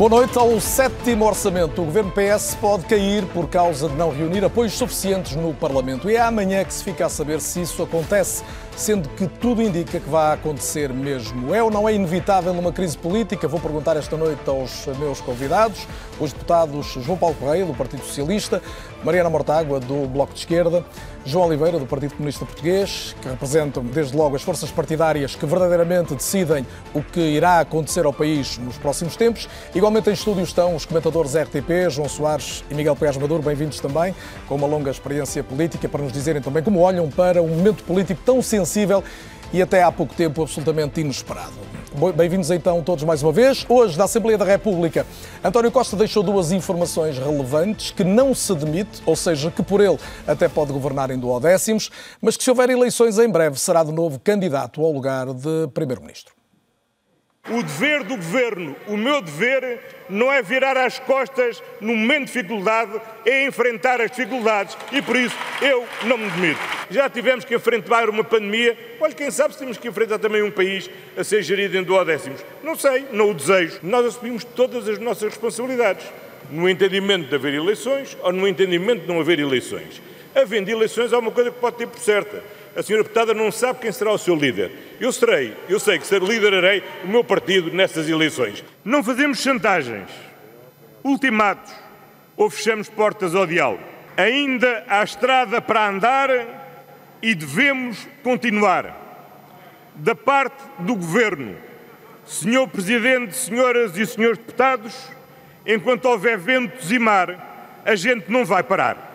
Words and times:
Boa 0.00 0.08
noite. 0.08 0.38
Ao 0.38 0.58
sétimo 0.58 1.26
orçamento, 1.26 1.82
o 1.82 1.84
governo 1.84 2.10
PS 2.10 2.54
pode 2.54 2.86
cair 2.86 3.22
por 3.34 3.50
causa 3.50 3.86
de 3.86 3.94
não 3.96 4.10
reunir 4.10 4.42
apoios 4.42 4.72
suficientes 4.72 5.36
no 5.36 5.52
Parlamento. 5.52 6.10
E 6.10 6.16
é 6.16 6.22
amanhã 6.22 6.64
que 6.64 6.72
se 6.72 6.82
fica 6.82 7.04
a 7.04 7.08
saber 7.10 7.38
se 7.38 7.60
isso 7.60 7.82
acontece, 7.82 8.42
sendo 8.74 9.10
que 9.10 9.28
tudo 9.28 9.60
indica 9.60 10.00
que 10.00 10.08
vai 10.08 10.32
acontecer 10.32 10.90
mesmo. 10.90 11.54
É 11.54 11.62
ou 11.62 11.70
não 11.70 11.86
é 11.86 11.92
inevitável 11.92 12.50
uma 12.52 12.72
crise 12.72 12.96
política? 12.96 13.46
Vou 13.46 13.60
perguntar 13.60 13.94
esta 13.94 14.16
noite 14.16 14.40
aos 14.46 14.86
meus 14.98 15.20
convidados, 15.20 15.86
os 16.18 16.32
deputados 16.32 16.86
João 17.02 17.18
Paulo 17.18 17.36
Correia, 17.38 17.66
do 17.66 17.74
Partido 17.74 18.02
Socialista, 18.02 18.62
Mariana 19.02 19.30
Mortágua, 19.30 19.80
do 19.80 20.06
Bloco 20.06 20.34
de 20.34 20.40
Esquerda, 20.40 20.84
João 21.24 21.46
Oliveira, 21.46 21.78
do 21.78 21.86
Partido 21.86 22.14
Comunista 22.14 22.44
Português, 22.44 23.14
que 23.20 23.28
representam, 23.28 23.82
desde 23.82 24.16
logo, 24.16 24.36
as 24.36 24.42
forças 24.42 24.70
partidárias 24.70 25.34
que 25.34 25.46
verdadeiramente 25.46 26.14
decidem 26.14 26.66
o 26.94 27.02
que 27.02 27.20
irá 27.20 27.60
acontecer 27.60 28.04
ao 28.04 28.12
país 28.12 28.58
nos 28.58 28.76
próximos 28.76 29.16
tempos. 29.16 29.48
Igualmente 29.74 30.10
em 30.10 30.12
estúdio 30.12 30.42
estão 30.42 30.76
os 30.76 30.84
comentadores 30.84 31.34
RTP, 31.34 31.88
João 31.90 32.08
Soares 32.08 32.62
e 32.70 32.74
Miguel 32.74 32.94
Pérez 32.94 33.16
Maduro, 33.16 33.42
bem-vindos 33.42 33.80
também, 33.80 34.14
com 34.46 34.54
uma 34.54 34.66
longa 34.66 34.90
experiência 34.90 35.42
política, 35.42 35.88
para 35.88 36.02
nos 36.02 36.12
dizerem 36.12 36.42
também 36.42 36.62
como 36.62 36.80
olham 36.80 37.08
para 37.08 37.42
um 37.42 37.48
momento 37.48 37.82
político 37.84 38.20
tão 38.24 38.42
sensível 38.42 39.02
e 39.52 39.60
até 39.60 39.82
há 39.82 39.90
pouco 39.90 40.14
tempo 40.14 40.42
absolutamente 40.42 41.00
inesperado. 41.00 41.52
Bem-vindos 42.14 42.50
então 42.52 42.82
todos 42.82 43.02
mais 43.02 43.22
uma 43.22 43.32
vez. 43.32 43.66
Hoje, 43.68 43.98
da 43.98 44.04
Assembleia 44.04 44.38
da 44.38 44.44
República, 44.44 45.04
António 45.42 45.72
Costa 45.72 45.96
deixou 45.96 46.22
duas 46.22 46.52
informações 46.52 47.18
relevantes 47.18 47.90
que 47.90 48.04
não 48.04 48.32
se 48.32 48.54
demite, 48.54 49.02
ou 49.04 49.16
seja, 49.16 49.50
que 49.50 49.62
por 49.62 49.80
ele 49.80 49.98
até 50.26 50.48
pode 50.48 50.72
governar 50.72 51.10
em 51.10 51.18
duodécimos, 51.18 51.90
mas 52.22 52.36
que 52.36 52.44
se 52.44 52.50
houver 52.50 52.70
eleições 52.70 53.18
em 53.18 53.28
breve 53.28 53.58
será 53.58 53.82
de 53.82 53.92
novo 53.92 54.20
candidato 54.20 54.84
ao 54.84 54.92
lugar 54.92 55.26
de 55.34 55.68
Primeiro-Ministro. 55.74 56.39
O 57.48 57.62
dever 57.62 58.04
do 58.04 58.16
governo, 58.16 58.76
o 58.86 58.96
meu 58.96 59.22
dever, 59.22 59.80
não 60.10 60.30
é 60.30 60.42
virar 60.42 60.76
as 60.76 60.98
costas 60.98 61.62
no 61.80 61.96
momento 61.96 62.26
de 62.26 62.32
dificuldade, 62.32 63.00
é 63.24 63.46
enfrentar 63.46 64.00
as 64.00 64.10
dificuldades 64.10 64.76
e 64.92 65.00
por 65.00 65.16
isso 65.16 65.34
eu 65.62 65.84
não 66.04 66.18
me 66.18 66.30
demito. 66.30 66.60
Já 66.90 67.08
tivemos 67.08 67.44
que 67.44 67.54
enfrentar 67.54 68.08
uma 68.10 68.22
pandemia, 68.22 68.78
olha, 69.00 69.14
quem 69.14 69.30
sabe 69.30 69.54
se 69.54 69.58
temos 69.58 69.78
que 69.78 69.88
enfrentar 69.88 70.18
também 70.18 70.42
um 70.42 70.50
país 70.50 70.88
a 71.16 71.24
ser 71.24 71.42
gerido 71.42 71.76
em 71.76 71.82
duodécimos. 71.82 72.44
Não 72.62 72.76
sei, 72.76 73.06
não 73.10 73.30
o 73.30 73.34
desejo. 73.34 73.80
Nós 73.82 74.06
assumimos 74.06 74.44
todas 74.44 74.86
as 74.86 74.98
nossas 74.98 75.30
responsabilidades, 75.30 76.06
no 76.50 76.68
entendimento 76.68 77.28
de 77.28 77.34
haver 77.34 77.54
eleições 77.54 78.16
ou 78.22 78.32
no 78.32 78.46
entendimento 78.46 79.02
de 79.02 79.08
não 79.08 79.18
haver 79.18 79.40
eleições. 79.40 80.00
Havendo 80.34 80.70
eleições, 80.70 81.12
há 81.12 81.18
uma 81.18 81.32
coisa 81.32 81.50
que 81.50 81.58
pode 81.58 81.78
ter 81.78 81.88
por 81.88 81.98
certa 81.98 82.44
a 82.76 82.82
senhora 82.82 83.02
deputada 83.02 83.34
não 83.34 83.50
sabe 83.50 83.80
quem 83.80 83.92
será 83.92 84.12
o 84.12 84.18
seu 84.18 84.34
líder. 84.34 84.70
Eu 85.00 85.12
serei, 85.12 85.56
eu 85.68 85.80
sei 85.80 85.98
que 85.98 86.06
ser 86.06 86.22
liderarei 86.22 86.82
o 87.02 87.08
meu 87.08 87.24
partido 87.24 87.72
nestas 87.72 88.08
eleições. 88.08 88.64
Não 88.84 89.02
fazemos 89.02 89.40
chantagens, 89.40 90.08
ultimatos 91.02 91.72
ou 92.36 92.48
fechamos 92.48 92.88
portas 92.88 93.34
ao 93.34 93.46
diálogo. 93.46 93.82
Ainda 94.16 94.84
há 94.86 95.02
estrada 95.02 95.60
para 95.60 95.88
andar 95.88 96.30
e 97.20 97.34
devemos 97.34 98.06
continuar. 98.22 98.98
Da 99.96 100.14
parte 100.14 100.62
do 100.78 100.94
Governo, 100.94 101.56
Senhor 102.24 102.68
Presidente, 102.68 103.34
Senhoras 103.34 103.96
e 103.96 104.06
Senhores 104.06 104.38
Deputados, 104.38 104.94
enquanto 105.66 106.06
houver 106.06 106.38
ventos 106.38 106.90
e 106.92 106.98
mar, 106.98 107.80
a 107.84 107.96
gente 107.96 108.30
não 108.30 108.44
vai 108.44 108.62
parar. 108.62 109.09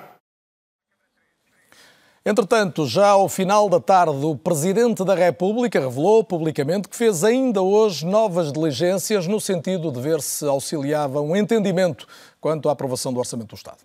Entretanto, 2.27 2.87
já 2.87 3.09
ao 3.09 3.29
final 3.29 3.69
da 3.69 3.79
tarde, 3.79 4.25
o 4.25 4.35
Presidente 4.35 5.05
da 5.05 5.13
República 5.13 5.79
revelou 5.79 6.23
publicamente 6.23 6.89
que 6.89 6.95
fez 6.95 7.23
ainda 7.23 7.61
hoje 7.61 8.03
novas 8.03 8.51
diligências 8.51 9.27
no 9.27 9.39
sentido 9.39 9.91
de 9.91 10.01
ver 10.01 10.19
se 10.23 10.43
auxiliava 10.43 11.21
um 11.21 11.35
entendimento 11.35 12.07
quanto 12.41 12.67
à 12.67 12.71
aprovação 12.71 13.13
do 13.13 13.19
Orçamento 13.19 13.49
do 13.49 13.55
Estado. 13.55 13.77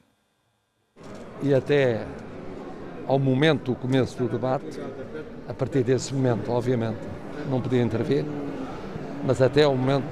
E 1.43 1.53
até 1.53 2.07
ao 3.07 3.19
momento 3.19 3.73
do 3.73 3.75
começo 3.75 4.17
do 4.17 4.27
debate, 4.27 4.81
a 5.47 5.53
partir 5.53 5.83
desse 5.83 6.15
momento, 6.15 6.51
obviamente, 6.51 7.01
não 7.51 7.61
podia 7.61 7.83
intervir, 7.83 8.25
mas 9.23 9.43
até 9.43 9.65
ao 9.65 9.77
momento 9.77 10.07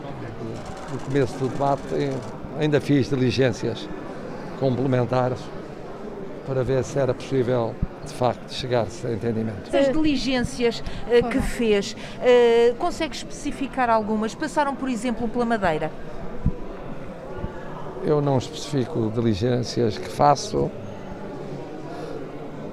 do 0.92 1.02
começo 1.06 1.32
do 1.38 1.48
debate 1.48 1.80
ainda 2.60 2.78
fiz 2.78 3.08
diligências 3.08 3.88
complementares 4.60 5.38
para 6.46 6.62
ver 6.62 6.84
se 6.84 6.98
era 6.98 7.14
possível 7.14 7.74
de 8.08 8.14
facto 8.14 8.52
chegar-se 8.52 9.06
a 9.06 9.12
entendimento. 9.12 9.74
As 9.74 9.92
diligências 9.92 10.80
uh, 10.80 11.28
que 11.28 11.40
fez, 11.40 11.92
uh, 11.92 12.74
consegue 12.76 13.14
especificar 13.14 13.88
algumas? 13.88 14.34
Passaram, 14.34 14.74
por 14.74 14.88
exemplo, 14.88 15.28
pela 15.28 15.44
Madeira? 15.44 15.90
Eu 18.04 18.20
não 18.20 18.38
especifico 18.38 19.12
diligências 19.14 19.98
que 19.98 20.08
faço. 20.08 20.70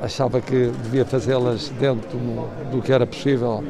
Achava 0.02 0.40
que 0.40 0.68
devia 0.84 1.06
fazê-las 1.06 1.70
dentro 1.70 2.18
do 2.72 2.82
que 2.82 2.92
era 2.92 3.06
possível 3.06 3.64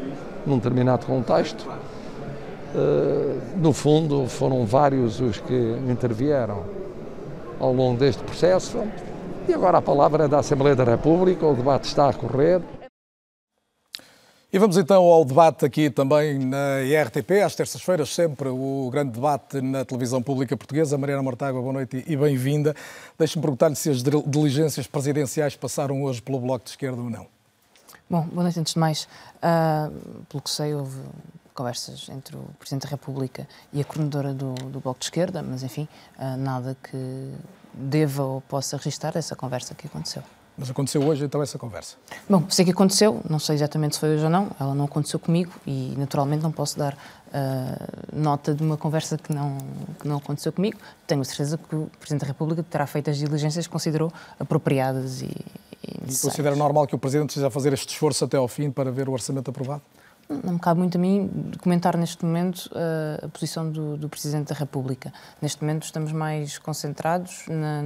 num 0.45 0.57
determinado 0.57 1.05
contexto. 1.05 1.67
Uh, 2.75 3.39
no 3.57 3.71
fundo, 3.71 4.27
foram 4.27 4.65
vários 4.65 5.19
os 5.21 5.39
que 5.39 5.77
intervieram 5.89 6.63
ao 7.59 7.71
longo 7.73 7.97
deste 7.97 8.21
processo 8.23 8.83
e 9.47 9.53
agora 9.53 9.77
a 9.77 9.81
palavra 9.81 10.25
é 10.25 10.27
da 10.27 10.39
Assembleia 10.39 10.75
da 10.75 10.83
República, 10.83 11.45
o 11.45 11.55
debate 11.55 11.85
está 11.85 12.09
a 12.09 12.13
correr. 12.13 12.61
E 14.51 14.57
vamos 14.57 14.77
então 14.77 15.03
ao 15.03 15.25
debate 15.25 15.65
aqui 15.65 15.89
também 15.89 16.39
na 16.39 16.81
IRTP, 16.81 17.41
às 17.41 17.55
terças-feiras, 17.55 18.09
sempre 18.09 18.49
o 18.49 18.89
grande 18.91 19.11
debate 19.11 19.61
na 19.61 19.83
televisão 19.83 20.21
pública 20.23 20.55
portuguesa. 20.55 20.97
Mariana 20.97 21.21
Mortágua, 21.21 21.61
boa 21.61 21.73
noite 21.73 22.03
e 22.07 22.15
bem-vinda. 22.15 22.73
Deixe-me 23.19 23.41
perguntar-lhe 23.41 23.75
se 23.75 23.89
as 23.89 24.01
diligências 24.01 24.87
presidenciais 24.87 25.55
passaram 25.55 26.01
hoje 26.03 26.21
pelo 26.21 26.39
Bloco 26.39 26.63
de 26.65 26.71
Esquerda 26.71 27.01
ou 27.01 27.09
não. 27.09 27.27
Bom, 28.09 28.21
boa 28.21 28.43
noite 28.43 28.59
antes 28.59 28.73
de 28.73 28.79
mais. 28.79 29.07
Uh, 29.37 30.23
pelo 30.29 30.41
que 30.41 30.49
sei, 30.49 30.73
houve 30.73 30.99
conversas 31.53 32.07
entre 32.09 32.35
o 32.35 32.45
Presidente 32.57 32.83
da 32.83 32.89
República 32.89 33.47
e 33.73 33.81
a 33.81 33.83
coordenadora 33.83 34.33
do, 34.33 34.53
do 34.53 34.79
Bloco 34.79 34.99
de 34.99 35.05
Esquerda, 35.05 35.43
mas 35.43 35.63
enfim, 35.63 35.87
uh, 36.17 36.37
nada 36.37 36.77
que 36.81 37.33
deva 37.75 38.23
ou 38.23 38.41
possa 38.41 38.77
registrar 38.77 39.15
essa 39.15 39.35
conversa 39.35 39.75
que 39.75 39.87
aconteceu. 39.87 40.23
Mas 40.57 40.69
aconteceu 40.69 41.03
hoje 41.03 41.25
então 41.25 41.41
essa 41.43 41.57
conversa? 41.57 41.97
Bom, 42.29 42.45
sei 42.49 42.63
que 42.63 42.71
aconteceu, 42.71 43.19
não 43.29 43.39
sei 43.39 43.55
exatamente 43.55 43.95
se 43.95 43.99
foi 43.99 44.15
hoje 44.15 44.23
ou 44.23 44.29
não, 44.29 44.49
ela 44.57 44.73
não 44.73 44.85
aconteceu 44.85 45.19
comigo 45.19 45.51
e 45.67 45.93
naturalmente 45.97 46.41
não 46.41 46.51
posso 46.51 46.79
dar 46.79 46.93
uh, 46.93 46.97
nota 48.13 48.53
de 48.53 48.63
uma 48.63 48.77
conversa 48.77 49.17
que 49.17 49.33
não, 49.33 49.57
que 49.99 50.07
não 50.07 50.17
aconteceu 50.17 50.53
comigo. 50.53 50.77
Tenho 51.05 51.25
certeza 51.25 51.57
que 51.57 51.75
o 51.75 51.91
Presidente 51.99 52.21
da 52.21 52.27
República 52.27 52.63
terá 52.63 52.87
feito 52.87 53.09
as 53.09 53.17
diligências 53.17 53.67
que 53.67 53.71
considerou 53.71 54.11
apropriadas 54.39 55.21
e, 55.21 55.25
e, 55.25 56.13
e 56.13 56.17
considera 56.21 56.55
normal 56.55 56.87
que 56.87 56.95
o 56.95 56.97
Presidente 56.97 57.31
esteja 57.31 57.47
a 57.47 57.51
fazer 57.51 57.73
este 57.73 57.89
esforço 57.89 58.23
até 58.23 58.37
ao 58.37 58.47
fim 58.47 58.71
para 58.71 58.89
ver 58.89 59.09
o 59.09 59.11
orçamento 59.11 59.49
aprovado? 59.49 59.81
Não 60.27 60.53
me 60.53 60.59
cabe 60.59 60.79
muito 60.79 60.97
a 60.97 61.01
mim 61.01 61.51
comentar 61.61 61.95
neste 61.95 62.25
momento 62.25 62.65
uh, 62.71 63.25
a 63.25 63.27
posição 63.27 63.69
do, 63.69 63.95
do, 63.95 64.09
Presidente 64.09 64.47
da 64.47 64.55
República. 64.55 65.13
Neste 65.39 65.61
momento 65.61 65.83
estamos 65.83 66.11
mais 66.11 66.57
concentrados 66.57 67.45
na, 67.47 67.83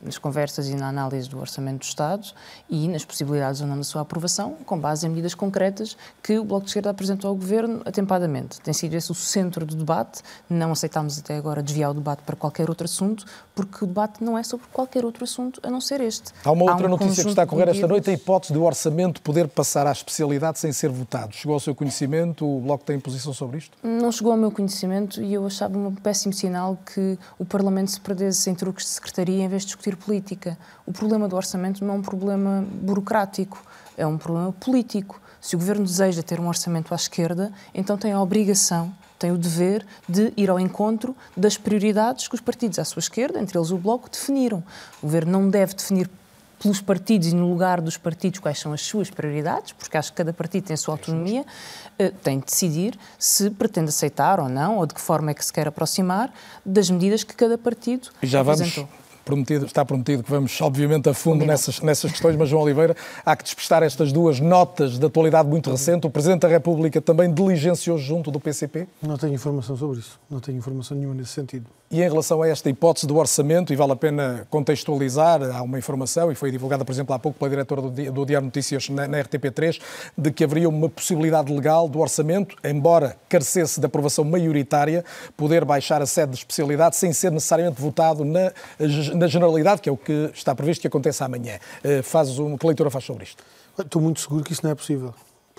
nas 0.00 0.16
conversas 0.16 0.68
e 0.68 0.76
na 0.76 0.88
análise 0.88 1.28
do 1.28 1.40
Orçamento 1.40 1.80
do 1.80 1.84
Estado 1.84 2.28
e 2.70 2.86
nas 2.86 3.04
possibilidades 3.04 3.60
ou 3.62 3.66
não 3.66 3.76
da 3.76 3.82
sua 3.82 4.02
aprovação, 4.02 4.54
com 4.64 4.78
base 4.78 5.06
em 5.06 5.10
medidas 5.10 5.34
concretas 5.34 5.96
que 6.22 6.38
o 6.38 6.44
Bloco 6.44 6.64
de 6.64 6.70
Esquerda 6.70 6.90
apresentou 6.90 7.28
ao 7.28 7.34
Governo 7.34 7.82
atempadamente. 7.84 8.60
Tem 8.60 8.72
sido 8.72 8.94
esse 8.94 9.10
o 9.10 9.14
centro 9.14 9.66
do 9.66 9.74
debate. 9.74 10.22
Não 10.48 10.70
aceitámos 10.70 11.18
até 11.18 11.36
agora 11.36 11.64
desviar 11.64 11.90
o 11.90 11.94
debate 11.94 12.22
para 12.22 12.36
qualquer 12.36 12.68
outro 12.68 12.84
assunto, 12.84 13.24
porque 13.54 13.84
o 13.84 13.86
debate 13.86 14.22
não 14.22 14.38
é 14.38 14.42
sobre 14.42 14.66
qualquer 14.72 15.04
outro 15.04 15.24
assunto 15.24 15.60
a 15.64 15.70
não 15.70 15.80
ser 15.80 16.00
este. 16.00 16.32
Há 16.44 16.52
uma 16.52 16.70
outra 16.70 16.86
Há 16.86 16.88
um 16.88 16.90
notícia 16.90 17.24
que 17.24 17.30
está 17.30 17.42
a 17.42 17.46
correr 17.46 17.68
esta 17.68 17.86
noite, 17.88 18.08
a 18.08 18.12
hipótese 18.12 18.52
do 18.52 18.62
orçamento 18.62 19.20
poder 19.20 19.48
passar 19.48 19.86
à 19.86 19.92
especialidade 19.92 20.58
sem 20.58 20.72
ser 20.72 20.90
votado. 20.90 21.34
Chegou 21.34 21.54
ao 21.54 21.60
seu 21.60 21.72
seu 21.72 21.74
conhecimento? 21.74 22.46
O 22.46 22.60
Bloco 22.60 22.84
tem 22.84 23.00
posição 23.00 23.32
sobre 23.32 23.58
isto? 23.58 23.76
Não 23.82 24.12
chegou 24.12 24.32
ao 24.32 24.38
meu 24.38 24.50
conhecimento 24.50 25.20
e 25.22 25.34
eu 25.34 25.46
achava 25.46 25.76
um 25.76 25.94
péssimo 25.94 26.32
sinal 26.32 26.78
que 26.94 27.18
o 27.38 27.44
Parlamento 27.44 27.90
se 27.90 28.00
perdesse 28.00 28.48
em 28.50 28.54
truques 28.54 28.84
de 28.84 28.90
secretaria 28.90 29.42
em 29.42 29.48
vez 29.48 29.62
de 29.62 29.68
discutir 29.68 29.96
política. 29.96 30.58
O 30.86 30.92
problema 30.92 31.26
do 31.28 31.34
orçamento 31.34 31.84
não 31.84 31.94
é 31.94 31.98
um 31.98 32.02
problema 32.02 32.64
burocrático, 32.82 33.62
é 33.96 34.06
um 34.06 34.18
problema 34.18 34.52
político. 34.52 35.20
Se 35.40 35.56
o 35.56 35.58
Governo 35.58 35.84
deseja 35.84 36.22
ter 36.22 36.38
um 36.38 36.46
orçamento 36.46 36.92
à 36.92 36.96
esquerda, 36.96 37.52
então 37.74 37.96
tem 37.96 38.12
a 38.12 38.20
obrigação 38.20 38.92
tem 39.22 39.30
o 39.30 39.38
dever 39.38 39.86
de 40.08 40.32
ir 40.36 40.50
ao 40.50 40.58
encontro 40.58 41.16
das 41.36 41.56
prioridades 41.56 42.26
que 42.26 42.34
os 42.34 42.40
partidos 42.40 42.80
à 42.80 42.84
sua 42.84 42.98
esquerda, 42.98 43.38
entre 43.38 43.56
eles 43.56 43.70
o 43.70 43.78
Bloco, 43.78 44.10
definiram. 44.10 44.64
O 44.98 45.06
Governo 45.06 45.30
não 45.30 45.48
deve 45.48 45.74
definir 45.74 46.10
pelos 46.60 46.80
partidos 46.80 47.28
e 47.28 47.34
no 47.34 47.48
lugar 47.48 47.80
dos 47.80 47.96
partidos 47.96 48.40
quais 48.40 48.58
são 48.58 48.72
as 48.72 48.80
suas 48.82 49.10
prioridades, 49.10 49.72
porque 49.72 49.96
acho 49.96 50.10
que 50.10 50.16
cada 50.16 50.32
partido 50.32 50.64
tem 50.64 50.74
a 50.74 50.76
sua 50.76 50.94
autonomia, 50.94 51.44
eh, 51.98 52.12
tem 52.22 52.40
de 52.40 52.46
decidir 52.46 52.98
se 53.16 53.48
pretende 53.50 53.90
aceitar 53.90 54.40
ou 54.40 54.48
não, 54.48 54.78
ou 54.78 54.86
de 54.86 54.94
que 54.94 55.00
forma 55.00 55.30
é 55.30 55.34
que 55.34 55.44
se 55.44 55.52
quer 55.52 55.68
aproximar 55.68 56.32
das 56.66 56.90
medidas 56.90 57.22
que 57.22 57.34
cada 57.34 57.56
partido 57.56 58.08
já 58.22 58.40
apresentou. 58.40 58.84
Vamos 58.84 59.01
prometido, 59.24 59.66
está 59.66 59.84
prometido 59.84 60.22
que 60.22 60.30
vamos, 60.30 60.60
obviamente, 60.60 61.08
a 61.08 61.14
fundo 61.14 61.44
nessas, 61.44 61.80
nessas 61.80 62.10
questões, 62.10 62.36
mas, 62.36 62.48
João 62.48 62.62
Oliveira, 62.62 62.96
há 63.24 63.36
que 63.36 63.44
despistar 63.44 63.82
estas 63.82 64.12
duas 64.12 64.40
notas 64.40 64.98
de 64.98 65.06
atualidade 65.06 65.48
muito 65.48 65.70
recente. 65.70 66.06
O 66.06 66.10
Presidente 66.10 66.40
da 66.40 66.48
República 66.48 67.00
também 67.00 67.32
diligenciou 67.32 67.98
junto 67.98 68.30
do 68.30 68.40
PCP? 68.40 68.86
Não 69.02 69.16
tenho 69.16 69.34
informação 69.34 69.76
sobre 69.76 69.98
isso. 69.98 70.18
Não 70.30 70.40
tenho 70.40 70.58
informação 70.58 70.96
nenhuma 70.96 71.14
nesse 71.14 71.32
sentido. 71.32 71.66
E 71.92 72.00
em 72.00 72.08
relação 72.08 72.40
a 72.40 72.48
esta 72.48 72.70
hipótese 72.70 73.06
do 73.06 73.18
orçamento, 73.18 73.70
e 73.70 73.76
vale 73.76 73.92
a 73.92 73.96
pena 73.96 74.46
contextualizar, 74.48 75.42
há 75.42 75.60
uma 75.60 75.78
informação, 75.78 76.32
e 76.32 76.34
foi 76.34 76.50
divulgada, 76.50 76.86
por 76.86 76.90
exemplo, 76.90 77.14
há 77.14 77.18
pouco 77.18 77.38
pela 77.38 77.50
diretora 77.50 77.82
do, 77.82 78.24
Diário 78.24 78.46
Notícias 78.46 78.88
na, 78.88 79.06
na 79.06 79.18
RTP3, 79.18 79.78
de 80.16 80.32
que 80.32 80.42
haveria 80.42 80.70
uma 80.70 80.88
possibilidade 80.88 81.52
legal 81.52 81.86
do 81.90 82.00
orçamento, 82.00 82.56
embora 82.64 83.14
carecesse 83.28 83.78
de 83.78 83.84
aprovação 83.84 84.24
maioritária, 84.24 85.04
poder 85.36 85.66
baixar 85.66 86.00
a 86.00 86.06
sede 86.06 86.32
de 86.32 86.38
especialidade 86.38 86.96
sem 86.96 87.12
ser 87.12 87.30
necessariamente 87.30 87.78
votado 87.78 88.24
na, 88.24 88.50
na 89.14 89.26
generalidade, 89.26 89.82
que 89.82 89.88
é 89.90 89.92
o 89.92 89.96
que 89.98 90.30
está 90.32 90.54
previsto 90.54 90.80
que 90.80 90.88
aconteça 90.88 91.26
amanhã. 91.26 91.58
Eh, 91.84 92.00
faz 92.00 92.38
um, 92.38 92.56
que 92.56 92.66
leitura 92.66 92.88
faz 92.88 93.04
sobre 93.04 93.24
isto? 93.24 93.44
Estou 93.78 94.00
muito 94.00 94.18
seguro 94.18 94.42
que 94.42 94.54
isso 94.54 94.64
não 94.64 94.70
é 94.70 94.74
possível 94.74 95.12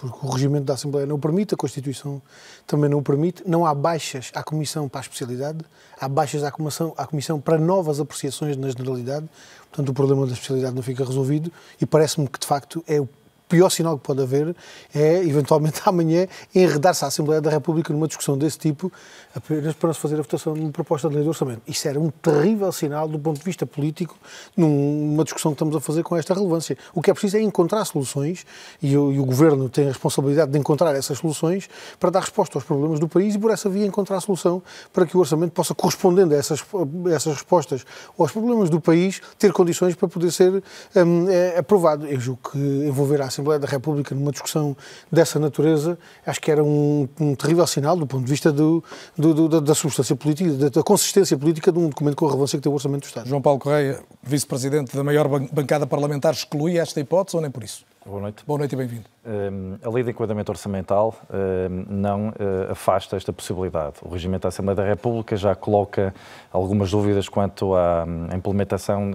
porque 0.04 0.28
o 0.28 0.30
regimento 0.30 0.66
da 0.66 0.74
Assembleia 0.74 1.08
não 1.08 1.16
o 1.16 1.20
permite, 1.20 1.54
a 1.54 1.58
Constituição 1.58 2.22
também 2.68 2.90
não 2.90 2.98
o 2.98 3.02
permite. 3.02 3.42
Não 3.48 3.66
há 3.66 3.74
baixas 3.74 4.32
à 4.36 4.44
Comissão 4.44 4.90
para 4.90 5.00
a 5.00 5.04
especialidade, 5.04 5.60
há 5.98 6.10
baixas 6.10 6.44
à 6.44 6.52
Comissão, 6.52 6.94
à 6.98 7.08
comissão 7.08 7.40
para 7.40 7.58
novas 7.58 8.02
apreciações 8.02 8.58
na 8.58 8.68
generalidade. 8.68 9.30
Portanto, 9.70 9.88
o 9.88 9.94
problema 9.94 10.28
da 10.28 10.34
especialidade 10.34 10.76
não 10.76 10.84
fica 10.84 11.06
resolvido 11.06 11.50
e 11.80 11.86
parece-me 11.86 12.28
que, 12.28 12.38
de 12.38 12.46
facto, 12.46 12.84
é 12.86 13.00
o 13.00 13.08
pior 13.54 13.70
sinal 13.70 14.00
que 14.00 14.04
pode 14.04 14.20
haver 14.20 14.56
é, 14.96 15.24
eventualmente, 15.24 15.80
amanhã 15.86 16.28
enredar-se 16.56 17.06
a 17.06 17.08
Assembleia 17.08 17.40
da 17.40 17.52
República 17.52 17.94
numa 17.94 18.08
discussão 18.08 18.36
desse 18.36 18.58
tipo 18.58 18.92
apenas 19.36 19.76
para 19.76 19.94
se 19.94 20.00
fazer 20.00 20.16
a 20.16 20.24
votação 20.24 20.56
de 20.56 20.62
uma 20.62 20.72
proposta 20.72 21.08
de 21.08 21.14
lei 21.14 21.24
de 21.24 21.30
orçamento. 21.30 21.62
Isso 21.68 21.88
era 21.88 22.00
um 22.00 22.10
terrível 22.10 22.72
sinal 22.72 23.08
do 23.08 23.20
ponto 23.20 23.38
de 23.38 23.46
vista 23.46 23.64
político 23.64 24.16
numa 24.58 25.24
discussão 25.24 25.52
que 25.52 25.56
estamos 25.56 25.76
a 25.76 25.80
fazer 25.80 26.02
com 26.02 26.18
esta 26.18 26.34
relevância. 26.34 26.76
O 26.96 27.02
que 27.02 27.12
é 27.12 27.14
preciso 27.14 27.38
é 27.38 27.42
encontrar 27.42 27.86
soluções 27.86 28.44
e 28.82 28.98
o, 28.98 29.12
e 29.12 29.20
o 29.20 29.26
Governo 29.26 29.70
tem 29.70 29.86
a 29.86 29.90
responsabilidade 29.90 30.52
de 30.52 30.58
encontrar 30.58 30.96
essas 30.96 31.20
soluções 31.20 31.70
para 32.00 32.10
dar 32.10 32.22
resposta 32.22 32.58
aos 32.58 32.64
problemas 32.64 33.00
do 33.00 33.08
país 33.08 33.36
e, 33.36 33.40
por 33.40 33.52
essa 33.52 33.70
via, 33.70 33.86
encontrar 33.86 34.18
a 34.18 34.22
solução 34.22 34.64
para 34.92 35.06
que 35.06 35.16
o 35.16 35.20
orçamento 35.20 35.52
possa, 35.52 35.76
correspondendo 35.76 36.34
a 36.34 36.38
essas, 36.38 36.62
a 36.62 37.10
essas 37.12 37.34
respostas 37.34 37.86
aos 38.18 38.32
problemas 38.32 38.72
do 38.72 38.82
país, 38.82 39.22
ter 39.38 39.54
condições 39.54 39.94
para 39.94 40.08
poder 40.08 40.32
ser 40.32 40.64
um, 40.96 41.30
é, 41.30 41.60
aprovado. 41.60 42.08
Eu 42.08 42.20
julgo 42.20 42.52
que 42.52 42.58
envolver 42.58 43.22
a 43.22 43.26
Assembleia 43.26 43.43
da 43.44 43.68
República 43.68 44.16
numa 44.16 44.32
discussão 44.32 44.76
dessa 45.12 45.40
natureza, 45.40 45.98
acho 46.26 46.42
que 46.42 46.52
era 46.52 46.64
um, 46.64 47.08
um 47.20 47.36
terrível 47.36 47.66
sinal 47.68 47.96
do 47.96 48.08
ponto 48.08 48.24
de 48.24 48.30
vista 48.30 48.52
do, 48.52 48.84
do, 49.18 49.48
do, 49.48 49.62
da 49.62 49.76
substância 49.76 50.16
política, 50.16 50.52
da, 50.54 50.70
da, 50.70 50.84
consistência 50.84 51.38
política 51.38 51.72
de 51.72 51.80
um 51.80 51.90
documento 51.90 52.16
com 52.16 52.26
a 52.26 52.30
relevância 52.30 52.58
que 52.58 52.64
tem 52.64 52.72
o 52.72 52.76
Orçamento 52.76 53.02
do 53.02 53.08
Estado. 53.08 53.28
João 53.28 53.42
Paulo 53.42 53.60
Correia, 53.60 54.00
vice-presidente 54.22 54.96
da 54.96 55.04
maior 55.04 55.28
bancada 55.28 55.86
parlamentar, 55.86 56.34
exclui 56.34 56.78
esta 56.78 57.00
hipótese 57.00 57.36
ou 57.38 57.42
nem 57.42 57.52
por 57.52 57.64
isso? 57.64 57.86
Boa 58.06 58.20
noite. 58.20 58.44
Boa 58.46 58.60
noite 58.60 58.74
e 58.74 58.76
bem-vindo. 58.76 59.06
Um, 59.26 59.78
a 59.82 59.90
lei 59.90 60.04
de 60.04 60.12
enquadramento 60.12 60.52
orçamental 60.52 61.16
um, 61.32 61.86
não 61.88 62.30
uh, 62.30 62.72
afasta 62.72 63.16
esta 63.16 63.32
possibilidade. 63.32 63.96
O 64.02 64.10
regimento 64.10 64.42
da 64.42 64.50
Assembleia 64.50 64.76
da 64.76 64.84
República 64.84 65.38
já 65.38 65.56
coloca 65.56 66.14
algumas 66.52 66.92
dúvidas 66.92 67.30
quanto 67.30 67.74
à 67.74 68.04
um, 68.06 68.36
implementação 68.36 69.10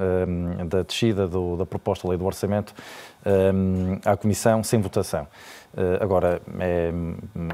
da 0.66 0.82
descida 0.82 1.28
do, 1.28 1.58
da 1.58 1.66
proposta 1.66 2.06
de 2.06 2.10
lei 2.10 2.19
do 2.19 2.24
orçamento 2.24 2.72
à 4.05 4.17
Comissão 4.17 4.62
sem 4.62 4.81
votação. 4.81 5.26
Uh, 5.75 6.03
agora, 6.03 6.41
é, 6.59 6.91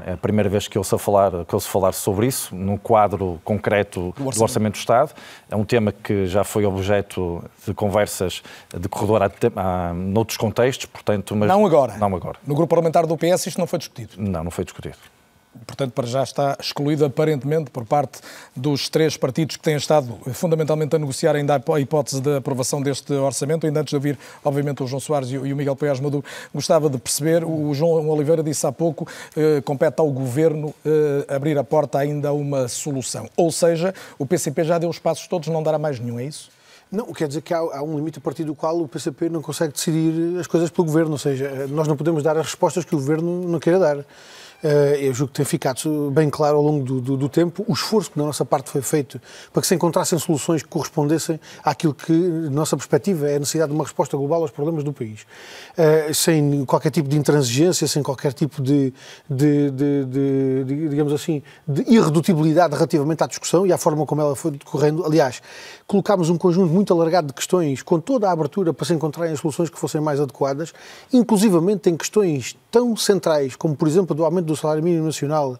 é, 0.05 0.13
a 0.13 0.17
primeira 0.17 0.49
vez 0.49 0.67
que 0.67 0.77
ouço 0.77 0.97
falar, 0.97 1.45
que 1.45 1.53
ouço 1.53 1.69
falar 1.69 1.91
sobre 1.91 2.27
isso, 2.27 2.55
no 2.55 2.77
quadro 2.77 3.39
concreto 3.43 3.99
do 3.99 4.07
Orçamento. 4.07 4.35
do 4.35 4.41
Orçamento 4.41 4.73
do 4.73 4.79
Estado. 4.79 5.13
É 5.51 5.55
um 5.55 5.65
tema 5.65 5.91
que 5.91 6.25
já 6.25 6.43
foi 6.43 6.65
objeto 6.65 7.43
de 7.67 7.73
conversas 7.73 8.41
de 8.75 8.87
corredor 8.87 9.21
há, 9.21 9.29
há, 9.55 9.93
noutros 9.93 10.37
contextos, 10.37 10.85
portanto... 10.85 11.35
Mas 11.35 11.49
não 11.49 11.65
agora? 11.65 11.97
Não 11.97 12.15
agora. 12.15 12.39
No 12.47 12.55
grupo 12.55 12.69
parlamentar 12.69 13.05
do 13.05 13.17
PS 13.17 13.47
isto 13.47 13.59
não 13.59 13.67
foi 13.67 13.79
discutido? 13.79 14.13
Não, 14.17 14.43
não 14.45 14.51
foi 14.51 14.63
discutido 14.63 14.97
portanto, 15.65 15.91
para 15.91 16.07
já 16.07 16.23
está 16.23 16.57
excluído 16.59 17.05
aparentemente 17.05 17.69
por 17.69 17.85
parte 17.85 18.19
dos 18.55 18.89
três 18.89 19.17
partidos 19.17 19.55
que 19.57 19.63
têm 19.63 19.75
estado 19.75 20.17
fundamentalmente 20.33 20.95
a 20.95 20.99
negociar 20.99 21.35
ainda 21.35 21.55
a 21.55 21.79
hipótese 21.79 22.21
de 22.21 22.37
aprovação 22.37 22.81
deste 22.81 23.13
orçamento. 23.13 23.65
Ainda 23.65 23.81
antes 23.81 23.91
de 23.91 23.95
ouvir, 23.95 24.17
obviamente, 24.43 24.83
o 24.83 24.87
João 24.87 24.99
Soares 24.99 25.29
e 25.31 25.37
o 25.37 25.55
Miguel 25.55 25.75
Poiás 25.75 25.99
Maduro, 25.99 26.23
gostava 26.53 26.89
de 26.89 26.97
perceber, 26.97 27.43
o 27.43 27.73
João 27.73 28.09
Oliveira 28.09 28.43
disse 28.43 28.65
há 28.65 28.71
pouco, 28.71 29.07
eh, 29.35 29.61
compete 29.61 29.99
ao 29.99 30.09
Governo 30.09 30.73
eh, 30.85 31.35
abrir 31.35 31.57
a 31.57 31.63
porta 31.63 31.99
ainda 31.99 32.29
a 32.29 32.33
uma 32.33 32.67
solução. 32.67 33.29
Ou 33.35 33.51
seja, 33.51 33.93
o 34.17 34.25
PCP 34.25 34.63
já 34.63 34.77
deu 34.77 34.89
os 34.89 34.99
passos 34.99 35.27
todos, 35.27 35.47
não 35.47 35.61
dará 35.61 35.77
mais 35.77 35.99
nenhum, 35.99 36.19
é 36.19 36.25
isso? 36.25 36.49
Não, 36.91 37.11
quer 37.11 37.27
dizer 37.27 37.41
que 37.41 37.53
há, 37.53 37.57
há, 37.57 37.83
um 37.83 37.95
limite 37.97 38.19
a 38.19 38.21
partir 38.21 38.43
do 38.43 38.53
qual 38.53 38.79
o 38.79 38.87
PCP 38.87 39.27
não 39.29 39.41
consegue 39.41 39.73
decidir 39.73 40.39
as 40.39 40.47
coisas 40.47 40.69
pelo 40.69 40.85
Governo, 40.85 41.11
ou 41.11 41.17
seja, 41.17 41.67
nós 41.67 41.87
não 41.87 41.97
podemos 41.97 42.23
dar 42.23 42.37
as 42.37 42.45
respostas 42.45 42.85
que 42.85 42.95
o 42.95 42.99
Governo 42.99 43.47
não 43.47 43.59
queira 43.59 43.79
dar. 43.79 44.05
Eh, 44.63 44.99
eu 45.01 45.13
julgo 45.13 45.31
que 45.31 45.37
tem 45.37 45.45
ficado 45.45 46.11
bem 46.11 46.29
claro 46.29 46.57
ao 46.57 46.63
longo 46.63 46.83
do, 46.83 47.01
do, 47.01 47.17
do, 47.17 47.29
tempo 47.29 47.63
o 47.67 47.73
esforço 47.73 48.11
que 48.11 48.17
da 48.17 48.25
nossa 48.25 48.45
parte 48.45 48.69
foi 48.69 48.81
feito 48.81 49.21
para 49.51 49.61
que 49.61 49.67
se 49.67 49.75
encontrassem 49.75 50.17
soluções 50.17 50.63
que 50.63 50.69
correspondessem 50.69 51.39
àquilo 51.63 51.93
que, 51.93 52.11
na 52.11 52.49
nossa 52.49 52.75
perspectiva, 52.75 53.29
é 53.29 53.35
a 53.35 53.39
necessidade 53.39 53.69
de 53.69 53.75
uma 53.75 53.83
resposta 53.83 54.15
global 54.17 54.41
aos 54.41 54.51
problemas 54.51 54.83
do 54.83 54.93
país. 54.93 55.21
Uh, 55.77 56.13
sem 56.13 56.65
qualquer 56.65 56.89
tipo 56.89 57.07
de 57.07 57.17
intransigência, 57.17 57.87
sem 57.87 58.01
qualquer 58.01 58.33
tipo 58.33 58.61
de, 58.61 58.93
de, 59.29 59.71
de, 59.71 60.05
de, 60.05 60.89
digamos 60.89 61.13
assim, 61.13 61.43
de 61.67 61.81
irredutibilidade 61.93 62.73
relativamente 62.73 63.23
à 63.23 63.27
discussão 63.27 63.65
e 63.67 63.73
à 63.73 63.77
forma 63.77 64.05
como 64.05 64.21
ela 64.21 64.35
foi 64.35 64.51
decorrendo. 64.51 65.05
Aliás, 65.05 65.41
colocámos 65.85 66.29
um 66.29 66.37
conjunto 66.37 66.73
muito 66.73 66.93
alargado 66.93 67.27
de 67.27 67.33
questões 67.33 67.83
com 67.83 67.99
toda 67.99 68.29
a 68.29 68.31
abertura 68.31 68.73
para 68.73 68.85
se 68.85 68.93
encontrarem 68.93 69.35
soluções 69.35 69.69
que 69.69 69.77
fossem 69.77 70.01
mais 70.01 70.19
adequadas, 70.19 70.73
inclusivamente 71.11 71.89
em 71.89 71.97
questões 71.97 72.55
tão 72.71 72.95
centrais 72.95 73.55
como, 73.55 73.75
por 73.75 73.87
exemplo, 73.87 74.15
do 74.15 74.25
aumento 74.25 74.44
do 74.45 74.55
salário 74.55 74.83
mínimo 74.83 75.05
nacional, 75.05 75.57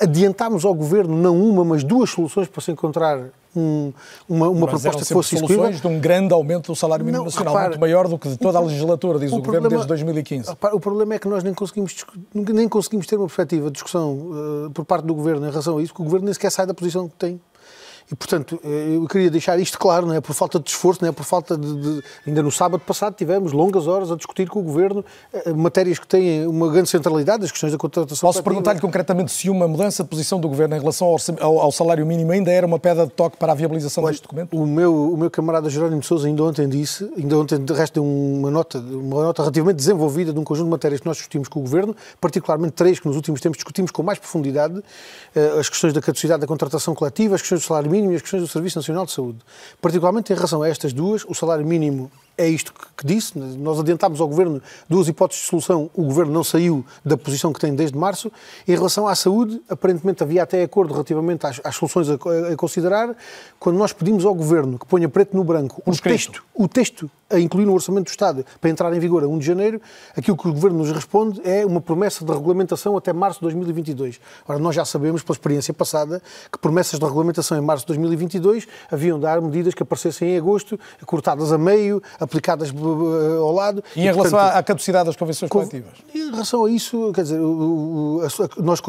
adiantámos 0.00 0.64
ao 0.64 0.74
Governo 0.74 1.16
não 1.16 1.40
uma, 1.40 1.64
mas 1.64 1.84
duas 1.84 2.10
soluções 2.10 2.48
para 2.48 2.60
se 2.60 2.70
encontrar 2.72 3.20
um, 3.56 3.92
uma, 4.28 4.48
uma 4.48 4.66
proposta 4.66 5.04
que 5.04 5.12
fosse 5.12 5.38
soluções 5.38 5.80
de 5.80 5.86
um 5.86 6.00
grande 6.00 6.32
aumento 6.32 6.72
do 6.72 6.76
salário 6.76 7.04
mínimo 7.04 7.24
não, 7.24 7.26
nacional, 7.26 7.54
repare, 7.54 7.68
muito 7.70 7.80
maior 7.80 8.08
do 8.08 8.18
que 8.18 8.28
de 8.28 8.36
toda 8.36 8.58
a 8.58 8.60
legislatura, 8.60 9.18
diz 9.18 9.32
o, 9.32 9.36
o 9.36 9.42
Governo 9.42 9.68
desde 9.68 9.86
2015. 9.86 10.48
Repare, 10.48 10.74
o 10.74 10.80
problema 10.80 11.14
é 11.14 11.18
que 11.18 11.28
nós 11.28 11.44
nem 11.44 11.54
conseguimos, 11.54 11.94
nem 12.34 12.68
conseguimos 12.68 13.06
ter 13.06 13.16
uma 13.16 13.26
perspectiva 13.26 13.66
de 13.66 13.72
discussão 13.72 14.12
uh, 14.12 14.70
por 14.72 14.84
parte 14.84 15.04
do 15.04 15.14
Governo 15.14 15.46
em 15.46 15.50
relação 15.50 15.78
a 15.78 15.82
isso, 15.82 15.92
porque 15.92 16.02
o 16.02 16.06
Governo 16.06 16.26
nem 16.26 16.34
sequer 16.34 16.50
sai 16.50 16.66
da 16.66 16.74
posição 16.74 17.08
que 17.08 17.14
tem 17.16 17.40
e, 18.10 18.14
portanto, 18.14 18.60
eh, 18.62 18.96
eu 18.96 19.06
queria 19.08 19.30
deixar 19.30 19.58
isto 19.58 19.78
claro, 19.78 20.06
não 20.06 20.14
é 20.14 20.20
por 20.20 20.34
falta 20.34 20.60
de 20.60 20.68
esforço, 20.68 21.00
não 21.02 21.08
é 21.08 21.12
por 21.12 21.24
falta 21.24 21.56
de, 21.56 21.74
de, 21.74 22.02
Ainda 22.26 22.42
no 22.42 22.50
sábado 22.50 22.80
passado 22.80 23.14
tivemos 23.14 23.52
longas 23.52 23.86
horas 23.86 24.12
a 24.12 24.16
discutir 24.16 24.48
com 24.48 24.60
o 24.60 24.62
Governo 24.62 25.02
eh, 25.32 25.52
matérias 25.54 25.98
que 25.98 26.06
têm 26.06 26.46
uma 26.46 26.70
grande 26.70 26.90
centralidade, 26.90 27.44
as 27.44 27.50
questões 27.50 27.72
da 27.72 27.78
contratação. 27.78 28.28
Posso 28.28 28.42
perguntar-lhe 28.42 28.80
concretamente 28.80 29.32
se 29.32 29.48
uma 29.48 29.66
mudança 29.66 30.02
de 30.02 30.08
posição 30.08 30.38
do 30.38 30.48
Governo 30.48 30.76
em 30.76 30.78
relação 30.78 31.08
ao, 31.08 31.16
ao, 31.40 31.60
ao, 31.60 31.72
salário 31.72 32.04
mínimo 32.04 32.30
ainda 32.30 32.50
era 32.50 32.66
uma 32.66 32.78
pedra 32.78 33.06
de 33.06 33.12
toque 33.12 33.38
para 33.38 33.52
a 33.52 33.54
viabilização 33.54 34.04
Olha, 34.04 34.12
deste 34.12 34.22
documento? 34.22 34.54
O 34.54 34.66
meu, 34.66 35.12
o 35.12 35.16
meu 35.16 35.30
camarada 35.30 35.70
Jerónimo 35.70 36.02
de 36.02 36.06
Sousa 36.06 36.26
ainda 36.26 36.44
ontem 36.44 36.68
disse, 36.68 37.10
ainda 37.16 37.38
ontem 37.38 37.58
de 37.58 37.72
resto 37.72 37.94
deu 37.94 38.04
uma 38.04 38.50
nota, 38.50 38.78
uma 38.78 39.22
nota 39.24 39.42
relativamente 39.42 39.76
desenvolvida 39.76 40.30
de 40.30 40.38
um 40.38 40.44
conjunto 40.44 40.66
de 40.66 40.70
matérias 40.72 41.00
que 41.00 41.06
nós 41.06 41.16
discutimos 41.16 41.48
com 41.48 41.60
o 41.60 41.62
Governo, 41.62 41.96
particularmente 42.20 42.72
três 42.72 43.00
que 43.00 43.06
nos 43.06 43.16
últimos 43.16 43.40
tempos 43.40 43.56
discutimos 43.56 43.90
com 43.90 44.02
mais 44.02 44.18
profundidade, 44.18 44.82
eh, 45.34 45.56
as 45.58 45.70
questões 45.70 45.94
da 45.94 46.02
caducidade 46.02 46.42
da 46.42 46.46
contratação 46.46 46.94
coletiva, 46.94 47.34
as 47.34 47.40
questões 47.40 47.62
do 47.62 47.66
salário 47.66 47.90
mínimo 47.90 47.93
e 48.12 48.16
as 48.16 48.22
questões 48.22 48.42
do 48.42 48.48
Serviço 48.48 48.78
Nacional 48.78 49.06
de 49.06 49.12
Saúde. 49.12 49.38
Particularmente 49.80 50.32
em 50.32 50.36
relação 50.36 50.62
a 50.62 50.68
estas 50.68 50.92
duas, 50.92 51.24
o 51.24 51.34
salário 51.34 51.64
mínimo 51.64 52.10
é 52.36 52.48
isto 52.48 52.72
que, 52.72 53.06
disse. 53.06 53.38
Nós 53.38 53.78
adiantámos 53.78 54.20
ao 54.20 54.28
Governo 54.28 54.62
duas 54.88 55.08
hipóteses 55.08 55.42
de 55.42 55.48
solução. 55.48 55.90
O 55.94 56.04
Governo 56.04 56.32
não 56.32 56.42
saiu 56.42 56.84
da 57.04 57.16
posição 57.16 57.52
que 57.52 57.60
tem 57.60 57.74
desde 57.74 57.96
março. 57.96 58.32
Em 58.66 58.72
relação 58.72 59.06
à 59.06 59.14
saúde, 59.14 59.60
aparentemente 59.68 60.22
havia 60.22 60.42
até 60.42 60.62
acordo 60.62 60.92
relativamente 60.92 61.46
às, 61.46 61.60
às 61.62 61.76
soluções 61.76 62.08
a, 62.08 62.14
a, 62.14 62.56
considerar. 62.56 63.14
Quando 63.58 63.76
nós 63.76 63.92
pedimos 63.92 64.24
ao 64.24 64.34
Governo 64.34 64.78
que 64.78 64.86
ponha 64.86 65.08
preto 65.08 65.36
no 65.36 65.44
branco 65.44 65.82
o 65.84 65.92
texto, 65.96 66.42
o 66.54 66.66
texto 66.66 67.10
a 67.30 67.40
incluir 67.40 67.64
no 67.66 67.72
Orçamento 67.72 68.06
do 68.06 68.10
Estado 68.10 68.44
para 68.60 68.70
entrar 68.70 68.94
em 68.94 69.00
vigor 69.00 69.24
a 69.24 69.26
1 69.26 69.38
de 69.38 69.46
janeiro, 69.46 69.80
aquilo 70.16 70.36
que 70.36 70.48
o 70.48 70.52
Governo 70.52 70.78
nos 70.78 70.90
responde 70.90 71.40
é 71.44 71.64
uma 71.64 71.80
promessa 71.80 72.24
de 72.24 72.32
regulamentação 72.32 72.96
até 72.96 73.12
março 73.12 73.38
de 73.40 73.42
2022. 73.42 74.20
Ora, 74.46 74.58
nós 74.58 74.74
já 74.74 74.84
sabemos, 74.84 75.22
pela 75.22 75.34
experiência 75.34 75.74
passada, 75.74 76.22
que 76.50 76.58
promessas 76.58 76.98
de 76.98 77.04
regulamentação 77.04 77.58
em 77.58 77.60
março 77.60 77.84
de 77.84 77.88
2022 77.88 78.66
haviam 78.90 79.18
de 79.18 79.22
dar 79.22 79.40
medidas 79.40 79.74
que 79.74 79.82
aparecessem 79.82 80.30
em 80.30 80.36
agosto, 80.36 80.78
cortadas 81.06 81.52
a 81.52 81.58
meio, 81.58 82.02
aplicadas 82.24 82.70
eh, 82.70 83.36
ao 83.38 83.52
lado. 83.52 83.84
E, 83.94 84.00
em 84.00 84.04
relação 84.04 84.38
portanto, 84.38 84.56
à 84.56 84.62
caducidade 84.62 85.06
das 85.06 85.16
convenções 85.16 85.48
coletivas? 85.50 85.92
Em 86.14 86.30
relação 86.30 86.64
a 86.64 86.70
isso, 86.70 87.12
quer 87.12 87.22
dizer, 87.22 87.38
nós, 87.38 88.36
nós 88.56 88.80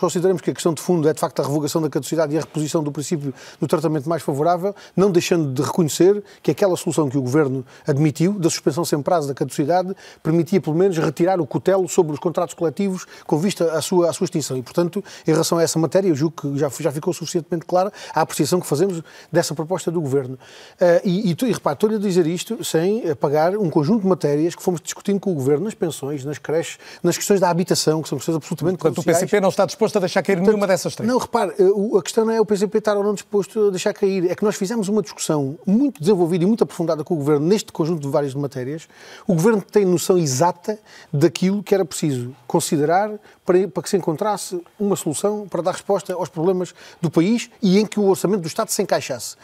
consideramos 0.00 0.40
que 0.40 0.50
a 0.50 0.54
questão 0.54 0.72
de 0.72 0.80
fundo 0.80 1.08
é, 1.08 1.12
de 1.12 1.20
facto, 1.20 1.40
a 1.40 1.42
revogação 1.42 1.82
da 1.82 1.90
caducidade 1.90 2.34
e 2.34 2.38
a 2.38 2.40
reposição 2.40 2.82
do 2.82 2.90
princípio 2.92 3.34
do 3.60 3.66
tratamento 3.66 4.08
mais 4.08 4.22
favorável, 4.22 4.74
não 4.96 5.10
deixando 5.10 5.52
de 5.52 5.62
reconhecer 5.62 6.22
que 6.42 6.50
aquela 6.50 6.76
solução 6.76 7.08
que 7.08 7.18
o 7.18 7.22
Governo 7.22 7.64
admitiu, 7.86 8.32
da 8.32 8.48
suspensão 8.48 8.84
sem 8.84 9.00
prazo 9.02 9.28
da 9.28 9.34
caducidade, 9.34 9.94
permitia 10.22 10.60
pelo 10.60 10.76
menos 10.76 10.96
retirar 10.98 11.40
o 11.40 11.46
cutelo 11.46 11.88
sobre 11.88 12.12
os 12.12 12.18
contratos 12.18 12.54
coletivos 12.54 13.06
com 13.26 13.38
vista 13.38 13.72
à 13.72 13.82
sua, 13.82 14.10
à 14.10 14.12
sua 14.12 14.24
extinção. 14.24 14.56
E, 14.56 14.62
portanto, 14.62 15.02
em 15.26 15.30
relação 15.30 15.58
a 15.58 15.62
essa 15.62 15.78
matéria, 15.78 16.08
eu 16.08 16.14
julgo 16.14 16.36
que 16.40 16.58
já, 16.58 16.68
já 16.80 16.92
ficou 16.92 17.12
suficientemente 17.12 17.64
clara 17.66 17.92
a 18.14 18.20
apreciação 18.20 18.60
que 18.60 18.66
fazemos 18.66 19.02
dessa 19.30 19.54
proposta 19.54 19.90
do 19.90 20.00
Governo. 20.00 20.34
Uh, 20.34 21.00
e, 21.04 21.30
e, 21.30 21.36
e 21.46 21.52
repare, 21.52 21.74
estou-lhe 21.74 21.96
a 21.96 21.98
dizer 21.98 22.26
isto 22.26 22.62
sem 22.76 23.10
apagar 23.10 23.56
um 23.56 23.70
conjunto 23.70 24.02
de 24.02 24.06
matérias 24.06 24.54
que 24.54 24.62
fomos 24.62 24.82
discutindo 24.82 25.18
com 25.18 25.30
o 25.30 25.34
Governo 25.34 25.64
nas 25.64 25.72
pensões, 25.72 26.24
nas 26.26 26.36
creches, 26.36 26.78
nas 27.02 27.16
questões 27.16 27.40
da 27.40 27.48
habitação, 27.48 28.02
que 28.02 28.08
são 28.08 28.18
questões 28.18 28.36
absolutamente 28.36 28.78
Portanto, 28.78 28.98
o 28.98 29.04
PCP 29.04 29.40
não 29.40 29.48
está 29.48 29.64
disposto 29.64 29.96
a 29.96 30.00
deixar 30.00 30.22
cair 30.22 30.36
Portanto, 30.36 30.54
nenhuma 30.54 30.66
dessas 30.66 30.94
três. 30.94 31.10
Não, 31.10 31.18
repare, 31.18 31.52
a 31.98 32.02
questão 32.02 32.26
não 32.26 32.32
é 32.32 32.40
o 32.40 32.44
PCP 32.44 32.78
estar 32.78 32.94
ou 32.96 33.02
não 33.02 33.14
disposto 33.14 33.68
a 33.68 33.70
deixar 33.70 33.94
cair, 33.94 34.30
é 34.30 34.34
que 34.34 34.44
nós 34.44 34.56
fizemos 34.56 34.88
uma 34.88 35.00
discussão 35.00 35.58
muito 35.66 36.00
desenvolvida 36.00 36.44
e 36.44 36.46
muito 36.46 36.64
aprofundada 36.64 37.02
com 37.02 37.14
o 37.14 37.16
Governo 37.16 37.46
neste 37.46 37.72
conjunto 37.72 38.02
de 38.02 38.08
várias 38.08 38.34
matérias. 38.34 38.86
O 39.26 39.32
Governo 39.32 39.62
tem 39.62 39.86
noção 39.86 40.18
exata 40.18 40.78
daquilo 41.10 41.62
que 41.62 41.74
era 41.74 41.84
preciso 41.84 42.36
considerar 42.46 43.10
para, 43.44 43.68
para 43.68 43.82
que 43.82 43.88
se 43.88 43.96
encontrasse 43.96 44.60
uma 44.78 44.96
solução 44.96 45.46
para 45.48 45.62
dar 45.62 45.72
resposta 45.72 46.12
aos 46.12 46.28
problemas 46.28 46.74
do 47.00 47.10
país 47.10 47.48
e 47.62 47.78
em 47.78 47.86
que 47.86 47.98
o 47.98 48.04
orçamento 48.04 48.42
do 48.42 48.48
Estado 48.48 48.68
se 48.68 48.82
encaixasse. 48.82 49.36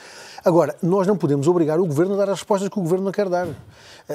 Agora, 0.45 0.75
nós 0.83 1.07
não 1.07 1.17
podemos 1.17 1.47
obrigar 1.47 1.79
o 1.79 1.87
Governo 1.87 2.15
a 2.15 2.17
dar 2.17 2.25
as 2.25 2.41
respostas 2.41 2.69
que 2.69 2.77
o 2.77 2.83
Governo 2.83 3.05
não 3.05 3.12
quer 3.12 3.22
dar. 3.29 3.49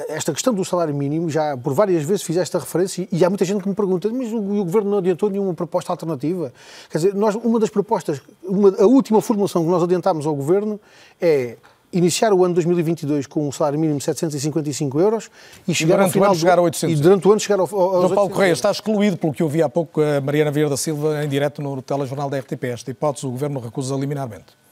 Esta 0.08 0.32
questão 0.32 0.52
do 0.52 0.64
salário 0.64 0.94
mínimo, 0.94 1.30
já 1.30 1.56
por 1.56 1.72
várias 1.72 2.04
vezes 2.04 2.22
fiz 2.22 2.36
esta 2.36 2.58
referência 2.58 3.08
e 3.10 3.24
há 3.24 3.28
muita 3.28 3.44
gente 3.44 3.62
que 3.62 3.68
me 3.68 3.74
pergunta, 3.74 4.08
mas 4.12 4.30
o, 4.32 4.36
o 4.36 4.64
Governo 4.64 4.90
não 4.90 4.98
adiantou 4.98 5.30
nenhuma 5.30 5.54
proposta 5.54 5.92
alternativa? 5.92 6.52
Quer 6.90 6.98
dizer, 6.98 7.14
nós, 7.14 7.34
uma 7.34 7.58
das 7.58 7.70
propostas, 7.70 8.20
uma, 8.44 8.74
a 8.78 8.86
última 8.86 9.20
formulação 9.20 9.64
que 9.64 9.70
nós 9.70 9.82
adiantámos 9.82 10.26
ao 10.26 10.34
Governo 10.34 10.78
é 11.20 11.56
iniciar 11.92 12.32
o 12.32 12.44
ano 12.44 12.54
2022 12.54 13.26
com 13.26 13.48
um 13.48 13.52
salário 13.52 13.78
mínimo 13.78 13.98
de 13.98 14.04
755 14.04 15.00
euros 15.00 15.30
e 15.66 15.74
chegar 15.74 15.98
e 15.98 16.02
ao 16.02 16.10
final 16.10 16.28
o 16.28 16.32
ano 16.32 16.40
chegar 16.40 16.58
a 16.58 16.62
800. 16.62 16.98
E 16.98 17.02
durante 17.02 17.26
o 17.26 17.30
ano 17.30 17.40
chegar 17.40 17.58
ao, 17.58 17.62
ao 17.62 18.02
João 18.02 18.14
Paulo 18.14 18.30
Correia 18.30 18.52
está 18.52 18.70
excluído 18.70 19.16
pelo 19.16 19.32
que 19.32 19.42
eu 19.42 19.48
vi 19.48 19.62
há 19.62 19.68
pouco 19.68 20.00
a 20.00 20.20
Mariana 20.20 20.50
Vieira 20.50 20.68
da 20.68 20.76
Silva 20.76 21.24
em 21.24 21.28
direto 21.28 21.62
no 21.62 21.80
telejornal 21.80 22.28
da 22.28 22.38
RTP. 22.38 22.64
Esta 22.64 22.90
hipótese 22.90 23.26
o 23.26 23.30
Governo 23.30 23.58
recusa 23.58 23.94
liminarmente. 23.96 24.67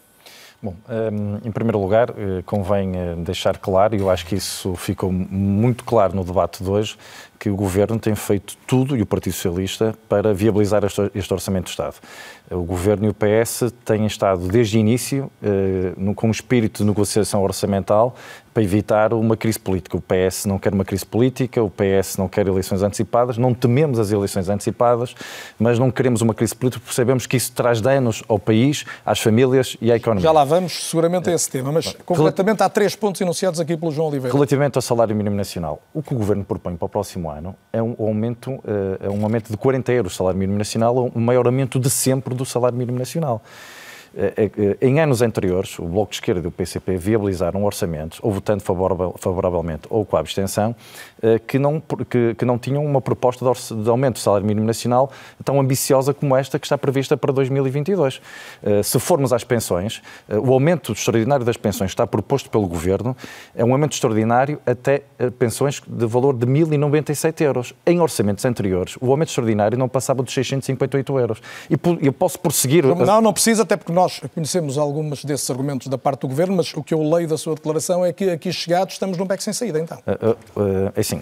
Bom, 0.63 0.75
hum, 0.89 1.39
em 1.45 1.51
primeiro 1.53 1.79
lugar, 1.79 2.11
eh, 2.11 2.43
convém 2.47 2.97
eh, 2.97 3.15
deixar 3.19 3.59
claro, 3.59 3.95
e 3.95 4.01
eu 4.01 4.11
acho 4.11 4.25
que 4.27 4.35
isso 4.35 4.75
ficou 4.75 5.13
muito 5.13 5.85
claro 5.85 6.17
no 6.17 6.25
debate 6.25 6.65
de 6.65 6.71
hoje, 6.71 6.97
que 7.39 7.51
o 7.51 7.57
Governo 7.57 7.99
tem 7.99 8.15
feito 8.15 8.57
tudo, 8.67 8.97
e 8.97 9.03
o 9.03 9.07
Partido 9.07 9.35
Socialista, 9.35 9.95
para 10.09 10.33
viabilizar 10.33 10.83
este 10.85 11.33
Orçamento 11.33 11.65
de 11.65 11.71
Estado. 11.71 11.97
O 12.51 12.63
Governo 12.63 13.07
e 13.07 13.09
o 13.09 13.15
PS 13.15 13.73
têm 13.85 14.07
estado 14.07 14.47
desde 14.47 14.79
o 14.79 14.81
início 14.81 15.31
eh, 15.43 15.93
com 16.15 16.29
um 16.29 16.31
espírito 16.31 16.79
de 16.79 16.85
negociação 16.85 17.43
orçamental 17.43 18.15
para 18.55 18.63
evitar 18.63 19.13
uma 19.13 19.37
crise 19.37 19.59
política. 19.59 19.99
O 19.99 20.01
PS 20.01 20.47
não 20.47 20.59
quer 20.59 20.73
uma 20.73 20.85
crise 20.85 21.05
política, 21.05 21.63
o 21.63 21.69
PS 21.69 22.17
não 22.17 22.27
quer 22.27 22.47
eleições 22.47 22.83
antecipadas, 22.83 23.37
não 23.37 23.53
tememos 23.53 23.99
as 23.99 24.11
eleições 24.13 24.49
antecipadas, 24.49 25.15
mas 25.59 25.79
não 25.79 25.91
queremos 25.91 26.23
uma 26.23 26.33
crise 26.33 26.55
política 26.55 26.81
porque 26.81 26.95
sabemos 26.95 27.27
que 27.27 27.37
isso 27.37 27.53
traz 27.53 27.83
danos 27.83 28.23
ao 28.27 28.39
país, 28.39 28.87
às 29.05 29.21
famílias 29.21 29.77
e 29.79 29.93
à 29.93 29.97
economia. 29.97 30.23
Já 30.23 30.33
lá 30.33 30.43
vamos 30.43 30.89
seguramente 30.89 31.29
a 31.29 31.35
esse 31.35 31.51
tema, 31.51 31.71
mas 31.71 31.95
concretamente 32.07 32.63
há 32.63 32.69
três 32.71 32.97
pontos 32.97 33.21
enunciados 33.21 33.61
aqui 33.61 33.77
pelo 33.77 33.93
João 33.93 34.09
Oliveira. 34.09 34.33
Relativamente 34.33 34.77
ao 34.77 34.83
salário 34.83 35.15
mínimo 35.15 35.37
nacional, 35.37 35.83
o 35.93 36.03
que 36.03 36.15
o 36.15 36.17
Governo 36.17 36.43
propõe 36.43 36.77
para 36.77 36.87
o 36.87 36.89
próximo 36.89 37.26
ano 37.31 37.55
é 37.73 37.83
um 37.83 37.95
aumento, 37.99 38.53
eh, 38.67 39.07
é 39.07 39.11
um 39.11 39.23
aumento 39.23 39.51
de 39.51 39.57
40 39.57 39.93
euros 39.93 40.13
do 40.13 40.17
salário 40.17 40.39
mínimo 40.39 40.59
nacional, 40.59 41.11
o 41.15 41.21
maior 41.21 41.47
aumento 41.47 41.79
de 41.79 41.91
sempre 41.91 42.35
do 42.35 42.45
salário 42.45 42.77
mínimo 42.77 42.99
nacional. 42.99 43.43
Eh, 44.17 44.51
eh, 44.57 44.77
em 44.81 44.99
anos 44.99 45.21
anteriores, 45.21 45.79
o 45.79 45.85
Bloco 45.85 46.11
de 46.11 46.17
Esquerda 46.17 46.41
e 46.41 46.47
o 46.47 46.51
PCP 46.51 46.97
viabilizaram 46.97 47.63
orçamentos, 47.65 48.19
ou 48.23 48.33
votando 48.33 48.63
favoravelmente 48.63 49.83
ou 49.91 50.07
com 50.07 50.17
a 50.17 50.21
abstenção, 50.21 50.75
eh, 51.23 51.39
que 51.39 51.59
não, 51.59 51.83
que, 52.09 52.35
que 52.35 52.45
não 52.45 52.59
tinham 52.59 52.83
uma 52.83 53.01
proposta 53.03 53.45
de, 53.45 53.83
de, 53.83 53.91
aumento 53.91 54.15
do 54.15 54.21
salário 54.21 54.47
mínimo 54.47 54.67
nacional 54.67 55.11
tão 55.45 55.61
ambiciosa 55.61 56.15
como 56.15 56.35
esta 56.35 56.59
que 56.59 56.65
está 56.65 56.79
prevista 56.79 57.17
para 57.17 57.33
2022. 57.33 58.21
Se 58.83 58.99
formos 58.99 59.33
às 59.33 59.45
pensões, 59.45 60.03
o 60.29 60.53
aumento 60.53 60.93
extraordinário 60.93 61.45
das 61.45 61.57
pensões 61.57 61.91
que 61.91 61.95
está 61.95 62.07
proposto 62.07 62.49
pelo 62.49 62.67
Governo 62.67 63.17
é 63.55 63.65
um 63.65 63.73
aumento 63.73 63.93
extraordinário 63.93 64.61
até 64.65 65.03
pensões 65.39 65.83
de 65.87 66.07
valor 66.07 66.35
de 66.35 66.47
1.097 66.47 67.41
euros. 67.43 67.75
Em 67.85 68.01
orçamentos 68.01 68.45
anteriores, 68.45 68.97
o 69.01 69.11
aumento 69.11 69.29
extraordinário 69.29 69.79
não 69.79 69.89
passava 69.89 70.23
dos 70.23 70.33
658 70.33 71.19
euros. 71.19 71.43
E 71.71 72.07
eu 72.07 72.13
posso 72.13 72.39
prosseguir... 72.39 72.85
Não, 72.85 73.21
não 73.21 73.33
precisa, 73.33 73.63
até 73.63 73.77
porque 73.77 73.93
nós 73.93 74.06
nós 74.07 74.21
conhecemos 74.33 74.79
alguns 74.79 75.25
desses 75.25 75.51
argumentos 75.51 75.89
da 75.89 75.99
parte 75.99 76.21
do 76.21 76.29
Governo, 76.29 76.57
mas 76.57 76.73
o 76.75 76.83
que 76.83 76.95
eu 76.95 77.03
leio 77.03 77.27
da 77.27 77.37
sua 77.37 77.57
declaração 77.57 78.07
é 78.07 78.13
que 78.13 78.31
aqui 78.31 78.53
chegados 78.53 78.95
estamos 78.95 79.19
num 79.19 79.27
beco 79.27 79.43
sem 79.43 79.53
saída, 79.53 79.81
então. 79.81 79.99
Uh, 80.07 80.31
uh, 80.31 80.63
uh, 80.63 80.93
assim, 80.97 81.21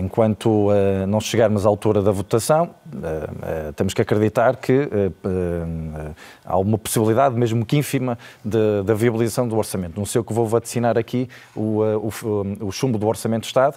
enquanto 0.00 0.68
não 1.08 1.20
chegarmos 1.20 1.66
à 1.66 1.68
altura 1.68 2.02
da 2.02 2.12
votação, 2.12 2.70
temos 3.74 3.94
que 3.94 4.00
acreditar 4.00 4.56
que 4.56 4.88
há 6.44 6.56
uma 6.56 6.78
possibilidade, 6.78 7.34
mesmo 7.34 7.64
que 7.66 7.76
ínfima, 7.76 8.16
da 8.44 8.94
viabilização 8.94 9.48
do 9.48 9.56
orçamento. 9.56 9.98
Não 9.98 10.06
sei 10.06 10.20
o 10.20 10.24
que 10.24 10.32
vou 10.32 10.46
vaticinar 10.46 10.96
aqui 10.96 11.28
o, 11.54 11.80
o, 11.82 12.66
o 12.66 12.72
chumbo 12.72 12.98
do 12.98 13.06
Orçamento 13.06 13.42
de 13.42 13.48
Estado, 13.48 13.76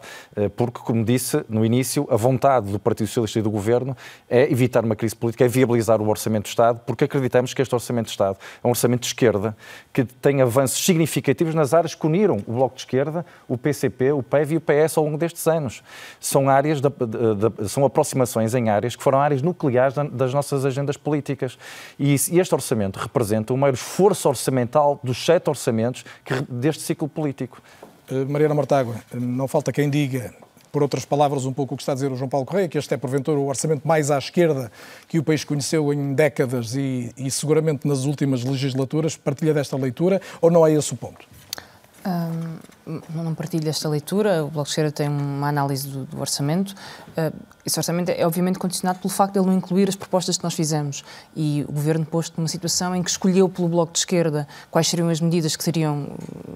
porque, 0.55 0.79
como 0.79 1.03
disse 1.03 1.43
no 1.49 1.65
início, 1.65 2.07
a 2.11 2.15
vontade 2.15 2.71
do 2.71 2.79
Partido 2.79 3.07
Socialista 3.07 3.39
e 3.39 3.41
do 3.41 3.49
Governo 3.49 3.95
é 4.29 4.51
evitar 4.51 4.83
uma 4.85 4.95
crise 4.95 5.15
política, 5.15 5.45
é 5.45 5.47
viabilizar 5.47 6.01
o 6.01 6.07
Orçamento 6.07 6.43
de 6.43 6.49
Estado, 6.49 6.81
porque 6.85 7.05
acreditamos 7.05 7.53
que 7.53 7.61
este 7.61 7.73
Orçamento 7.73 8.05
de 8.05 8.11
Estado 8.11 8.26
Estado. 8.27 8.37
É 8.63 8.67
um 8.67 8.69
orçamento 8.69 9.01
de 9.01 9.07
esquerda 9.07 9.55
que 9.93 10.03
tem 10.03 10.41
avanços 10.41 10.83
significativos 10.83 11.55
nas 11.55 11.73
áreas 11.73 11.95
que 11.95 12.05
uniram 12.05 12.37
o 12.47 12.53
Bloco 12.53 12.75
de 12.75 12.81
Esquerda, 12.81 13.25
o 13.47 13.57
PCP, 13.57 14.11
o 14.11 14.21
PEV 14.21 14.53
e 14.53 14.57
o 14.57 14.61
PS 14.61 14.97
ao 14.97 15.05
longo 15.05 15.17
destes 15.17 15.47
anos. 15.47 15.83
São 16.19 16.49
áreas, 16.49 16.81
de, 16.81 16.89
de, 16.89 17.49
de, 17.49 17.69
são 17.69 17.85
aproximações 17.85 18.53
em 18.53 18.69
áreas 18.69 18.95
que 18.95 19.03
foram 19.03 19.19
áreas 19.19 19.41
nucleares 19.41 19.95
das 20.11 20.33
nossas 20.33 20.65
agendas 20.65 20.97
políticas. 20.97 21.57
E, 21.99 22.15
e 22.31 22.39
este 22.39 22.53
orçamento 22.53 22.97
representa 22.99 23.53
o 23.53 23.57
maior 23.57 23.73
esforço 23.73 24.27
orçamental 24.29 24.99
dos 25.03 25.23
sete 25.23 25.49
orçamentos 25.49 26.03
que, 26.23 26.33
deste 26.49 26.83
ciclo 26.83 27.07
político. 27.07 27.61
Uh, 28.09 28.29
Mariana 28.31 28.55
Mortágua, 28.55 28.95
não 29.13 29.47
falta 29.47 29.71
quem 29.71 29.89
diga 29.89 30.33
por 30.71 30.81
outras 30.83 31.05
palavras, 31.05 31.45
um 31.45 31.53
pouco 31.53 31.73
o 31.73 31.77
que 31.77 31.83
está 31.83 31.93
a 31.93 31.95
dizer 31.95 32.11
o 32.11 32.15
João 32.15 32.29
Paulo 32.29 32.45
Correia, 32.45 32.67
que 32.67 32.77
este 32.77 32.93
é, 32.93 32.97
porventura, 32.97 33.39
o 33.39 33.47
orçamento 33.47 33.87
mais 33.87 34.11
à 34.11 34.17
esquerda 34.17 34.71
que 35.07 35.19
o 35.19 35.23
país 35.23 35.43
conheceu 35.43 35.93
em 35.93 36.13
décadas 36.13 36.75
e, 36.75 37.11
e 37.17 37.29
seguramente 37.31 37.87
nas 37.87 38.05
últimas 38.05 38.43
legislaturas. 38.43 39.15
Partilha 39.15 39.53
desta 39.53 39.77
leitura 39.77 40.21
ou 40.41 40.51
não 40.51 40.65
é 40.65 40.73
esse 40.73 40.93
o 40.93 40.97
ponto? 40.97 41.25
Um, 42.05 42.99
não 43.13 43.35
partilho 43.35 43.67
esta 43.67 43.89
leitura. 43.89 44.43
O 44.45 44.49
Bloco 44.49 44.63
de 44.63 44.69
Esquerda 44.69 44.91
tem 44.91 45.09
uma 45.09 45.49
análise 45.49 45.87
do, 45.89 46.05
do 46.05 46.19
orçamento. 46.21 46.73
Uh, 47.09 47.35
esse 47.67 47.77
orçamento 47.77 48.09
é 48.09 48.25
obviamente 48.25 48.57
condicionado 48.57 48.99
pelo 48.99 49.13
facto 49.13 49.33
de 49.33 49.39
ele 49.39 49.47
não 49.47 49.53
incluir 49.53 49.89
as 49.89 49.95
propostas 49.95 50.37
que 50.37 50.43
nós 50.43 50.53
fizemos. 50.53 51.03
E 51.35 51.65
o 51.67 51.71
Governo 51.73 52.05
posto 52.05 52.37
numa 52.37 52.47
situação 52.47 52.95
em 52.95 53.03
que 53.03 53.09
escolheu 53.09 53.49
pelo 53.49 53.67
Bloco 53.67 53.91
de 53.91 53.99
Esquerda 53.99 54.47
quais 54.71 54.87
seriam 54.87 55.09
as 55.09 55.19
medidas 55.19 55.53
que 55.57 55.63
seriam 55.63 56.07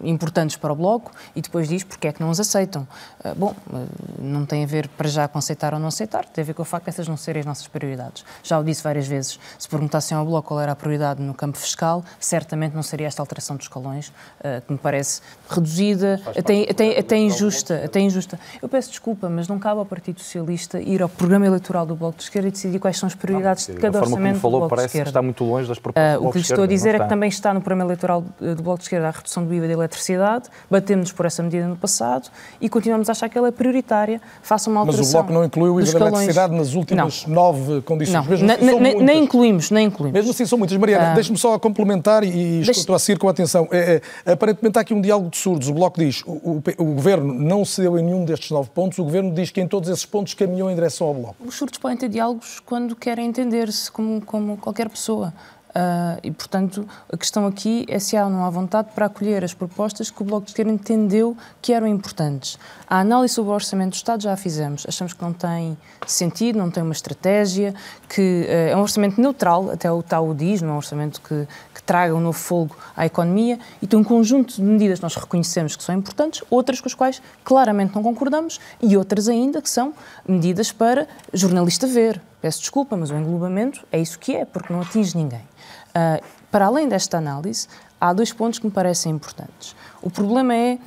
importantes 0.02 0.56
para 0.56 0.72
o 0.72 0.76
Bloco 0.76 1.12
e 1.36 1.42
depois 1.42 1.68
diz 1.68 1.84
porque 1.84 2.08
é 2.08 2.14
que 2.14 2.22
não 2.22 2.32
as 2.32 2.40
aceitam. 2.40 2.88
Uh, 3.26 3.36
bom, 3.36 3.54
uh, 3.68 3.88
não 4.20 4.46
tem 4.46 4.64
a 4.64 4.66
ver 4.66 4.88
para 4.88 5.10
já 5.10 5.28
com 5.28 5.38
aceitar 5.38 5.74
ou 5.74 5.82
não 5.82 5.90
aceitar, 5.90 6.24
tem 6.26 6.44
a 6.44 6.46
ver 6.46 6.54
com 6.54 6.62
o 6.62 6.66
facto 6.66 6.86
de 6.86 6.92
essas 6.92 7.08
não 7.10 7.18
serem 7.18 7.42
as 7.42 7.46
nossas 7.46 7.68
prioridades. 7.68 8.24
Já 8.42 8.58
o 8.58 8.64
disse 8.64 8.82
várias 8.82 9.06
vezes, 9.06 9.38
se 9.60 9.68
perguntassem 9.68 10.16
ao 10.16 10.26
Bloco 10.26 10.48
qual 10.48 10.62
era 10.62 10.72
a 10.72 10.76
prioridade 10.78 11.22
no 11.22 11.34
campo 11.34 11.58
fiscal, 11.58 12.06
certamente 12.22 12.74
não 12.74 12.84
seria 12.84 13.08
esta 13.08 13.22
alteração 13.22 13.58
dos 13.58 13.66
escalões, 13.66 14.08
uh, 14.40 14.66
que 14.66 14.72
me 14.72 14.80
parece 14.80 15.22
reduzida, 15.54 16.20
até, 16.36 16.70
até, 16.70 17.00
até 17.00 17.18
injusta, 17.18 17.82
até 17.86 18.00
injusta. 18.00 18.40
Eu 18.62 18.70
peço 18.70 18.90
desculpa, 18.90 19.30
mas 19.30 19.48
não 19.48 19.60
cabe 19.60 19.80
ao 19.80 19.86
Partido 19.86 20.20
Socialista 20.20 20.80
ir 20.80 21.02
ao 21.02 21.10
programa 21.10 21.46
eleitoral 21.46 21.86
do 21.86 21.96
Bloco 21.96 22.18
de 22.18 22.24
Esquerda 22.24 22.48
e 22.48 22.52
decidir 22.52 22.80
quais 22.80 22.98
são 22.98 23.08
as 23.08 23.16
prioridades 23.16 23.68
não, 23.68 23.76
de 23.76 23.82
cada 23.82 24.00
orçamento 24.00 24.40
falou, 24.40 24.60
do 24.60 24.62
Bloco 24.62 24.76
parece 24.76 24.88
de 24.88 24.90
Esquerda. 24.90 25.04
que 25.06 25.10
está 25.10 25.22
muito 25.22 25.44
longe 25.44 25.68
das 25.68 25.80
propostas 25.80 26.20
uh, 26.20 26.28
O 26.28 26.32
que 26.32 26.38
lhe 26.38 26.44
estou 26.44 26.64
a 26.64 26.68
dizer 26.68 26.96
é 26.96 27.00
que 27.00 27.10
também 27.10 27.30
está 27.30 27.54
no 27.54 27.62
programa 27.62 27.88
eleitoral 27.88 28.24
do 28.40 28.64
Bloco 28.64 28.80
de 28.80 28.86
Esquerda 28.86 29.08
a 29.08 29.12
redução 29.12 29.46
do 29.46 29.54
IVA 29.54 29.68
da 29.68 29.74
eletricidade, 29.74 30.50
batemos 30.70 31.12
por 31.12 31.26
essa 31.26 31.44
medida 31.44 31.68
no 31.68 31.76
passado 31.76 32.30
e 32.60 32.70
continuamos 32.70 33.10
a 33.10 33.12
achar 33.12 33.30
que 33.30 33.38
ela 33.38 33.48
é 33.48 33.52
prioritária, 33.52 34.22
faça 34.42 34.70
uma 34.70 34.82
alteração 34.82 35.04
Mas 35.04 35.10
o 35.10 35.18
Bloco 35.18 35.34
não 35.34 35.44
incluiu 35.44 35.76
o 35.76 35.82
IVA 35.82 36.00
da 36.00 36.08
eletricidade 36.08 36.56
nas 36.56 36.74
últimas 36.74 37.26
não. 37.26 37.36
nove 37.36 37.82
condições. 37.82 38.14
Não, 38.14 38.26
mesmo 38.26 38.52
assim, 38.52 38.80
nem, 38.80 39.02
nem 39.02 39.24
incluímos, 39.24 39.72
nem 39.72 39.88
incluímos. 39.88 40.14
Mesmo 40.14 40.32
assim 40.32 40.46
são 40.46 40.58
muitas. 40.58 40.78
Mariana, 40.78 41.12
uh, 41.12 41.16
deixe-me 41.16 41.38
só 41.38 41.58
complementar 41.60 42.24
e 42.24 42.62
Deixe... 42.64 42.72
estou 42.72 42.96
a 42.96 43.00
seguir 43.00 43.20
com 43.20 43.28
atenção. 43.28 43.68
É, 43.72 44.02
é, 44.26 44.32
aparentemente 44.32 44.78
há 44.78 44.82
aqui 44.82 44.94
um 44.94 45.02
diálogo 45.02 45.30
de 45.30 45.38
surdos. 45.42 45.68
O 45.68 45.74
Bloco 45.74 46.00
diz, 46.00 46.24
o, 46.26 46.32
o, 46.32 46.64
o 46.78 46.86
Governo 46.86 47.34
não 47.34 47.66
cedeu 47.66 47.98
em 47.98 48.04
nenhum 48.04 48.24
destes 48.24 48.52
nove 48.52 48.70
pontos, 48.70 49.00
o 49.00 49.04
Governo 49.04 49.34
diz 49.34 49.52
que 49.52 49.60
em 49.60 49.68
todos 49.68 49.90
esses 49.90 50.06
pontos 50.06 50.34
caminhou 50.34 50.70
em 50.70 50.76
direção 50.76 51.08
ao 51.08 51.14
Bloco. 51.14 51.36
Os 51.46 51.56
surdos 51.56 51.78
podem 51.78 51.98
ter 51.98 52.10
diálogos 52.10 52.60
quando 52.60 52.96
querem 52.96 53.28
entender-se 53.28 53.92
como, 53.92 54.22
como 54.22 54.58
qualquer 54.58 54.90
pessoa. 54.90 55.34
Uh, 55.72 56.20
e, 56.22 56.32
portanto, 56.32 56.86
a 57.12 57.16
questão 57.16 57.48
aqui 57.48 57.86
é 57.88 57.98
se 57.98 58.18
há 58.18 58.26
ou 58.26 58.30
não 58.30 58.44
há 58.44 58.50
vontade 58.50 58.90
para 58.94 59.06
acolher 59.06 59.42
as 59.42 59.54
propostas 59.54 60.12
que 60.12 60.22
o 60.22 60.26
Bloco 60.26 60.44
de 60.44 60.52
Esquerda 60.52 60.72
entendeu 60.72 61.36
que 61.62 61.72
eram 61.72 61.88
importantes. 61.88 62.60
A 62.90 63.00
análise 63.00 63.34
sobre 63.34 63.52
o 63.52 63.54
Orçamento 63.54 63.92
do 63.92 63.96
Estado 63.96 64.22
já 64.22 64.34
a 64.34 64.38
fizemos. 64.38 64.86
Achamos 64.86 65.14
que 65.14 65.22
não 65.22 65.32
tem 65.32 65.78
sentido, 66.06 66.58
não 66.58 66.70
tem 66.70 66.84
uma 66.84 66.92
estratégia, 66.92 67.74
que 68.10 68.46
uh, 68.50 68.72
é 68.72 68.76
um 68.76 68.82
orçamento 68.82 69.20
neutral, 69.22 69.72
até 69.72 69.90
o 69.90 70.04
tal 70.04 70.28
o 70.28 70.36
diz, 70.36 70.62
não 70.62 70.72
é 70.72 70.74
um 70.74 70.78
orçamento 70.78 71.22
que, 71.22 71.48
que 71.74 71.82
traga 71.84 72.14
um 72.14 72.20
novo 72.20 72.38
fogo 72.38 72.76
à 72.96 73.06
economia, 73.06 73.58
e 73.82 73.88
tem 73.88 73.98
um 73.98 74.04
conjunto 74.04 74.56
de 74.56 74.62
medidas 74.62 75.00
que 75.00 75.04
nós 75.04 75.16
reconhecemos 75.16 75.78
que 75.78 75.84
são 75.84 75.96
importantes, 75.96 76.44
outras 76.50 76.82
com 76.82 76.88
as 76.88 76.94
quais 76.94 77.22
claramente 77.46 77.96
não 77.96 78.04
concordamos, 78.04 78.60
e 78.82 78.98
outras 78.98 79.30
ainda 79.30 79.62
que 79.62 79.70
são 79.70 79.94
medidas 80.28 80.70
para 80.70 81.08
jornalista 81.34 81.88
ver. 81.88 82.22
Peço 82.42 82.60
desculpa, 82.60 82.98
mas 82.98 83.12
o 83.12 83.16
englobamento 83.16 83.86
é 83.92 84.00
isso 84.00 84.18
que 84.18 84.36
é, 84.36 84.46
porque 84.46 84.74
não 84.74 84.82
atinge 84.82 85.16
ninguém. 85.16 85.42
Uh, 85.90 86.24
para 86.50 86.66
além 86.66 86.88
desta 86.88 87.18
análise, 87.18 87.68
há 88.00 88.12
dois 88.12 88.34
pontos 88.34 88.58
que 88.58 88.66
me 88.66 88.72
parecem 88.72 89.12
importantes. 89.12 89.76
O 90.02 90.10
problema 90.10 90.56
é 90.56 90.80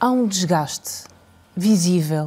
há 0.00 0.10
um 0.10 0.26
desgaste 0.26 1.04
visível 1.54 2.26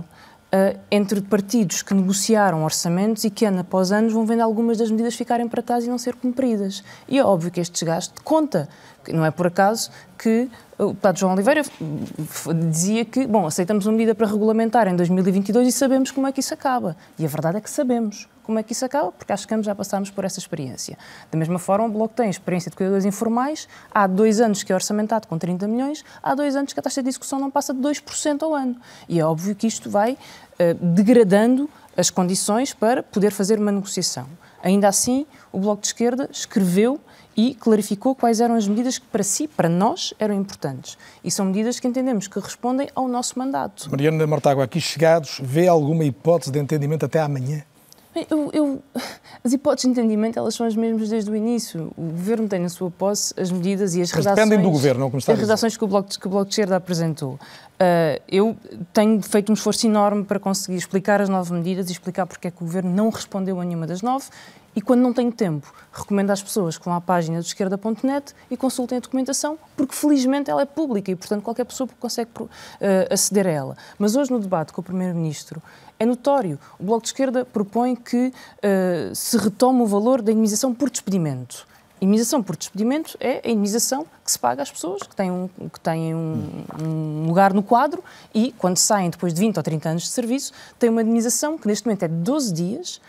uh, 0.53 0.79
entre 0.91 1.19
partidos 1.21 1.81
que 1.81 1.93
negociaram 1.93 2.63
orçamentos 2.63 3.23
e 3.23 3.29
que 3.29 3.43
ano 3.45 3.61
após 3.61 3.91
ano 3.91 4.09
vão 4.09 4.25
vendo 4.25 4.41
algumas 4.41 4.77
das 4.77 4.91
medidas 4.91 5.15
ficarem 5.15 5.47
para 5.47 5.61
trás 5.61 5.85
e 5.85 5.89
não 5.89 5.97
ser 5.97 6.15
cumpridas. 6.15 6.83
E 7.07 7.17
é 7.17 7.25
óbvio 7.25 7.51
que 7.51 7.59
este 7.59 7.73
desgaste 7.73 8.13
conta. 8.23 8.69
Não 9.13 9.25
é 9.25 9.31
por 9.31 9.47
acaso 9.47 9.89
que 10.17 10.49
o 10.77 10.87
deputado 10.87 11.17
João 11.19 11.33
Oliveira 11.33 11.61
dizia 12.69 13.05
que, 13.05 13.25
bom, 13.25 13.45
aceitamos 13.45 13.85
uma 13.85 13.93
medida 13.93 14.13
para 14.13 14.27
regulamentar 14.27 14.87
em 14.87 14.95
2022 14.95 15.67
e 15.67 15.71
sabemos 15.71 16.11
como 16.11 16.27
é 16.27 16.31
que 16.31 16.39
isso 16.39 16.53
acaba. 16.53 16.95
E 17.17 17.25
a 17.25 17.27
verdade 17.27 17.57
é 17.57 17.61
que 17.61 17.69
sabemos 17.69 18.27
como 18.43 18.59
é 18.59 18.63
que 18.63 18.73
isso 18.73 18.85
acaba, 18.85 19.11
porque 19.11 19.33
acho 19.33 19.47
que 19.47 19.53
ambos 19.53 19.65
já 19.65 19.73
passámos 19.73 20.11
por 20.11 20.23
essa 20.23 20.39
experiência. 20.39 20.97
Da 21.31 21.37
mesma 21.37 21.57
forma, 21.57 21.85
o 21.85 21.89
Bloco 21.89 22.13
tem 22.13 22.29
experiência 22.29 22.69
de 22.69 22.77
cuidadores 22.77 23.05
informais, 23.05 23.67
há 23.91 24.05
dois 24.05 24.39
anos 24.39 24.61
que 24.61 24.71
é 24.71 24.75
orçamentado 24.75 25.27
com 25.27 25.37
30 25.37 25.67
milhões, 25.67 26.05
há 26.21 26.35
dois 26.35 26.55
anos 26.55 26.71
que 26.71 26.79
a 26.79 26.83
taxa 26.83 27.01
de 27.01 27.09
discussão 27.09 27.39
não 27.39 27.49
passa 27.49 27.73
de 27.73 27.79
2% 27.79 28.43
ao 28.43 28.53
ano. 28.53 28.75
E 29.09 29.19
é 29.19 29.25
óbvio 29.25 29.55
que 29.55 29.65
isto 29.65 29.89
vai 29.89 30.13
uh, 30.13 30.17
degradando 30.79 31.69
as 31.97 32.09
condições 32.09 32.73
para 32.73 33.01
poder 33.01 33.31
fazer 33.31 33.59
uma 33.59 33.71
negociação. 33.71 34.27
Ainda 34.61 34.87
assim, 34.87 35.25
o 35.51 35.59
Bloco 35.59 35.81
de 35.81 35.87
Esquerda 35.87 36.29
escreveu 36.31 36.99
e 37.35 37.53
clarificou 37.53 38.15
quais 38.15 38.39
eram 38.39 38.55
as 38.55 38.67
medidas 38.67 38.97
que 38.97 39.05
para 39.07 39.23
si, 39.23 39.47
para 39.47 39.67
nós, 39.67 40.13
eram 40.19 40.33
importantes. 40.35 40.97
E 41.23 41.29
são 41.29 41.45
medidas 41.45 41.79
que 41.79 41.87
entendemos 41.87 42.27
que 42.27 42.39
respondem 42.39 42.89
ao 42.95 43.07
nosso 43.07 43.37
mandato. 43.37 43.89
Mariana 43.91 44.25
Mortágua, 44.25 44.63
aqui 44.63 44.79
chegados, 44.79 45.39
vê 45.43 45.67
alguma 45.67 46.03
hipótese 46.03 46.51
de 46.51 46.59
entendimento 46.59 47.05
até 47.05 47.19
amanhã? 47.19 47.63
Eu, 48.29 48.49
eu, 48.53 48.83
as 49.43 49.51
hipóteses 49.51 49.93
de 49.93 49.99
entendimento 49.99 50.39
elas 50.39 50.55
são 50.55 50.65
as 50.65 50.73
mesmas 50.73 51.09
desde 51.09 51.29
o 51.29 51.35
início. 51.35 51.91
O 51.97 52.03
Governo 52.03 52.47
tem 52.47 52.59
na 52.59 52.69
sua 52.69 52.89
posse 52.89 53.33
as 53.37 53.51
medidas 53.51 53.93
e 53.93 54.01
as 54.01 54.09
Mas 54.09 54.23
redações... 54.23 54.47
dependem 54.47 54.65
do 54.65 54.71
Governo, 54.71 55.01
não 55.01 55.09
como 55.09 55.19
está 55.19 55.33
As 55.33 55.39
redações 55.39 55.75
que 55.75 55.83
o 55.83 55.87
Bloco, 55.87 56.07
que 56.17 56.25
o 56.25 56.29
Bloco 56.29 56.45
de 56.45 56.53
Esquerda 56.53 56.77
apresentou. 56.77 57.33
Uh, 57.33 58.21
eu 58.29 58.55
tenho 58.93 59.21
feito 59.21 59.51
um 59.51 59.53
esforço 59.53 59.85
enorme 59.85 60.23
para 60.23 60.39
conseguir 60.39 60.77
explicar 60.77 61.19
as 61.19 61.27
nove 61.27 61.53
medidas 61.53 61.89
e 61.89 61.91
explicar 61.91 62.25
porque 62.25 62.47
é 62.47 62.51
que 62.51 62.63
o 62.63 62.65
Governo 62.65 62.89
não 62.89 63.09
respondeu 63.09 63.59
a 63.59 63.65
nenhuma 63.65 63.85
das 63.85 64.01
nove 64.01 64.27
e 64.75 64.81
quando 64.81 65.01
não 65.01 65.13
tenho 65.13 65.31
tempo, 65.31 65.73
recomendo 65.93 66.31
às 66.31 66.43
pessoas 66.43 66.77
que 66.77 66.83
vão 66.83 66.93
à 66.93 66.99
página 66.99 67.39
do 67.39 67.45
esquerda.net 67.45 68.33
e 68.51 68.57
consultem 68.57 68.97
a 68.97 69.01
documentação, 69.01 69.57
porque 69.77 69.95
felizmente 69.95 70.51
ela 70.51 70.61
é 70.61 70.65
pública 70.65 71.09
e, 71.09 71.15
portanto, 71.15 71.43
qualquer 71.43 71.63
pessoa 71.63 71.89
consegue 71.99 72.29
uh, 72.41 72.49
aceder 73.09 73.47
a 73.47 73.51
ela. 73.51 73.77
Mas 73.97 74.15
hoje, 74.15 74.31
no 74.31 74.39
debate 74.39 74.73
com 74.73 74.81
o 74.81 74.83
Primeiro-Ministro, 74.83 75.61
é 75.97 76.05
notório. 76.05 76.59
O 76.77 76.83
Bloco 76.83 77.03
de 77.03 77.07
Esquerda 77.07 77.45
propõe 77.45 77.95
que 77.95 78.27
uh, 78.27 79.15
se 79.15 79.37
retome 79.37 79.81
o 79.81 79.85
valor 79.85 80.21
da 80.21 80.31
indemnização 80.31 80.73
por 80.73 80.89
despedimento. 80.89 81.65
Indemnização 82.01 82.43
por 82.43 82.57
despedimento 82.57 83.17
é 83.21 83.41
a 83.45 83.49
indemnização 83.49 84.05
que 84.23 84.29
se 84.29 84.37
paga 84.37 84.61
às 84.61 84.69
pessoas 84.69 85.01
que 85.03 85.15
têm, 85.15 85.31
um, 85.31 85.47
que 85.71 85.79
têm 85.79 86.13
um, 86.13 86.65
um, 86.83 87.25
lugar 87.27 87.53
no 87.53 87.63
quadro 87.63 88.03
e, 88.33 88.53
quando 88.57 88.77
saem 88.77 89.09
depois 89.09 89.33
de 89.33 89.39
20 89.39 89.57
ou 89.57 89.63
30 89.63 89.89
anos 89.89 90.03
de 90.03 90.09
serviço, 90.09 90.51
têm 90.77 90.89
uma 90.89 91.01
indemnização 91.01 91.57
que 91.57 91.65
neste 91.67 91.85
momento 91.87 92.03
é 92.03 92.07
de 92.09 92.15
12 92.15 92.53
dias, 92.53 93.01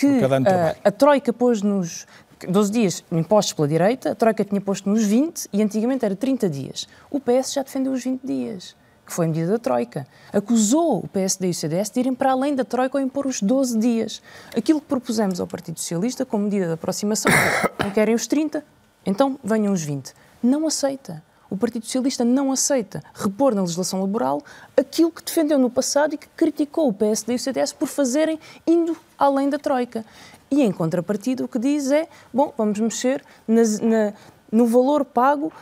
que 0.00 0.06
uh, 0.06 0.80
a 0.82 0.90
Troika 0.90 1.32
pôs 1.32 1.60
nos 1.60 2.06
12 2.48 2.72
dias 2.72 3.04
impostos 3.12 3.52
pela 3.52 3.68
direita, 3.68 4.12
a 4.12 4.14
Troika 4.14 4.44
tinha 4.44 4.60
posto 4.60 4.88
nos 4.88 5.04
20 5.04 5.48
e 5.52 5.62
antigamente 5.62 6.04
era 6.04 6.16
30 6.16 6.48
dias. 6.48 6.88
O 7.10 7.20
PS 7.20 7.52
já 7.52 7.62
defendeu 7.62 7.92
os 7.92 8.02
20 8.02 8.20
dias 8.24 8.76
que 9.06 9.16
foi 9.16 9.26
a 9.26 9.28
medida 9.28 9.50
da 9.50 9.58
Troika. 9.58 10.06
Acusou 10.32 11.00
o 11.00 11.08
PSD 11.08 11.48
e 11.48 11.50
o 11.50 11.54
CDS 11.54 11.90
de 11.90 11.98
irem 11.98 12.14
para 12.14 12.30
além 12.30 12.54
da 12.54 12.64
Troika 12.64 12.96
ou 12.96 13.02
impor 13.02 13.26
os 13.26 13.42
12 13.42 13.76
dias. 13.76 14.22
Aquilo 14.56 14.80
que 14.80 14.86
propusemos 14.86 15.40
ao 15.40 15.48
Partido 15.48 15.80
Socialista 15.80 16.24
como 16.24 16.44
medida 16.44 16.66
de 16.66 16.72
aproximação, 16.74 17.32
não 17.82 17.90
querem 17.90 18.14
os 18.14 18.28
30, 18.28 18.64
então 19.04 19.36
venham 19.42 19.72
os 19.72 19.82
20. 19.82 20.14
Não 20.40 20.64
aceita. 20.64 21.22
O 21.50 21.56
Partido 21.56 21.84
Socialista 21.84 22.24
não 22.24 22.52
aceita 22.52 23.02
repor 23.12 23.54
na 23.54 23.62
legislação 23.62 24.00
laboral 24.00 24.40
aquilo 24.76 25.10
que 25.10 25.22
defendeu 25.22 25.58
no 25.58 25.68
passado 25.68 26.14
e 26.14 26.16
que 26.16 26.28
criticou 26.28 26.88
o 26.88 26.92
PSD 26.92 27.32
e 27.32 27.36
o 27.36 27.38
CDS 27.38 27.72
por 27.72 27.88
fazerem 27.88 28.38
indo 28.64 28.96
além 29.18 29.50
da 29.50 29.58
Troika. 29.58 30.04
E, 30.48 30.62
em 30.62 30.70
contrapartida, 30.70 31.44
o 31.44 31.48
que 31.48 31.58
diz 31.58 31.90
é: 31.90 32.08
bom, 32.32 32.54
vamos 32.56 32.78
mexer 32.78 33.24
na, 33.48 34.12
no 34.50 34.66
valor 34.66 35.04
pago 35.04 35.52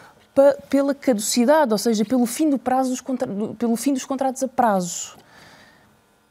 pela 0.68 0.94
caducidade, 0.94 1.72
ou 1.72 1.78
seja, 1.78 2.04
pelo 2.04 2.24
fim, 2.24 2.48
do 2.48 2.58
prazo 2.58 2.90
dos 2.90 3.00
contra... 3.00 3.28
pelo 3.58 3.74
fim 3.74 3.92
dos 3.92 4.04
contratos 4.04 4.42
a 4.42 4.48
prazo. 4.48 5.16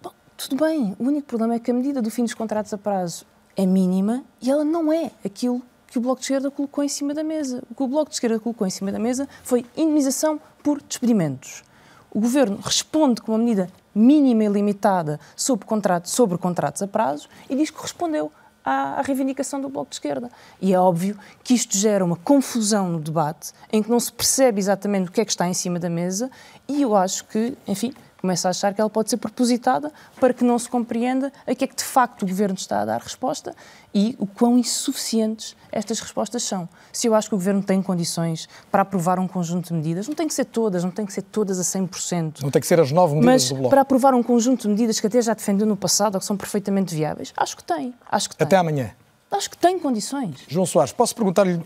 Bom, 0.01 0.11
tudo 0.37 0.55
bem, 0.63 0.95
o 0.97 1.03
único 1.03 1.27
problema 1.27 1.55
é 1.55 1.59
que 1.59 1.71
a 1.71 1.73
medida 1.73 2.01
do 2.01 2.09
fim 2.09 2.23
dos 2.23 2.33
contratos 2.33 2.73
a 2.73 2.77
prazo 2.77 3.25
é 3.55 3.65
mínima 3.65 4.23
e 4.41 4.49
ela 4.49 4.63
não 4.63 4.93
é 4.93 5.11
aquilo 5.25 5.61
que 5.87 5.97
o 5.97 6.01
Bloco 6.01 6.19
de 6.19 6.25
Esquerda 6.25 6.51
colocou 6.51 6.83
em 6.83 6.89
cima 6.89 7.13
da 7.13 7.23
mesa. 7.23 7.63
O 7.69 7.75
que 7.75 7.83
o 7.83 7.87
Bloco 7.87 8.09
de 8.09 8.15
Esquerda 8.15 8.39
colocou 8.39 8.67
em 8.67 8.69
cima 8.69 8.91
da 8.91 8.99
mesa 8.99 9.27
foi 9.43 9.65
indemnização 9.75 10.39
por 10.61 10.81
despedimentos. 10.81 11.63
O 12.11 12.19
Governo 12.19 12.59
responde 12.61 13.21
com 13.21 13.31
uma 13.31 13.37
medida 13.37 13.69
mínima 13.93 14.43
e 14.43 14.47
limitada 14.47 15.19
sobre, 15.35 15.65
contrato, 15.65 16.09
sobre 16.09 16.37
contratos 16.37 16.81
a 16.81 16.87
prazo 16.87 17.27
e 17.49 17.55
diz 17.55 17.69
que 17.69 17.81
respondeu 17.81 18.31
à, 18.63 19.01
reivindicação 19.01 19.61
do 19.61 19.69
Bloco 19.69 19.89
de 19.89 19.95
Esquerda. 19.95 20.29
E 20.61 20.73
é 20.73 20.79
óbvio 20.79 21.17
que 21.43 21.53
isto 21.53 21.77
gera 21.77 22.03
uma 22.03 22.17
confusão 22.17 22.89
no 22.89 22.99
debate, 22.99 23.53
em 23.71 23.81
que 23.81 23.89
não 23.89 23.99
se 23.99 24.11
percebe 24.11 24.59
exatamente 24.59 25.09
o 25.09 25.11
que 25.11 25.21
é 25.21 25.25
que 25.25 25.31
está 25.31 25.47
em 25.47 25.53
cima 25.53 25.79
da 25.79 25.89
mesa, 25.89 26.29
e 26.67 26.81
eu 26.81 26.95
acho 26.95 27.25
que, 27.25 27.57
enfim, 27.65 27.93
começa 28.19 28.47
a 28.47 28.51
achar 28.51 28.73
que 28.73 28.81
ela 28.81 28.89
pode 28.89 29.09
ser 29.09 29.17
propositada 29.17 29.91
para 30.19 30.33
que 30.33 30.43
não 30.43 30.57
se 30.57 30.69
compreenda 30.69 31.31
a 31.45 31.53
que 31.53 31.63
é 31.63 31.67
que 31.67 31.75
de 31.75 31.83
facto 31.83 32.23
o 32.23 32.27
Governo 32.27 32.55
está 32.55 32.81
a 32.81 32.85
dar 32.85 33.01
resposta 33.01 33.55
e 33.93 34.15
o 34.19 34.27
quão 34.27 34.57
insuficientes 34.57 35.55
estas 35.71 35.99
respostas 35.99 36.43
são. 36.43 36.67
Se 36.91 37.07
eu 37.07 37.15
acho 37.15 37.29
que 37.29 37.35
o 37.35 37.37
Governo 37.37 37.63
tem 37.63 37.81
condições 37.81 38.47
para 38.71 38.81
aprovar 38.81 39.19
um 39.19 39.27
conjunto 39.27 39.67
de 39.67 39.73
medidas, 39.73 40.07
não 40.07 40.15
tem 40.15 40.27
que 40.27 40.33
ser 40.33 40.45
todas, 40.45 40.83
não 40.83 40.91
tem 40.91 41.05
que 41.05 41.13
ser 41.13 41.21
todas 41.21 41.59
a 41.59 41.63
100%. 41.63 42.41
Não 42.41 42.51
tem 42.51 42.61
que 42.61 42.67
ser 42.67 42.79
as 42.79 42.91
nove 42.91 43.15
medidas 43.15 43.33
mas 43.33 43.49
do 43.49 43.55
Bloco. 43.55 43.69
para 43.69 43.81
aprovar 43.81 44.13
um 44.13 44.23
conjunto 44.23 44.63
de 44.63 44.69
medidas 44.69 44.99
que 44.99 45.07
até 45.07 45.21
já 45.21 45.33
defendeu 45.33 45.65
no 45.65 45.77
passado 45.77 46.15
ou 46.15 46.19
que 46.19 46.25
são 46.25 46.37
perfeitamente 46.37 46.95
viáveis, 46.95 47.33
acho 47.37 47.55
que 47.57 47.63
tem. 47.63 47.93
Acho 48.11 48.29
que 48.29 48.35
tem. 48.35 48.45
Até 48.45 48.57
amanhã. 48.57 48.91
Acho 49.31 49.49
que 49.49 49.57
tem 49.57 49.77
condições. 49.77 50.37
João 50.47 50.65
Soares, 50.65 50.93
posso 50.93 51.13
perguntar-lhe 51.13 51.59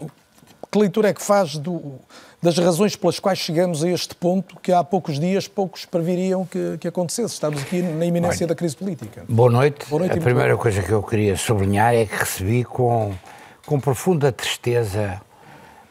que 0.72 0.80
leitura 0.80 1.10
é 1.10 1.14
que 1.14 1.22
faz 1.22 1.58
do, 1.58 2.00
das 2.42 2.58
razões 2.58 2.96
pelas 2.96 3.20
quais 3.20 3.38
chegamos 3.38 3.84
a 3.84 3.90
este 3.90 4.16
ponto 4.16 4.60
que 4.60 4.72
há 4.72 4.84
poucos 4.84 5.20
dias 5.20 5.48
poucos 5.48 5.86
previriam 5.86 6.44
que, 6.44 6.78
que 6.80 6.88
acontecesse? 6.88 7.34
Estamos 7.34 7.62
aqui 7.62 7.82
na 7.82 8.06
iminência 8.06 8.46
Olha, 8.46 8.48
da 8.48 8.56
crise 8.56 8.76
política. 8.76 9.24
Boa 9.30 9.52
noite. 9.52 9.86
Boa 9.88 10.00
noite 10.00 10.18
a 10.18 10.22
primeira 10.22 10.56
bom. 10.56 10.62
coisa 10.62 10.82
que 10.82 10.92
eu 10.92 11.04
queria 11.04 11.38
sublinhar 11.38 11.94
é 11.94 12.06
que 12.06 12.16
recebi 12.16 12.64
com, 12.64 13.14
com 13.66 13.80
profunda 13.80 14.32
tristeza 14.32 15.22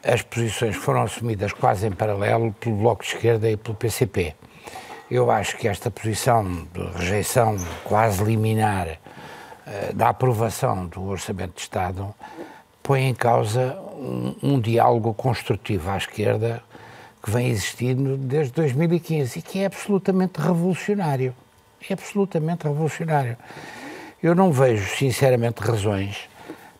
as 0.03 0.23
posições 0.23 0.77
que 0.77 0.83
foram 0.83 1.03
assumidas 1.03 1.53
quase 1.53 1.87
em 1.87 1.93
paralelo 1.93 2.53
pelo 2.55 2.77
Bloco 2.77 3.05
de 3.05 3.11
Esquerda 3.11 3.49
e 3.49 3.57
pelo 3.57 3.77
PCP. 3.77 4.35
Eu 5.09 5.31
acho 5.31 5.57
que 5.57 5.69
esta 5.69 5.91
posição 5.91 6.67
de 6.73 6.99
rejeição 6.99 7.57
quase 7.85 8.25
liminar 8.25 8.89
uh, 8.89 9.95
da 9.95 10.09
aprovação 10.09 10.87
do 10.87 11.03
Orçamento 11.05 11.57
de 11.57 11.61
Estado 11.63 12.15
põe 12.83 13.03
em 13.03 13.15
causa 13.15 13.79
um, 13.95 14.35
um, 14.43 14.61
diálogo 14.61 15.13
construtivo 15.15 15.91
à 15.91 15.97
esquerda 15.97 16.63
que 17.23 17.31
vem 17.31 17.49
existindo 17.49 18.17
desde 18.17 18.53
2015 18.55 19.39
e 19.39 19.43
que 19.43 19.61
é 19.61 19.67
absolutamente 19.67 20.41
revolucionário. 20.41 21.35
É 21.89 21.93
absolutamente 21.93 22.65
revolucionário. 22.65 23.37
Eu 24.23 24.35
não 24.35 24.53
vejo, 24.53 24.97
sinceramente, 24.97 25.61
razões 25.61 26.29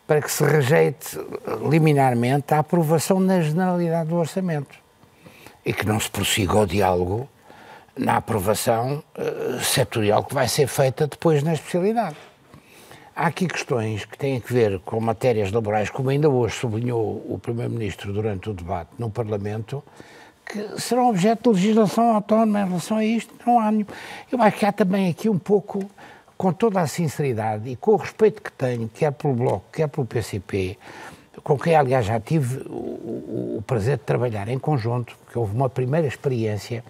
para 0.05 0.21
que 0.21 0.31
se 0.31 0.43
rejeite 0.43 1.17
liminarmente 1.69 2.53
a 2.53 2.59
aprovação 2.59 3.19
na 3.19 3.39
generalidade 3.41 4.09
do 4.09 4.17
orçamento 4.17 4.75
e 5.65 5.73
que 5.73 5.85
não 5.85 5.99
se 5.99 6.09
prossiga 6.09 6.59
o 6.59 6.65
diálogo 6.65 7.29
na 7.97 8.17
aprovação 8.17 9.03
uh, 9.17 9.59
setorial 9.59 10.23
que 10.23 10.33
vai 10.33 10.47
ser 10.47 10.67
feita 10.67 11.07
depois 11.07 11.43
na 11.43 11.53
especialidade. 11.53 12.15
Há 13.13 13.27
aqui 13.27 13.45
questões 13.45 14.05
que 14.05 14.17
têm 14.17 14.37
a 14.37 14.53
ver 14.53 14.79
com 14.79 14.99
matérias 15.01 15.51
laborais, 15.51 15.89
como 15.89 16.09
ainda 16.09 16.29
hoje 16.29 16.55
sublinhou 16.55 17.25
o 17.27 17.37
Primeiro-Ministro 17.37 18.13
durante 18.13 18.49
o 18.49 18.53
debate 18.53 18.91
no 18.97 19.09
Parlamento, 19.09 19.83
que 20.45 20.79
serão 20.79 21.09
objeto 21.09 21.53
de 21.53 21.59
legislação 21.59 22.15
autónoma 22.15 22.61
em 22.61 22.67
relação 22.67 22.97
a 22.97 23.03
isto. 23.03 23.33
Não 23.45 23.59
há 23.59 23.69
nenhum. 23.69 23.85
Eu 24.31 24.41
acho 24.41 24.57
que 24.57 24.65
há 24.65 24.71
também 24.71 25.09
aqui 25.09 25.27
um 25.27 25.37
pouco, 25.37 25.83
com 26.37 26.53
toda 26.53 26.79
a 26.79 26.87
sinceridade 26.87 27.69
e 27.69 27.75
com 27.75 27.91
o 27.91 27.95
respeito 27.97 28.41
que 28.41 28.51
tenho, 28.51 28.87
quer 28.87 29.11
pelo 29.11 29.33
Bloco, 29.33 29.65
quer 29.73 29.89
pelo 29.89 30.07
PCP, 30.07 30.77
com 31.43 31.57
quem, 31.57 31.75
aliás, 31.75 32.05
já 32.05 32.19
tive 32.19 32.61
o, 32.67 32.73
o, 32.73 33.55
o 33.59 33.63
prazer 33.65 33.97
de 33.97 34.03
trabalhar 34.03 34.47
em 34.49 34.59
conjunto, 34.59 35.15
porque 35.23 35.37
houve 35.37 35.55
uma 35.55 35.69
primeira 35.69 36.07
experiência 36.07 36.83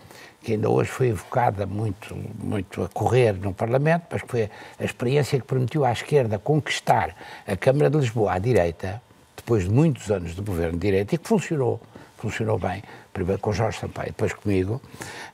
que 0.43 0.53
ainda 0.53 0.69
hoje 0.69 0.89
foi 0.89 1.09
evocada 1.09 1.65
muito, 1.67 2.15
muito 2.39 2.83
a 2.83 2.89
correr 2.89 3.33
no 3.33 3.53
Parlamento, 3.53 4.05
mas 4.11 4.21
que 4.23 4.27
foi 4.27 4.49
a 4.79 4.83
experiência 4.83 5.39
que 5.39 5.45
permitiu 5.45 5.85
à 5.85 5.91
esquerda 5.91 6.39
conquistar 6.39 7.15
a 7.45 7.55
Câmara 7.55 7.89
de 7.89 7.97
Lisboa 7.97 8.33
à 8.33 8.39
direita, 8.39 9.01
depois 9.37 9.65
de 9.65 9.69
muitos 9.69 10.09
anos 10.09 10.35
de 10.35 10.41
governo 10.41 10.73
de 10.73 10.79
direita, 10.79 11.13
e 11.13 11.17
que 11.19 11.27
funcionou, 11.27 11.79
funcionou 12.17 12.57
bem, 12.57 12.81
primeiro 13.13 13.39
com 13.39 13.53
Jorge 13.53 13.79
Sampaio, 13.79 14.07
depois 14.07 14.33
comigo, 14.33 14.81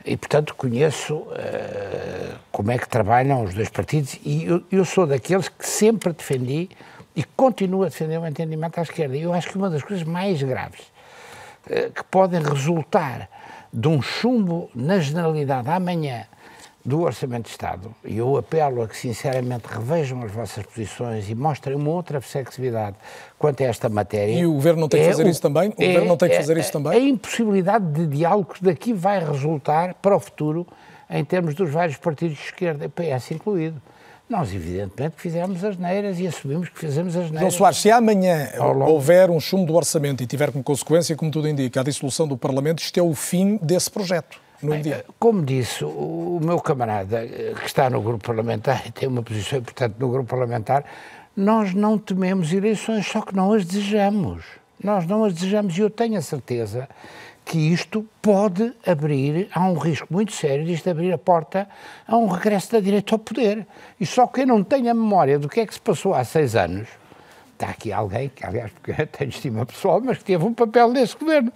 e 0.05 0.17
portanto 0.17 0.53
conheço 0.55 1.15
uh, 1.15 2.37
como 2.51 2.71
é 2.71 2.77
que 2.77 2.89
trabalham 2.89 3.43
os 3.43 3.53
dois 3.53 3.69
partidos, 3.69 4.19
e 4.25 4.43
eu, 4.43 4.61
eu 4.69 4.83
sou 4.83 5.07
daqueles 5.07 5.47
que 5.47 5.67
sempre 5.67 6.11
defendi 6.11 6.69
e 7.17 7.23
continuo 7.35 7.81
a 7.81 7.85
defender 7.85 8.19
o 8.19 8.27
entendimento 8.27 8.77
à 8.77 8.83
esquerda. 8.83 9.17
E 9.17 9.23
eu 9.23 9.33
acho 9.33 9.49
que 9.49 9.57
uma 9.57 9.71
das 9.71 9.81
coisas 9.81 10.05
mais 10.05 10.41
graves 10.43 10.81
uh, 11.65 11.91
que 11.91 12.03
podem 12.03 12.39
resultar 12.39 13.27
de 13.73 13.87
um 13.87 13.99
chumbo 14.03 14.69
na 14.75 14.99
generalidade 14.99 15.67
amanhã 15.67 16.25
do 16.85 17.01
Orçamento 17.01 17.45
de 17.45 17.49
Estado, 17.49 17.93
e 18.05 18.17
eu 18.17 18.37
apelo 18.37 18.81
a 18.81 18.87
que 18.87 18.95
sinceramente 18.95 19.65
revejam 19.67 20.23
as 20.23 20.31
vossas 20.31 20.65
posições 20.65 21.29
e 21.29 21.35
mostrem 21.35 21.75
uma 21.75 21.89
outra 21.89 22.21
flexibilidade 22.21 22.95
quanto 23.37 23.61
a 23.61 23.65
esta 23.65 23.89
matéria. 23.89 24.31
E 24.31 24.45
o 24.45 24.53
Governo 24.53 24.81
não 24.81 24.87
tem 24.87 25.01
que 25.01 25.07
é 25.07 25.09
fazer 25.09 25.27
isso 25.27 25.41
também? 25.41 25.69
O 25.69 25.73
é, 25.77 25.87
Governo 25.87 26.07
não 26.07 26.15
tem 26.15 26.29
que 26.29 26.35
é 26.35 26.39
fazer 26.39 26.55
é, 26.55 26.59
isso 26.61 26.71
também? 26.71 26.93
A 26.93 26.99
impossibilidade 26.99 27.85
de 27.91 28.07
diálogo 28.07 28.53
que 28.53 28.63
daqui 28.63 28.93
vai 28.93 29.19
resultar 29.19 29.95
para 29.95 30.15
o 30.15 30.19
futuro 30.19 30.65
em 31.09 31.25
termos 31.25 31.55
dos 31.55 31.69
vários 31.69 31.97
partidos 31.97 32.37
de 32.37 32.43
esquerda, 32.43 32.87
PS 32.87 33.31
incluído. 33.31 33.81
Nós, 34.29 34.53
evidentemente, 34.53 35.15
fizemos 35.17 35.63
as 35.63 35.77
neiras 35.77 36.19
e 36.19 36.27
assumimos 36.27 36.67
que 36.67 36.77
fizemos 36.77 37.15
as 37.15 37.31
neiras. 37.31 37.39
João 37.39 37.51
Soares, 37.51 37.77
se 37.77 37.89
amanhã 37.89 38.49
longo... 38.57 38.83
houver 38.91 39.29
um 39.29 39.39
chumbo 39.39 39.65
do 39.65 39.75
orçamento 39.75 40.21
e 40.21 40.27
tiver 40.27 40.51
como 40.51 40.63
consequência, 40.63 41.15
como 41.15 41.31
tudo 41.31 41.47
indica, 41.47 41.79
a 41.79 41.83
dissolução 41.83 42.27
do 42.27 42.37
Parlamento, 42.37 42.79
isto 42.79 42.99
é 42.99 43.01
o 43.01 43.13
fim 43.13 43.57
desse 43.61 43.89
projeto. 43.89 44.37
Bem, 44.61 44.81
como 45.19 45.45
disse 45.45 45.85
o 45.85 46.39
meu 46.41 46.59
camarada 46.59 47.23
eh, 47.23 47.53
que 47.59 47.67
está 47.67 47.89
no 47.89 48.01
grupo 48.01 48.25
parlamentar 48.25 48.83
e 48.87 48.91
tem 48.91 49.07
uma 49.07 49.21
posição 49.21 49.59
importante 49.59 49.95
no 49.99 50.09
grupo 50.09 50.27
parlamentar, 50.27 50.83
nós 51.35 51.73
não 51.73 51.97
tememos 51.97 52.51
eleições, 52.51 53.07
só 53.07 53.21
que 53.21 53.35
não 53.35 53.53
as 53.53 53.63
desejamos. 53.63 54.43
Nós 54.83 55.05
não 55.05 55.23
as 55.23 55.33
desejamos 55.33 55.77
e 55.77 55.81
eu 55.81 55.89
tenho 55.89 56.17
a 56.17 56.21
certeza 56.21 56.89
que 57.47 57.57
isto 57.57 58.05
pode 58.21 58.73
abrir, 58.85 59.47
há 59.53 59.65
um 59.69 59.77
risco 59.77 60.05
muito 60.09 60.33
sério 60.33 60.65
disto 60.65 60.89
abrir 60.89 61.13
a 61.13 61.17
porta 61.17 61.67
a 62.05 62.17
um 62.17 62.27
regresso 62.27 62.73
da 62.73 62.81
direita 62.81 63.15
ao 63.15 63.19
poder. 63.19 63.65
E 63.97 64.05
só 64.05 64.27
quem 64.27 64.45
não 64.45 64.61
tem 64.61 64.89
a 64.89 64.93
memória 64.93 65.39
do 65.39 65.47
que 65.47 65.61
é 65.61 65.65
que 65.65 65.73
se 65.73 65.79
passou 65.79 66.13
há 66.13 66.25
seis 66.25 66.57
anos, 66.57 66.89
está 67.53 67.69
aqui 67.69 67.93
alguém, 67.93 68.27
que 68.27 68.45
aliás 68.45 68.69
porque 68.71 69.05
tenho 69.07 69.29
estima 69.29 69.65
pessoal, 69.65 70.01
mas 70.03 70.17
que 70.17 70.25
teve 70.25 70.43
um 70.43 70.53
papel 70.53 70.89
nesse 70.89 71.15
governo. 71.15 71.51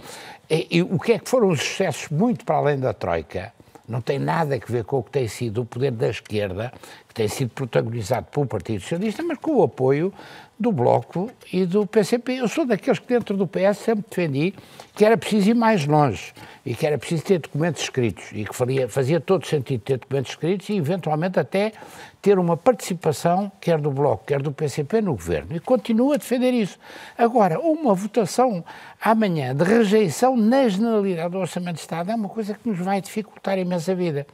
E, 0.49 0.67
e 0.71 0.81
o 0.81 0.97
que 0.97 1.11
é 1.11 1.19
que 1.19 1.29
foram 1.29 1.49
os 1.49 1.59
sucessos 1.59 2.07
muito 2.09 2.45
para 2.45 2.55
além 2.55 2.79
da 2.79 2.93
Troika? 2.93 3.51
Não 3.85 3.99
tem 3.99 4.17
nada 4.17 4.55
a 4.55 4.71
ver 4.71 4.85
com 4.85 4.99
o 4.99 5.03
que 5.03 5.11
tem 5.11 5.27
sido 5.27 5.63
o 5.63 5.65
poder 5.65 5.91
da 5.91 6.07
esquerda, 6.07 6.71
que 7.05 7.13
tem 7.13 7.27
sido 7.27 7.49
protagonizado 7.49 8.27
pelo 8.31 8.45
Partido 8.45 8.79
Socialista, 8.79 9.21
mas 9.21 9.37
com 9.37 9.57
o 9.57 9.63
apoio 9.63 10.13
do 10.61 10.71
Bloco 10.71 11.29
e 11.51 11.65
do 11.65 11.85
PCP. 11.85 12.33
Eu 12.33 12.47
sou 12.47 12.65
daqueles 12.65 12.99
que 12.99 13.07
dentro 13.07 13.35
do 13.35 13.47
PS 13.47 13.79
sempre 13.79 14.05
defendi 14.07 14.53
que 14.95 15.03
era 15.03 15.17
preciso 15.17 15.49
ir 15.49 15.55
mais 15.55 15.85
longe 15.85 16.31
e 16.65 16.75
que 16.75 16.85
era 16.85 16.97
preciso 16.97 17.23
ter 17.23 17.39
documentos 17.39 17.81
escritos 17.81 18.25
e 18.31 18.45
que 18.45 18.55
faria, 18.55 18.87
fazia 18.87 19.19
todo 19.19 19.45
sentido 19.45 19.81
ter 19.81 19.97
documentos 19.97 20.31
escritos 20.31 20.69
e 20.69 20.75
eventualmente 20.75 21.39
até 21.39 21.73
ter 22.21 22.37
uma 22.37 22.55
participação, 22.55 23.51
quer 23.59 23.79
do 23.79 23.89
Bloco, 23.89 24.25
quer 24.25 24.41
do 24.41 24.51
PCP, 24.51 25.01
no 25.01 25.13
governo. 25.13 25.55
E 25.55 25.59
continuo 25.59 26.13
a 26.13 26.17
defender 26.17 26.51
isso. 26.51 26.77
Agora, 27.17 27.59
uma 27.59 27.95
votação 27.95 28.63
amanhã 29.01 29.55
de 29.55 29.63
rejeição 29.63 30.37
na 30.37 30.67
generalidade 30.69 31.31
do 31.31 31.39
Orçamento 31.39 31.75
de 31.75 31.81
Estado 31.81 32.11
é 32.11 32.15
uma 32.15 32.29
coisa 32.29 32.53
que 32.53 32.69
nos 32.69 32.77
vai 32.77 33.01
dificultar 33.01 33.57
imenso 33.57 33.89
a 33.89 33.95
vida. 33.95 34.27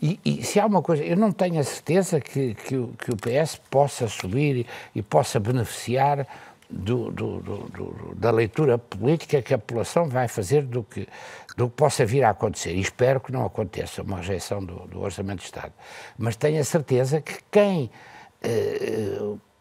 E, 0.00 0.20
e, 0.24 0.44
se 0.44 0.60
há 0.60 0.66
uma 0.66 0.80
coisa, 0.80 1.02
eu 1.02 1.16
não 1.16 1.32
tenho 1.32 1.58
a 1.58 1.64
certeza 1.64 2.20
que, 2.20 2.54
que, 2.54 2.76
o, 2.76 2.94
que 2.98 3.10
o 3.10 3.16
PS 3.16 3.60
possa 3.70 4.06
subir 4.06 4.56
e, 4.58 4.66
e 4.94 5.02
possa 5.02 5.40
beneficiar 5.40 6.26
do, 6.70 7.10
do, 7.10 7.40
do, 7.40 8.14
da 8.14 8.30
leitura 8.30 8.78
política 8.78 9.40
que 9.40 9.54
a 9.54 9.58
população 9.58 10.08
vai 10.08 10.28
fazer 10.28 10.62
do 10.62 10.84
que, 10.84 11.08
do 11.56 11.68
que 11.68 11.76
possa 11.76 12.04
vir 12.04 12.22
a 12.24 12.30
acontecer. 12.30 12.74
E 12.74 12.80
espero 12.80 13.20
que 13.20 13.32
não 13.32 13.44
aconteça 13.44 14.02
uma 14.02 14.18
rejeição 14.18 14.62
do, 14.62 15.00
Orçamento 15.00 15.40
de 15.40 15.46
Estado. 15.46 15.72
Mas 16.16 16.36
tenho 16.36 16.60
a 16.60 16.64
certeza 16.64 17.20
que 17.20 17.38
quem 17.50 17.90
eh, 18.42 19.18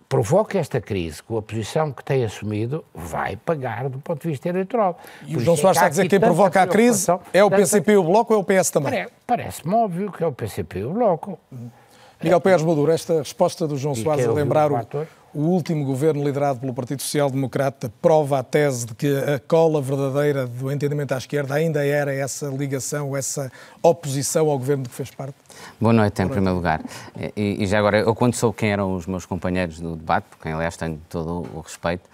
provoca 0.09 0.57
esta 0.57 0.79
crise 0.79 1.21
com 1.21 1.37
a 1.37 1.41
posição 1.41 1.91
que 1.91 2.03
tem 2.03 2.23
assumido, 2.23 2.83
vai 2.93 3.35
pagar 3.35 3.89
do 3.89 3.99
ponto 3.99 4.21
de 4.21 4.29
vista 4.29 4.47
eleitoral. 4.47 4.97
E 5.25 5.35
o 5.35 5.39
João 5.39 5.55
é 5.55 5.59
Soares 5.59 5.77
está 5.77 5.85
a 5.87 5.89
dizer 5.89 6.03
que 6.03 6.09
quem 6.09 6.19
provoca 6.19 6.61
a 6.61 6.67
crise 6.67 7.07
é 7.33 7.43
o 7.43 7.49
PCP 7.49 7.91
e 7.91 7.97
o 7.97 8.03
Bloco 8.03 8.33
ou 8.33 8.39
é 8.39 8.41
o 8.41 8.45
PS 8.45 8.69
também? 8.69 9.07
Parece-me 9.25 9.73
óbvio 9.73 10.11
que 10.11 10.23
é 10.23 10.27
o 10.27 10.31
PCP 10.31 10.79
e 10.79 10.85
o 10.85 10.93
Bloco. 10.93 11.37
Miguel 12.23 12.41
Pérez 12.41 12.63
Maduro, 12.63 12.91
esta 12.91 13.19
resposta 13.19 13.67
do 13.67 13.77
João 13.77 13.93
Soares 13.93 14.25
a 14.25 14.31
lembrar 14.31 14.71
o, 14.71 14.79
o 15.37 15.41
último 15.41 15.85
governo 15.85 16.23
liderado 16.23 16.59
pelo 16.59 16.73
Partido 16.73 16.99
Social 16.99 17.29
Democrata 17.29 17.93
prova 18.01 18.39
a 18.39 18.43
tese 18.43 18.87
de 18.87 18.95
que 18.95 19.15
a 19.17 19.37
cola 19.37 19.79
verdadeira 19.79 20.47
do 20.47 20.71
entendimento 20.71 21.11
à 21.11 21.17
esquerda 21.19 21.53
ainda 21.53 21.85
era 21.85 22.11
essa 22.11 22.47
ligação, 22.47 23.15
essa 23.15 23.51
oposição 23.83 24.49
ao 24.49 24.57
governo 24.57 24.85
de 24.85 24.89
que 24.89 24.95
fez 24.95 25.11
parte? 25.11 25.35
Boa 25.79 25.93
noite, 25.93 26.23
em 26.23 26.27
primeiro 26.27 26.55
lugar. 26.55 26.83
E, 27.35 27.63
e, 27.63 27.67
já 27.67 27.77
agora, 27.77 27.99
eu 27.99 28.15
quando 28.15 28.33
soube 28.33 28.57
quem 28.57 28.71
eram 28.71 28.95
os 28.95 29.05
meus 29.05 29.27
companheiros 29.27 29.79
do 29.79 29.95
debate, 29.95 30.25
por 30.27 30.39
quem 30.39 30.53
aliás 30.53 30.75
tenho 30.75 30.99
todo 31.07 31.45
o 31.53 31.59
respeito, 31.59 32.09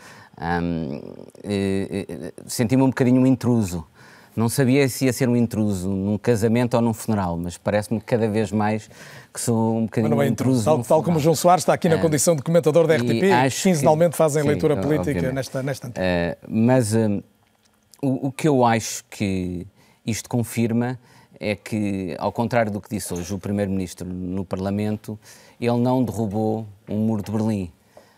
hum, 0.62 1.01
senti-me 2.45 2.83
um 2.83 2.89
bocadinho 2.89 3.21
um 3.21 3.25
intruso 3.25 3.88
não 4.36 4.49
sabia 4.49 4.89
se 4.89 5.05
ia 5.05 5.13
ser 5.13 5.29
um 5.29 5.36
intruso 5.36 5.88
num 5.88 6.17
casamento 6.17 6.73
ou 6.73 6.81
num 6.81 6.93
funeral, 6.93 7.38
mas 7.38 7.55
parece-me 7.55 8.01
cada 8.01 8.27
vez 8.27 8.51
mais 8.51 8.89
que 9.33 9.41
sou 9.41 9.77
um 9.77 9.85
bocadinho 9.85 10.15
um 10.15 10.23
intruso. 10.23 10.63
Tal, 10.63 10.83
tal 10.83 11.03
como 11.03 11.17
o 11.17 11.19
João 11.19 11.35
Soares 11.35 11.63
está 11.63 11.73
aqui 11.73 11.89
na 11.89 11.95
uh, 11.95 11.99
condição 11.99 12.35
de 12.35 12.43
comentador 12.43 12.85
da 12.85 12.95
RTP, 12.95 13.23
quinzenalmente 13.63 14.11
que, 14.11 14.17
fazem 14.17 14.43
sim, 14.43 14.47
leitura 14.47 14.77
política 14.77 15.31
nesta, 15.31 15.63
nesta 15.63 15.87
uh, 15.87 15.91
Mas 16.47 16.93
uh, 16.93 17.23
o, 18.01 18.27
o 18.27 18.31
que 18.31 18.47
eu 18.47 18.63
acho 18.63 19.03
que 19.09 19.65
isto 20.05 20.29
confirma 20.29 20.99
é 21.39 21.55
que, 21.55 22.15
ao 22.19 22.31
contrário 22.31 22.71
do 22.71 22.79
que 22.79 22.89
disse 22.89 23.13
hoje 23.13 23.33
o 23.33 23.39
Primeiro-Ministro 23.39 24.07
no 24.07 24.45
Parlamento, 24.45 25.17
ele 25.59 25.77
não 25.77 26.03
derrubou 26.03 26.67
um 26.87 26.97
muro 26.97 27.23
de 27.23 27.31
Berlim. 27.31 27.71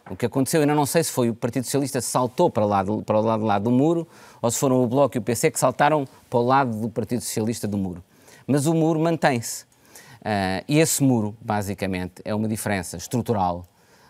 O 0.10 0.16
que 0.16 0.26
aconteceu, 0.26 0.62
eu 0.62 0.68
não 0.68 0.86
sei 0.86 1.04
se 1.04 1.12
foi 1.12 1.30
o 1.30 1.34
Partido 1.34 1.64
Socialista 1.64 2.00
que 2.00 2.06
saltou 2.06 2.50
para, 2.50 2.66
lá, 2.66 2.84
para 2.84 3.18
o 3.18 3.22
lado, 3.22 3.44
lado 3.44 3.64
do 3.64 3.72
muro 3.72 4.08
ou 4.40 4.52
se 4.52 4.60
foram 4.60 4.84
o 4.84 4.88
Bloco 4.88 5.18
e 5.18 5.20
o 5.20 5.22
PC 5.22 5.50
que 5.50 5.60
saltaram 5.60 6.08
para 6.30 6.40
o 6.40 6.44
lado 6.44 6.78
do 6.78 6.90
Partido 6.90 7.22
Socialista 7.22 7.68
do 7.68 7.78
muro. 7.78 8.04
Mas 8.46 8.68
o 8.68 8.74
muro 8.74 9.00
mantém-se. 9.00 9.66
Uh, 10.26 10.66
e 10.68 10.80
esse 10.80 11.04
muro, 11.04 11.38
basicamente, 11.40 12.16
é 12.26 12.34
uma 12.34 12.48
diferença 12.48 12.98
estrutural 12.98 13.64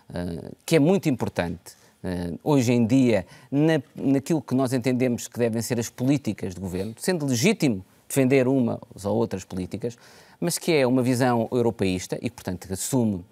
uh, 0.10 0.56
que 0.66 0.78
é 0.78 0.80
muito 0.80 1.10
importante 1.10 1.74
uh, 2.02 2.40
hoje 2.42 2.72
em 2.72 2.88
dia 2.88 3.28
na, 3.52 3.82
naquilo 3.94 4.42
que 4.42 4.56
nós 4.56 4.72
entendemos 4.72 5.28
que 5.28 5.38
devem 5.38 5.62
ser 5.62 5.78
as 5.78 5.90
políticas 5.90 6.56
de 6.56 6.62
governo, 6.62 6.96
sendo 6.98 7.26
legítimo 7.26 7.86
defender 8.08 8.48
umas 8.48 8.80
ou 9.04 9.14
outras 9.14 9.44
políticas, 9.44 9.98
mas 10.40 10.58
que 10.58 10.72
é 10.72 10.88
uma 10.88 11.04
visão 11.04 11.50
europeísta 11.52 12.18
e, 12.22 12.30
portanto, 12.30 12.72
assume 12.72 13.26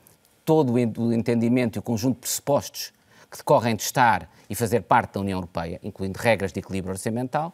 todo 0.43 0.73
o 0.73 1.13
entendimento 1.13 1.77
e 1.77 1.79
o 1.79 1.81
conjunto 1.81 2.15
de 2.15 2.21
pressupostos 2.21 2.91
que 3.31 3.37
decorrem 3.37 3.77
de 3.77 3.83
estar 3.83 4.29
e 4.49 4.55
fazer 4.55 4.81
parte 4.81 5.13
da 5.13 5.21
União 5.21 5.37
Europeia, 5.37 5.79
incluindo 5.81 6.19
regras 6.19 6.51
de 6.51 6.59
equilíbrio 6.59 6.91
orçamental, 6.91 7.53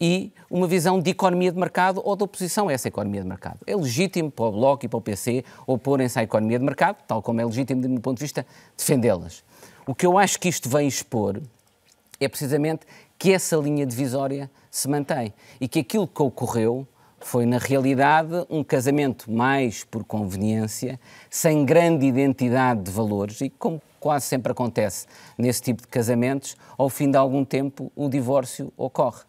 e 0.00 0.32
uma 0.50 0.66
visão 0.66 0.98
de 0.98 1.10
economia 1.10 1.52
de 1.52 1.58
mercado 1.58 2.00
ou 2.04 2.16
de 2.16 2.24
oposição 2.24 2.68
a 2.68 2.72
essa 2.72 2.88
economia 2.88 3.20
de 3.20 3.28
mercado. 3.28 3.58
É 3.66 3.76
legítimo 3.76 4.30
para 4.30 4.46
o 4.46 4.52
Bloco 4.52 4.86
e 4.86 4.88
para 4.88 4.96
o 4.96 5.00
PC 5.00 5.44
oporem-se 5.66 6.18
à 6.18 6.22
economia 6.22 6.58
de 6.58 6.64
mercado, 6.64 6.96
tal 7.06 7.20
como 7.20 7.40
é 7.40 7.44
legítimo, 7.44 7.82
do 7.82 7.88
meu 7.88 8.00
ponto 8.00 8.16
de 8.16 8.24
vista, 8.24 8.46
defendê-las. 8.76 9.44
O 9.86 9.94
que 9.94 10.06
eu 10.06 10.16
acho 10.16 10.40
que 10.40 10.48
isto 10.48 10.68
vem 10.68 10.88
expor 10.88 11.40
é 12.18 12.28
precisamente 12.28 12.86
que 13.18 13.32
essa 13.32 13.56
linha 13.56 13.84
divisória 13.84 14.50
se 14.70 14.88
mantém 14.88 15.34
e 15.60 15.68
que 15.68 15.80
aquilo 15.80 16.08
que 16.08 16.22
ocorreu 16.22 16.86
foi, 17.20 17.44
na 17.44 17.58
realidade, 17.58 18.46
um 18.48 18.64
casamento 18.64 19.30
mais 19.30 19.84
por 19.84 20.04
conveniência, 20.04 20.98
sem 21.28 21.64
grande 21.66 22.06
identidade 22.06 22.82
de 22.82 22.90
valores 22.90 23.42
e, 23.42 23.50
como 23.50 23.80
quase 24.00 24.24
sempre 24.24 24.50
acontece 24.50 25.06
nesse 25.36 25.60
tipo 25.60 25.82
de 25.82 25.88
casamentos, 25.88 26.56
ao 26.78 26.88
fim 26.88 27.10
de 27.10 27.18
algum 27.18 27.44
tempo 27.44 27.92
o 27.94 28.08
divórcio 28.08 28.72
ocorre. 28.76 29.20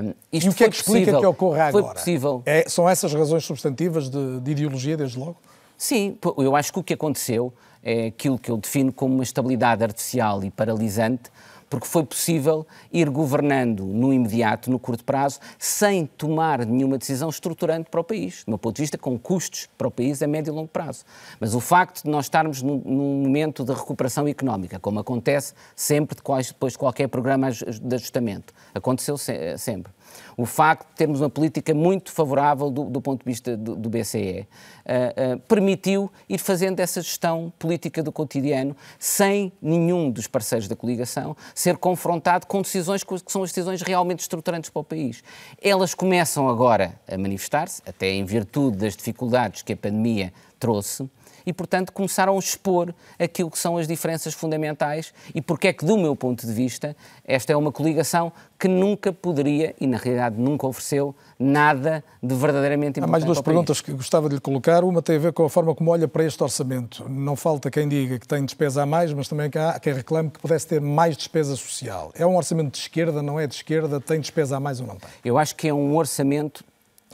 Um, 0.00 0.14
e 0.32 0.48
o 0.48 0.54
que 0.54 0.64
é 0.64 0.70
que 0.70 0.76
explica 0.76 1.12
possível, 1.12 1.20
que 1.20 1.26
ocorra 1.26 1.64
agora? 1.64 1.84
Foi 1.84 1.94
possível. 1.94 2.42
É, 2.46 2.66
são 2.68 2.88
essas 2.88 3.12
razões 3.12 3.44
substantivas 3.44 4.08
de, 4.08 4.40
de 4.40 4.50
ideologia, 4.52 4.96
desde 4.96 5.18
logo? 5.18 5.36
Sim, 5.76 6.16
eu 6.38 6.56
acho 6.56 6.72
que 6.72 6.78
o 6.78 6.82
que 6.82 6.94
aconteceu 6.94 7.52
é 7.82 8.06
aquilo 8.06 8.38
que 8.38 8.50
eu 8.50 8.56
defino 8.56 8.92
como 8.92 9.14
uma 9.14 9.24
estabilidade 9.24 9.82
artificial 9.82 10.42
e 10.44 10.50
paralisante 10.50 11.30
porque 11.72 11.88
foi 11.88 12.04
possível 12.04 12.66
ir 12.92 13.08
governando 13.08 13.82
no 13.86 14.12
imediato, 14.12 14.70
no 14.70 14.78
curto 14.78 15.02
prazo, 15.02 15.40
sem 15.58 16.04
tomar 16.04 16.66
nenhuma 16.66 16.98
decisão 16.98 17.30
estruturante 17.30 17.88
para 17.88 17.98
o 17.98 18.04
país, 18.04 18.44
do 18.44 18.50
meu 18.50 18.58
ponto 18.58 18.76
de 18.76 18.82
vista, 18.82 18.98
com 18.98 19.18
custos 19.18 19.70
para 19.78 19.88
o 19.88 19.90
país 19.90 20.22
a 20.22 20.26
médio 20.26 20.52
e 20.52 20.54
longo 20.54 20.68
prazo. 20.68 21.02
Mas 21.40 21.54
o 21.54 21.60
facto 21.60 22.04
de 22.04 22.10
nós 22.10 22.26
estarmos 22.26 22.60
num, 22.60 22.76
num 22.84 23.22
momento 23.22 23.64
de 23.64 23.72
recuperação 23.72 24.28
económica, 24.28 24.78
como 24.78 25.00
acontece 25.00 25.54
sempre 25.74 26.14
depois 26.14 26.72
de 26.72 26.78
qualquer 26.78 27.08
programa 27.08 27.50
de 27.50 27.94
ajustamento, 27.94 28.52
aconteceu 28.74 29.16
sempre 29.16 29.90
o 30.36 30.46
facto 30.46 30.88
de 30.90 30.96
termos 30.96 31.20
uma 31.20 31.30
política 31.30 31.74
muito 31.74 32.12
favorável 32.12 32.70
do, 32.70 32.84
do 32.84 33.00
ponto 33.00 33.24
de 33.24 33.30
vista 33.30 33.56
do, 33.56 33.76
do 33.76 33.88
BCE 33.88 34.46
uh, 34.46 35.34
uh, 35.34 35.40
permitiu 35.40 36.10
ir 36.28 36.38
fazendo 36.38 36.80
essa 36.80 37.00
gestão 37.00 37.52
política 37.58 38.02
do 38.02 38.12
cotidiano 38.12 38.76
sem 38.98 39.52
nenhum 39.60 40.10
dos 40.10 40.26
parceiros 40.26 40.68
da 40.68 40.76
coligação 40.76 41.36
ser 41.54 41.76
confrontado 41.76 42.46
com 42.46 42.62
decisões 42.62 43.04
que 43.04 43.14
são 43.26 43.42
as 43.42 43.50
decisões 43.50 43.82
realmente 43.82 44.20
estruturantes 44.20 44.70
para 44.70 44.80
o 44.80 44.84
país. 44.84 45.22
Elas 45.60 45.94
começam 45.94 46.48
agora 46.48 46.94
a 47.08 47.16
manifestar-se, 47.16 47.82
até 47.86 48.10
em 48.10 48.24
virtude 48.24 48.78
das 48.78 48.96
dificuldades 48.96 49.62
que 49.62 49.72
a 49.72 49.76
pandemia 49.76 50.32
trouxe 50.58 51.08
e, 51.46 51.52
portanto, 51.52 51.92
começaram 51.92 52.36
a 52.36 52.38
expor 52.38 52.94
aquilo 53.18 53.50
que 53.50 53.58
são 53.58 53.76
as 53.76 53.86
diferenças 53.86 54.34
fundamentais 54.34 55.12
e 55.34 55.40
porque 55.40 55.68
é 55.68 55.72
que, 55.72 55.84
do 55.84 55.96
meu 55.96 56.14
ponto 56.14 56.46
de 56.46 56.52
vista, 56.52 56.96
esta 57.24 57.52
é 57.52 57.56
uma 57.56 57.72
coligação 57.72 58.32
que 58.58 58.68
nunca 58.68 59.12
poderia 59.12 59.74
e, 59.80 59.86
na 59.86 59.96
realidade, 59.96 60.36
nunca 60.38 60.66
ofereceu 60.66 61.14
nada 61.38 62.04
de 62.22 62.34
verdadeiramente 62.34 63.00
importante. 63.00 63.08
Há 63.08 63.10
mais 63.10 63.24
duas 63.24 63.40
perguntas 63.40 63.80
que 63.80 63.92
gostava 63.92 64.28
de 64.28 64.36
lhe 64.36 64.40
colocar. 64.40 64.84
Uma 64.84 65.02
tem 65.02 65.16
a 65.16 65.18
ver 65.18 65.32
com 65.32 65.44
a 65.44 65.50
forma 65.50 65.74
como 65.74 65.90
olha 65.90 66.06
para 66.06 66.24
este 66.24 66.42
orçamento. 66.42 67.08
Não 67.08 67.34
falta 67.34 67.70
quem 67.70 67.88
diga 67.88 68.18
que 68.18 68.28
tem 68.28 68.44
despesa 68.44 68.82
a 68.82 68.86
mais, 68.86 69.12
mas 69.12 69.28
também 69.28 69.50
há 69.56 69.80
quem 69.80 69.92
reclame 69.92 70.30
que 70.30 70.38
pudesse 70.38 70.66
ter 70.66 70.80
mais 70.80 71.16
despesa 71.16 71.56
social. 71.56 72.12
É 72.14 72.24
um 72.24 72.36
orçamento 72.36 72.72
de 72.72 72.78
esquerda, 72.78 73.22
não 73.22 73.38
é 73.38 73.46
de 73.46 73.54
esquerda? 73.54 74.00
Tem 74.00 74.20
despesa 74.20 74.56
a 74.56 74.60
mais 74.60 74.80
ou 74.80 74.86
não 74.86 74.96
tem? 74.96 75.10
Eu 75.24 75.38
acho 75.38 75.56
que 75.56 75.68
é 75.68 75.74
um 75.74 75.96
orçamento 75.96 76.64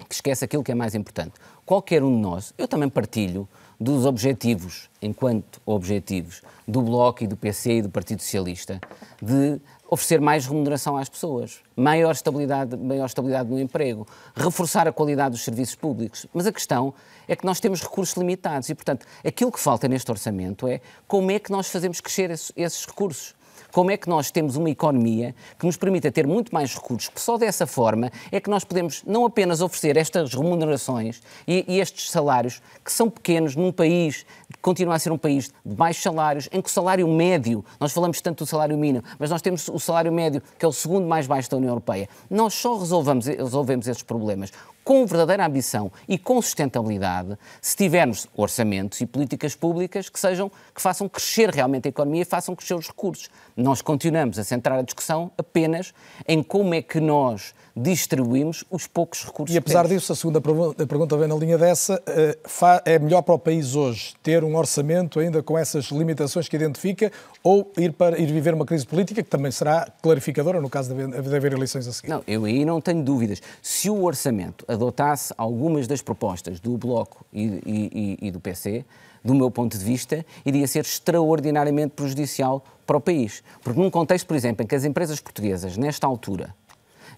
que 0.08 0.14
esquece 0.14 0.44
aquilo 0.44 0.62
que 0.62 0.70
é 0.70 0.74
mais 0.74 0.94
importante. 0.94 1.32
Qualquer 1.64 2.02
um 2.02 2.14
de 2.14 2.20
nós, 2.20 2.52
eu 2.56 2.68
também 2.68 2.88
partilho 2.88 3.48
dos 3.80 4.04
objetivos, 4.04 4.90
enquanto 5.00 5.60
objetivos, 5.64 6.42
do 6.66 6.82
Bloco 6.82 7.22
e 7.22 7.26
do 7.26 7.36
PC 7.36 7.74
e 7.74 7.82
do 7.82 7.88
Partido 7.88 8.20
Socialista, 8.20 8.80
de 9.22 9.60
oferecer 9.88 10.20
mais 10.20 10.46
remuneração 10.46 10.96
às 10.96 11.08
pessoas, 11.08 11.60
maior 11.74 12.12
estabilidade, 12.12 12.76
maior 12.76 13.06
estabilidade 13.06 13.48
no 13.48 13.58
emprego, 13.58 14.06
reforçar 14.36 14.86
a 14.86 14.92
qualidade 14.92 15.30
dos 15.30 15.44
serviços 15.44 15.74
públicos. 15.74 16.26
Mas 16.34 16.46
a 16.46 16.52
questão 16.52 16.92
é 17.26 17.34
que 17.34 17.46
nós 17.46 17.58
temos 17.60 17.80
recursos 17.80 18.14
limitados 18.16 18.68
e, 18.68 18.74
portanto, 18.74 19.06
aquilo 19.24 19.50
que 19.50 19.60
falta 19.60 19.88
neste 19.88 20.10
orçamento 20.10 20.66
é 20.66 20.80
como 21.06 21.30
é 21.30 21.38
que 21.38 21.50
nós 21.50 21.68
fazemos 21.68 22.00
crescer 22.00 22.30
esses 22.30 22.84
recursos 22.84 23.34
como 23.72 23.90
é 23.90 23.96
que 23.96 24.08
nós 24.08 24.30
temos 24.30 24.56
uma 24.56 24.70
economia 24.70 25.34
que 25.58 25.66
nos 25.66 25.76
permita 25.76 26.10
ter 26.10 26.26
muito 26.26 26.52
mais 26.52 26.74
recursos, 26.74 27.08
que 27.08 27.20
só 27.20 27.36
dessa 27.36 27.66
forma 27.66 28.10
é 28.30 28.40
que 28.40 28.50
nós 28.50 28.64
podemos 28.64 29.02
não 29.06 29.24
apenas 29.24 29.60
oferecer 29.60 29.96
estas 29.96 30.34
remunerações 30.34 31.20
e, 31.46 31.64
e 31.68 31.80
estes 31.80 32.10
salários, 32.10 32.60
que 32.84 32.92
são 32.92 33.08
pequenos 33.08 33.54
num 33.56 33.72
país 33.72 34.24
que 34.52 34.58
continua 34.60 34.94
a 34.94 34.98
ser 34.98 35.12
um 35.12 35.18
país 35.18 35.52
de 35.64 35.74
baixos 35.74 36.02
salários, 36.02 36.48
em 36.52 36.60
que 36.60 36.68
o 36.68 36.72
salário 36.72 37.06
médio, 37.08 37.64
nós 37.78 37.92
falamos 37.92 38.20
tanto 38.20 38.44
do 38.44 38.46
salário 38.46 38.76
mínimo, 38.76 39.04
mas 39.18 39.30
nós 39.30 39.42
temos 39.42 39.68
o 39.68 39.78
salário 39.78 40.12
médio, 40.12 40.42
que 40.58 40.64
é 40.64 40.68
o 40.68 40.72
segundo 40.72 41.06
mais 41.06 41.26
baixo 41.26 41.50
da 41.50 41.56
União 41.56 41.70
Europeia. 41.70 42.08
Nós 42.30 42.54
só 42.54 42.78
resolvemos, 42.78 43.26
resolvemos 43.26 43.86
esses 43.86 44.02
problemas 44.02 44.52
com 44.88 45.04
verdadeira 45.04 45.44
ambição 45.44 45.92
e 46.08 46.16
com 46.16 46.40
sustentabilidade, 46.40 47.36
se 47.60 47.76
tivermos 47.76 48.26
orçamentos 48.34 48.98
e 49.02 49.06
políticas 49.06 49.54
públicas 49.54 50.08
que 50.08 50.18
sejam 50.18 50.50
que 50.74 50.80
façam 50.80 51.06
crescer 51.06 51.50
realmente 51.50 51.88
a 51.88 51.90
economia 51.90 52.22
e 52.22 52.24
façam 52.24 52.56
crescer 52.56 52.72
os 52.72 52.86
recursos. 52.86 53.28
Nós 53.54 53.82
continuamos 53.82 54.38
a 54.38 54.44
centrar 54.44 54.78
a 54.78 54.82
discussão 54.82 55.30
apenas 55.36 55.92
em 56.26 56.42
como 56.42 56.72
é 56.72 56.80
que 56.80 57.00
nós 57.00 57.54
distribuímos 57.78 58.64
os 58.70 58.86
poucos 58.86 59.24
recursos. 59.24 59.54
E 59.54 59.58
apesar 59.58 59.86
disso, 59.86 60.12
a 60.12 60.16
segunda 60.16 60.40
pergunta 60.40 61.16
vem 61.16 61.28
na 61.28 61.34
linha 61.34 61.56
dessa, 61.56 62.02
eh, 62.06 62.38
é 62.84 62.98
melhor 62.98 63.22
para 63.22 63.34
o 63.34 63.38
país 63.38 63.74
hoje 63.74 64.14
ter 64.22 64.42
um 64.44 64.56
orçamento 64.56 65.20
ainda 65.20 65.42
com 65.42 65.56
essas 65.56 65.86
limitações 65.86 66.48
que 66.48 66.56
identifica 66.56 67.12
ou 67.42 67.72
ir, 67.76 67.92
para, 67.92 68.18
ir 68.20 68.26
viver 68.26 68.54
uma 68.54 68.66
crise 68.66 68.86
política 68.86 69.22
que 69.22 69.30
também 69.30 69.50
será 69.50 69.88
clarificadora 70.02 70.60
no 70.60 70.68
caso 70.68 70.94
de 70.94 71.02
haver, 71.02 71.22
de 71.22 71.36
haver 71.36 71.52
eleições 71.52 71.86
a 71.86 71.92
seguir? 71.92 72.08
Não, 72.08 72.22
eu 72.26 72.44
aí 72.44 72.64
não 72.64 72.80
tenho 72.80 73.02
dúvidas. 73.02 73.40
Se 73.62 73.88
o 73.88 74.04
orçamento 74.04 74.64
adotasse 74.66 75.32
algumas 75.36 75.86
das 75.86 76.02
propostas 76.02 76.60
do 76.60 76.76
Bloco 76.76 77.24
e, 77.32 77.60
e, 77.64 78.18
e 78.28 78.30
do 78.30 78.40
PC, 78.40 78.84
do 79.24 79.34
meu 79.34 79.50
ponto 79.50 79.76
de 79.76 79.84
vista, 79.84 80.24
iria 80.44 80.66
ser 80.66 80.80
extraordinariamente 80.80 81.94
prejudicial 81.94 82.64
para 82.86 82.96
o 82.96 83.00
país. 83.00 83.42
Porque 83.62 83.78
num 83.78 83.90
contexto, 83.90 84.26
por 84.26 84.36
exemplo, 84.36 84.64
em 84.64 84.66
que 84.66 84.74
as 84.74 84.84
empresas 84.84 85.20
portuguesas, 85.20 85.76
nesta 85.76 86.06
altura, 86.06 86.54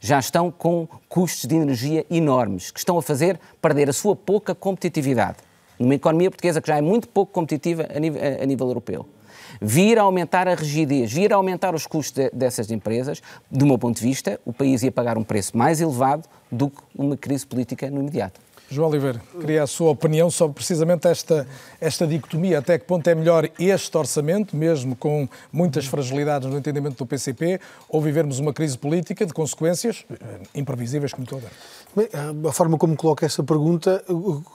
já 0.00 0.18
estão 0.18 0.50
com 0.50 0.88
custos 1.08 1.46
de 1.48 1.54
energia 1.54 2.04
enormes, 2.10 2.70
que 2.70 2.78
estão 2.78 2.98
a 2.98 3.02
fazer 3.02 3.38
perder 3.60 3.88
a 3.88 3.92
sua 3.92 4.16
pouca 4.16 4.54
competitividade. 4.54 5.38
Numa 5.78 5.94
economia 5.94 6.30
portuguesa 6.30 6.60
que 6.60 6.68
já 6.68 6.76
é 6.76 6.80
muito 6.80 7.08
pouco 7.08 7.32
competitiva 7.32 7.88
a 7.94 7.98
nível, 7.98 8.20
a 8.42 8.46
nível 8.46 8.66
europeu. 8.66 9.06
Vir 9.60 9.98
a 9.98 10.02
aumentar 10.02 10.48
a 10.48 10.54
rigidez, 10.54 11.12
vir 11.12 11.32
a 11.32 11.36
aumentar 11.36 11.74
os 11.74 11.86
custos 11.86 12.12
de, 12.12 12.30
dessas 12.30 12.70
empresas, 12.70 13.22
do 13.50 13.66
meu 13.66 13.78
ponto 13.78 13.96
de 13.96 14.02
vista, 14.02 14.40
o 14.44 14.52
país 14.52 14.82
ia 14.82 14.92
pagar 14.92 15.18
um 15.18 15.24
preço 15.24 15.56
mais 15.56 15.80
elevado 15.80 16.28
do 16.50 16.70
que 16.70 16.82
uma 16.94 17.16
crise 17.16 17.46
política 17.46 17.90
no 17.90 18.00
imediato. 18.00 18.40
João 18.70 18.88
Oliveira, 18.88 19.20
queria 19.40 19.64
a 19.64 19.66
sua 19.66 19.90
opinião 19.90 20.30
sobre 20.30 20.54
precisamente 20.54 21.08
esta, 21.08 21.44
esta 21.80 22.06
dicotomia. 22.06 22.60
Até 22.60 22.78
que 22.78 22.84
ponto 22.84 23.04
é 23.10 23.16
melhor 23.16 23.50
este 23.58 23.98
orçamento, 23.98 24.56
mesmo 24.56 24.94
com 24.94 25.28
muitas 25.52 25.86
fragilidades 25.86 26.48
no 26.48 26.56
entendimento 26.56 26.96
do 26.96 27.04
PCP, 27.04 27.60
ou 27.88 28.00
vivermos 28.00 28.38
uma 28.38 28.52
crise 28.52 28.78
política 28.78 29.26
de 29.26 29.32
consequências 29.32 30.04
eh, 30.08 30.16
imprevisíveis 30.54 31.12
como 31.12 31.26
toda? 31.26 31.48
Bem, 31.94 32.08
a 32.48 32.52
forma 32.52 32.78
como 32.78 32.96
coloca 32.96 33.26
essa 33.26 33.42
pergunta 33.42 34.04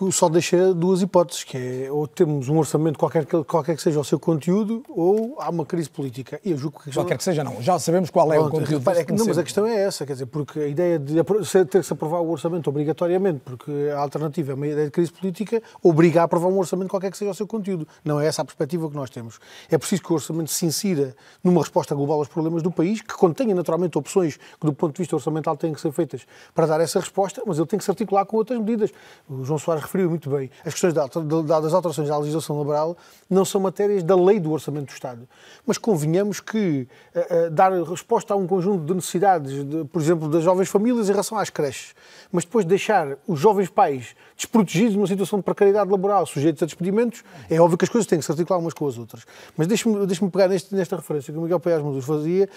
só 0.09 0.29
deixa 0.29 0.73
duas 0.73 1.01
hipóteses, 1.01 1.43
que 1.43 1.57
é 1.57 1.91
ou 1.91 2.07
temos 2.07 2.47
um 2.47 2.57
orçamento 2.57 2.97
qualquer 2.97 3.25
que, 3.25 3.43
qualquer 3.43 3.75
que 3.75 3.81
seja 3.81 3.99
o 3.99 4.05
seu 4.05 4.17
conteúdo, 4.17 4.83
ou 4.87 5.35
há 5.41 5.49
uma 5.49 5.65
crise 5.65 5.89
política. 5.89 6.39
E 6.45 6.51
eu 6.51 6.57
julgo 6.57 6.81
que 6.81 6.93
qualquer 6.93 7.17
que 7.17 7.23
seja, 7.25 7.43
não. 7.43 7.61
Já 7.61 7.77
sabemos 7.77 8.09
qual 8.09 8.31
é 8.31 8.37
Pronto, 8.37 8.47
o 8.47 8.59
conteúdo. 8.59 8.89
é 8.89 9.03
que, 9.03 9.11
não, 9.11 9.25
mas 9.25 9.37
a 9.37 9.43
questão 9.43 9.67
é 9.67 9.75
essa, 9.83 10.05
quer 10.05 10.13
dizer, 10.13 10.27
porque 10.27 10.61
a 10.61 10.67
ideia 10.67 10.97
de 10.97 11.21
ter 11.65 11.67
que 11.67 11.83
se 11.83 11.91
aprovar 11.91 12.21
o 12.21 12.29
orçamento 12.29 12.69
obrigatoriamente, 12.69 13.41
porque 13.43 13.71
a 13.93 13.99
alternativa 13.99 14.53
é 14.53 14.55
uma 14.55 14.67
ideia 14.67 14.85
de 14.85 14.91
crise 14.91 15.11
política, 15.11 15.61
obriga 15.83 16.21
a 16.21 16.23
aprovar 16.23 16.47
um 16.47 16.57
orçamento 16.57 16.89
qualquer 16.89 17.11
que 17.11 17.17
seja 17.17 17.31
o 17.31 17.35
seu 17.35 17.45
conteúdo. 17.45 17.85
Não 18.05 18.17
é 18.17 18.27
essa 18.27 18.43
a 18.43 18.45
perspectiva 18.45 18.89
que 18.89 18.95
nós 18.95 19.09
temos. 19.09 19.39
É 19.69 19.77
preciso 19.77 20.01
que 20.03 20.11
o 20.13 20.15
orçamento 20.15 20.51
se 20.51 20.65
insira 20.65 21.13
numa 21.43 21.59
resposta 21.59 21.93
global 21.93 22.19
aos 22.19 22.29
problemas 22.29 22.63
do 22.63 22.71
país, 22.71 23.01
que 23.01 23.13
contenha 23.13 23.53
naturalmente 23.53 23.97
opções 23.97 24.37
que 24.37 24.65
do 24.65 24.71
ponto 24.71 24.93
de 24.93 24.99
vista 24.99 25.17
orçamental 25.17 25.57
têm 25.57 25.73
que 25.73 25.81
ser 25.81 25.91
feitas 25.91 26.25
para 26.53 26.65
dar 26.65 26.79
essa 26.79 26.97
resposta 26.97 27.24
mas 27.45 27.57
ele 27.57 27.67
tem 27.67 27.77
que 27.77 27.85
se 27.85 27.91
articular 27.91 28.25
com 28.25 28.37
outras 28.37 28.59
medidas. 28.59 28.91
O 29.29 29.43
João 29.43 29.59
Soares 29.59 29.83
referiu 29.83 30.09
muito 30.09 30.29
bem. 30.29 30.49
As 30.65 30.73
questões 30.73 30.93
das 30.93 31.73
alterações 31.73 32.09
à 32.09 32.17
legislação 32.17 32.57
laboral 32.57 32.97
não 33.29 33.45
são 33.45 33.61
matérias 33.61 34.03
da 34.03 34.15
lei 34.15 34.39
do 34.39 34.51
Orçamento 34.51 34.87
do 34.87 34.93
Estado. 34.93 35.27
Mas 35.65 35.77
convenhamos 35.77 36.39
que 36.39 36.87
uh, 37.15 37.49
dar 37.51 37.71
resposta 37.83 38.33
a 38.33 38.37
um 38.37 38.47
conjunto 38.47 38.85
de 38.85 38.93
necessidades, 38.93 39.63
de, 39.63 39.85
por 39.85 40.01
exemplo, 40.01 40.29
das 40.29 40.43
jovens 40.43 40.69
famílias 40.69 41.07
em 41.09 41.11
relação 41.11 41.37
às 41.37 41.49
creches, 41.49 41.95
mas 42.31 42.45
depois 42.45 42.65
deixar 42.65 43.17
os 43.27 43.39
jovens 43.39 43.69
pais 43.69 44.15
desprotegidos 44.35 44.95
numa 44.95 45.07
situação 45.07 45.39
de 45.39 45.43
precariedade 45.43 45.89
laboral, 45.89 46.25
sujeitos 46.25 46.61
a 46.61 46.65
despedimentos, 46.65 47.23
é 47.49 47.59
óbvio 47.59 47.77
que 47.77 47.85
as 47.85 47.89
coisas 47.89 48.07
têm 48.07 48.19
que 48.19 48.25
se 48.25 48.31
articular 48.31 48.59
umas 48.59 48.73
com 48.73 48.87
as 48.87 48.97
outras. 48.97 49.25
Mas 49.55 49.67
deixe-me 49.67 50.05
deixe 50.05 50.25
pegar 50.29 50.47
neste, 50.47 50.73
nesta 50.75 50.95
referência 50.95 51.31
que 51.31 51.39
o 51.39 51.41
Miguel 51.41 51.59
Paiás 51.59 51.81
Maduro 51.81 52.01
fazia. 52.01 52.49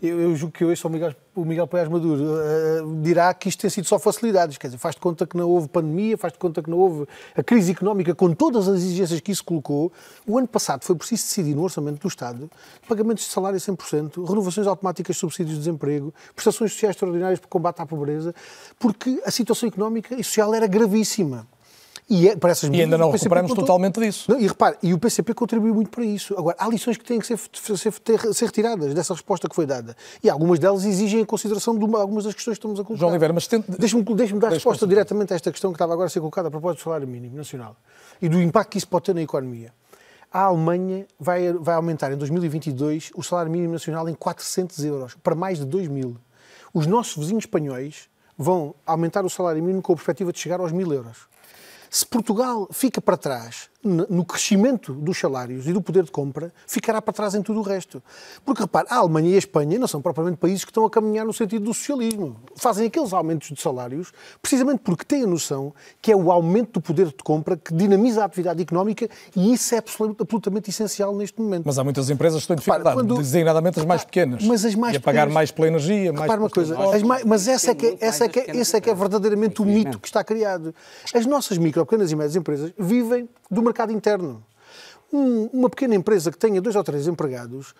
Eu, 0.00 0.20
eu 0.20 0.36
julgo 0.36 0.52
que 0.52 0.64
hoje 0.64 0.80
o 0.84 0.88
Miguel, 0.88 1.14
o 1.34 1.44
Miguel 1.44 1.66
Paiás 1.66 1.88
Maduro 1.88 2.22
uh, 2.22 3.02
dirá 3.02 3.32
que 3.34 3.48
isto 3.48 3.60
tem 3.60 3.70
sido 3.70 3.86
só 3.86 3.98
facilidades. 4.14 4.58
Quer 4.58 4.68
dizer, 4.68 4.78
faz 4.78 4.94
de 4.94 5.00
conta 5.00 5.26
que 5.26 5.36
não 5.36 5.48
houve 5.48 5.68
pandemia, 5.68 6.16
faz 6.16 6.32
de 6.32 6.38
conta 6.38 6.62
que 6.62 6.70
não 6.70 6.78
houve 6.78 7.06
a 7.36 7.42
crise 7.42 7.72
económica 7.72 8.14
com 8.14 8.32
todas 8.34 8.68
as 8.68 8.76
exigências 8.76 9.20
que 9.20 9.32
isso 9.32 9.44
colocou. 9.44 9.92
O 10.26 10.38
ano 10.38 10.48
passado 10.48 10.84
foi 10.84 10.94
preciso 10.96 11.22
decidir 11.24 11.54
no 11.54 11.62
orçamento 11.62 12.00
do 12.00 12.08
Estado 12.08 12.50
pagamentos 12.88 13.24
de 13.24 13.30
salário 13.30 13.56
a 13.56 13.60
100%, 13.60 14.26
renovações 14.26 14.66
automáticas 14.66 15.16
de 15.16 15.20
subsídios 15.20 15.56
de 15.56 15.64
desemprego, 15.64 16.12
prestações 16.34 16.72
sociais 16.72 16.94
extraordinárias 16.94 17.38
para 17.38 17.48
combate 17.48 17.80
à 17.80 17.86
pobreza, 17.86 18.34
porque 18.78 19.20
a 19.24 19.30
situação 19.30 19.68
económica 19.68 20.14
e 20.14 20.24
social 20.24 20.54
era 20.54 20.66
gravíssima. 20.66 21.46
E, 22.08 22.28
é, 22.28 22.36
para 22.36 22.50
essas 22.50 22.68
e 22.68 22.82
ainda 22.82 22.98
não 22.98 23.10
recuperamos 23.10 23.54
totalmente 23.54 23.98
disso. 23.98 24.30
Não, 24.30 24.38
e 24.38 24.46
repare, 24.46 24.76
e 24.82 24.92
o 24.92 24.98
PCP 24.98 25.32
contribuiu 25.32 25.74
muito 25.74 25.90
para 25.90 26.04
isso. 26.04 26.34
Agora, 26.38 26.54
há 26.58 26.68
lições 26.68 26.98
que 26.98 27.04
têm 27.04 27.18
que 27.18 27.26
ser, 27.26 27.38
ser, 27.76 27.92
ser 28.34 28.44
retiradas 28.44 28.92
dessa 28.92 29.14
resposta 29.14 29.48
que 29.48 29.54
foi 29.54 29.64
dada. 29.64 29.96
E 30.22 30.28
algumas 30.28 30.58
delas 30.58 30.84
exigem 30.84 31.22
a 31.22 31.26
consideração 31.26 31.78
de 31.78 31.84
uma, 31.84 31.98
algumas 31.98 32.24
das 32.24 32.34
questões 32.34 32.58
que 32.58 32.58
estamos 32.58 32.78
a 32.78 32.84
colocar. 32.84 33.00
João 33.00 33.10
Oliveira, 33.10 33.32
mas 33.32 33.46
tente... 33.46 33.70
Deixe-me 33.70 34.02
deixe 34.02 34.34
dar 34.34 34.48
Deixe 34.48 34.54
resposta 34.56 34.86
diretamente 34.86 35.32
a 35.32 35.36
esta 35.36 35.50
questão 35.50 35.70
que 35.70 35.76
estava 35.76 35.94
agora 35.94 36.06
a 36.06 36.10
ser 36.10 36.20
colocada 36.20 36.48
a 36.48 36.50
propósito 36.50 36.80
do 36.80 36.84
salário 36.84 37.08
mínimo 37.08 37.36
nacional 37.36 37.74
e 38.20 38.28
do 38.28 38.40
impacto 38.40 38.72
que 38.72 38.78
isso 38.78 38.88
pode 38.88 39.06
ter 39.06 39.14
na 39.14 39.22
economia. 39.22 39.72
A 40.30 40.42
Alemanha 40.42 41.06
vai, 41.18 41.52
vai 41.54 41.74
aumentar 41.74 42.12
em 42.12 42.16
2022 42.16 43.12
o 43.14 43.22
salário 43.22 43.50
mínimo 43.50 43.72
nacional 43.72 44.06
em 44.08 44.14
400 44.14 44.84
euros, 44.84 45.14
para 45.22 45.34
mais 45.34 45.58
de 45.58 45.64
2 45.64 45.88
mil. 45.88 46.16
Os 46.74 46.86
nossos 46.86 47.16
vizinhos 47.16 47.44
espanhóis 47.44 48.10
vão 48.36 48.74
aumentar 48.84 49.24
o 49.24 49.30
salário 49.30 49.62
mínimo 49.62 49.80
com 49.80 49.92
a 49.92 49.96
perspectiva 49.96 50.32
de 50.32 50.38
chegar 50.38 50.60
aos 50.60 50.72
mil 50.72 50.92
euros. 50.92 51.32
Se 51.94 52.04
Portugal 52.04 52.66
fica 52.72 53.00
para 53.00 53.16
trás 53.16 53.70
no 53.84 54.24
crescimento 54.24 54.92
dos 54.92 55.18
salários 55.18 55.66
e 55.66 55.72
do 55.72 55.80
poder 55.80 56.04
de 56.04 56.10
compra, 56.10 56.52
ficará 56.66 57.02
para 57.02 57.12
trás 57.12 57.34
em 57.34 57.42
tudo 57.42 57.60
o 57.60 57.62
resto. 57.62 58.02
Porque, 58.44 58.62
repare, 58.62 58.86
a 58.90 58.96
Alemanha 58.96 59.30
e 59.30 59.34
a 59.34 59.38
Espanha 59.38 59.78
não 59.78 59.86
são 59.86 60.00
propriamente 60.00 60.38
países 60.38 60.64
que 60.64 60.70
estão 60.70 60.84
a 60.84 60.90
caminhar 60.90 61.26
no 61.26 61.32
sentido 61.32 61.64
do 61.64 61.74
socialismo. 61.74 62.36
Fazem 62.56 62.86
aqueles 62.86 63.12
aumentos 63.12 63.50
de 63.50 63.60
salários 63.60 64.12
precisamente 64.40 64.80
porque 64.82 65.04
têm 65.04 65.24
a 65.24 65.26
noção 65.26 65.72
que 66.00 66.10
é 66.10 66.16
o 66.16 66.32
aumento 66.32 66.74
do 66.74 66.80
poder 66.80 67.06
de 67.06 67.22
compra 67.22 67.56
que 67.56 67.74
dinamiza 67.74 68.22
a 68.22 68.24
atividade 68.24 68.62
económica 68.62 69.08
e 69.36 69.52
isso 69.52 69.74
é 69.74 69.78
absolutamente 69.78 70.70
essencial 70.70 71.14
neste 71.14 71.40
momento. 71.40 71.64
Mas 71.66 71.78
há 71.78 71.84
muitas 71.84 72.08
empresas 72.10 72.38
que 72.38 72.42
estão 72.42 72.54
em 72.54 72.58
dificuldade, 72.58 72.96
quando... 72.96 73.16
designadamente 73.16 73.78
as 73.78 73.84
mais 73.84 74.04
pequenas. 74.04 74.44
Mas 74.44 74.64
as 74.64 74.74
mais 74.74 74.94
e 74.94 74.96
a 74.96 75.00
pagar 75.00 75.28
mais 75.28 75.50
pela 75.50 75.68
energia, 75.68 76.12
mais... 76.12 76.22
Repare 76.22 76.40
uma 76.40 76.50
coisa, 76.50 76.76
mais... 77.04 77.24
mas 77.24 77.48
essa 77.48 77.70
é 77.70 77.74
que, 77.74 77.86
é, 77.86 77.96
essa 78.00 78.24
é 78.24 78.28
que, 78.28 78.40
é, 78.40 78.56
esse 78.56 78.76
é 78.76 78.80
que 78.80 78.90
é 78.90 78.94
verdadeiramente 78.94 79.60
o 79.60 79.64
mito 79.64 79.98
que 79.98 80.08
está 80.08 80.24
criado. 80.24 80.74
As 81.12 81.26
nossas 81.26 81.58
micro, 81.58 81.84
pequenas 81.84 82.10
e 82.10 82.16
médias 82.16 82.36
empresas 82.36 82.72
vivem 82.78 83.28
do 83.50 83.62
mercado 83.62 83.73
interno. 83.90 84.44
Um, 85.12 85.44
uma 85.52 85.70
pequena 85.70 85.94
empresa 85.94 86.30
que 86.30 86.38
tenha 86.38 86.60
dois 86.60 86.74
ou 86.74 86.82
três 86.82 87.06
empregados 87.06 87.74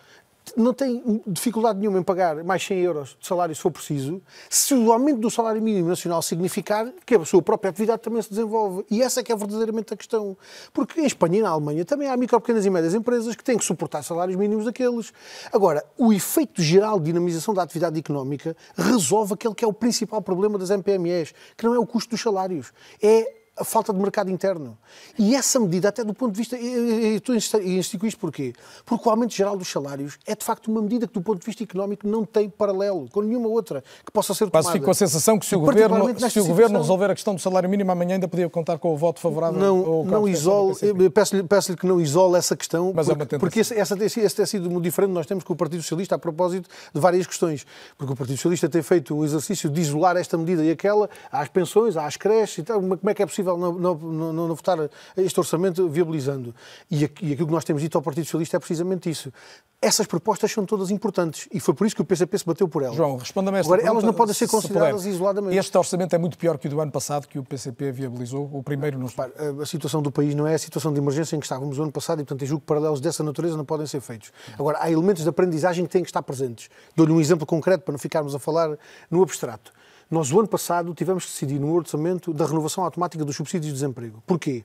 não 0.56 0.74
tem 0.74 1.22
dificuldade 1.26 1.78
nenhuma 1.78 1.98
em 1.98 2.02
pagar 2.02 2.44
mais 2.44 2.62
100 2.64 2.78
euros 2.80 3.16
de 3.18 3.26
salário 3.26 3.54
se 3.54 3.60
for 3.60 3.70
preciso, 3.70 4.20
se 4.50 4.74
o 4.74 4.92
aumento 4.92 5.18
do 5.20 5.30
salário 5.30 5.60
mínimo 5.62 5.88
nacional 5.88 6.20
significar 6.20 6.92
que 7.06 7.14
a 7.14 7.24
sua 7.24 7.40
própria 7.40 7.70
atividade 7.70 8.02
também 8.02 8.20
se 8.20 8.28
desenvolve. 8.28 8.84
E 8.90 9.02
essa 9.02 9.20
é 9.20 9.22
que 9.22 9.32
é 9.32 9.36
verdadeiramente 9.36 9.94
a 9.94 9.96
questão. 9.96 10.36
Porque 10.72 11.00
em 11.00 11.06
Espanha 11.06 11.38
e 11.38 11.42
na 11.42 11.48
Alemanha 11.48 11.84
também 11.84 12.08
há 12.08 12.16
micro, 12.16 12.40
pequenas 12.40 12.66
e 12.66 12.70
médias 12.70 12.94
empresas 12.94 13.34
que 13.34 13.42
têm 13.42 13.56
que 13.56 13.64
suportar 13.64 14.02
salários 14.02 14.36
mínimos 14.36 14.64
daqueles. 14.64 15.12
Agora, 15.52 15.84
o 15.96 16.12
efeito 16.12 16.62
geral 16.62 16.98
de 16.98 17.06
dinamização 17.06 17.54
da 17.54 17.62
atividade 17.62 17.98
económica 17.98 18.56
resolve 18.76 19.34
aquele 19.34 19.54
que 19.54 19.64
é 19.64 19.68
o 19.68 19.72
principal 19.72 20.20
problema 20.20 20.58
das 20.58 20.70
MPMEs, 20.70 21.34
que 21.56 21.64
não 21.64 21.74
é 21.74 21.78
o 21.78 21.86
custo 21.86 22.10
dos 22.10 22.20
salários, 22.20 22.72
é 23.02 23.43
a 23.56 23.64
falta 23.64 23.92
de 23.92 23.98
mercado 23.98 24.30
interno. 24.30 24.76
E 25.18 25.34
essa 25.34 25.60
medida, 25.60 25.88
até 25.88 26.02
do 26.02 26.12
ponto 26.12 26.32
de 26.32 26.38
vista. 26.38 26.56
Eu 26.56 27.16
estou 27.16 27.34
a 27.34 27.38
instigo 27.38 28.06
isto 28.06 28.18
porquê? 28.18 28.52
Porque 28.84 29.08
o 29.08 29.10
aumento 29.10 29.32
geral 29.32 29.56
dos 29.56 29.68
salários 29.68 30.18
é 30.26 30.34
de 30.34 30.44
facto 30.44 30.68
uma 30.68 30.82
medida 30.82 31.06
que, 31.06 31.14
do 31.14 31.22
ponto 31.22 31.40
de 31.40 31.46
vista 31.46 31.62
económico, 31.62 32.06
não 32.06 32.24
tem 32.24 32.48
paralelo 32.48 33.08
com 33.10 33.22
nenhuma 33.22 33.48
outra 33.48 33.82
que 34.04 34.10
possa 34.10 34.34
ser 34.34 34.50
tomada. 34.50 34.64
Mas 34.64 34.72
fico 34.72 34.84
com 34.84 34.90
a 34.90 34.94
sensação 34.94 35.38
que 35.38 35.46
se 35.46 35.54
o, 35.54 35.60
governo, 35.60 36.30
se 36.30 36.40
o 36.40 36.46
governo 36.46 36.78
resolver 36.78 37.10
a 37.10 37.14
questão 37.14 37.34
do 37.34 37.40
salário 37.40 37.68
mínimo 37.68 37.90
amanhã 37.92 38.14
ainda 38.14 38.26
podia 38.26 38.48
contar 38.50 38.78
com 38.78 38.92
o 38.92 38.96
voto 38.96 39.20
favorável 39.20 39.60
não, 39.60 40.04
não 40.04 40.28
isole, 40.28 40.74
Peço-lhe 41.12 41.42
peço 41.42 41.76
que 41.76 41.86
não 41.86 42.00
isole 42.00 42.36
essa 42.36 42.56
questão, 42.56 42.92
Mas 42.94 43.08
é 43.08 43.14
porque, 43.14 43.34
é 43.34 43.38
porque 43.38 43.60
essa, 43.60 43.74
essa, 43.74 43.94
essa 44.04 44.36
tem 44.36 44.46
sido 44.46 44.70
muito 44.70 44.84
diferente 44.84 45.12
nós 45.12 45.26
temos 45.26 45.44
com 45.44 45.52
o 45.52 45.56
Partido 45.56 45.82
Socialista 45.82 46.14
a 46.16 46.18
propósito 46.18 46.68
de 46.92 47.00
várias 47.00 47.26
questões. 47.26 47.66
Porque 47.96 48.12
o 48.12 48.16
Partido 48.16 48.36
Socialista 48.36 48.68
tem 48.68 48.82
feito 48.82 49.14
o 49.14 49.24
exercício 49.24 49.70
de 49.70 49.80
isolar 49.80 50.16
esta 50.16 50.36
medida 50.36 50.64
e 50.64 50.70
aquela 50.70 51.08
às 51.30 51.48
pensões, 51.48 51.96
às 51.96 52.16
creches 52.16 52.58
e 52.58 52.62
tal. 52.62 52.80
Como 52.80 53.10
é 53.10 53.14
que 53.14 53.22
é 53.22 53.26
possível? 53.26 53.43
Possível 53.44 53.58
não, 53.58 53.72
não, 53.72 53.94
não, 53.94 54.48
não 54.48 54.54
votar 54.54 54.78
este 55.16 55.38
orçamento 55.38 55.88
viabilizando. 55.88 56.54
E, 56.90 57.02
e 57.02 57.32
aquilo 57.32 57.46
que 57.46 57.52
nós 57.52 57.64
temos 57.64 57.82
dito 57.82 57.96
ao 57.96 58.02
Partido 58.02 58.24
Socialista 58.24 58.56
é 58.56 58.60
precisamente 58.60 59.10
isso. 59.10 59.32
Essas 59.80 60.06
propostas 60.06 60.50
são 60.50 60.64
todas 60.64 60.90
importantes 60.90 61.46
e 61.52 61.60
foi 61.60 61.74
por 61.74 61.86
isso 61.86 61.94
que 61.94 62.00
o 62.00 62.04
PCP 62.04 62.38
se 62.38 62.46
bateu 62.46 62.66
por 62.66 62.82
elas. 62.82 62.96
João, 62.96 63.18
responda-me 63.18 63.58
esta 63.58 63.68
Agora, 63.68 63.82
pergunta, 63.82 63.98
elas 63.98 64.04
não 64.04 64.14
podem 64.14 64.34
ser 64.34 64.48
consideradas 64.48 65.02
se 65.02 65.10
isoladamente. 65.10 65.56
Este 65.56 65.76
orçamento 65.76 66.14
é 66.14 66.18
muito 66.18 66.38
pior 66.38 66.56
que 66.56 66.66
o 66.66 66.70
do 66.70 66.80
ano 66.80 66.90
passado, 66.90 67.28
que 67.28 67.38
o 67.38 67.44
PCP 67.44 67.92
viabilizou, 67.92 68.48
o 68.50 68.62
primeiro 68.62 68.98
nos... 68.98 69.14
A 69.18 69.66
situação 69.66 70.00
do 70.00 70.10
país 70.10 70.34
não 70.34 70.46
é 70.46 70.54
a 70.54 70.58
situação 70.58 70.90
de 70.90 70.98
emergência 70.98 71.36
em 71.36 71.40
que 71.40 71.44
estávamos 71.44 71.78
o 71.78 71.82
ano 71.82 71.92
passado 71.92 72.20
e, 72.20 72.24
portanto, 72.24 72.42
eu 72.42 72.48
julgo 72.48 72.62
que 72.62 72.66
paralelos 72.66 73.00
dessa 73.00 73.22
natureza 73.22 73.58
não 73.58 73.64
podem 73.64 73.86
ser 73.86 74.00
feitos. 74.00 74.32
Agora, 74.58 74.78
há 74.80 74.90
elementos 74.90 75.22
de 75.22 75.28
aprendizagem 75.28 75.84
que 75.84 75.90
têm 75.92 76.02
que 76.02 76.08
estar 76.08 76.22
presentes. 76.22 76.70
Dou-lhe 76.96 77.12
um 77.12 77.20
exemplo 77.20 77.44
concreto 77.44 77.84
para 77.84 77.92
não 77.92 77.98
ficarmos 77.98 78.34
a 78.34 78.38
falar 78.38 78.78
no 79.10 79.22
abstrato. 79.22 79.70
Nós, 80.14 80.30
o 80.30 80.38
ano 80.38 80.46
passado, 80.46 80.94
tivemos 80.94 81.24
que 81.24 81.32
decidir 81.32 81.58
no 81.58 81.74
orçamento 81.74 82.32
da 82.32 82.46
renovação 82.46 82.84
automática 82.84 83.24
dos 83.24 83.34
subsídios 83.34 83.66
de 83.66 83.72
desemprego. 83.72 84.22
Porquê? 84.24 84.62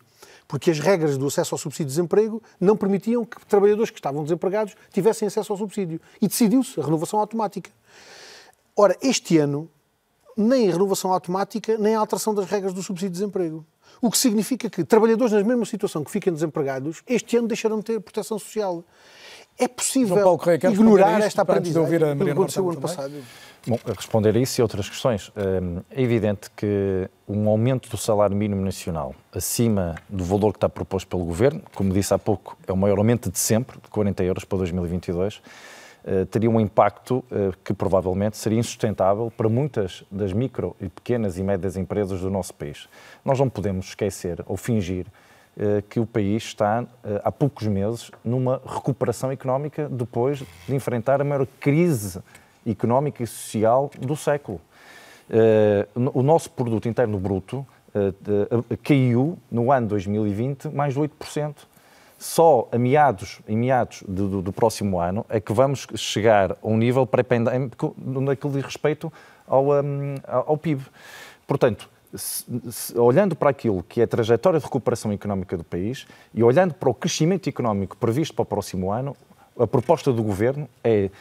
Porque 0.47 0.69
as 0.69 0.77
regras 0.79 1.17
do 1.17 1.25
acesso 1.25 1.55
ao 1.55 1.57
subsídio 1.57 1.87
de 1.87 1.93
desemprego 1.93 2.39
não 2.61 2.77
permitiam 2.77 3.25
que 3.25 3.43
trabalhadores 3.47 3.89
que 3.89 3.97
estavam 3.97 4.21
desempregados 4.21 4.75
tivessem 4.93 5.27
acesso 5.27 5.51
ao 5.51 5.57
subsídio. 5.57 5.99
E 6.21 6.27
decidiu-se 6.27 6.79
a 6.79 6.83
renovação 6.83 7.19
automática. 7.19 7.71
Ora, 8.75 8.95
este 9.01 9.39
ano, 9.39 9.67
nem 10.37 10.69
a 10.69 10.71
renovação 10.71 11.11
automática, 11.11 11.79
nem 11.79 11.95
a 11.95 11.99
alteração 11.99 12.35
das 12.35 12.45
regras 12.47 12.71
do 12.71 12.83
subsídio 12.83 13.09
de 13.09 13.19
desemprego. 13.19 13.65
O 13.99 14.11
que 14.11 14.19
significa 14.19 14.69
que 14.69 14.83
trabalhadores 14.83 15.33
na 15.33 15.43
mesma 15.43 15.65
situação 15.65 16.03
que 16.03 16.11
fiquem 16.11 16.31
desempregados, 16.31 17.01
este 17.07 17.37
ano 17.37 17.47
deixaram 17.47 17.79
de 17.79 17.85
ter 17.85 17.99
proteção 17.99 18.37
social. 18.37 18.83
É 19.57 19.67
possível 19.67 20.15
ignorar 20.71 21.19
esta 21.21 21.41
aprendizagem 21.41 21.99
que 22.17 22.29
aconteceu 22.29 22.69
ano 22.69 22.79
passado? 22.79 23.13
Bom, 23.69 23.77
responder 23.85 24.35
a 24.35 24.39
isso 24.39 24.59
e 24.59 24.63
outras 24.63 24.89
questões, 24.89 25.31
hum, 25.37 25.83
é 25.91 26.01
evidente 26.01 26.49
que 26.55 27.07
um 27.27 27.47
aumento 27.47 27.87
do 27.87 27.97
salário 27.97 28.35
mínimo 28.35 28.65
nacional 28.65 29.13
acima 29.31 29.93
do 30.09 30.23
valor 30.23 30.53
que 30.53 30.57
está 30.57 30.67
proposto 30.67 31.07
pelo 31.07 31.23
Governo, 31.23 31.61
como 31.75 31.93
disse 31.93 32.11
há 32.11 32.17
pouco, 32.17 32.57
é 32.65 32.73
o 32.73 32.75
maior 32.75 32.97
aumento 32.97 33.29
de 33.29 33.37
sempre, 33.37 33.77
de 33.79 33.87
40 33.89 34.23
euros 34.23 34.43
para 34.43 34.57
2022, 34.57 35.39
eh, 36.03 36.25
teria 36.25 36.49
um 36.49 36.59
impacto 36.59 37.23
eh, 37.31 37.51
que 37.63 37.71
provavelmente 37.71 38.37
seria 38.37 38.57
insustentável 38.57 39.31
para 39.37 39.47
muitas 39.47 40.03
das 40.09 40.33
micro 40.33 40.75
e 40.81 40.89
pequenas 40.89 41.37
e 41.37 41.43
médias 41.43 41.77
empresas 41.77 42.21
do 42.21 42.31
nosso 42.31 42.55
país. 42.55 42.89
Nós 43.23 43.37
não 43.37 43.49
podemos 43.49 43.89
esquecer 43.89 44.43
ou 44.47 44.57
fingir 44.57 45.05
eh, 45.55 45.83
que 45.87 45.99
o 45.99 46.07
país 46.07 46.41
está, 46.41 46.87
há 47.23 47.31
poucos 47.31 47.67
meses, 47.67 48.09
numa 48.25 48.59
recuperação 48.65 49.31
económica 49.31 49.87
depois 49.87 50.41
de 50.67 50.73
enfrentar 50.73 51.21
a 51.21 51.23
maior 51.23 51.45
crise 51.59 52.19
económica 52.65 53.23
e 53.23 53.27
social 53.27 53.89
do 53.99 54.15
século. 54.15 54.59
Uh, 55.29 56.09
o 56.13 56.23
nosso 56.23 56.49
produto 56.51 56.89
interno 56.89 57.19
bruto 57.19 57.65
uh, 57.93 58.77
caiu 58.83 59.37
no 59.51 59.71
ano 59.71 59.87
2020 59.87 60.69
mais 60.69 60.93
de 60.93 60.99
8%. 60.99 61.55
Só 62.17 62.67
a 62.71 62.77
meados, 62.77 63.39
em 63.47 63.55
meados 63.55 64.03
do, 64.05 64.27
do, 64.27 64.41
do 64.41 64.51
próximo 64.51 64.99
ano 64.99 65.25
é 65.29 65.39
que 65.39 65.53
vamos 65.53 65.87
chegar 65.95 66.51
a 66.51 66.57
um 66.63 66.75
nível 66.75 67.07
pré-pandémico 67.07 67.95
naquilo 67.97 68.51
de 68.51 68.59
respeito 68.59 69.11
ao, 69.47 69.71
um, 69.71 70.15
ao 70.25 70.57
PIB. 70.57 70.81
Portanto, 71.47 71.89
se, 72.13 72.45
se, 72.69 72.97
olhando 72.97 73.35
para 73.35 73.49
aquilo 73.49 73.83
que 73.83 74.01
é 74.01 74.03
a 74.03 74.07
trajetória 74.07 74.59
de 74.59 74.65
recuperação 74.65 75.11
económica 75.11 75.55
do 75.55 75.63
país 75.63 76.07
e 76.33 76.43
olhando 76.43 76.73
para 76.73 76.89
o 76.89 76.93
crescimento 76.93 77.47
económico 77.47 77.95
previsto 77.95 78.33
para 78.33 78.43
o 78.43 78.45
próximo 78.45 78.91
ano, 78.91 79.15
a 79.57 79.67
proposta 79.67 80.11
do 80.11 80.23
Governo 80.23 80.67
é 80.83 81.05
eh, 81.05 81.11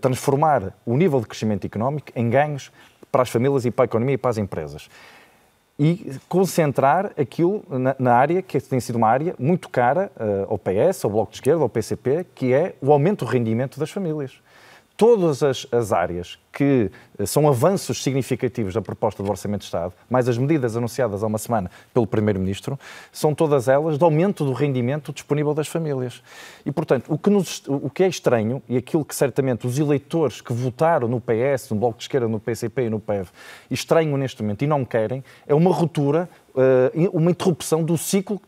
transformar 0.00 0.74
o 0.84 0.96
nível 0.96 1.20
de 1.20 1.26
crescimento 1.26 1.66
económico 1.66 2.12
em 2.14 2.28
ganhos 2.28 2.70
para 3.10 3.22
as 3.22 3.30
famílias 3.30 3.64
e 3.64 3.70
para 3.70 3.84
a 3.84 3.86
economia 3.86 4.14
e 4.14 4.18
para 4.18 4.30
as 4.30 4.38
empresas. 4.38 4.88
E 5.78 6.18
concentrar 6.28 7.12
aquilo 7.18 7.64
na, 7.68 7.96
na 7.98 8.14
área 8.14 8.42
que 8.42 8.60
tem 8.60 8.78
sido 8.80 8.96
uma 8.96 9.08
área 9.08 9.34
muito 9.38 9.68
cara 9.68 10.12
uh, 10.16 10.52
ao 10.52 10.58
PS, 10.58 11.04
ao 11.04 11.10
Bloco 11.10 11.30
de 11.30 11.38
Esquerda, 11.38 11.62
ao 11.62 11.68
PCP, 11.68 12.26
que 12.34 12.52
é 12.52 12.74
o 12.80 12.92
aumento 12.92 13.24
do 13.24 13.30
rendimento 13.30 13.80
das 13.80 13.90
famílias 13.90 14.40
todas 15.02 15.42
as, 15.42 15.66
as, 15.72 15.92
áreas 15.92 16.38
que 16.52 16.88
eh, 17.18 17.26
são 17.26 17.48
avanços 17.48 18.00
significativos 18.00 18.72
da 18.72 18.80
proposta 18.80 19.20
do 19.20 19.28
Orçamento 19.28 19.62
de 19.62 19.64
Estado, 19.64 19.92
mais 20.08 20.28
as 20.28 20.38
medidas 20.38 20.76
anunciadas 20.76 21.24
há 21.24 21.26
uma 21.26 21.38
semana 21.38 21.68
pelo 21.92 22.06
Primeiro-Ministro, 22.06 22.78
são 23.10 23.34
todas 23.34 23.66
elas 23.66 23.98
de 23.98 24.04
aumento 24.04 24.44
do 24.44 24.52
rendimento 24.52 25.12
disponível 25.12 25.54
das 25.54 25.66
famílias. 25.66 26.22
E, 26.64 26.70
portanto, 26.70 27.12
o 27.12 27.18
que, 27.18 27.30
nos, 27.30 27.64
o 27.66 27.90
que 27.90 28.04
é 28.04 28.06
estranho, 28.06 28.62
e 28.68 28.76
aquilo 28.76 29.04
que 29.04 29.12
certamente 29.12 29.66
os 29.66 29.76
eleitores 29.76 30.40
que 30.40 30.52
votaram 30.52 31.08
no 31.08 31.20
PS, 31.20 31.70
no 31.70 31.78
Bloco 31.78 31.98
de 31.98 32.04
Esquerda, 32.04 32.28
no 32.28 32.38
PCP 32.38 32.82
e 32.82 32.88
no 32.88 33.00
PEV, 33.00 33.28
estranham 33.68 34.16
neste 34.16 34.40
momento 34.40 34.62
e 34.62 34.68
não 34.68 34.84
querem, 34.84 35.24
é 35.48 35.52
uma 35.52 35.72
ruptura, 35.72 36.30
eh, 36.56 37.08
uma 37.12 37.32
interrupção 37.32 37.82
do 37.82 37.98
ciclo 37.98 38.40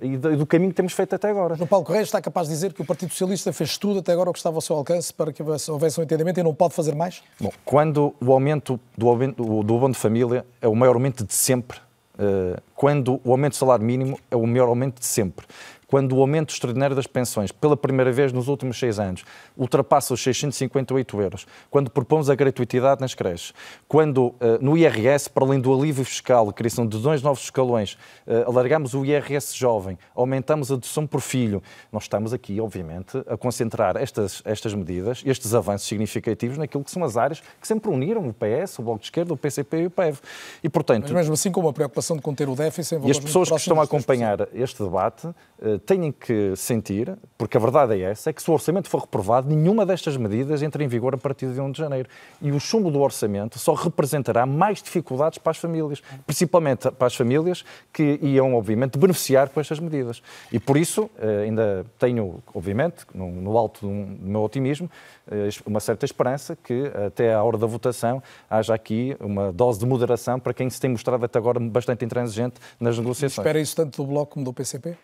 e 0.00 0.16
do 0.16 0.46
caminho 0.46 0.70
que 0.70 0.76
temos 0.76 0.92
feito 0.92 1.14
até 1.14 1.28
agora. 1.28 1.54
João 1.54 1.66
Paulo 1.66 1.84
Correia 1.84 2.02
está 2.02 2.20
capaz 2.20 2.48
de 2.48 2.54
dizer 2.54 2.72
que 2.72 2.80
o 2.80 2.84
Partido 2.84 3.10
Socialista 3.10 3.52
fez 3.52 3.76
tudo 3.76 4.00
até 4.00 4.12
agora 4.12 4.30
o 4.30 4.32
que 4.32 4.38
estava 4.38 4.56
ao 4.56 4.60
seu 4.60 4.76
alcance 4.76 5.12
para 5.12 5.32
que 5.32 5.42
houvesse 5.42 6.00
um 6.00 6.02
entendimento 6.02 6.40
e 6.40 6.42
não 6.42 6.54
pode 6.54 6.74
fazer 6.74 6.94
mais? 6.94 7.22
Bom, 7.38 7.52
quando 7.64 8.14
o 8.20 8.32
aumento 8.32 8.80
do, 8.96 9.08
aumento, 9.08 9.62
do 9.62 9.76
abono 9.76 9.92
de 9.92 10.00
família 10.00 10.46
é 10.60 10.68
o 10.68 10.74
maior 10.74 10.94
aumento 10.94 11.24
de 11.24 11.34
sempre, 11.34 11.78
uh, 12.14 12.60
quando 12.74 13.20
o 13.22 13.30
aumento 13.30 13.52
do 13.52 13.56
salário 13.56 13.84
mínimo 13.84 14.18
é 14.30 14.36
o 14.36 14.46
maior 14.46 14.68
aumento 14.68 15.00
de 15.00 15.06
sempre, 15.06 15.46
quando 15.90 16.16
o 16.16 16.20
aumento 16.20 16.54
extraordinário 16.54 16.94
das 16.94 17.08
pensões, 17.08 17.50
pela 17.50 17.76
primeira 17.76 18.12
vez 18.12 18.32
nos 18.32 18.46
últimos 18.46 18.78
seis 18.78 19.00
anos, 19.00 19.24
ultrapassa 19.56 20.14
os 20.14 20.22
658 20.22 21.20
euros, 21.20 21.46
quando 21.68 21.90
propomos 21.90 22.30
a 22.30 22.34
gratuitidade 22.36 23.00
nas 23.00 23.12
creches, 23.12 23.52
quando 23.88 24.26
uh, 24.26 24.36
no 24.60 24.78
IRS, 24.78 25.28
para 25.28 25.44
além 25.44 25.58
do 25.58 25.74
alívio 25.74 26.04
fiscal, 26.04 26.48
a 26.48 26.52
criação 26.52 26.86
de 26.86 26.96
dois 26.96 27.22
novos 27.22 27.42
escalões, 27.42 27.94
uh, 28.24 28.48
alargamos 28.48 28.94
o 28.94 29.04
IRS 29.04 29.56
jovem, 29.56 29.98
aumentamos 30.14 30.70
a 30.70 30.76
dedução 30.76 31.08
por 31.08 31.20
filho, 31.20 31.60
nós 31.90 32.04
estamos 32.04 32.32
aqui, 32.32 32.60
obviamente, 32.60 33.20
a 33.26 33.36
concentrar 33.36 33.96
estas, 33.96 34.42
estas 34.44 34.72
medidas, 34.72 35.24
estes 35.26 35.54
avanços 35.54 35.88
significativos 35.88 36.56
naquilo 36.56 36.84
que 36.84 36.90
são 36.92 37.02
as 37.02 37.16
áreas 37.16 37.42
que 37.60 37.66
sempre 37.66 37.90
uniram 37.90 38.28
o 38.28 38.32
PS, 38.32 38.78
o 38.78 38.82
Bloco 38.82 39.00
de 39.00 39.06
Esquerda, 39.06 39.34
o 39.34 39.36
PCP 39.36 39.82
e 39.82 39.86
o 39.86 39.90
PEV. 39.90 40.20
E, 40.62 40.68
portanto, 40.68 41.02
Mas 41.02 41.10
mesmo 41.10 41.34
assim, 41.34 41.50
com 41.50 41.60
uma 41.60 41.72
preocupação 41.72 42.14
de 42.14 42.22
conter 42.22 42.48
o 42.48 42.54
déficit... 42.54 43.00
E 43.04 43.10
as 43.10 43.18
pessoas 43.18 43.48
que 43.48 43.56
estão 43.56 43.80
a 43.80 43.84
acompanhar 43.84 44.46
este 44.54 44.84
debate 44.84 45.26
uh, 45.26 45.79
têm 45.80 46.12
que 46.12 46.54
sentir, 46.56 47.16
porque 47.36 47.56
a 47.56 47.60
verdade 47.60 47.94
é 47.94 48.10
essa, 48.10 48.30
é 48.30 48.32
que 48.32 48.42
se 48.42 48.50
o 48.50 48.54
orçamento 48.54 48.88
for 48.88 49.00
reprovado, 49.00 49.48
nenhuma 49.48 49.84
destas 49.84 50.16
medidas 50.16 50.62
entra 50.62 50.84
em 50.84 50.88
vigor 50.88 51.14
a 51.14 51.18
partir 51.18 51.46
de 51.48 51.60
1 51.60 51.72
de 51.72 51.78
janeiro. 51.78 52.08
E 52.40 52.52
o 52.52 52.60
chumbo 52.60 52.90
do 52.90 53.00
orçamento 53.00 53.58
só 53.58 53.74
representará 53.74 54.46
mais 54.46 54.82
dificuldades 54.82 55.38
para 55.38 55.50
as 55.50 55.58
famílias, 55.58 56.02
principalmente 56.26 56.90
para 56.90 57.06
as 57.06 57.14
famílias 57.14 57.64
que 57.92 58.18
iam, 58.22 58.54
obviamente, 58.54 58.98
beneficiar 58.98 59.48
com 59.48 59.60
estas 59.60 59.78
medidas. 59.80 60.22
E 60.52 60.58
por 60.58 60.76
isso, 60.76 61.10
eh, 61.18 61.44
ainda 61.44 61.84
tenho, 61.98 62.42
obviamente, 62.54 63.06
no 63.14 63.56
alto 63.56 63.86
do 63.86 63.90
meu 63.90 64.42
otimismo, 64.42 64.90
eh, 65.30 65.48
uma 65.66 65.80
certa 65.80 66.04
esperança 66.04 66.56
que 66.56 66.90
até 67.06 67.34
à 67.34 67.42
hora 67.42 67.58
da 67.58 67.66
votação 67.66 68.22
haja 68.48 68.74
aqui 68.74 69.16
uma 69.20 69.52
dose 69.52 69.78
de 69.78 69.86
moderação 69.86 70.38
para 70.38 70.52
quem 70.52 70.68
se 70.68 70.80
tem 70.80 70.90
mostrado 70.90 71.24
até 71.24 71.38
agora 71.38 71.58
bastante 71.58 72.04
intransigente 72.04 72.60
nas 72.78 72.98
negociações. 72.98 73.38
Espera 73.38 73.60
isso 73.60 73.76
tanto 73.76 74.02
do 74.02 74.08
Bloco 74.08 74.34
como 74.34 74.44
do 74.44 74.52
PCP? 74.52 74.96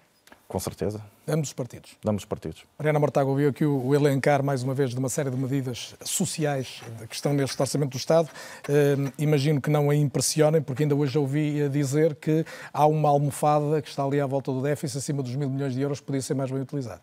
Com 0.48 0.60
certeza. 0.60 1.02
Ambos 1.26 1.48
os 1.48 1.52
partidos. 1.52 1.96
Ambos 2.06 2.22
os 2.22 2.24
partidos. 2.24 2.62
Mariana 2.78 3.00
Mortágua 3.00 3.32
ouviu 3.32 3.48
aqui 3.48 3.64
o, 3.64 3.94
elencar, 3.94 4.44
mais 4.44 4.62
uma 4.62 4.74
vez, 4.74 4.90
de 4.90 4.98
uma 4.98 5.08
série 5.08 5.28
de 5.28 5.36
medidas 5.36 5.96
sociais 6.04 6.82
que 7.08 7.14
estão 7.16 7.32
neste 7.32 7.60
Orçamento 7.60 7.90
do 7.90 7.96
Estado. 7.96 8.28
Uh, 8.68 9.12
imagino 9.18 9.60
que 9.60 9.68
não 9.68 9.90
a 9.90 9.96
impressionem, 9.96 10.62
porque 10.62 10.84
ainda 10.84 10.94
hoje 10.94 11.18
ouvi 11.18 11.68
dizer 11.68 12.14
que 12.14 12.46
há 12.72 12.86
uma 12.86 13.08
almofada 13.08 13.82
que 13.82 13.88
está 13.88 14.04
ali 14.04 14.20
à 14.20 14.26
volta 14.26 14.52
do 14.52 14.62
déficit, 14.62 14.98
acima 14.98 15.20
dos 15.20 15.34
mil 15.34 15.50
milhões 15.50 15.74
de 15.74 15.80
euros, 15.80 15.98
que 15.98 16.06
podia 16.06 16.22
ser 16.22 16.34
mais 16.34 16.50
bem 16.50 16.60
utilizada. 16.60 17.00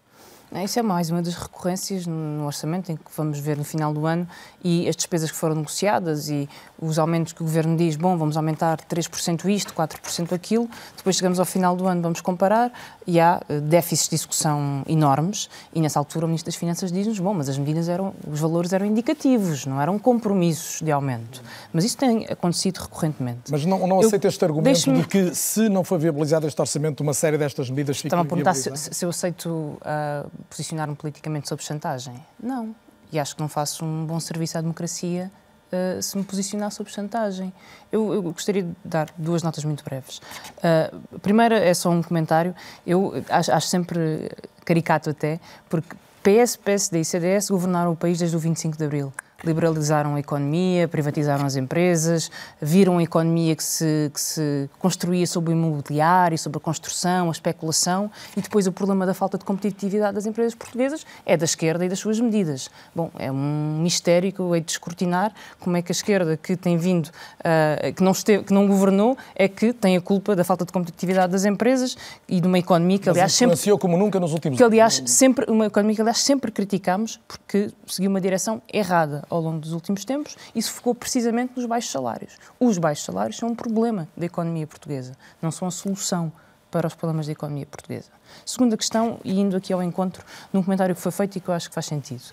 É, 0.53 0.63
isso 0.63 0.77
é 0.77 0.83
mais 0.83 1.09
uma 1.09 1.21
das 1.21 1.33
recorrências 1.33 2.05
no 2.05 2.45
orçamento 2.45 2.91
em 2.91 2.95
que 2.95 3.03
vamos 3.17 3.39
ver 3.39 3.57
no 3.57 3.63
final 3.63 3.91
do 3.91 4.05
ano 4.05 4.27
e 4.63 4.87
as 4.87 4.95
despesas 4.95 5.31
que 5.31 5.37
foram 5.37 5.55
negociadas 5.55 6.29
e 6.29 6.47
os 6.79 6.99
aumentos 6.99 7.33
que 7.33 7.41
o 7.41 7.45
Governo 7.45 7.75
diz, 7.75 7.95
bom, 7.95 8.15
vamos 8.17 8.37
aumentar 8.37 8.79
3% 8.81 9.49
isto, 9.49 9.73
4% 9.73 10.31
aquilo, 10.31 10.69
depois 10.95 11.15
chegamos 11.15 11.39
ao 11.39 11.45
final 11.45 11.75
do 11.75 11.87
ano, 11.87 12.01
vamos 12.03 12.21
comparar 12.21 12.71
e 13.07 13.19
há 13.19 13.41
eh, 13.49 13.59
déficits 13.59 14.09
de 14.09 14.15
execução 14.15 14.83
enormes 14.87 15.49
e 15.73 15.81
nessa 15.81 15.97
altura 15.97 16.25
o 16.25 16.27
Ministro 16.27 16.51
das 16.51 16.55
Finanças 16.55 16.91
diz-nos, 16.91 17.19
bom, 17.19 17.33
mas 17.33 17.49
as 17.49 17.57
medidas 17.57 17.89
eram, 17.89 18.13
os 18.29 18.39
valores 18.39 18.73
eram 18.73 18.85
indicativos, 18.85 19.65
não 19.65 19.81
eram 19.81 19.97
compromissos 19.97 20.81
de 20.81 20.91
aumento. 20.91 21.41
Mas 21.71 21.83
isso 21.83 21.97
tem 21.97 22.27
acontecido 22.29 22.77
recorrentemente. 22.77 23.51
Mas 23.51 23.65
não, 23.65 23.87
não 23.87 23.99
aceita 23.99 24.27
este 24.27 24.45
argumento 24.45 24.93
de 24.93 25.07
que 25.07 25.33
se 25.33 25.67
não 25.67 25.83
for 25.83 25.97
viabilizado 25.97 26.45
este 26.45 26.61
orçamento, 26.61 27.01
uma 27.01 27.13
série 27.13 27.37
destas 27.37 27.69
medidas 27.69 27.97
fica 27.97 28.07
Estava 28.07 28.21
a 28.21 28.25
perguntar 28.25 28.53
se, 28.53 28.71
se, 28.75 29.03
eu 29.03 29.09
aceito 29.09 29.47
uh, 29.47 30.29
posicionar-me 30.49 30.95
politicamente 30.95 31.47
sob 31.47 31.63
chantagem. 31.63 32.15
Não. 32.41 32.75
E 33.11 33.19
acho 33.19 33.35
que 33.35 33.41
não 33.41 33.49
faço 33.49 33.85
um 33.85 34.05
bom 34.05 34.19
serviço 34.19 34.57
à 34.57 34.61
democracia 34.61 35.31
uh, 35.71 36.01
se 36.01 36.17
me 36.17 36.23
posicionar 36.23 36.71
sob 36.71 36.89
chantagem. 36.89 37.53
Eu, 37.91 38.13
eu, 38.13 38.21
gostaria 38.23 38.63
de 38.63 38.75
dar 38.83 39.09
duas 39.17 39.43
notas 39.43 39.63
muito 39.63 39.83
breves. 39.83 40.17
Uh, 40.57 41.19
primeira 41.19 41.57
é 41.57 41.73
só 41.73 41.89
um 41.89 42.01
comentário. 42.01 42.55
Eu 42.85 43.13
acho, 43.29 43.51
acho 43.51 43.67
sempre 43.67 44.31
caricato 44.65 45.09
até, 45.09 45.39
porque 45.69 45.95
PS, 46.23 46.55
PSD 46.55 47.01
e 47.01 47.05
CDS 47.05 47.49
governaram 47.49 47.91
o 47.91 47.95
país 47.95 48.17
desde 48.17 48.35
o 48.35 48.39
25 48.39 48.77
de 48.77 48.85
Abril 48.85 49.13
liberalizaram 49.43 50.15
a 50.15 50.19
economia, 50.19 50.87
privatizaram 50.87 51.45
as 51.45 51.55
empresas, 51.55 52.31
viram 52.61 52.97
a 52.97 53.03
economia 53.03 53.55
que 53.55 53.63
se, 53.63 54.11
que 54.13 54.19
se 54.19 54.69
construía 54.79 55.27
sobre 55.27 55.51
o 55.51 55.53
imobiliário, 55.53 56.37
sobre 56.37 56.57
a 56.57 56.61
construção, 56.61 57.29
a 57.29 57.31
especulação, 57.31 58.09
e 58.35 58.41
depois 58.41 58.67
o 58.67 58.71
problema 58.71 59.05
da 59.05 59.13
falta 59.13 59.37
de 59.37 59.45
competitividade 59.45 60.15
das 60.15 60.25
empresas 60.25 60.55
portuguesas 60.55 61.05
é 61.25 61.35
da 61.35 61.45
esquerda 61.45 61.85
e 61.85 61.89
das 61.89 61.99
suas 61.99 62.19
medidas. 62.19 62.69
Bom, 62.95 63.11
é 63.17 63.31
um 63.31 63.79
mistério 63.81 64.31
que 64.31 64.39
eu 64.39 64.55
hei 64.55 64.61
de 64.61 64.71
escrutinar 64.71 65.33
como 65.59 65.77
é 65.77 65.81
que 65.81 65.91
a 65.91 65.95
esquerda 65.95 66.37
que 66.37 66.55
tem 66.55 66.77
vindo, 66.77 67.07
uh, 67.07 67.93
que, 67.93 68.03
não 68.03 68.11
esteve, 68.11 68.43
que 68.43 68.53
não 68.53 68.67
governou, 68.67 69.17
é 69.35 69.47
que 69.47 69.73
tem 69.73 69.97
a 69.97 70.01
culpa 70.01 70.35
da 70.35 70.43
falta 70.43 70.65
de 70.65 70.71
competitividade 70.71 71.31
das 71.31 71.45
empresas 71.45 71.97
e 72.27 72.39
de 72.39 72.47
uma 72.47 72.59
economia 72.59 72.99
que, 72.99 73.09
aliás, 73.09 73.33
sempre... 73.33 73.57
como 73.79 73.97
nunca 73.97 74.19
nos 74.19 74.33
últimos 74.33 74.57
que, 74.57 74.63
aliás, 74.63 75.01
sempre 75.05 75.49
Uma 75.49 75.65
economia 75.65 75.95
que, 75.95 76.01
aliás, 76.01 76.19
sempre 76.19 76.51
criticamos 76.51 77.19
porque 77.27 77.71
seguiu 77.87 78.09
uma 78.09 78.21
direção 78.21 78.61
errada 78.71 79.23
ao 79.33 79.41
longo 79.41 79.59
dos 79.59 79.73
últimos 79.73 80.05
tempos 80.05 80.37
e 80.53 80.61
se 80.61 80.69
focou 80.69 80.93
precisamente 80.93 81.53
nos 81.55 81.65
baixos 81.65 81.91
salários. 81.91 82.37
Os 82.59 82.77
baixos 82.77 83.03
salários 83.03 83.37
são 83.37 83.49
um 83.49 83.55
problema 83.55 84.07
da 84.15 84.25
economia 84.25 84.67
portuguesa, 84.67 85.13
não 85.41 85.51
são 85.51 85.67
a 85.67 85.71
solução 85.71 86.31
para 86.69 86.87
os 86.87 86.93
problemas 86.93 87.25
da 87.25 87.31
economia 87.31 87.65
portuguesa. 87.65 88.09
Segunda 88.45 88.77
questão, 88.77 89.19
e 89.23 89.39
indo 89.39 89.55
aqui 89.57 89.73
ao 89.73 89.81
encontro 89.81 90.23
num 90.51 90.61
comentário 90.61 90.95
que 90.95 91.01
foi 91.01 91.11
feito 91.11 91.37
e 91.37 91.41
que 91.41 91.47
eu 91.47 91.53
acho 91.53 91.69
que 91.69 91.73
faz 91.73 91.85
sentido. 91.85 92.23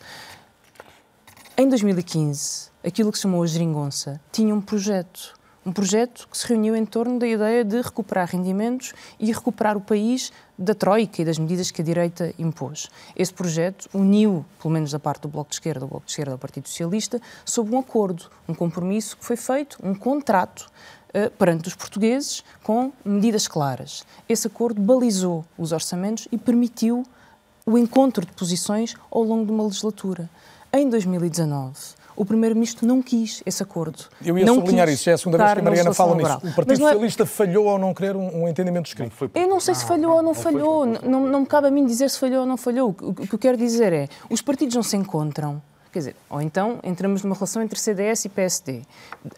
Em 1.57 1.69
2015, 1.69 2.71
aquilo 2.85 3.11
que 3.11 3.19
se 3.19 3.23
chamou 3.23 3.43
a 3.43 3.47
geringonça 3.47 4.21
tinha 4.33 4.55
um 4.55 4.61
projeto 4.61 5.41
um 5.65 5.73
projeto 5.73 6.27
que 6.31 6.39
se 6.39 6.47
reuniu 6.47 6.75
em 6.75 6.87
torno 6.87 7.19
da 7.19 7.27
ideia 7.27 7.63
de 7.63 7.83
recuperar 7.83 8.29
rendimentos 8.31 8.95
e 9.19 9.31
recuperar 9.31 9.77
o 9.77 9.81
país 9.81 10.33
da 10.61 10.75
Troika 10.75 11.23
e 11.23 11.25
das 11.25 11.39
medidas 11.39 11.71
que 11.71 11.81
a 11.81 11.85
direita 11.85 12.35
impôs. 12.39 12.91
Esse 13.17 13.33
projeto 13.33 13.89
uniu, 13.95 14.45
pelo 14.61 14.75
menos 14.75 14.93
da 14.93 14.99
parte 14.99 15.23
do 15.23 15.29
Bloco 15.29 15.49
de 15.49 15.57
Esquerda, 15.57 15.87
o 15.87 15.89
Bloco 15.89 16.05
de 16.05 16.13
Esquerda 16.13 16.33
ao 16.33 16.39
Partido 16.39 16.69
Socialista, 16.69 17.19
sob 17.47 17.75
um 17.75 17.79
acordo, 17.79 18.31
um 18.47 18.53
compromisso 18.53 19.17
que 19.17 19.25
foi 19.25 19.37
feito, 19.37 19.79
um 19.83 19.95
contrato 19.95 20.71
uh, 21.15 21.31
perante 21.39 21.69
os 21.69 21.75
portugueses 21.75 22.45
com 22.63 22.93
medidas 23.03 23.49
claras. 23.49 24.05
Esse 24.29 24.49
acordo 24.49 24.83
balizou 24.83 25.47
os 25.57 25.73
orçamentos 25.73 26.29
e 26.31 26.37
permitiu 26.37 27.05
o 27.65 27.79
encontro 27.79 28.27
de 28.27 28.33
posições 28.33 28.95
ao 29.11 29.23
longo 29.23 29.47
de 29.47 29.53
uma 29.53 29.65
legislatura. 29.65 30.29
Em 30.73 30.91
2019, 30.91 31.75
o 32.21 32.25
Primeiro-Ministro 32.27 32.87
não 32.87 33.01
quis 33.01 33.43
esse 33.47 33.63
acordo. 33.63 34.05
Eu 34.23 34.37
ia 34.37 34.45
não 34.45 34.57
sublinhar 34.57 34.87
isso, 34.91 35.05
já 35.05 35.13
é 35.13 35.15
a 35.15 35.19
segunda 35.19 35.39
vez 35.39 35.55
que 35.55 35.61
a 35.61 35.63
Mariana 35.63 35.95
fala 35.95 36.15
nisso. 36.15 36.37
O 36.37 36.55
Partido 36.55 36.73
é... 36.73 36.77
Socialista 36.77 37.25
falhou 37.25 37.67
ao 37.67 37.79
não 37.79 37.95
querer 37.95 38.15
um, 38.15 38.43
um 38.43 38.47
entendimento 38.47 38.89
escrito. 38.89 39.13
Foi... 39.13 39.31
Eu 39.35 39.49
não 39.49 39.59
sei 39.59 39.75
se 39.75 39.87
falhou 39.87 40.17
ou 40.17 40.23
não, 40.23 40.25
não 40.25 40.35
falhou, 40.35 40.85
não, 40.85 41.27
não 41.27 41.41
me 41.41 41.47
cabe 41.47 41.69
a 41.69 41.71
mim 41.71 41.87
dizer 41.87 42.11
se 42.11 42.19
falhou 42.19 42.41
ou 42.41 42.47
não 42.47 42.59
falhou. 42.59 42.95
O 43.01 43.15
que 43.15 43.35
eu 43.35 43.39
quero 43.39 43.57
dizer 43.57 43.95
é, 43.95 44.07
os 44.29 44.43
partidos 44.43 44.77
não 44.77 44.83
se 44.83 44.99
encontram, 44.99 45.63
Quer 45.91 45.99
dizer, 45.99 46.17
ou 46.29 46.43
então 46.43 46.79
entramos 46.85 47.25
numa 47.25 47.35
relação 47.35 47.63
entre 47.63 47.77
CDS 47.79 48.27
e 48.27 48.29
PSD. 48.29 48.83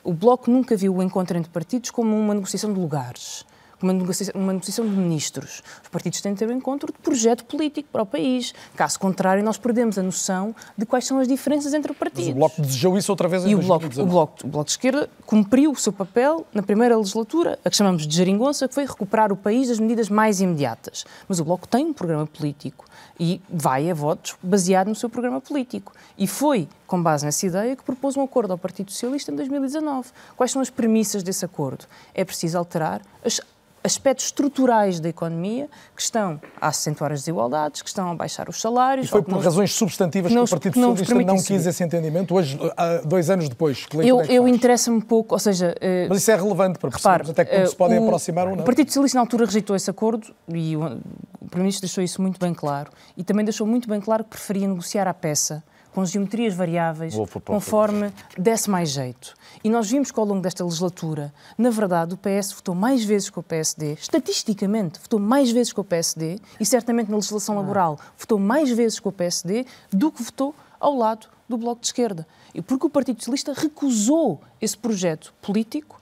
O 0.03 0.13
Bloco 0.13 0.51
nunca 0.51 0.77
viu 0.77 0.95
o 0.95 1.03
encontro 1.03 1.39
entre 1.39 1.51
partidos 1.51 1.91
como 1.91 2.15
uma 2.15 2.35
negociação 2.35 2.73
de 2.73 2.81
lugares 2.81 3.47
uma 3.83 3.93
negociação, 3.93 4.41
uma 4.41 4.53
negociação 4.53 4.85
de 4.85 4.93
ministros. 4.93 5.63
Os 5.83 5.89
partidos 5.89 6.21
têm 6.21 6.33
de 6.33 6.39
ter 6.39 6.49
um 6.49 6.57
encontro 6.57 6.93
de 6.93 6.99
projeto 6.99 7.45
político 7.45 7.89
para 7.93 8.03
o 8.03 8.07
país. 8.07 8.55
Caso 8.77 8.99
contrário, 8.99 9.43
nós 9.43 9.59
perdemos 9.59 9.99
a 9.99 10.03
noção 10.03 10.55
de 10.77 10.87
quais 10.87 11.07
são 11.07 11.19
as 11.19 11.29
diferenças 11.29 11.75
entre 11.75 11.93
partidos. 11.93 12.27
Mas 12.27 12.35
o 12.35 12.39
Bloco 12.39 12.63
desejou 12.63 12.99
isso 12.99 13.13
outra 13.13 13.29
vez 13.29 13.45
em 13.45 13.51
e 13.51 13.55
o 13.55 13.59
Bloco, 13.59 13.87
o 13.87 14.07
Bloco, 14.07 14.35
o 14.45 14.49
Bloco 14.49 14.65
de 14.67 14.71
Esquerda 14.73 15.09
cumpriu 15.27 15.73
o 15.73 15.77
seu 15.77 15.93
papel 15.93 16.47
na 16.53 16.63
primeira 16.63 16.97
legislatura, 16.97 17.59
a 17.65 17.71
que 17.71 17.77
chamamos 17.77 18.07
de 18.07 18.15
geringonça, 18.15 18.69
que 18.69 18.75
foi 18.75 18.85
recuperar 18.85 19.33
o 19.33 19.37
país 19.37 19.69
das 19.69 19.79
medidas 19.79 20.09
mais 20.09 20.41
imediatas. 20.41 21.05
Mas 21.29 21.41
o 21.41 21.45
Bloco 21.45 21.67
tem 21.67 21.87
um 21.87 21.93
programa 21.93 22.27
político 22.27 22.85
e 23.19 23.41
vai 23.49 23.91
a 23.91 23.95
votos 23.95 24.37
baseado 24.43 24.89
no 24.89 24.95
seu 24.95 25.09
programa 25.09 25.41
político. 25.41 25.93
E 26.17 26.27
foi 26.27 26.69
com 26.87 27.03
base 27.03 27.25
nessa 27.25 27.47
ideia 27.47 27.77
que 27.77 27.83
propôs 27.83 28.17
um 28.17 28.23
acordo 28.23 28.53
ao 28.53 28.59
Partido 28.59 28.91
Socialista 28.91 29.33
em 29.33 29.37
2019. 29.37 30.11
Quais 30.37 30.51
são 30.51 30.61
as 30.61 30.71
premissas 30.71 31.23
desse 31.23 31.45
acordo? 31.45 31.87
É 32.15 32.25
preciso 32.25 32.59
alterar 32.59 33.01
as 33.25 33.41
aspectos 33.85 34.27
estruturais 34.27 35.01
da 35.01 35.09
economia 35.09 35.69
que 35.95 36.03
estão 36.03 36.41
a 36.61 36.69
acentuar 36.69 37.13
as 37.13 37.21
desigualdades, 37.21 37.83
que 37.83 37.89
estão 37.89 38.11
a 38.11 38.15
baixar 38.15 38.49
os 38.49 38.61
salários. 38.61 39.07
E 39.07 39.11
foi 39.11 39.23
por 39.23 39.43
razões 39.43 39.73
substantivas 39.73 40.31
que, 40.31 40.39
que 40.39 40.45
o 40.45 40.49
Partido 40.49 40.75
Socialista 40.75 41.15
não, 41.15 41.25
não 41.37 41.43
quis 41.43 41.67
esse 41.67 41.83
entendimento. 41.83 42.35
Hoje, 42.35 42.59
dois 43.05 43.31
anos 43.31 43.49
depois, 43.49 43.87
que 43.87 43.97
Eu, 43.97 44.21
é 44.21 44.27
eu 44.29 44.47
interessa-me 44.47 45.03
pouco, 45.03 45.35
ou 45.35 45.39
seja... 45.39 45.75
Uh, 45.81 46.09
Mas 46.09 46.19
isso 46.19 46.31
é 46.31 46.37
relevante 46.37 46.79
para 46.79 46.91
percebermos 46.91 47.31
até 47.31 47.45
quando 47.45 47.65
uh, 47.65 47.69
se 47.69 47.77
podem 47.77 47.99
o, 47.99 48.05
aproximar 48.05 48.47
ou 48.47 48.57
não. 48.57 48.63
O 48.63 48.67
Partido 48.67 48.89
Socialista 48.89 49.17
na 49.17 49.23
altura 49.23 49.47
rejeitou 49.47 49.75
esse 49.75 49.91
acordo 49.91 50.33
e 50.49 50.77
o, 50.77 50.81
o 50.81 51.49
Primeiro-Ministro 51.49 51.83
deixou 51.83 52.05
isso 52.05 52.23
muito 52.23 52.39
bem 52.39 52.55
claro 52.55 52.91
e 53.17 53.25
também 53.25 53.45
deixou 53.45 53.67
muito 53.67 53.89
bem 53.89 54.01
claro 54.01 54.25
que 54.25 54.31
preferia 54.31 54.69
negociar 54.69 55.09
à 55.09 55.15
peça 55.15 55.63
com 55.93 56.05
geometrias 56.05 56.55
variáveis, 56.55 57.15
conforme 57.45 58.13
desse 58.37 58.71
mais 58.71 58.91
jeito. 58.91 59.35
E 59.63 59.69
nós 59.69 59.91
vimos 59.91 60.11
que 60.11 60.19
ao 60.19 60.27
longo 60.27 60.41
desta 60.41 60.65
legislatura, 60.65 61.33
na 61.57 61.71
verdade, 61.71 62.15
o 62.15 62.17
PS 62.17 62.53
votou 62.53 62.75
mais 62.75 63.05
vezes 63.05 63.31
com 63.31 63.41
o 63.41 63.43
PSD, 63.43 63.95
estatisticamente, 63.95 64.99
votou 65.01 65.21
mais 65.21 65.51
vezes 65.51 65.73
com 65.73 65.83
o 65.83 65.85
PSD, 65.85 66.39
e 66.59 66.65
certamente 66.65 67.11
na 67.11 67.17
legislação 67.17 67.57
laboral 67.57 67.99
votou 68.17 68.39
mais 68.39 68.71
vezes 68.71 68.99
com 68.99 69.11
o 69.11 69.13
PSD 69.13 69.67
do 69.91 70.11
que 70.11 70.23
votou 70.23 70.55
ao 70.81 70.97
lado 70.97 71.29
do 71.49 71.57
Bloco 71.57 71.81
de 71.81 71.87
Esquerda. 71.89 72.27
E 72.55 72.63
porque 72.63 72.87
o 72.87 72.91
Partido 72.91 73.19
Socialista 73.19 73.53
recusou 73.53 74.41
esse 74.61 74.77
projeto 74.77 75.33
político 75.41 76.01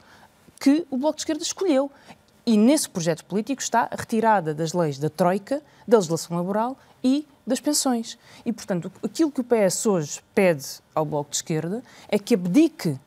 que 0.58 0.86
o 0.90 0.96
Bloco 0.96 1.16
de 1.16 1.22
Esquerda 1.22 1.42
escolheu. 1.42 1.90
E 2.46 2.56
nesse 2.56 2.88
projeto 2.88 3.24
político 3.24 3.60
está 3.60 3.88
a 3.90 3.96
retirada 3.96 4.54
das 4.54 4.72
leis 4.72 4.98
da 4.98 5.10
Troika, 5.10 5.62
da 5.86 5.98
legislação 5.98 6.36
laboral 6.36 6.76
e 7.02 7.26
das 7.46 7.60
pensões. 7.60 8.18
E, 8.44 8.52
portanto, 8.52 8.90
aquilo 9.02 9.30
que 9.30 9.40
o 9.40 9.44
PS 9.44 9.86
hoje 9.86 10.20
pede 10.34 10.64
ao 10.94 11.04
Bloco 11.04 11.30
de 11.30 11.36
Esquerda 11.36 11.82
é 12.08 12.18
que 12.18 12.34
abdique 12.34 12.98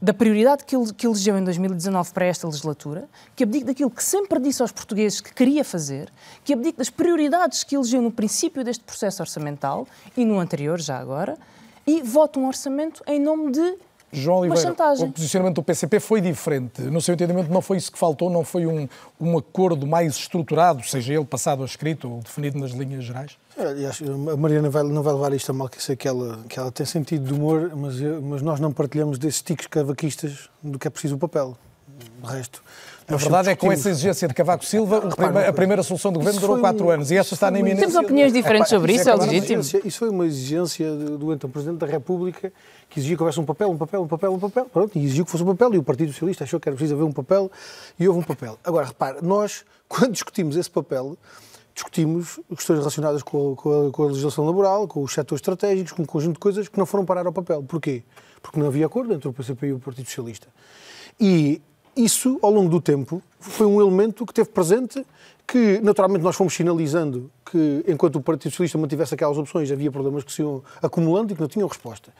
da 0.00 0.12
prioridade 0.12 0.64
que, 0.64 0.76
que 0.92 1.06
elegeu 1.06 1.38
em 1.38 1.44
2019 1.44 2.12
para 2.12 2.26
esta 2.26 2.46
legislatura, 2.46 3.08
que 3.34 3.42
abdique 3.42 3.64
daquilo 3.64 3.90
que 3.90 4.04
sempre 4.04 4.38
disse 4.38 4.60
aos 4.60 4.70
portugueses 4.70 5.20
que 5.20 5.32
queria 5.32 5.64
fazer, 5.64 6.12
que 6.44 6.52
abdique 6.52 6.76
das 6.76 6.90
prioridades 6.90 7.64
que 7.64 7.74
elegeu 7.74 8.02
no 8.02 8.10
princípio 8.10 8.62
deste 8.62 8.84
processo 8.84 9.22
orçamental 9.22 9.86
e 10.14 10.24
no 10.24 10.38
anterior, 10.38 10.78
já 10.78 10.98
agora, 10.98 11.38
e 11.86 12.02
vote 12.02 12.38
um 12.38 12.46
orçamento 12.46 13.02
em 13.06 13.18
nome 13.18 13.52
de 13.52 13.78
João 14.20 14.38
Oliveira, 14.38 14.72
o 14.72 15.12
posicionamento 15.12 15.56
do 15.56 15.62
PCP 15.62 16.00
foi 16.00 16.20
diferente. 16.20 16.82
No 16.82 17.00
seu 17.00 17.14
entendimento, 17.14 17.50
não 17.50 17.60
foi 17.60 17.76
isso 17.76 17.90
que 17.90 17.98
faltou, 17.98 18.30
não 18.30 18.44
foi 18.44 18.66
um, 18.66 18.88
um 19.20 19.38
acordo 19.38 19.86
mais 19.86 20.16
estruturado, 20.16 20.82
seja 20.84 21.14
ele 21.14 21.24
passado 21.24 21.62
a 21.62 21.66
escrito 21.66 22.10
ou 22.10 22.20
definido 22.20 22.58
nas 22.58 22.70
linhas 22.70 23.04
gerais? 23.04 23.36
É, 23.56 23.86
acho, 23.86 24.04
a 24.04 24.36
Mariana 24.36 24.68
vai, 24.68 24.82
não 24.82 25.02
vai 25.02 25.12
levar 25.12 25.32
isto 25.32 25.50
a 25.50 25.52
mal, 25.52 25.68
que 25.68 25.76
eu 25.76 25.80
sei 25.80 25.94
que 25.94 26.08
ela, 26.08 26.40
que 26.48 26.58
ela 26.58 26.72
tem 26.72 26.84
sentido 26.84 27.24
de 27.24 27.32
humor, 27.32 27.70
mas, 27.74 28.00
mas 28.00 28.42
nós 28.42 28.58
não 28.58 28.72
partilhamos 28.72 29.18
desses 29.18 29.42
tiques 29.42 29.66
cavaquistas 29.66 30.48
do 30.62 30.78
que 30.78 30.88
é 30.88 30.90
preciso 30.90 31.14
o 31.14 31.18
papel. 31.18 31.56
O 32.22 32.26
resto. 32.26 32.62
A 33.06 33.16
verdade 33.16 33.50
é 33.50 33.54
que 33.54 33.60
com 33.60 33.70
essa 33.70 33.90
exigência 33.90 34.26
de 34.26 34.32
Cavaco 34.32 34.64
Silva, 34.64 35.02
a 35.46 35.52
primeira 35.52 35.82
solução 35.82 36.10
do 36.10 36.18
governo 36.18 36.40
durou 36.40 36.58
quatro 36.58 36.88
anos 36.90 37.10
e 37.10 37.16
esta 37.16 37.34
está 37.34 37.50
na 37.50 37.58
iminência. 37.58 37.86
Temos 37.86 38.02
opiniões 38.02 38.32
diferentes 38.32 38.68
sobre 38.68 38.94
isso, 38.94 39.10
é 39.10 39.14
legítimo. 39.14 39.60
Isso 39.60 39.98
foi 39.98 40.08
uma 40.08 40.26
exigência 40.26 40.90
do 40.94 41.32
então 41.32 41.50
Presidente 41.50 41.78
da 41.78 41.86
República 41.86 42.52
que 42.88 43.00
exigia 43.00 43.16
que 43.16 43.22
houvesse 43.22 43.40
um 43.40 43.44
papel, 43.44 43.70
um 43.70 43.76
papel, 43.76 44.02
um 44.02 44.08
papel, 44.08 44.32
um 44.32 44.38
papel. 44.38 44.64
Pronto, 44.66 44.96
e 44.96 45.04
exigiu 45.04 45.24
que 45.24 45.30
fosse 45.30 45.42
um 45.42 45.48
papel 45.48 45.74
e 45.74 45.78
o 45.78 45.82
Partido 45.82 46.12
Socialista 46.12 46.44
achou 46.44 46.60
que 46.60 46.68
era 46.68 46.76
preciso 46.76 46.94
haver 46.94 47.04
um 47.04 47.12
papel 47.12 47.50
e 47.98 48.08
houve 48.08 48.20
um 48.20 48.22
papel. 48.22 48.58
Agora, 48.64 48.86
repare, 48.86 49.18
nós, 49.20 49.64
quando 49.88 50.12
discutimos 50.12 50.56
esse 50.56 50.70
papel, 50.70 51.18
discutimos 51.74 52.38
questões 52.50 52.78
relacionadas 52.78 53.22
com 53.22 53.52
a, 53.52 53.56
com, 53.56 53.88
a, 53.88 53.90
com 53.90 54.02
a, 54.04 54.06
legislação 54.06 54.46
laboral, 54.46 54.86
com 54.86 55.02
os 55.02 55.12
setores 55.12 55.40
estratégicos, 55.40 55.92
com 55.92 56.02
um 56.02 56.06
conjunto 56.06 56.34
de 56.34 56.40
coisas 56.40 56.68
que 56.68 56.78
não 56.78 56.86
foram 56.86 57.04
parar 57.04 57.26
ao 57.26 57.32
papel. 57.32 57.62
Porquê? 57.64 58.04
Porque 58.40 58.58
não 58.58 58.68
havia 58.68 58.86
acordo 58.86 59.12
entre 59.12 59.28
o 59.28 59.32
PCP 59.32 59.66
e 59.66 59.72
o 59.72 59.78
Partido 59.80 60.06
Socialista. 60.06 60.46
E 61.18 61.60
isso, 61.96 62.38
ao 62.42 62.50
longo 62.50 62.68
do 62.68 62.80
tempo, 62.80 63.22
foi 63.38 63.66
um 63.66 63.80
elemento 63.80 64.24
que 64.26 64.32
teve 64.32 64.48
presente, 64.48 65.04
que 65.46 65.80
naturalmente 65.82 66.22
nós 66.22 66.34
fomos 66.34 66.54
sinalizando 66.54 67.30
que, 67.44 67.84
enquanto 67.86 68.16
o 68.16 68.20
Partido 68.20 68.50
Socialista 68.50 68.78
mantivesse 68.78 69.14
aquelas 69.14 69.36
opções, 69.36 69.70
havia 69.70 69.90
problemas 69.90 70.24
que 70.24 70.32
se 70.32 70.42
iam 70.42 70.62
acumulando 70.82 71.32
e 71.32 71.34
que 71.34 71.40
não 71.40 71.48
tinham 71.48 71.68
resposta. 71.68 72.12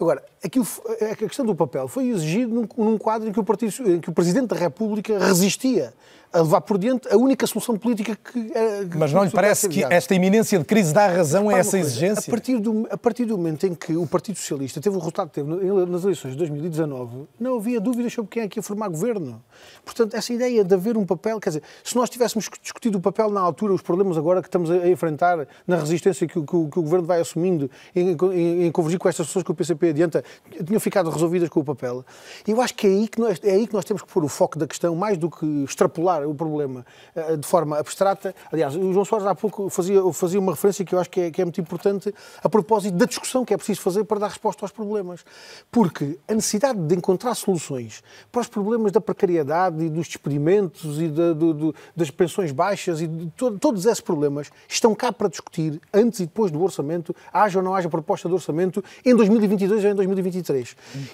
Agora, 0.00 0.22
aquilo, 0.44 0.66
a 1.10 1.16
questão 1.16 1.44
do 1.46 1.54
papel 1.54 1.88
foi 1.88 2.08
exigido 2.08 2.54
num, 2.54 2.84
num 2.84 2.98
quadro 2.98 3.28
em 3.28 3.32
que, 3.32 3.40
o 3.40 3.44
partido, 3.44 4.00
que 4.00 4.10
o 4.10 4.12
Presidente 4.12 4.48
da 4.48 4.56
República 4.56 5.18
resistia 5.18 5.92
a 6.32 6.40
levar 6.40 6.62
por 6.62 6.78
diante 6.78 7.12
a 7.12 7.16
única 7.16 7.46
solução 7.46 7.76
política 7.76 8.16
que. 8.16 8.44
que 8.44 8.96
Mas 8.96 9.12
não 9.12 9.22
lhe 9.22 9.30
parece 9.30 9.68
que 9.68 9.84
esta 9.84 10.14
iminência 10.14 10.58
de 10.58 10.64
crise 10.64 10.92
dá 10.92 11.06
razão 11.06 11.50
a 11.50 11.58
essa 11.58 11.78
exigência? 11.78 12.30
A 12.30 12.30
partir, 12.30 12.58
do, 12.58 12.88
a 12.90 12.96
partir 12.96 13.24
do 13.26 13.36
momento 13.36 13.66
em 13.66 13.74
que 13.74 13.94
o 13.94 14.06
Partido 14.06 14.38
Socialista 14.38 14.80
teve 14.80 14.96
o 14.96 14.98
resultado 14.98 15.28
que 15.28 15.34
teve 15.34 15.50
nas 15.86 16.02
eleições 16.04 16.32
de 16.32 16.38
2019, 16.38 17.26
não 17.38 17.58
havia 17.58 17.80
dúvidas 17.80 18.12
sobre 18.14 18.30
quem 18.30 18.42
é 18.42 18.48
que 18.48 18.58
ia 18.58 18.62
formar 18.62 18.88
governo. 18.88 19.42
Portanto, 19.84 20.14
essa 20.14 20.32
ideia 20.32 20.64
de 20.64 20.74
haver 20.74 20.96
um 20.96 21.04
papel, 21.04 21.38
quer 21.38 21.50
dizer, 21.50 21.62
se 21.84 21.94
nós 21.94 22.08
tivéssemos 22.08 22.48
discutido 22.62 22.96
o 22.96 23.00
papel 23.00 23.30
na 23.30 23.40
altura, 23.40 23.74
os 23.74 23.82
problemas 23.82 24.16
agora 24.16 24.40
que 24.40 24.48
estamos 24.48 24.70
a 24.70 24.88
enfrentar, 24.88 25.46
na 25.66 25.76
resistência 25.76 26.26
que, 26.26 26.40
que, 26.40 26.46
que 26.46 26.56
o 26.56 26.82
governo 26.82 27.06
vai 27.06 27.20
assumindo, 27.20 27.70
em, 27.94 28.16
em, 28.32 28.66
em, 28.66 28.72
convergir 28.72 28.98
com 28.98 29.08
estas 29.08 29.26
pessoas 29.26 29.44
que 29.44 29.50
o 29.50 29.54
PCP 29.54 29.90
adianta, 29.90 30.24
tinham 30.64 30.80
ficado 30.80 31.10
resolvidas 31.10 31.48
com 31.48 31.60
o 31.60 31.64
papel. 31.64 32.04
E 32.46 32.50
eu 32.50 32.60
acho 32.60 32.74
que 32.74 32.86
é 32.86 32.90
aí 32.90 33.08
que, 33.08 33.20
nós, 33.20 33.40
é 33.42 33.52
aí 33.52 33.66
que 33.66 33.74
nós 33.74 33.84
temos 33.84 34.02
que 34.02 34.12
pôr 34.12 34.24
o 34.24 34.28
foco 34.28 34.58
da 34.58 34.66
questão, 34.66 34.94
mais 34.94 35.16
do 35.18 35.30
que 35.30 35.46
extrapolar 35.64 36.26
o 36.26 36.34
problema 36.34 36.84
uh, 37.14 37.36
de 37.36 37.46
forma 37.46 37.78
abstrata. 37.78 38.34
Aliás, 38.50 38.74
o 38.76 38.92
João 38.92 39.04
Soares 39.04 39.26
há 39.26 39.34
pouco 39.34 39.68
fazia, 39.68 40.00
fazia 40.12 40.40
uma 40.40 40.52
referência 40.52 40.84
que 40.84 40.94
eu 40.94 40.98
acho 40.98 41.10
que 41.10 41.20
é, 41.20 41.30
que 41.30 41.40
é 41.40 41.44
muito 41.44 41.60
importante 41.60 42.14
a 42.42 42.48
propósito 42.48 42.96
da 42.96 43.06
discussão 43.06 43.44
que 43.44 43.54
é 43.54 43.56
preciso 43.56 43.80
fazer 43.80 44.04
para 44.04 44.20
dar 44.20 44.28
resposta 44.28 44.64
aos 44.64 44.72
problemas. 44.72 45.24
Porque 45.70 46.18
a 46.28 46.34
necessidade 46.34 46.78
de 46.78 46.94
encontrar 46.94 47.34
soluções 47.34 48.02
para 48.30 48.40
os 48.40 48.48
problemas 48.48 48.92
da 48.92 49.00
precariedade 49.00 49.84
e 49.84 49.88
dos 49.88 50.06
despedimentos 50.06 51.00
e 51.00 51.08
da, 51.08 51.32
do, 51.32 51.54
do, 51.54 51.74
das 51.96 52.10
pensões 52.10 52.52
baixas 52.52 53.00
e 53.00 53.06
de 53.06 53.26
to, 53.30 53.58
todos 53.58 53.86
esses 53.86 54.00
problemas 54.00 54.50
estão 54.68 54.94
cá 54.94 55.12
para 55.12 55.28
discutir 55.28 55.80
antes 55.92 56.20
e 56.20 56.26
depois 56.26 56.50
do 56.50 56.62
orçamento, 56.62 57.14
haja 57.32 57.58
ou 57.58 57.64
não 57.64 57.74
haja 57.74 57.88
proposta 57.88 58.28
de 58.28 58.34
orçamento, 58.34 58.82
em 59.04 59.14
2022 59.14 59.84
ou 59.84 59.90
em 59.90 59.94
2023. 59.94 60.21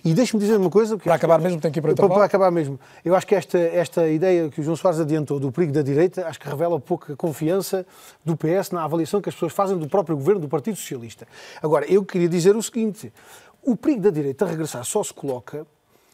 E 0.05 0.15
deixe-me 0.15 0.41
dizer 0.41 0.57
uma 0.57 0.71
coisa... 0.71 0.97
Para 0.97 1.15
acabar 1.15 1.41
mesmo, 1.41 1.61
tem 1.61 1.71
que 1.71 1.79
ir 1.79 1.83
para, 1.83 1.95
para, 1.95 2.09
para 2.09 2.25
acabar 2.25 2.51
mesmo. 2.51 2.79
Eu 3.05 3.15
acho 3.15 3.27
que 3.27 3.35
esta, 3.35 3.59
esta 3.59 4.09
ideia 4.09 4.49
que 4.49 4.61
o 4.61 4.65
João 4.65 4.77
Soares 4.77 5.01
adiantou 5.01 5.39
do 5.39 5.51
perigo 5.53 5.73
da 5.73 5.83
direita, 5.83 6.27
acho 6.27 6.39
que 6.39 6.49
revela 6.49 6.79
pouca 6.81 7.17
confiança 7.17 7.87
do 8.25 8.37
PS 8.37 8.71
na 8.71 8.85
avaliação 8.85 9.21
que 9.21 9.29
as 9.29 9.35
pessoas 9.35 9.53
fazem 9.53 9.77
do 9.79 9.89
próprio 9.89 10.17
governo 10.17 10.41
do 10.41 10.49
Partido 10.49 10.77
Socialista. 10.77 11.27
Agora, 11.63 11.87
eu 11.87 12.05
queria 12.05 12.29
dizer 12.29 12.57
o 12.57 12.63
seguinte, 12.63 13.13
o 13.63 13.77
perigo 13.77 14.03
da 14.03 14.11
direita 14.11 14.47
regressar 14.47 14.85
só 14.85 15.03
se 15.03 15.13
coloca 15.13 15.67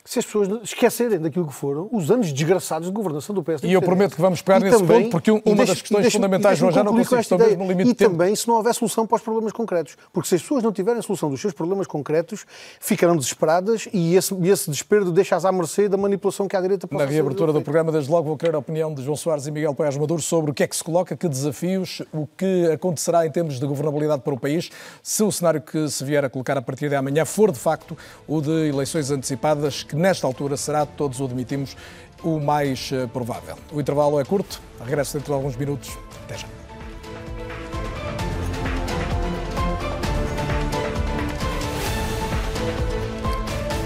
se 0.06 0.18
as 0.18 0.26
pessoas 0.26 0.62
esquecerem 0.62 1.18
daquilo 1.18 1.46
que 1.46 1.54
foram 1.54 1.88
os 1.90 2.10
anos 2.10 2.30
desgraçados 2.30 2.88
de 2.88 2.94
governação 2.94 3.34
do 3.34 3.42
PSD. 3.42 3.68
E 3.68 3.72
eu 3.72 3.80
prometo 3.80 4.14
que 4.14 4.20
vamos 4.20 4.42
pegar 4.42 4.60
e 4.60 4.64
nesse 4.64 4.78
também, 4.78 5.04
ponto, 5.04 5.12
porque 5.12 5.30
uma 5.30 5.40
deixe, 5.42 5.66
das 5.66 5.80
questões 5.80 6.12
fundamentais, 6.12 6.58
João, 6.58 6.70
já 6.70 6.84
não 6.84 6.92
consigo 6.92 7.20
estar 7.20 7.38
mesmo 7.38 7.64
no 7.64 7.70
limite 7.70 7.90
E 7.90 7.94
também 7.94 8.36
se 8.36 8.46
não 8.46 8.56
houver 8.56 8.74
solução 8.74 9.06
para 9.06 9.16
os 9.16 9.22
problemas 9.22 9.52
concretos. 9.52 9.96
Porque 10.12 10.28
se 10.28 10.34
as 10.34 10.42
pessoas 10.42 10.62
não 10.62 10.72
tiverem 10.72 11.00
solução 11.00 11.30
dos 11.30 11.40
seus 11.40 11.54
problemas 11.54 11.86
concretos, 11.86 12.44
ficarão 12.78 13.16
desesperadas 13.16 13.88
e 13.94 14.14
esse, 14.14 14.34
esse 14.46 14.68
desespero 14.68 15.10
deixa-as 15.10 15.46
à 15.46 15.50
mercê 15.50 15.88
da 15.88 15.96
manipulação 15.96 16.46
que 16.46 16.54
a 16.54 16.60
direita 16.60 16.86
pode 16.86 17.02
Na 17.02 17.08
reabertura 17.08 17.50
do 17.50 17.62
programa, 17.62 17.90
desde 17.90 18.10
logo, 18.10 18.28
vou 18.28 18.36
querer 18.36 18.54
a 18.54 18.58
opinião 18.58 18.92
de 18.92 19.02
João 19.02 19.16
Soares 19.16 19.46
e 19.46 19.50
Miguel 19.50 19.74
Paes 19.74 19.96
Maduro 19.96 20.20
sobre 20.20 20.50
o 20.50 20.54
que 20.54 20.62
é 20.62 20.66
que 20.66 20.76
se 20.76 20.84
coloca, 20.84 21.16
que 21.16 21.28
desafios, 21.28 22.02
o 22.12 22.26
que 22.36 22.70
acontecerá 22.70 23.26
em 23.26 23.30
termos 23.30 23.58
de 23.58 23.66
governabilidade 23.66 24.20
para 24.20 24.34
o 24.34 24.38
país, 24.38 24.70
se 25.02 25.22
o 25.22 25.32
cenário 25.32 25.62
que 25.62 25.88
se 25.88 26.04
vier 26.04 26.26
a 26.26 26.28
colocar 26.28 26.58
a 26.58 26.62
partir 26.62 26.90
de 26.90 26.94
amanhã 26.94 27.24
for, 27.24 27.50
de 27.50 27.58
facto, 27.58 27.96
o 28.28 28.42
de 28.42 28.68
eleições 28.68 29.10
antecipadas, 29.10 29.82
que 29.82 29.93
nesta 29.94 30.26
altura 30.26 30.56
será 30.56 30.74
será, 30.74 30.86
todos 30.86 31.20
o 31.20 31.24
admitimos, 31.24 31.76
o 32.22 32.40
mais 32.40 32.90
eh, 32.92 33.06
provável. 33.06 33.56
O 33.72 33.80
intervalo 33.80 34.20
é 34.20 34.24
curto, 34.24 34.60
regresso 34.84 35.14
dentro 35.14 35.32
de 35.32 35.34
alguns 35.34 35.56
minutos. 35.56 35.90
Até 36.24 36.38
já. 36.38 36.46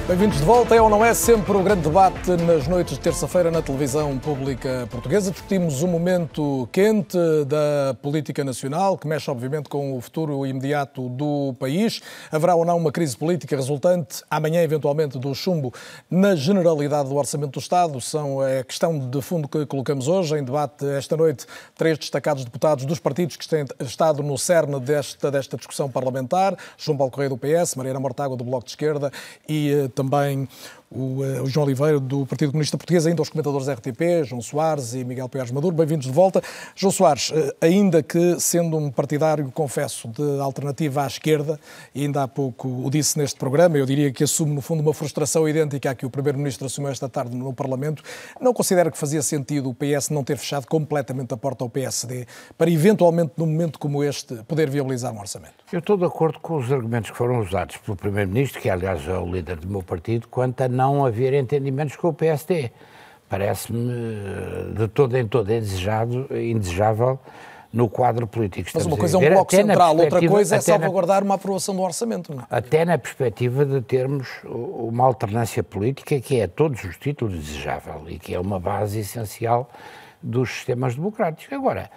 Bem-vindos 0.09 0.39
de 0.39 0.45
volta. 0.45 0.75
É 0.75 0.81
ou 0.81 0.89
não 0.89 1.05
é 1.05 1.13
sempre 1.13 1.55
o 1.55 1.63
grande 1.63 1.83
debate 1.83 2.31
nas 2.31 2.67
noites 2.67 2.95
de 2.95 3.01
terça-feira 3.01 3.51
na 3.51 3.61
televisão 3.61 4.19
pública 4.19 4.89
portuguesa. 4.91 5.31
Discutimos 5.31 5.83
um 5.83 5.87
momento 5.87 6.67
quente 6.73 7.19
da 7.47 7.95
política 8.01 8.43
nacional, 8.43 8.97
que 8.97 9.07
mexe, 9.07 9.31
obviamente, 9.31 9.69
com 9.69 9.95
o 9.95 10.01
futuro 10.01 10.47
imediato 10.47 11.11
do 11.11 11.55
país. 11.61 12.01
Haverá 12.33 12.55
ou 12.55 12.65
não 12.65 12.79
uma 12.79 12.91
crise 12.91 13.15
política 13.15 13.55
resultante, 13.55 14.23
amanhã, 14.31 14.63
eventualmente, 14.63 15.19
do 15.19 15.35
chumbo 15.35 15.75
na 16.11 16.35
generalidade 16.35 17.11
do 17.11 17.17
Orçamento 17.17 17.53
do 17.53 17.61
Estado? 17.61 18.01
São 18.01 18.41
a 18.41 18.65
questão 18.65 18.99
de 18.99 19.21
fundo 19.21 19.47
que 19.47 19.67
colocamos 19.67 20.09
hoje. 20.09 20.39
Em 20.39 20.43
debate 20.43 20.87
esta 20.87 21.19
noite, 21.19 21.45
três 21.77 21.99
destacados 21.99 22.47
deputados 22.47 22.87
dos 22.87 22.99
partidos 22.99 23.37
que 23.37 23.47
têm 23.47 23.67
estado 23.81 24.23
no 24.23 24.39
cerne 24.39 24.81
desta, 24.81 25.31
desta 25.31 25.59
discussão 25.59 25.91
parlamentar: 25.91 26.57
João 26.79 26.97
Paulo 26.97 27.11
Correia, 27.11 27.29
do 27.29 27.37
PS, 27.37 27.75
Mariana 27.75 28.01
Mortágua, 28.01 28.39
do 28.39 28.45
Bloco 28.45 28.65
de 28.65 28.71
Esquerda 28.71 29.13
e 29.47 29.71
eh, 29.71 29.98
também 29.99 30.49
o, 30.91 31.23
uh, 31.23 31.43
o, 31.43 31.47
João 31.47 31.67
Oliveira, 31.67 32.01
do 32.01 32.25
Partido 32.25 32.51
Comunista 32.53 32.77
Português, 32.77 33.07
ainda 33.07 33.21
os 33.21 33.29
comentadores 33.29 33.69
RTP, 33.69 34.25
João 34.25 34.41
Soares 34.41 34.95
e 34.95 35.05
Miguel 35.05 35.29
Pérez 35.29 35.51
Maduro. 35.51 35.75
Bem-vindos 35.75 36.07
de 36.07 36.13
volta. 36.13 36.43
João 36.75 36.91
Soares, 36.91 37.31
uh, 37.31 37.53
ainda 37.61 38.03
que 38.03 38.41
sendo 38.41 38.77
um 38.77 38.91
partidário, 38.91 39.51
confesso, 39.53 40.09
de 40.09 40.41
alternativa 40.41 41.05
à 41.05 41.07
esquerda, 41.07 41.61
e 41.95 42.05
ainda 42.05 42.23
há 42.23 42.29
pouco 42.29 42.69
o 42.69 42.91
disse 42.91 43.19
neste 43.19 43.39
programa, 43.39 43.77
eu 43.77 43.85
diria 43.85 44.11
que 44.11 44.25
assume, 44.25 44.55
no 44.55 44.61
fundo, 44.61 44.81
uma 44.81 44.95
frustração 44.95 45.49
idêntica 45.49 45.91
à 45.91 45.95
que 45.95 46.07
o 46.07 46.11
Primeiro-Ministro 46.11 46.67
assumiu 46.67 46.91
esta 46.91 47.09
tarde 47.09 47.37
no 47.37 47.53
Parlamento, 47.53 48.03
não 48.41 48.55
considera 48.55 48.91
que 48.91 48.97
fazia 48.97 49.21
sentido 49.23 49.69
o 49.69 49.75
PS 49.75 50.09
não 50.11 50.25
ter 50.25 50.39
fechado 50.39 50.67
completamente 50.67 51.35
a 51.35 51.37
porta 51.37 51.65
ao 51.65 51.71
PSD 51.71 52.27
para, 52.57 52.71
eventualmente, 52.71 53.33
num 53.37 53.47
momento 53.47 53.79
como 53.79 54.03
este, 54.03 54.37
poder 54.45 54.71
viabilizar 54.71 55.13
um 55.13 55.21
orçamento? 55.21 55.55
Eu 55.71 55.81
estou 55.81 55.97
de 55.99 56.05
acordo 56.05 56.39
com 56.41 56.57
os 56.57 56.73
argumentos 56.73 57.11
que 57.11 57.17
foram 57.17 57.41
usados 57.41 57.77
pelo 57.77 57.97
Primeiro-Ministro, 57.97 58.61
que 58.61 58.71
aliás 58.71 59.07
é 59.07 59.19
o 59.19 59.31
líder 59.31 59.57
do 59.57 59.69
meu 59.69 59.83
partido, 59.83 60.27
quanto 60.29 60.63
a 60.63 60.78
não 60.79 61.05
haver 61.05 61.35
entendimentos 61.35 61.97
com 61.97 62.09
o 62.09 62.15
PSD. 62.15 62.71
Parece-me 63.29 63.93
de 64.75 64.89
todo 64.89 65.17
em 65.17 65.27
todo 65.27 65.53
indesejado, 65.53 66.29
indesejável 66.31 67.19
no 67.73 67.89
quadro 67.89 68.27
político. 68.27 68.71
Mas 68.73 68.87
uma 68.87 68.97
coisa 68.97 69.19
é 69.19 69.29
um 69.29 69.35
bloco 69.35 69.55
central, 69.55 69.97
outra 69.97 70.27
coisa 70.27 70.57
é 70.57 70.61
salvaguardar 70.61 71.21
na, 71.21 71.27
uma 71.27 71.35
aprovação 71.35 71.77
do 71.77 71.83
orçamento. 71.83 72.35
Não? 72.35 72.43
É? 72.43 72.47
Até 72.49 72.85
na 72.85 72.97
perspectiva 72.97 73.67
de 73.67 73.83
termos 73.83 74.29
uma 74.45 75.05
alternância 75.05 75.63
política 75.63 76.19
que 76.21 76.41
é 76.41 76.45
a 76.45 76.49
todos 76.49 76.83
os 76.85 76.97
títulos 76.97 77.35
desejável 77.35 78.05
e 78.09 78.19
que 78.19 78.35
é 78.35 78.41
uma 78.41 78.59
base 78.59 79.01
essencial 79.01 79.69
dos 80.23 80.51
sistemas 80.51 80.95
democráticos. 80.95 81.53
Agora, 81.53 81.91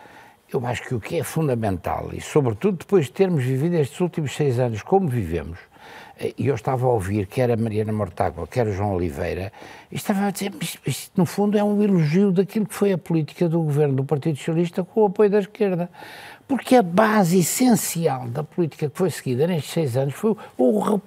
eu 0.51 0.65
acho 0.65 0.83
que 0.83 0.93
o 0.93 0.99
que 0.99 1.17
é 1.17 1.23
fundamental, 1.23 2.09
e 2.11 2.19
sobretudo 2.19 2.79
depois 2.79 3.05
de 3.05 3.13
termos 3.13 3.43
vivido 3.43 3.75
estes 3.75 3.99
últimos 4.01 4.35
seis 4.35 4.59
anos 4.59 4.83
como 4.83 5.07
vivemos, 5.07 5.57
e 6.37 6.47
eu 6.47 6.55
estava 6.55 6.85
a 6.85 6.89
ouvir 6.89 7.25
quer 7.25 7.51
a 7.51 7.57
Mariana 7.57 7.91
Mortágua, 7.91 8.47
quer 8.47 8.67
o 8.67 8.73
João 8.73 8.93
Oliveira, 8.93 9.51
e 9.91 9.95
estava 9.95 10.27
a 10.27 10.31
dizer, 10.31 10.51
isto, 10.61 10.79
isto, 10.85 11.11
no 11.17 11.25
fundo 11.25 11.57
é 11.57 11.63
um 11.63 11.81
elogio 11.81 12.31
daquilo 12.31 12.65
que 12.65 12.73
foi 12.73 12.93
a 12.93 12.97
política 12.97 13.49
do 13.49 13.61
governo 13.61 13.95
do 13.95 14.03
Partido 14.03 14.37
Socialista 14.37 14.83
com 14.83 15.01
o 15.01 15.05
apoio 15.05 15.29
da 15.29 15.39
esquerda. 15.39 15.89
Porque 16.51 16.75
a 16.75 16.83
base 16.83 17.39
essencial 17.39 18.27
da 18.27 18.43
política 18.43 18.89
que 18.89 18.97
foi 18.97 19.09
seguida 19.09 19.47
nestes 19.47 19.71
seis 19.71 19.95
anos 19.95 20.13
foi 20.13 20.35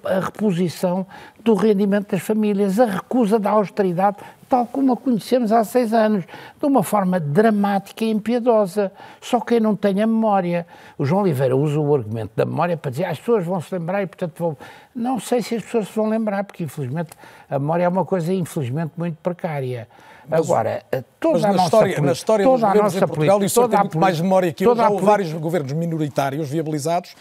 a 0.05 0.19
reposição 0.19 1.05
do 1.43 1.53
rendimento 1.53 2.09
das 2.09 2.21
famílias, 2.23 2.79
a 2.79 2.85
recusa 2.85 3.37
da 3.37 3.51
austeridade 3.51 4.17
tal 4.49 4.65
como 4.65 4.93
a 4.93 4.97
conhecemos 4.97 5.51
há 5.51 5.63
seis 5.63 5.93
anos, 5.93 6.25
de 6.25 6.65
uma 6.65 6.81
forma 6.81 7.19
dramática 7.19 8.03
e 8.03 8.09
impiedosa. 8.09 8.91
Só 9.21 9.39
quem 9.39 9.59
não 9.59 9.75
tem 9.75 10.01
a 10.01 10.07
memória. 10.07 10.65
O 10.97 11.05
João 11.05 11.21
Oliveira 11.21 11.55
usa 11.55 11.79
o 11.79 11.93
argumento 11.93 12.31
da 12.35 12.45
memória 12.45 12.75
para 12.75 12.89
dizer 12.89 13.05
as 13.05 13.19
pessoas 13.19 13.45
vão 13.45 13.61
se 13.61 13.71
lembrar 13.71 14.01
e, 14.01 14.07
portanto, 14.07 14.33
vão. 14.39 14.57
Não 14.95 15.19
sei 15.19 15.43
se 15.43 15.55
as 15.55 15.63
pessoas 15.63 15.89
se 15.89 15.95
vão 15.95 16.09
lembrar, 16.09 16.43
porque, 16.43 16.63
infelizmente, 16.63 17.11
a 17.47 17.59
memória 17.59 17.83
é 17.83 17.87
uma 17.87 18.03
coisa, 18.03 18.33
infelizmente, 18.33 18.93
muito 18.97 19.17
precária. 19.21 19.87
Agora, 20.31 20.83
toda 21.19 21.33
mas 21.33 21.43
a 21.43 21.47
na 21.47 21.53
nossa 21.53 21.65
história, 21.65 21.85
política, 21.87 22.01
na 22.05 22.11
história 22.11 22.45
toda 22.45 22.55
dos 22.55 22.63
a 22.79 22.83
nossa 22.83 22.97
em 22.97 22.99
Portugal, 22.99 23.37
política, 23.39 23.61
tem 23.61 23.63
toda 23.63 23.77
a 23.77 23.79
muito 23.81 23.97
mais 23.99 24.11
política- 24.15 24.23
memória 24.23 24.53
que 24.53 24.65
eu. 24.65 24.75
Já 24.75 24.83
houve 24.83 24.87
política- 24.93 25.11
vários 25.11 25.33
governos 25.33 25.71
minoritários 25.73 26.49
viabilizados, 26.49 27.15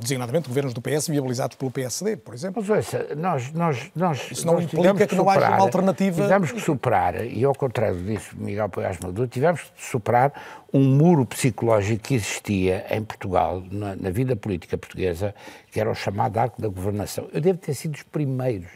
designadamente 0.00 0.46
governos 0.48 0.72
do 0.72 0.80
PS 0.80 1.08
viabilizados 1.10 1.56
pelo 1.56 1.70
PSD, 1.70 2.16
por 2.16 2.32
exemplo. 2.32 2.62
Mas 2.64 2.70
ouça, 2.70 3.06
nós, 3.16 3.50
nós, 3.52 3.90
nós, 3.96 4.30
Isso 4.30 4.46
não 4.46 4.54
nós 4.54 4.64
implica 4.64 5.06
que 5.06 5.14
não 5.16 5.28
haja 5.28 5.48
uma 5.48 5.58
alternativa- 5.58 6.22
Tivemos 6.22 6.52
que 6.52 6.60
superar, 6.60 7.26
e 7.26 7.44
ao 7.44 7.54
contrário 7.54 7.96
disso, 8.00 8.36
Miguel 8.38 8.68
Poiás 8.68 8.98
Maduro, 9.02 9.26
tivemos 9.26 9.62
que 9.62 9.84
superar 9.84 10.32
um 10.72 10.84
muro 10.84 11.26
psicológico 11.26 12.02
que 12.04 12.14
existia 12.14 12.86
em 12.90 13.02
Portugal, 13.02 13.62
na, 13.70 13.96
na 13.96 14.10
vida 14.10 14.36
política 14.36 14.78
portuguesa, 14.78 15.34
que 15.72 15.80
era 15.80 15.90
o 15.90 15.94
chamado 15.94 16.38
arco 16.38 16.62
da 16.62 16.68
governação. 16.68 17.26
Eu 17.32 17.40
devo 17.40 17.58
ter 17.58 17.74
sido 17.74 17.94
os 17.96 18.04
primeiros 18.04 18.68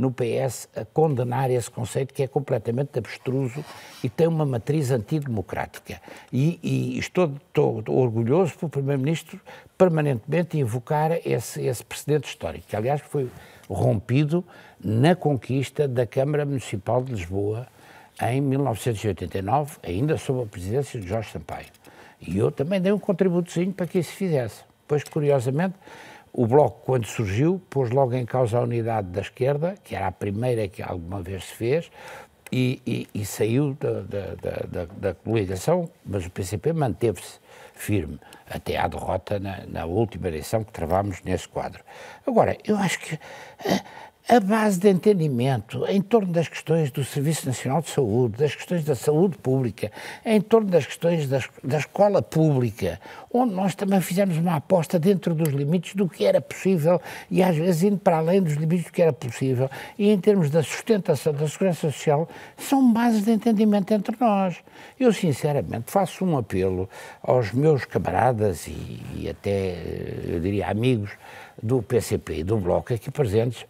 no 0.00 0.10
PS 0.10 0.68
a 0.74 0.84
condenar 0.84 1.50
esse 1.50 1.70
conceito 1.70 2.14
que 2.14 2.22
é 2.22 2.26
completamente 2.26 2.98
abstruso 2.98 3.62
e 4.02 4.08
tem 4.08 4.26
uma 4.26 4.46
matriz 4.46 4.90
antidemocrática. 4.90 6.00
E, 6.32 6.58
e 6.62 6.98
estou, 6.98 7.32
estou 7.48 7.84
orgulhoso 7.88 8.56
pelo 8.58 8.70
Primeiro-Ministro 8.70 9.38
permanentemente 9.76 10.58
invocar 10.58 11.12
esse, 11.24 11.62
esse 11.62 11.84
precedente 11.84 12.28
histórico, 12.28 12.66
que 12.66 12.76
aliás 12.76 13.00
foi 13.02 13.28
rompido 13.68 14.44
na 14.82 15.14
conquista 15.14 15.86
da 15.86 16.06
Câmara 16.06 16.44
Municipal 16.44 17.02
de 17.02 17.12
Lisboa 17.12 17.66
em 18.22 18.40
1989, 18.40 19.78
ainda 19.82 20.16
sob 20.18 20.42
a 20.42 20.46
presidência 20.46 20.98
de 21.00 21.06
Jorge 21.06 21.30
Sampaio. 21.30 21.66
E 22.20 22.36
eu 22.36 22.50
também 22.50 22.80
dei 22.80 22.92
um 22.92 22.98
contributozinho 22.98 23.72
para 23.72 23.86
que 23.86 23.98
isso 23.98 24.10
se 24.10 24.16
fizesse. 24.16 24.62
Pois, 24.86 25.04
curiosamente, 25.04 25.74
o 26.32 26.46
Bloco, 26.46 26.82
quando 26.84 27.06
surgiu, 27.06 27.60
pôs 27.70 27.90
logo 27.90 28.14
em 28.14 28.24
causa 28.24 28.58
a 28.58 28.62
unidade 28.62 29.08
da 29.08 29.20
esquerda, 29.20 29.74
que 29.82 29.94
era 29.94 30.06
a 30.08 30.12
primeira 30.12 30.68
que 30.68 30.82
alguma 30.82 31.20
vez 31.22 31.44
se 31.44 31.54
fez, 31.54 31.90
e, 32.52 32.80
e- 32.86 33.06
e 33.14 33.24
saiu 33.24 33.74
da, 33.74 34.00
da- 34.02 34.34
da- 34.66 34.84
da- 34.86 35.14
coligação, 35.14 35.88
mas 36.04 36.26
o 36.26 36.30
PCP 36.30 36.72
manteve-se 36.72 37.38
firme 37.74 38.18
até 38.48 38.76
à 38.76 38.86
derrota 38.88 39.38
na, 39.38 39.64
na 39.66 39.84
última 39.86 40.28
eleição 40.28 40.64
que 40.64 40.72
travámos 40.72 41.22
nesse 41.22 41.48
quadro. 41.48 41.82
Agora, 42.26 42.56
eu 42.64 42.76
acho 42.76 42.98
que 42.98 43.14
a, 43.14 43.80
a 44.28 44.38
base 44.38 44.78
de 44.78 44.88
entendimento 44.88 45.84
em 45.88 46.00
torno 46.00 46.32
das 46.32 46.46
questões 46.46 46.90
do 46.92 47.02
Serviço 47.04 47.46
Nacional 47.46 47.82
de 47.82 47.90
Saúde, 47.90 48.36
das 48.38 48.54
questões 48.54 48.84
da 48.84 48.94
saúde 48.94 49.36
pública, 49.38 49.90
em 50.24 50.40
torno 50.40 50.68
das 50.70 50.86
questões 50.86 51.26
da, 51.28 51.38
es- 51.38 51.48
da 51.64 51.78
escola 51.78 52.22
pública, 52.22 53.00
onde 53.32 53.54
nós 53.54 53.74
também 53.74 54.00
fizemos 54.00 54.36
uma 54.36 54.56
aposta 54.56 55.00
dentro 55.00 55.34
dos 55.34 55.48
limites 55.48 55.94
do 55.96 56.08
que 56.08 56.24
era 56.24 56.40
possível 56.40 57.00
e 57.28 57.42
às 57.42 57.56
vezes 57.56 57.82
indo 57.82 57.98
para 57.98 58.18
além 58.18 58.40
dos 58.40 58.54
limites 58.54 58.84
do 58.86 58.92
que 58.92 59.02
era 59.02 59.12
possível, 59.12 59.68
e 59.98 60.10
em 60.10 60.20
termos 60.20 60.48
da 60.50 60.62
sustentação 60.62 61.32
da 61.32 61.48
segurança 61.48 61.90
social, 61.90 62.28
são 62.56 62.92
bases 62.92 63.24
de 63.24 63.32
entendimento 63.32 63.92
entre 63.92 64.16
nós. 64.20 64.58
Eu, 64.98 65.12
sinceramente, 65.12 65.90
faço 65.90 66.24
um 66.24 66.36
apelo 66.38 66.88
aos 67.22 67.50
meus 67.52 67.84
camaradas 67.84 68.66
e, 68.68 69.00
e 69.16 69.28
até, 69.28 69.50
eh, 69.50 70.20
eu 70.28 70.40
diria, 70.40 70.68
amigos 70.68 71.10
do 71.62 71.82
PCP 71.82 72.38
e 72.38 72.44
do 72.44 72.56
Bloco 72.56 72.92
aqui 72.92 73.10
presentes, 73.10 73.66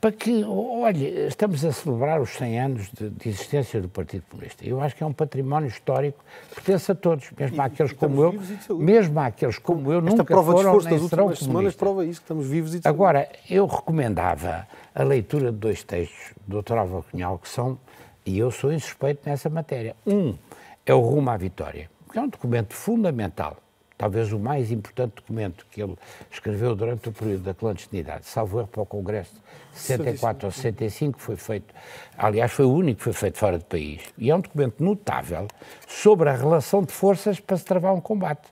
para 0.00 0.12
que, 0.12 0.44
olhe, 0.44 1.06
estamos 1.26 1.64
a 1.64 1.72
celebrar 1.72 2.20
os 2.20 2.30
100 2.30 2.60
anos 2.60 2.90
de, 2.90 3.10
de 3.10 3.28
existência 3.28 3.80
do 3.80 3.88
Partido 3.88 4.24
Comunista. 4.30 4.64
Eu 4.66 4.80
acho 4.80 4.94
que 4.94 5.02
é 5.02 5.06
um 5.06 5.12
património 5.12 5.68
histórico 5.68 6.24
que 6.48 6.54
pertence 6.56 6.92
a 6.92 6.94
todos, 6.94 7.30
mesmo 7.38 7.60
àqueles 7.62 7.92
como 7.92 8.22
eu, 8.22 8.30
vivos 8.32 8.50
e 8.50 8.54
de 8.56 8.64
saúde. 8.64 8.84
mesmo 8.84 9.20
àqueles 9.20 9.58
como 9.58 9.92
eu, 9.92 9.98
Esta 9.98 10.10
nunca 10.10 10.24
prova 10.24 10.52
de 10.52 10.56
foram 10.56 10.70
esforço 10.70 10.88
nem 10.88 10.98
das 10.98 11.08
serão 11.10 11.24
últimas 11.24 11.38
semanas 11.38 11.74
comunistas. 11.74 11.80
prova 11.80 12.04
isso, 12.04 12.20
que 12.20 12.24
estamos 12.24 12.46
vivos 12.46 12.74
e 12.74 12.80
de. 12.80 12.88
Agora, 12.88 13.28
eu 13.50 13.66
recomendava 13.66 14.66
a 14.94 15.02
leitura 15.02 15.50
de 15.50 15.58
dois 15.58 15.82
textos 15.82 16.32
do 16.46 16.62
Dr. 16.62 16.78
Álvaro 16.78 17.04
Cunhal, 17.10 17.38
que 17.38 17.48
são, 17.48 17.78
e 18.24 18.38
eu 18.38 18.50
sou 18.50 18.72
insuspeito 18.72 19.28
nessa 19.28 19.50
matéria. 19.50 19.96
Um 20.06 20.36
é 20.84 20.94
o 20.94 21.00
Rumo 21.00 21.30
à 21.30 21.36
Vitória, 21.36 21.90
que 22.12 22.18
é 22.18 22.22
um 22.22 22.28
documento 22.28 22.74
fundamental, 22.74 23.56
talvez 24.02 24.32
o 24.32 24.38
mais 24.38 24.72
importante 24.72 25.12
documento 25.14 25.64
que 25.70 25.80
ele 25.80 25.94
escreveu 26.28 26.74
durante 26.74 27.08
o 27.08 27.12
período 27.12 27.44
da 27.44 27.54
clandestinidade, 27.54 28.26
salvo 28.26 28.58
erro 28.58 28.66
para 28.66 28.82
o 28.82 28.86
Congresso 28.86 29.32
de 29.72 29.78
64 29.78 30.46
ou 30.46 30.50
65, 30.50 31.20
foi 31.20 31.36
feito, 31.36 31.72
aliás, 32.18 32.50
foi 32.50 32.64
o 32.64 32.72
único 32.72 32.98
que 32.98 33.04
foi 33.04 33.12
feito 33.12 33.38
fora 33.38 33.58
do 33.58 33.64
país. 33.64 34.00
E 34.18 34.28
é 34.28 34.34
um 34.34 34.40
documento 34.40 34.82
notável 34.82 35.46
sobre 35.86 36.28
a 36.28 36.34
relação 36.34 36.82
de 36.82 36.90
forças 36.90 37.38
para 37.38 37.56
se 37.56 37.64
travar 37.64 37.94
um 37.94 38.00
combate 38.00 38.48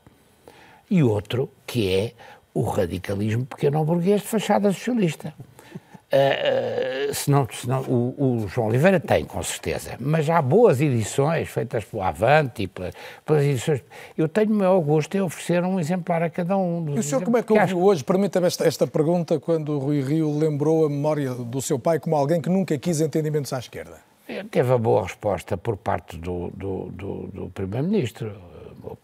e 0.88 1.03
outro 1.03 1.51
que 1.66 1.92
é 1.92 2.12
o 2.55 2.62
radicalismo 2.62 3.44
pequeno-burguês 3.44 4.20
de 4.20 4.28
fachada 4.28 4.72
socialista. 4.72 5.34
Uh, 6.12 7.11
uh, 7.11 7.14
senão, 7.14 7.46
senão, 7.52 7.82
o, 7.82 8.42
o 8.42 8.48
João 8.48 8.66
Oliveira 8.66 8.98
tem, 8.98 9.24
com 9.24 9.40
certeza, 9.44 9.92
mas 10.00 10.28
há 10.28 10.42
boas 10.42 10.80
edições 10.80 11.48
feitas 11.48 11.84
pelo 11.84 12.02
Avante 12.02 12.64
e 12.64 12.66
pelas, 12.66 12.94
pelas 13.24 13.44
edições. 13.44 13.80
Eu 14.18 14.28
tenho 14.28 14.50
o 14.50 14.54
meu 14.54 14.80
gosto 14.82 15.16
em 15.16 15.20
oferecer 15.20 15.62
um 15.62 15.78
exemplar 15.78 16.20
a 16.20 16.28
cada 16.28 16.56
um. 16.56 16.82
Dos 16.84 16.96
E 16.96 16.98
o 16.98 17.02
senhor 17.04 17.22
como 17.22 17.36
é 17.36 17.42
que 17.44 17.52
ouviu 17.52 17.80
hoje? 17.84 18.02
Permita-me 18.02 18.48
esta, 18.48 18.66
esta 18.66 18.86
pergunta 18.88 19.38
quando 19.38 19.68
o 19.76 19.78
Rui 19.78 20.00
Rio 20.02 20.36
lembrou 20.36 20.84
a 20.84 20.90
memória 20.90 21.32
do 21.32 21.62
seu 21.62 21.78
pai 21.78 22.00
como 22.00 22.16
alguém 22.16 22.40
que 22.40 22.48
nunca 22.48 22.76
quis 22.76 23.00
entendimentos 23.00 23.52
à 23.52 23.61
esquerda. 23.61 23.98
acho- 24.28 24.44
Teve 24.48 24.72
a 24.72 24.78
boa 24.78 25.04
resposta 25.04 25.56
por 25.56 25.76
parte 25.76 26.16
do, 26.16 26.50
do, 26.54 26.86
do, 26.90 27.14
do 27.32 27.50
Primeiro-Ministro. 27.50 28.34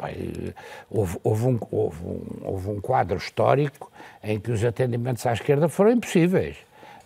Eh, 0.03 0.53
houve, 0.91 1.19
houve, 1.23 1.47
um, 1.47 1.59
houve, 1.71 2.05
um, 2.05 2.21
houve 2.43 2.71
um 2.71 2.81
quadro 2.81 3.17
histórico 3.17 3.93
em 4.25 4.41
que 4.41 4.51
os 4.51 4.65
atendimentos 4.65 5.25
à 5.27 5.33
esquerda 5.33 5.69
foram 5.69 5.93
impossíveis. 5.93 6.57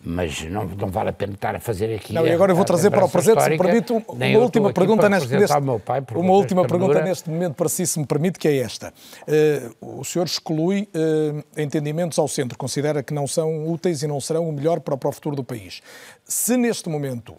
Mas 0.03 0.43
não, 0.45 0.65
não 0.65 0.89
vale 0.89 1.11
a 1.11 1.13
pena 1.13 1.35
estar 1.35 1.55
a 1.55 1.61
fazer 1.61 1.95
aqui. 1.95 2.15
Não, 2.15 2.27
e 2.27 2.33
agora 2.33 2.53
eu 2.53 2.57
vou 2.57 2.65
trazer 2.65 2.91
para 2.91 3.05
o 3.05 3.09
presente, 3.09 3.43
se 3.43 3.51
me 3.51 3.59
permite, 3.59 3.93
um- 3.93 4.03
uma 4.09 4.39
última 4.39 4.73
pergunta 4.73 5.09
neste, 5.11 5.29
neste- 5.37 5.55
pai 5.85 6.03
uma 6.15 6.33
última 6.33 6.67
pergunta 6.67 7.03
neste 7.03 7.29
momento 7.29 7.55
para 7.55 7.69
si, 7.69 7.87
se 7.87 7.99
me 7.99 8.07
permite, 8.07 8.39
que 8.39 8.49
é 8.49 8.57
esta. 8.59 8.95
Eh, 9.29 9.69
o 9.79 10.03
senhor 10.03 10.25
exclui 10.25 10.89
eh, 10.95 11.63
entendimentos 11.63 12.19
ao 12.19 12.27
centro, 12.29 12.57
considera 12.57 13.03
que 13.03 13.13
não 13.13 13.27
são 13.27 13.69
úteis 13.71 14.03
e 14.03 14.07
não 14.07 14.21
serão 14.23 14.49
o 14.49 14.53
melhor 14.53 14.81
para, 14.81 14.97
para 14.97 15.09
o 15.11 15.13
futuro 15.13 15.37
do 15.37 15.45
país. 15.45 15.83
Se 16.25 16.57
neste 16.57 16.89
momento 16.89 17.35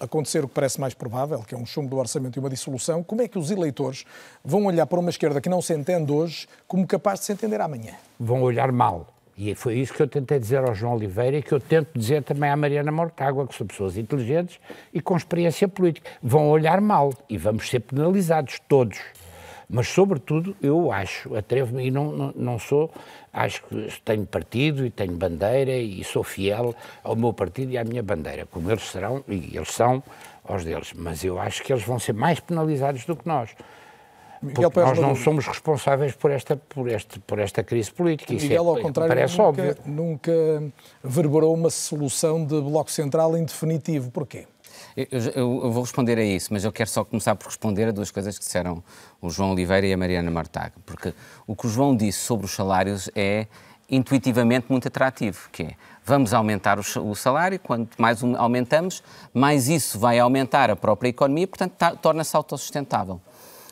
acontecer 0.00 0.42
o 0.44 0.48
que 0.48 0.54
parece 0.54 0.80
mais 0.80 0.94
provável, 0.94 1.40
que 1.46 1.54
é 1.54 1.58
um 1.58 1.66
chumbo 1.66 1.88
do 1.90 1.96
orçamento 1.98 2.36
e 2.36 2.40
uma 2.40 2.48
dissolução, 2.50 3.02
como 3.02 3.20
é 3.22 3.28
que 3.28 3.38
os 3.38 3.50
eleitores 3.50 4.04
vão 4.44 4.64
olhar 4.64 4.86
para 4.86 4.98
uma 5.00 5.10
esquerda 5.10 5.40
que 5.40 5.48
não 5.50 5.60
se 5.60 5.74
entende 5.74 6.10
hoje 6.12 6.46
como 6.66 6.86
capaz 6.86 7.20
de 7.20 7.26
se 7.26 7.32
entender 7.32 7.60
amanhã? 7.60 7.92
vão 8.18 8.40
olhar 8.42 8.72
mal. 8.72 9.06
E 9.36 9.54
foi 9.54 9.74
isso 9.74 9.92
que 9.92 10.02
eu 10.02 10.08
tentei 10.08 10.38
dizer 10.38 10.64
ao 10.66 10.74
João 10.74 10.94
Oliveira 10.94 11.36
e 11.36 11.42
que 11.42 11.52
eu 11.52 11.60
tento 11.60 11.88
dizer 11.94 12.22
também 12.22 12.48
à 12.48 12.56
Mariana 12.56 12.90
Mortágua, 12.90 13.46
que 13.46 13.54
são 13.54 13.66
pessoas 13.66 13.98
inteligentes 13.98 14.58
e 14.94 15.00
com 15.00 15.14
experiência 15.14 15.68
política. 15.68 16.10
Vão 16.22 16.48
olhar 16.48 16.80
mal 16.80 17.12
e 17.28 17.36
vamos 17.36 17.68
ser 17.68 17.80
penalizados 17.80 18.58
todos. 18.66 18.98
Mas, 19.68 19.88
sobretudo, 19.88 20.56
eu 20.62 20.92
acho, 20.92 21.34
atrevo-me 21.36 21.86
e 21.86 21.90
não, 21.90 22.12
não, 22.12 22.32
não 22.36 22.58
sou, 22.58 22.90
acho 23.32 23.62
que 23.64 24.00
tenho 24.04 24.24
partido 24.24 24.86
e 24.86 24.90
tenho 24.90 25.12
bandeira 25.12 25.72
e 25.72 26.02
sou 26.04 26.22
fiel 26.22 26.74
ao 27.02 27.16
meu 27.16 27.32
partido 27.32 27.72
e 27.72 27.78
à 27.78 27.84
minha 27.84 28.02
bandeira, 28.02 28.46
como 28.46 28.70
eles 28.70 28.84
serão, 28.84 29.24
e 29.28 29.56
eles 29.56 29.72
são, 29.72 30.02
aos 30.44 30.64
deles. 30.64 30.92
Mas 30.94 31.24
eu 31.24 31.38
acho 31.38 31.64
que 31.64 31.72
eles 31.72 31.82
vão 31.82 31.98
ser 31.98 32.14
mais 32.14 32.38
penalizados 32.38 33.04
do 33.04 33.16
que 33.16 33.26
nós. 33.26 33.50
Miguel 34.42 34.70
Porque 34.70 34.80
nós 34.88 34.98
não 34.98 35.08
Maduro. 35.08 35.24
somos 35.24 35.46
responsáveis 35.46 36.12
por 36.14 36.30
esta, 36.30 36.56
por 36.56 36.88
este, 36.88 37.18
por 37.20 37.38
esta 37.38 37.62
crise 37.64 37.90
política. 37.90 38.32
Isso 38.34 38.44
Miguel, 38.44 38.64
é, 38.64 38.68
ao 38.68 38.80
contrário, 38.80 39.08
parece 39.14 39.38
nunca, 39.38 39.48
óbvio. 39.48 39.76
nunca 39.86 40.32
verberou 41.02 41.54
uma 41.54 41.70
solução 41.70 42.44
de 42.44 42.60
Bloco 42.60 42.90
Central 42.90 43.36
em 43.36 43.44
definitivo. 43.44 44.10
Porquê? 44.10 44.46
Eu, 44.96 45.06
eu- 45.34 45.64
eu 45.64 45.72
vou 45.72 45.82
responder 45.82 46.18
a 46.18 46.24
isso, 46.24 46.52
mas 46.52 46.64
eu 46.64 46.72
quero 46.72 46.88
só 46.88 47.04
começar 47.04 47.34
por 47.34 47.46
responder 47.48 47.88
a 47.88 47.90
duas 47.90 48.10
coisas 48.10 48.38
que 48.38 48.44
disseram 48.44 48.82
o 49.20 49.28
João 49.30 49.52
Oliveira 49.52 49.86
e 49.86 49.92
a 49.92 49.96
Mariana 49.96 50.30
Martaga. 50.30 50.72
Porque 50.84 51.12
o 51.46 51.54
que 51.56 51.66
o 51.66 51.68
João 51.70 51.96
disse 51.96 52.18
sobre 52.20 52.46
os 52.46 52.52
salários 52.52 53.10
é 53.14 53.46
intuitivamente 53.90 54.66
muito 54.68 54.88
atrativo, 54.88 55.48
que 55.52 55.62
é 55.62 55.70
vamos 56.04 56.34
aumentar 56.34 56.78
o 56.78 56.82
sa- 56.82 57.00
o 57.00 57.14
salário, 57.14 57.58
quanto 57.60 58.00
mais 58.00 58.22
aumentamos, 58.22 59.02
mais 59.32 59.68
isso 59.68 59.98
vai 59.98 60.18
aumentar 60.18 60.70
a 60.70 60.76
própria 60.76 61.08
economia, 61.08 61.46
portanto 61.46 61.72
ta- 61.72 61.94
torna-se 61.96 62.34
autossustentável. 62.36 63.20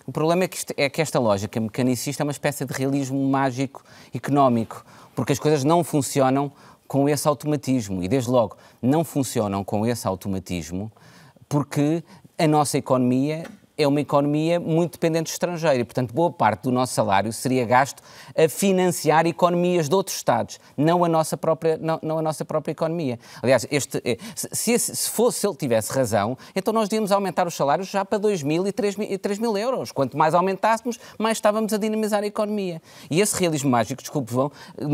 O 0.06 0.12
problema 0.12 0.44
é 0.44 0.48
que, 0.48 0.56
isto- 0.56 0.74
é 0.76 0.88
que 0.90 1.00
esta 1.00 1.18
lógica 1.18 1.58
mecanicista 1.60 2.22
é 2.22 2.24
uma 2.24 2.32
espécie 2.32 2.64
de 2.64 2.72
realismo 2.74 3.18
mágico 3.28 3.82
económico, 4.14 4.84
porque 5.14 5.32
as 5.32 5.38
coisas 5.38 5.64
não 5.64 5.82
funcionam 5.82 6.52
com 6.86 7.08
esse 7.08 7.26
automatismo. 7.26 8.02
E, 8.02 8.08
desde 8.08 8.30
logo, 8.30 8.56
não 8.82 9.02
funcionam 9.02 9.64
com 9.64 9.86
esse 9.86 10.06
automatismo 10.06 10.92
porque 11.48 12.02
a 12.38 12.46
nossa 12.46 12.76
economia 12.76 13.44
é 13.76 13.86
uma 13.86 14.00
economia 14.00 14.60
muito 14.60 14.92
dependente 14.92 15.30
do 15.30 15.32
estrangeiro 15.32 15.80
e, 15.80 15.84
portanto, 15.84 16.12
boa 16.12 16.30
parte 16.30 16.62
do 16.62 16.72
nosso 16.72 16.94
salário 16.94 17.32
seria 17.32 17.64
gasto 17.64 18.02
a 18.36 18.48
financiar 18.48 19.26
economias 19.26 19.88
de 19.88 19.94
outros 19.94 20.16
Estados, 20.16 20.58
não 20.76 21.04
a 21.04 21.08
nossa 21.08 21.36
própria, 21.36 21.76
não, 21.76 21.98
não 22.02 22.18
a 22.18 22.22
nossa 22.22 22.44
própria 22.44 22.72
economia. 22.72 23.18
Aliás, 23.42 23.66
este, 23.70 24.00
eh, 24.04 24.16
se, 24.34 24.78
se, 24.78 25.10
fosse, 25.10 25.40
se 25.40 25.46
ele 25.46 25.56
tivesse 25.56 25.92
razão, 25.92 26.38
então 26.54 26.72
nós 26.72 26.88
devíamos 26.88 27.12
aumentar 27.12 27.46
os 27.46 27.54
salários 27.54 27.88
já 27.88 28.04
para 28.04 28.16
2 28.16 28.42
mil 28.42 28.66
e 28.66 28.72
3 28.72 28.96
mil, 28.96 29.10
e 29.10 29.18
3 29.18 29.38
mil 29.38 29.56
euros. 29.58 29.92
Quanto 29.92 30.16
mais 30.16 30.34
aumentássemos, 30.34 30.98
mais 31.18 31.36
estávamos 31.36 31.72
a 31.72 31.76
dinamizar 31.76 32.22
a 32.22 32.26
economia. 32.26 32.80
E 33.10 33.20
esse 33.20 33.38
realismo 33.38 33.70
mágico, 33.70 34.00
desculpe, 34.00 34.32
vão, 34.32 34.50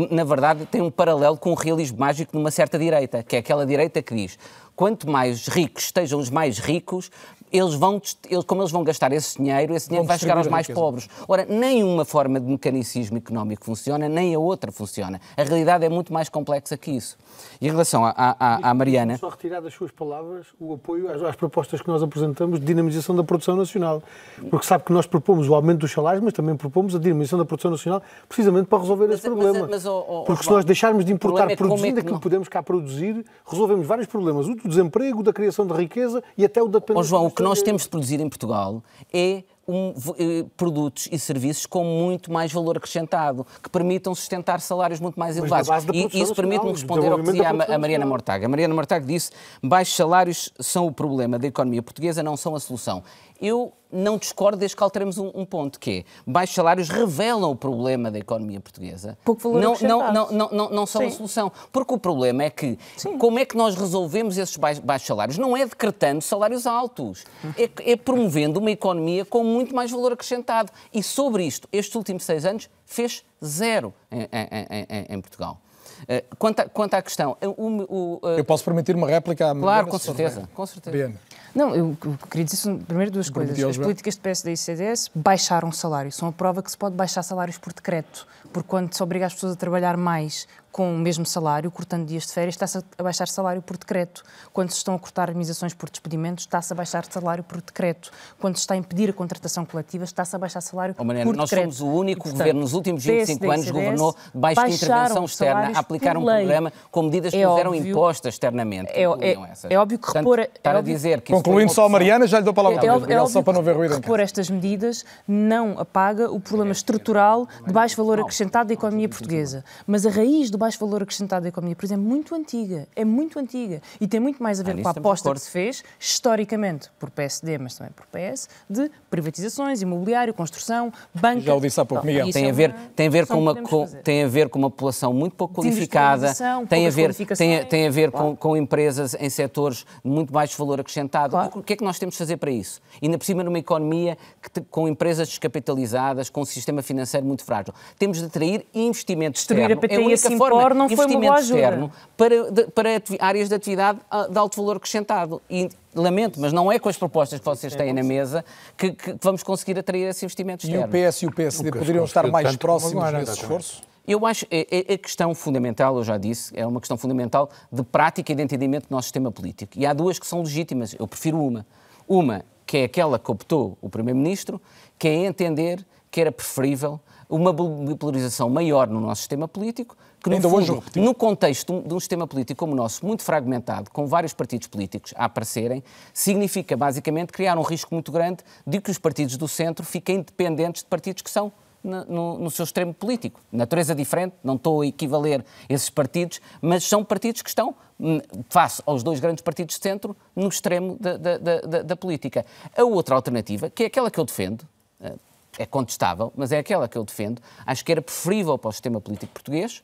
na 0.09 0.23
verdade, 0.23 0.65
tem 0.65 0.81
um 0.81 0.91
paralelo 0.91 1.37
com 1.37 1.51
o 1.51 1.55
realismo 1.55 1.99
mágico 1.99 2.35
numa 2.35 2.51
certa 2.51 2.77
direita, 2.77 3.23
que 3.23 3.35
é 3.35 3.39
aquela 3.39 3.65
direita 3.65 4.01
que 4.01 4.13
diz 4.13 4.37
quanto 4.81 5.07
mais 5.07 5.47
ricos 5.47 5.83
estejam 5.83 6.19
os 6.19 6.31
mais 6.31 6.57
ricos, 6.57 7.11
eles 7.51 7.73
vão, 7.73 8.01
eles, 8.29 8.43
como 8.45 8.61
eles 8.61 8.71
vão 8.71 8.83
gastar 8.83 9.11
esse 9.11 9.37
dinheiro, 9.37 9.75
esse 9.75 9.87
dinheiro 9.87 10.07
vai 10.07 10.17
chegar 10.17 10.37
aos 10.37 10.47
mais 10.47 10.67
pobres. 10.67 11.09
Ora, 11.27 11.45
nenhuma 11.45 12.05
forma 12.05 12.39
de 12.39 12.47
mecanicismo 12.47 13.17
económico 13.17 13.65
funciona, 13.65 14.07
nem 14.07 14.33
a 14.33 14.39
outra 14.39 14.71
funciona. 14.71 15.19
A 15.35 15.43
realidade 15.43 15.85
é 15.85 15.89
muito 15.89 16.13
mais 16.13 16.29
complexa 16.29 16.77
que 16.77 16.91
isso. 16.91 17.17
E 17.59 17.67
em 17.67 17.71
relação 17.71 18.05
à, 18.05 18.13
à, 18.17 18.69
à 18.69 18.73
Mariana. 18.73 19.17
Só 19.17 19.29
retirar 19.29 19.61
das 19.61 19.73
suas 19.73 19.91
palavras 19.91 20.47
o 20.59 20.73
apoio 20.73 21.11
às, 21.11 21.21
às, 21.21 21.35
propostas 21.35 21.81
que 21.81 21.87
nós 21.87 22.01
apresentamos 22.01 22.59
de 22.59 22.65
dinamização 22.65 23.15
da 23.15 23.23
produção 23.23 23.55
nacional. 23.55 24.01
Porque 24.49 24.65
sabe 24.65 24.83
que 24.83 24.93
nós 24.93 25.05
propomos 25.05 25.47
o 25.49 25.55
aumento 25.55 25.79
dos 25.79 25.91
salários, 25.91 26.23
mas 26.23 26.33
também 26.33 26.55
propomos 26.55 26.95
a 26.95 26.99
dinamização 26.99 27.39
da 27.39 27.45
produção 27.45 27.71
nacional 27.71 28.01
precisamente 28.27 28.67
para 28.67 28.79
resolver 28.79 29.07
mas, 29.07 29.15
esse 29.15 29.23
problema. 29.23 29.59
Mas, 29.61 29.69
mas, 29.69 29.85
oh, 29.85 30.05
oh, 30.07 30.23
Porque 30.23 30.43
se 30.43 30.49
nós 30.49 30.65
deixarmos 30.65 31.03
de 31.03 31.11
importar 31.11 31.49
é 31.49 31.55
produzindo 31.55 31.99
é 31.99 32.01
aquilo 32.01 32.17
que 32.17 32.23
podemos 32.23 32.47
cá 32.47 32.63
produzir, 32.63 33.25
resolvemos 33.45 33.85
vários 33.85 34.07
problemas. 34.07 34.47
O 34.47 34.55
do 34.55 34.67
desemprego, 34.67 35.23
da 35.23 35.33
criação 35.33 35.65
de 35.65 35.73
riqueza 35.73 36.23
e 36.37 36.45
até 36.45 36.61
o 36.61 36.67
da 36.67 36.79
dependência. 36.79 37.01
Oh, 37.01 37.03
João, 37.03 37.25
o 37.27 37.31
que 37.41 37.43
nós 37.43 37.61
temos 37.61 37.83
de 37.83 37.89
produzir 37.89 38.19
em 38.19 38.29
Portugal 38.29 38.83
é 39.11 39.43
um, 39.67 39.93
eh, 40.19 40.45
produtos 40.55 41.07
e 41.11 41.17
serviços 41.17 41.65
com 41.65 41.83
muito 41.83 42.31
mais 42.31 42.51
valor 42.51 42.77
acrescentado, 42.77 43.45
que 43.63 43.69
permitam 43.69 44.13
sustentar 44.13 44.59
salários 44.61 44.99
muito 44.99 45.19
mais 45.19 45.37
elevados. 45.37 45.69
E 45.93 46.21
isso 46.21 46.35
permite-me 46.35 46.71
responder 46.71 47.11
ao 47.11 47.17
que 47.17 47.25
dizia 47.25 47.49
a, 47.49 47.75
a 47.75 47.77
Mariana 47.79 48.05
Mortaga. 48.05 48.45
A 48.45 48.49
Mariana 48.49 48.73
Mortaga 48.73 49.05
disse 49.05 49.31
baixos 49.63 49.95
salários 49.95 50.53
são 50.59 50.85
o 50.85 50.91
problema 50.91 51.39
da 51.39 51.47
economia 51.47 51.81
portuguesa, 51.81 52.21
não 52.21 52.37
são 52.37 52.55
a 52.55 52.59
solução. 52.59 53.03
Eu 53.41 53.73
não 53.91 54.17
discordo 54.17 54.57
desde 54.57 54.77
que 54.77 54.83
alteremos 54.83 55.17
um, 55.17 55.31
um, 55.33 55.45
ponto, 55.45 55.79
que 55.79 55.99
é 55.99 56.03
baixos 56.25 56.55
salários 56.55 56.89
revelam 56.89 57.51
o 57.51 57.55
problema 57.55 58.09
da 58.09 58.19
economia 58.19 58.59
portuguesa. 58.59 59.17
Pouco 59.25 59.41
valor 59.41 59.61
não, 59.61 59.77
não, 59.81 60.13
não, 60.13 60.31
não, 60.31 60.49
não, 60.51 60.69
não 60.69 60.85
são 60.85 61.01
Sim. 61.01 61.07
a 61.07 61.11
solução. 61.11 61.51
Porque 61.71 61.93
o 61.93 61.97
problema 61.97 62.43
é 62.43 62.49
que 62.49 62.77
Sim. 62.95 63.17
como 63.17 63.39
é 63.39 63.45
que 63.45 63.57
nós 63.57 63.75
resolvemos 63.75 64.37
esses 64.37 64.55
baixos, 64.55 64.83
baixos 64.83 65.07
salários? 65.07 65.37
Não 65.37 65.57
é 65.57 65.65
decretando 65.65 66.21
salários 66.21 66.65
altos, 66.65 67.25
é, 67.57 67.91
é 67.91 67.95
promovendo 67.95 68.59
uma 68.59 68.71
economia 68.71 69.25
com 69.25 69.43
muito 69.43 69.75
mais 69.75 69.91
valor 69.91 70.13
acrescentado. 70.13 70.71
E 70.93 71.03
sobre 71.03 71.43
isto, 71.43 71.67
estes 71.71 71.95
últimos 71.95 72.23
seis 72.23 72.45
anos 72.45 72.69
fez 72.85 73.25
zero 73.43 73.93
em, 74.11 74.21
em, 74.21 74.87
em, 74.89 75.15
em 75.15 75.21
Portugal. 75.21 75.59
Uh, 76.03 76.35
quanto, 76.37 76.59
a, 76.61 76.69
quanto 76.69 76.93
à 76.95 77.01
questão. 77.01 77.37
O, 77.41 77.67
o, 77.67 78.19
uh, 78.23 78.29
Eu 78.37 78.45
posso 78.45 78.63
permitir 78.63 78.95
uma 78.95 79.07
réplica 79.07 79.51
à 79.51 79.55
Claro, 79.55 79.87
com 79.87 79.99
certeza, 79.99 80.49
com 80.53 80.65
certeza. 80.65 81.13
Não, 81.53 81.75
eu, 81.75 81.97
eu 82.05 82.17
queria 82.29 82.45
dizer 82.45 82.77
primeiro 82.87 83.11
duas 83.11 83.29
coisas. 83.29 83.61
As 83.61 83.77
políticas 83.77 84.15
de 84.15 84.21
PSD 84.21 84.53
e 84.53 84.57
CDS 84.57 85.11
baixaram 85.13 85.69
o 85.69 85.73
salário. 85.73 86.11
São 86.11 86.29
a 86.29 86.31
prova 86.31 86.63
que 86.63 86.71
se 86.71 86.77
pode 86.77 86.95
baixar 86.95 87.23
salários 87.23 87.57
por 87.57 87.73
decreto. 87.73 88.25
Porque 88.53 88.67
quando 88.67 88.93
se 88.93 89.03
obriga 89.03 89.25
as 89.25 89.33
pessoas 89.33 89.53
a 89.53 89.55
trabalhar 89.55 89.97
mais 89.97 90.47
com 90.71 90.95
o 90.95 90.97
mesmo 90.97 91.25
salário, 91.25 91.69
cortando 91.69 92.05
dias 92.05 92.25
de 92.25 92.33
férias, 92.33 92.55
está-se 92.55 92.79
a 92.97 93.03
baixar 93.03 93.27
salário 93.27 93.61
por 93.61 93.77
decreto. 93.77 94.23
Quando 94.53 94.71
se 94.71 94.77
estão 94.77 94.95
a 94.95 94.99
cortar 94.99 95.29
indemnizações 95.29 95.73
por 95.73 95.89
despedimentos, 95.89 96.45
está-se 96.45 96.71
a 96.71 96.75
baixar 96.75 97.05
salário 97.05 97.43
por 97.43 97.61
decreto. 97.61 98.11
Quando 98.39 98.55
se 98.55 98.61
está 98.61 98.73
a 98.73 98.77
impedir 98.77 99.09
a 99.09 99.13
contratação 99.13 99.65
coletiva, 99.65 100.03
está-se 100.03 100.35
a 100.35 100.39
baixar 100.39 100.61
salário 100.61 100.95
oh, 100.97 101.03
Mariana, 101.03 101.29
por 101.29 101.35
nós 101.35 101.49
decreto. 101.49 101.67
Nós 101.67 101.77
somos 101.77 101.93
o 101.93 101.99
único 101.99 102.23
portanto, 102.23 102.37
governo 102.37 102.61
nos 102.61 102.73
últimos 102.73 103.03
25 103.03 103.51
anos 103.51 103.69
governou 103.69 104.15
debaixo 104.33 104.65
de 104.65 104.75
intervenção 104.75 105.25
externa, 105.25 105.71
a 105.75 105.79
aplicar 105.79 106.17
um 106.17 106.23
programa 106.23 106.73
com 106.89 107.03
medidas 107.03 107.31
que 107.31 107.37
é 107.37 107.47
nos 107.47 107.59
eram 107.59 107.71
óbvio, 107.71 107.91
impostas 107.91 108.33
externamente. 108.33 108.91
É, 108.91 109.03
é, 109.03 109.37
é, 109.69 109.77
óbvio 109.77 109.99
que 109.99 110.07
repor... 110.07 110.37
Portanto, 110.37 110.61
para 110.61 110.79
é 110.79 110.81
dizer 110.81 111.21
que 111.21 111.33
Concluindo 111.33 111.73
só, 111.73 111.87
Mariana, 111.89 112.27
já 112.27 112.39
lhe 112.39 112.45
dou 112.45 112.51
a 112.51 112.55
palavra. 112.55 112.79
É, 112.81 112.87
é, 112.87 112.91
óbvio, 112.91 113.27
só 113.27 113.41
para 113.41 113.53
não 113.53 113.63
ver 113.63 113.75
ruído 113.75 113.95
repor 113.95 114.19
estas 114.19 114.49
medidas 114.49 115.03
não 115.27 115.79
apaga 115.79 116.31
o 116.31 116.39
problema 116.39 116.71
estrutural 116.71 117.47
de 117.65 117.73
baixo 117.73 117.97
valor 117.97 118.19
acrescentado 118.19 118.67
da 118.67 118.73
economia 118.73 119.09
portuguesa. 119.09 119.63
Mas 119.85 120.05
a 120.05 120.09
raiz 120.09 120.49
do 120.49 120.57
baixo 120.61 120.79
valor 120.79 121.01
acrescentado 121.01 121.41
da 121.41 121.49
economia, 121.49 121.75
por 121.75 121.85
exemplo, 121.85 122.05
é 122.05 122.07
muito 122.07 122.35
antiga. 122.35 122.87
É 122.95 123.03
muito 123.03 123.39
antiga. 123.39 123.81
E 123.99 124.07
tem 124.07 124.19
muito 124.19 124.41
mais 124.41 124.59
a 124.59 124.63
ver 124.63 124.77
ah, 124.77 124.81
com 124.83 124.87
a 124.87 124.91
aposta 124.91 125.33
que 125.33 125.39
se 125.39 125.49
fez, 125.49 125.83
historicamente, 125.99 126.89
por 126.99 127.09
PSD, 127.09 127.57
mas 127.57 127.75
também 127.75 127.91
por 127.93 128.05
PS, 128.05 128.47
de 128.69 128.91
privatizações, 129.09 129.81
imobiliário, 129.81 130.33
construção, 130.35 130.93
banca. 131.13 131.41
Já 131.41 131.55
o 131.55 131.59
disse 131.59 131.81
há 131.81 131.85
pouco, 131.85 132.05
Miguel. 132.05 132.31
Tem 132.31 132.49
a 132.49 132.53
ver, 132.53 132.75
tem 132.95 133.07
a 133.07 133.09
ver, 133.09 133.25
com, 133.25 133.39
uma, 133.39 133.55
com, 133.55 133.87
tem 134.03 134.23
a 134.23 134.27
ver 134.27 134.49
com 134.49 134.59
uma 134.59 134.69
população 134.69 135.11
muito 135.11 135.35
pouco 135.35 135.55
qualificada, 135.55 136.31
tem 136.69 136.85
a 136.85 136.91
ver, 136.91 137.15
tem, 137.15 137.65
tem 137.65 137.87
a 137.87 137.91
ver 137.91 138.11
claro. 138.11 138.27
com, 138.27 138.35
com 138.35 138.57
empresas 138.57 139.15
em 139.19 139.29
setores 139.29 139.83
de 140.05 140.11
muito 140.11 140.31
baixo 140.31 140.55
valor 140.59 140.79
acrescentado. 140.79 141.31
Claro. 141.31 141.51
O 141.55 141.63
que 141.63 141.73
é 141.73 141.75
que 141.75 141.83
nós 141.83 141.97
temos 141.97 142.13
de 142.13 142.19
fazer 142.19 142.37
para 142.37 142.51
isso? 142.51 142.79
Ainda 143.01 143.17
por 143.17 143.25
cima 143.25 143.43
numa 143.43 143.57
economia 143.57 144.15
que, 144.41 144.61
com 144.61 144.87
empresas 144.87 145.27
descapitalizadas, 145.27 146.29
com 146.29 146.41
um 146.41 146.45
sistema 146.45 146.83
financeiro 146.83 147.25
muito 147.25 147.43
frágil. 147.43 147.73
Temos 147.97 148.19
de 148.19 148.25
atrair 148.25 148.63
investimento 148.75 149.39
externo. 149.39 149.73
A 149.73 149.77
PTI 149.77 149.93
é 149.93 149.97
a 149.97 149.99
única 149.99 150.13
assim 150.13 150.37
forma, 150.37 150.50
não 150.73 150.89
foi 150.89 151.05
uma 151.05 151.39
externo 151.39 151.91
para, 152.15 152.51
de, 152.51 152.67
para 152.67 152.89
áreas 153.19 153.49
de 153.49 153.55
atividade 153.55 153.99
ah, 154.09 154.27
de 154.27 154.37
alto 154.37 154.57
valor 154.57 154.77
acrescentado. 154.77 155.41
E, 155.49 155.69
lamento, 155.93 156.39
mas 156.39 156.53
não 156.53 156.71
é 156.71 156.79
com 156.79 156.89
as 156.89 156.97
propostas 156.97 157.39
que 157.39 157.45
vocês 157.45 157.75
têm 157.75 157.93
na 157.93 158.03
mesa 158.03 158.45
que, 158.77 158.91
que 158.91 159.15
vamos 159.21 159.43
conseguir 159.43 159.77
atrair 159.77 160.07
esse 160.07 160.23
investimento 160.25 160.65
externo. 160.65 160.95
E 160.95 161.05
o 161.05 161.09
PS 161.09 161.21
e 161.21 161.25
o 161.27 161.31
PSD 161.31 161.69
o 161.69 161.73
poderiam 161.73 162.05
estar 162.05 162.27
mais 162.27 162.55
próximos 162.55 163.11
nesse 163.13 163.33
esforço? 163.33 163.81
Eu 164.07 164.25
acho 164.25 164.45
que 164.47 164.67
a 164.89 164.97
questão 164.97 165.33
fundamental, 165.35 165.95
eu 165.97 166.03
já 166.03 166.17
disse, 166.17 166.51
é 166.57 166.65
uma 166.65 166.79
questão 166.79 166.97
fundamental 166.97 167.49
de 167.71 167.83
prática 167.83 168.31
e 168.31 168.35
de 168.35 168.41
entendimento 168.41 168.87
do 168.87 168.91
nosso 168.91 169.05
sistema 169.05 169.31
político. 169.31 169.73
E 169.77 169.85
há 169.85 169.93
duas 169.93 170.17
que 170.17 170.25
são 170.25 170.41
legítimas, 170.41 170.95
eu 170.97 171.07
prefiro 171.07 171.39
uma. 171.39 171.65
Uma, 172.07 172.43
que 172.65 172.77
é 172.77 172.83
aquela 172.85 173.19
que 173.19 173.29
optou 173.29 173.77
o 173.79 173.89
Primeiro-Ministro, 173.89 174.59
que 174.97 175.07
é 175.07 175.25
entender 175.25 175.85
que 176.11 176.19
era 176.19 176.31
preferível 176.31 176.99
uma 177.29 177.53
bipolarização 177.53 178.49
maior 178.49 178.87
no 178.87 178.99
nosso 178.99 179.21
sistema 179.21 179.47
político, 179.47 179.95
que 180.21 180.29
no, 180.29 180.41
fundo, 180.41 180.83
no 180.95 181.15
contexto 181.15 181.81
de 181.81 181.93
um 181.93 181.99
sistema 181.99 182.27
político 182.27 182.59
como 182.59 182.73
o 182.73 182.75
nosso, 182.75 183.05
muito 183.05 183.23
fragmentado, 183.23 183.89
com 183.89 184.05
vários 184.05 184.33
partidos 184.33 184.67
políticos 184.67 185.13
a 185.15 185.25
aparecerem, 185.25 185.81
significa 186.13 186.75
basicamente 186.75 187.31
criar 187.31 187.57
um 187.57 187.63
risco 187.63 187.95
muito 187.95 188.11
grande 188.11 188.43
de 188.67 188.81
que 188.81 188.91
os 188.91 188.97
partidos 188.97 189.37
do 189.37 189.47
centro 189.47 189.85
fiquem 189.85 190.21
dependentes 190.21 190.83
de 190.83 190.89
partidos 190.89 191.23
que 191.23 191.31
são 191.31 191.51
no, 191.83 192.37
no, 192.37 192.51
seu 192.51 192.63
extremo 192.63 192.93
político. 192.93 193.39
Natureza 193.51 193.95
diferente, 193.95 194.35
não 194.43 194.55
estou 194.55 194.81
a 194.81 194.85
equivaler 194.85 195.43
esses 195.67 195.89
partidos, 195.89 196.39
mas 196.61 196.83
são 196.83 197.03
partidos 197.03 197.41
que 197.41 197.49
estão, 197.49 197.73
hum, 197.99 198.19
face 198.49 198.83
aos 198.85 199.01
dois 199.01 199.19
grandes 199.19 199.41
partidos 199.41 199.75
de 199.75 199.81
centro, 199.81 200.15
no 200.35 200.47
extremo 200.47 200.97
da, 200.99 201.17
da, 201.17 201.37
da, 201.37 201.81
da 201.81 201.95
política. 201.95 202.45
A 202.77 202.83
outra 202.83 203.15
alternativa, 203.15 203.69
que 203.69 203.83
é 203.83 203.85
aquela 203.87 204.11
que 204.11 204.19
eu 204.19 204.25
defendo, 204.25 204.63
eh, 204.99 205.15
é 205.57 205.65
contestável, 205.65 206.31
mas 206.35 206.51
é 206.51 206.59
aquela 206.59 206.87
que 206.87 206.97
eu 206.97 207.03
defendo, 207.03 207.41
acho 207.65 207.83
que 207.83 207.91
era 207.91 208.01
preferível 208.01 208.57
para 208.57 208.69
o 208.69 208.71
sistema 208.71 209.01
político 209.01 209.33
português 209.33 209.83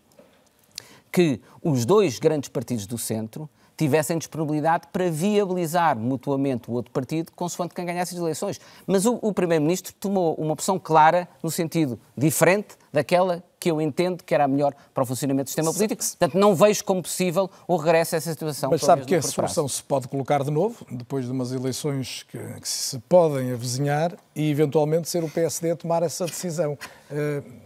que 1.11 1.41
os 1.63 1.85
dois 1.85 2.19
grandes 2.19 2.49
partidos 2.49 2.85
do 2.85 2.97
centro 2.97 3.49
tivessem 3.75 4.17
disponibilidade 4.17 4.87
para 4.91 5.09
viabilizar 5.09 5.97
mutuamente 5.97 6.69
o 6.69 6.73
outro 6.73 6.91
partido, 6.91 7.31
consoante 7.31 7.75
quem 7.75 7.85
ganhasse 7.85 8.15
as 8.15 8.19
eleições. 8.19 8.59
Mas 8.87 9.05
o, 9.05 9.19
o 9.21 9.31
Primeiro-Ministro 9.31 9.93
tomou 9.99 10.33
uma 10.35 10.53
opção 10.53 10.79
clara, 10.79 11.27
no 11.43 11.51
sentido 11.51 11.99
diferente 12.17 12.75
daquela 12.91 13.43
que 13.67 13.71
eu 13.71 13.81
entendo 13.81 14.23
que 14.23 14.33
era 14.33 14.45
a 14.45 14.47
melhor 14.47 14.73
para 14.93 15.03
o 15.03 15.05
funcionamento 15.05 15.45
do 15.45 15.49
sistema 15.49 15.73
político. 15.73 16.01
Portanto, 16.01 16.37
não 16.37 16.55
vejo 16.55 16.85
como 16.85 17.01
possível 17.01 17.49
o 17.67 17.75
regresso 17.75 18.15
a 18.15 18.17
essa 18.17 18.31
situação. 18.31 18.69
Mas 18.69 18.81
sabe 18.81 19.05
que 19.05 19.15
a 19.15 19.21
solução 19.21 19.67
se 19.67 19.83
pode 19.83 20.07
colocar 20.07 20.41
de 20.41 20.49
novo, 20.49 20.85
depois 20.89 21.25
de 21.25 21.31
umas 21.31 21.51
eleições 21.51 22.23
que, 22.23 22.37
que, 22.37 22.67
se 22.67 22.97
podem 22.99 23.51
avizinhar 23.51 24.13
e 24.33 24.49
eventualmente 24.49 25.09
ser 25.09 25.21
o 25.23 25.29
PSD 25.29 25.71
a 25.71 25.75
tomar 25.75 26.01
essa 26.01 26.25
decisão. 26.25 26.77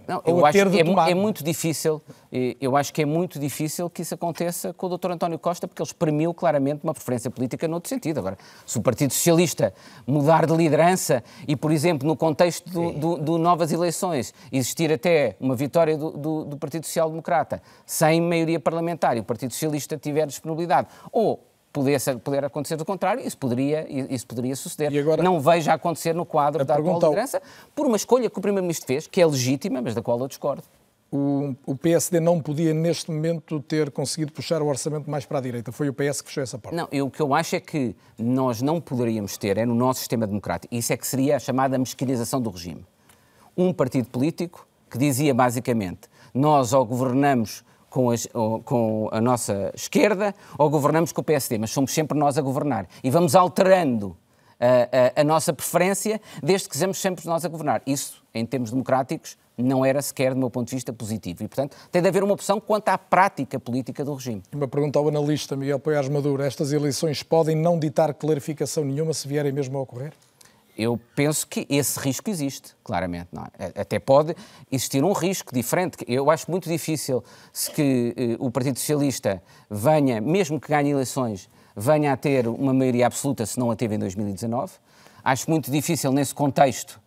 Não, 0.08 0.22
eu 0.26 0.46
acho 0.46 0.70
que 0.70 0.78
é, 0.78 1.12
é, 1.12 1.16
muito 1.16 1.44
difícil, 1.44 2.02
eu 2.60 2.76
acho 2.76 2.94
que 2.94 3.02
é 3.02 3.06
muito 3.06 3.40
difícil 3.40 3.90
que 3.90 4.02
isso 4.02 4.14
aconteça 4.14 4.74
com 4.74 4.88
o 4.88 4.98
Dr. 4.98 5.12
António 5.12 5.40
Costa, 5.40 5.68
porque 5.68 5.82
ele 5.82 5.88
exprimiu 5.88 6.34
claramente 6.34 6.84
uma 6.84 6.94
preferência 6.94 7.32
política 7.32 7.68
noutro 7.68 7.90
sentido. 7.90 8.20
Agora, 8.20 8.38
se 8.66 8.78
o 8.78 8.82
Partido 8.82 9.14
Socialista 9.14 9.74
mudar 10.06 10.46
de 10.46 10.54
liderança 10.54 11.24
e, 11.48 11.56
por 11.56 11.72
exemplo, 11.72 12.08
no 12.08 12.18
contexto 12.18 12.70
do, 12.70 12.92
do, 12.92 13.18
do 13.18 13.38
novas 13.38 13.72
eleições, 13.72 14.34
existir 14.52 14.92
até 14.92 15.36
uma 15.40 15.56
vitória 15.56 15.98
do, 15.98 16.12
do, 16.12 16.46
do 16.46 16.58
Partido 16.58 16.86
Social 16.86 17.10
Democrata 17.10 17.62
sem 17.86 18.22
maioria 18.22 18.60
parlamentar 18.60 19.16
e 19.16 19.22
o 19.22 19.24
Partido 19.24 19.54
Socialista 19.54 19.98
tiver 19.98 20.28
disponibilidade, 20.28 20.88
ou 21.12 21.51
pudesse, 21.72 22.16
poder 22.18 22.44
acontecer 22.44 22.76
do 22.76 22.86
contrário, 22.86 23.26
isso 23.26 23.38
poderia, 23.38 23.86
isso 23.90 24.28
poderia 24.28 24.56
suceder. 24.56 25.02
Agora, 25.02 25.24
não 25.24 25.40
vejo 25.40 25.72
acontecer 25.72 26.14
no 26.14 26.26
quadro 26.26 26.66
da 26.66 26.76
atual 26.76 27.00
liderança, 27.00 27.42
por 27.76 27.86
uma 27.86 27.96
escolha 27.96 28.30
que 28.30 28.38
o 28.38 28.42
Primeiro-Ministro 28.42 28.88
fez, 28.88 29.08
que 29.08 29.22
é 29.22 29.26
legítima, 29.26 29.82
mas 29.82 29.96
da 29.96 30.02
qual 30.02 30.20
eu 30.20 30.28
discordo. 30.28 30.64
o, 31.12 31.56
o, 31.66 31.76
PSD 31.76 32.20
não 32.20 32.40
podia, 32.40 32.74
neste 32.74 33.12
momento, 33.12 33.60
ter 33.62 33.92
conseguido 33.92 34.32
puxar 34.32 34.62
o 34.62 34.68
orçamento 34.68 35.10
mais 35.10 35.26
para 35.26 35.40
a 35.40 35.42
direita. 35.42 35.72
Foi 35.72 35.90
o 35.90 35.94
PS 35.94 36.22
que 36.22 36.28
fechou 36.28 36.44
essa 36.44 36.58
porta. 36.58 36.76
Não, 36.76 36.88
eu, 36.92 37.08
o 37.08 37.12
que 37.12 37.22
eu 37.22 37.34
acho 37.34 37.56
é 37.56 37.60
que 37.60 37.96
nós 38.18 38.62
não 38.62 38.80
poderíamos 38.80 39.38
ter, 39.38 39.58
é 39.58 39.66
no 39.66 39.76
nosso 39.76 40.00
sistema 40.00 40.28
democrático, 40.28 40.74
isso 40.74 40.94
é 40.94 40.98
que 40.98 41.08
seria 41.08 41.38
a 41.38 41.40
chamada 41.40 41.78
mesquinização 41.78 42.42
do 42.42 42.50
regime. 42.50 42.86
Um 43.58 43.74
partido 43.74 44.08
político 44.08 44.68
que 44.90 44.98
dizia 44.98 45.34
basicamente: 45.34 46.10
nós 46.34 46.74
ou 46.74 46.86
governamos 46.86 47.64
com, 47.92 48.08
com, 48.64 49.10
a 49.12 49.22
nossa 49.22 49.72
esquerda 49.76 50.34
ou 50.58 50.70
governamos 50.70 51.12
com 51.12 51.22
o 51.22 51.24
PSD, 51.24 51.60
mas 51.60 51.70
somos 51.70 51.94
sempre 51.94 52.18
nós 52.18 52.38
a 52.38 52.42
governar. 52.42 52.88
E 53.04 53.12
vamos 53.12 53.36
alterando 53.36 54.18
a, 54.60 55.18
a, 55.18 55.22
a 55.22 55.24
nossa 55.24 55.52
preferência 55.52 56.20
desde 56.42 56.70
que 56.70 56.76
sejamos 56.76 56.98
sempre 56.98 57.26
nós 57.28 57.44
a 57.46 57.50
governar. 57.50 57.82
Isso, 57.86 58.24
em 58.34 58.46
termos 58.46 58.72
democráticos, 58.72 59.38
não 59.58 59.86
era 59.86 60.02
sequer, 60.02 60.34
do 60.34 60.40
meu 60.40 60.50
ponto 60.50 60.70
de 60.70 60.76
vista, 60.76 60.94
positivo. 60.94 61.44
E, 61.44 61.48
portanto, 61.48 61.76
tem 61.92 62.02
de 62.02 62.08
haver 62.08 62.24
uma 62.24 62.34
opção 62.34 62.60
quanto 62.60 62.90
à 62.90 62.98
prática 62.98 63.60
política 63.60 64.06
do 64.06 64.14
regime. 64.14 64.42
Uma 64.54 64.68
pergunta 64.68 64.98
ao 64.98 65.08
analista 65.08 65.56
Miguel 65.56 65.80
Poiás 65.80 66.08
Maduro. 66.08 66.42
Estas 66.42 66.72
eleições 66.72 67.22
podem 67.22 67.56
não 67.56 67.78
ditar 67.78 68.14
clarificação 68.14 68.86
nenhuma 68.86 69.14
se 69.14 69.28
vierem 69.28 69.52
mesmo 69.52 69.78
a 69.78 69.82
ocorrer? 69.82 70.14
Eu 70.82 71.00
penso 71.16 71.46
que 71.46 71.68
esse 71.70 72.00
risco 72.00 72.28
existe, 72.28 72.76
claramente. 72.84 73.28
Não 73.32 73.44
é? 73.44 73.82
Até 73.82 74.00
pode 74.00 74.36
existir 74.72 75.04
um 75.04 75.12
risco 75.12 75.54
diferente. 75.54 75.98
Eu 76.08 76.32
acho 76.32 76.50
muito 76.50 76.68
difícil 76.68 77.24
se 77.54 77.70
que 77.70 78.16
eh, 78.18 78.36
o 78.40 78.50
Partido 78.50 78.80
Socialista 78.80 79.44
venha, 79.70 80.20
mesmo 80.20 80.60
que 80.60 80.70
ganhe 80.70 80.90
eleições, 80.90 81.48
venha 81.76 82.12
a 82.12 82.18
ter 82.18 82.48
uma 82.48 82.74
maioria 82.74 83.06
absoluta 83.06 83.46
se 83.46 83.60
não 83.60 83.70
a 83.70 83.76
teve 83.76 83.94
em 83.94 84.00
2019. 84.00 84.74
Acho 85.24 85.52
muito 85.52 85.70
difícil, 85.70 86.12
nesse 86.12 86.34
contexto, 86.34 87.00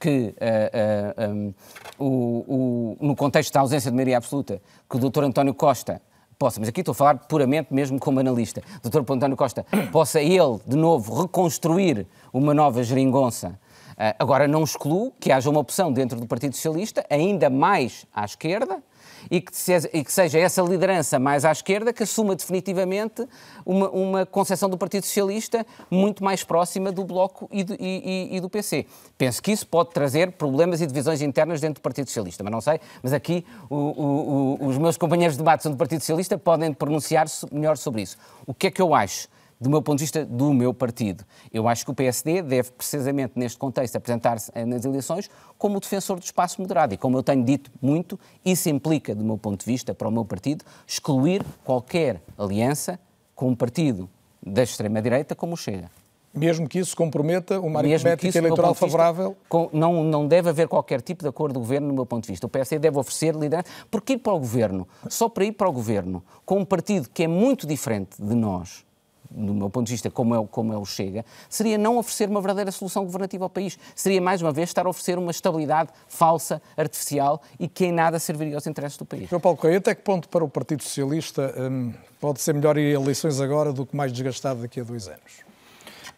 que, 0.00 0.34
uh, 0.40 1.30
uh, 1.30 1.32
um, 1.32 1.54
o, 1.96 2.96
o, 2.98 3.06
no 3.06 3.14
contexto 3.14 3.52
da 3.52 3.60
ausência 3.60 3.92
de 3.92 3.94
maioria 3.94 4.16
absoluta, 4.16 4.60
que 4.88 4.96
o 4.96 4.98
Dr. 4.98 5.22
António 5.22 5.54
Costa 5.54 6.02
possa, 6.40 6.58
mas 6.58 6.70
aqui 6.70 6.80
estou 6.80 6.92
a 6.92 6.94
falar 6.94 7.18
puramente 7.28 7.68
mesmo 7.72 8.00
como 8.00 8.18
analista, 8.18 8.62
o 8.82 8.88
Dr. 8.88 9.12
António 9.12 9.36
Costa 9.36 9.66
possa 9.92 10.22
ele, 10.22 10.58
de 10.66 10.74
novo, 10.74 11.20
reconstruir 11.20 12.06
uma 12.32 12.54
nova 12.54 12.82
geringonça. 12.82 13.60
Uh, 13.90 14.16
agora, 14.18 14.48
não 14.48 14.64
excluo 14.64 15.12
que 15.20 15.30
haja 15.30 15.50
uma 15.50 15.60
opção 15.60 15.92
dentro 15.92 16.18
do 16.18 16.26
Partido 16.26 16.56
Socialista, 16.56 17.04
ainda 17.10 17.50
mais 17.50 18.06
à 18.14 18.24
esquerda, 18.24 18.82
e 19.30 19.40
que, 19.40 19.52
e 19.92 20.04
que, 20.04 20.12
seja 20.12 20.38
essa 20.38 20.62
liderança 20.62 21.18
mais 21.18 21.44
à 21.44 21.52
esquerda 21.52 21.92
que 21.92 22.02
assuma 22.02 22.36
definitivamente 22.36 23.26
uma, 23.64 23.90
uma 23.90 24.26
concepção 24.26 24.68
do 24.68 24.78
Partido 24.78 25.04
Socialista 25.04 25.66
muito 25.90 26.22
mais 26.22 26.44
próxima 26.44 26.92
do 26.92 27.04
Bloco 27.04 27.48
e 27.50 27.64
do, 27.64 27.74
e, 27.78 28.36
e 28.36 28.40
do 28.40 28.48
PC. 28.48 28.86
Penso 29.18 29.42
que 29.42 29.52
isso 29.52 29.66
pode 29.66 29.90
trazer 29.90 30.32
problemas 30.32 30.80
e 30.80 30.86
divisões 30.86 31.22
internas 31.22 31.60
dentro 31.60 31.80
do 31.80 31.82
Partido 31.82 32.06
Socialista, 32.06 32.44
mas 32.44 32.52
não 32.52 32.60
sei, 32.60 32.80
mas 33.02 33.12
aqui 33.12 33.44
o, 33.68 33.76
o, 33.76 34.58
o, 34.60 34.66
os 34.66 34.78
meus 34.78 34.96
companheiros 34.96 35.36
de 35.36 35.42
debate 35.42 35.68
do 35.68 35.76
Partido 35.76 36.00
Socialista 36.00 36.38
podem 36.38 36.72
pronunciar-se 36.72 37.46
melhor 37.52 37.76
sobre 37.76 38.02
isso. 38.02 38.16
O 38.46 38.54
que 38.54 38.68
é 38.68 38.70
que 38.70 38.80
eu 38.80 38.94
acho? 38.94 39.28
Do 39.60 39.68
meu 39.68 39.82
ponto 39.82 39.98
de 39.98 40.04
vista, 40.04 40.24
do 40.24 40.54
meu 40.54 40.72
partido. 40.72 41.24
Eu 41.52 41.68
acho 41.68 41.84
que 41.84 41.90
o 41.90 41.94
PSD 41.94 42.40
deve, 42.40 42.70
precisamente 42.72 43.34
neste 43.36 43.58
contexto, 43.58 43.96
apresentar-se 43.96 44.50
eh, 44.54 44.64
nas 44.64 44.84
eleições 44.84 45.28
como 45.58 45.76
o 45.76 45.80
defensor 45.80 46.18
do 46.18 46.24
espaço 46.24 46.60
moderado. 46.60 46.94
E 46.94 46.96
como 46.96 47.18
eu 47.18 47.22
tenho 47.22 47.44
dito 47.44 47.70
muito, 47.82 48.18
isso 48.44 48.70
implica, 48.70 49.14
do 49.14 49.22
meu 49.22 49.36
ponto 49.36 49.60
de 49.60 49.66
vista, 49.66 49.92
para 49.92 50.08
o 50.08 50.10
meu 50.10 50.24
partido, 50.24 50.64
excluir 50.86 51.44
qualquer 51.62 52.22
aliança 52.38 52.98
com 53.34 53.48
um 53.48 53.54
partido 53.54 54.08
da 54.42 54.62
extrema-direita 54.62 55.34
como 55.34 55.52
o 55.52 55.56
Chega. 55.56 55.90
Mesmo 56.32 56.68
que 56.68 56.78
isso 56.78 56.96
comprometa 56.96 57.58
uma 57.60 57.80
aritmética 57.80 58.38
eleitoral 58.38 58.72
favorável? 58.72 59.30
Vista, 59.30 59.76
não, 59.76 60.04
não 60.04 60.28
deve 60.28 60.48
haver 60.48 60.68
qualquer 60.68 61.02
tipo 61.02 61.24
de 61.24 61.28
acordo 61.28 61.54
do 61.54 61.60
governo, 61.60 61.88
no 61.88 61.94
meu 61.94 62.06
ponto 62.06 62.22
de 62.22 62.30
vista. 62.30 62.46
O 62.46 62.48
PSD 62.48 62.78
deve 62.78 62.98
oferecer 62.98 63.34
liderança. 63.34 63.68
Porque 63.90 64.12
ir 64.12 64.18
para 64.18 64.32
o 64.32 64.38
governo, 64.38 64.86
só 65.08 65.28
para 65.28 65.44
ir 65.44 65.52
para 65.52 65.68
o 65.68 65.72
governo, 65.72 66.22
com 66.46 66.60
um 66.60 66.64
partido 66.64 67.08
que 67.12 67.24
é 67.24 67.28
muito 67.28 67.66
diferente 67.66 68.22
de 68.22 68.34
nós, 68.34 68.84
do 69.30 69.54
meu 69.54 69.70
ponto 69.70 69.86
de 69.86 69.92
vista, 69.92 70.10
como 70.10 70.34
é, 70.34 70.46
como 70.50 70.72
é 70.72 70.76
o 70.76 70.84
Chega, 70.84 71.24
seria 71.48 71.78
não 71.78 71.98
oferecer 71.98 72.28
uma 72.28 72.40
verdadeira 72.40 72.72
solução 72.72 73.04
governativa 73.04 73.44
ao 73.44 73.50
país. 73.50 73.78
Seria, 73.94 74.20
mais 74.20 74.42
uma 74.42 74.52
vez, 74.52 74.70
estar 74.70 74.86
a 74.86 74.88
oferecer 74.88 75.18
uma 75.18 75.30
estabilidade 75.30 75.90
falsa, 76.08 76.60
artificial 76.76 77.40
e 77.58 77.68
que 77.68 77.86
em 77.86 77.92
nada 77.92 78.18
serviria 78.18 78.56
aos 78.56 78.66
interesses 78.66 78.98
do 78.98 79.04
país. 79.04 79.28
João 79.28 79.40
Paulo 79.40 79.56
Coelho, 79.56 79.78
até 79.78 79.94
que 79.94 80.02
ponto 80.02 80.28
para 80.28 80.44
o 80.44 80.48
Partido 80.48 80.82
Socialista 80.82 81.54
hum, 81.58 81.92
pode 82.20 82.40
ser 82.40 82.54
melhor 82.54 82.76
ir 82.76 82.96
a 82.96 83.00
eleições 83.00 83.40
agora 83.40 83.72
do 83.72 83.86
que 83.86 83.96
mais 83.96 84.12
desgastado 84.12 84.62
daqui 84.62 84.80
a 84.80 84.84
dois 84.84 85.06
anos? 85.08 85.49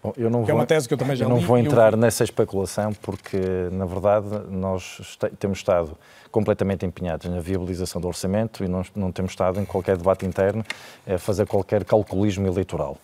Bom, 0.03 0.12
eu 0.16 0.28
não 0.28 0.40
que 0.40 0.46
vou, 0.46 0.57
é 0.57 0.61
uma 0.61 0.66
tese 0.66 0.88
que 0.88 0.94
eu 0.94 0.98
também 0.98 1.14
já 1.14 1.24
eu 1.24 1.28
não 1.28 1.38
vou 1.38 1.57
entrar 1.57 1.92
eu... 1.92 1.96
nessa 1.96 2.24
especulação 2.24 2.92
porque, 2.94 3.38
na 3.70 3.84
verdade, 3.84 4.26
nós 4.50 5.16
temos 5.38 5.59
estado 5.59 5.96
completamente 6.32 6.84
empenhados 6.84 7.30
na 7.30 7.38
viabilização 7.40 8.00
do 8.00 8.09
orçamento 8.09 8.64
e 8.64 8.68
não, 8.68 8.82
não 8.96 9.12
temos 9.12 9.32
estado 9.32 9.61
em 9.61 9.64
qualquer 9.64 9.96
debate 9.96 10.26
interno 10.26 10.64
a 11.07 11.18
fazer 11.18 11.46
qualquer 11.46 11.84
calculismo 11.84 12.46
eleitoral. 12.48 12.96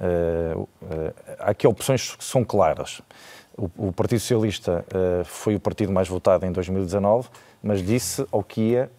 Uh, 0.00 0.60
uh, 0.60 0.68
há 1.40 1.50
aqui 1.50 1.66
opções 1.66 2.14
que 2.16 2.24
são 2.24 2.42
claras. 2.42 3.02
O, 3.56 3.88
o 3.88 3.92
Partido 3.92 4.20
Socialista 4.20 4.84
uh, 4.94 5.24
foi 5.24 5.56
o 5.56 5.60
partido 5.60 5.92
mais 5.92 6.08
votado 6.08 6.46
em 6.46 6.52
2019, 6.52 7.28
mas 7.62 7.84
disse 7.84 8.24
ao 8.30 8.42
que 8.42 8.60
ia 8.60 8.90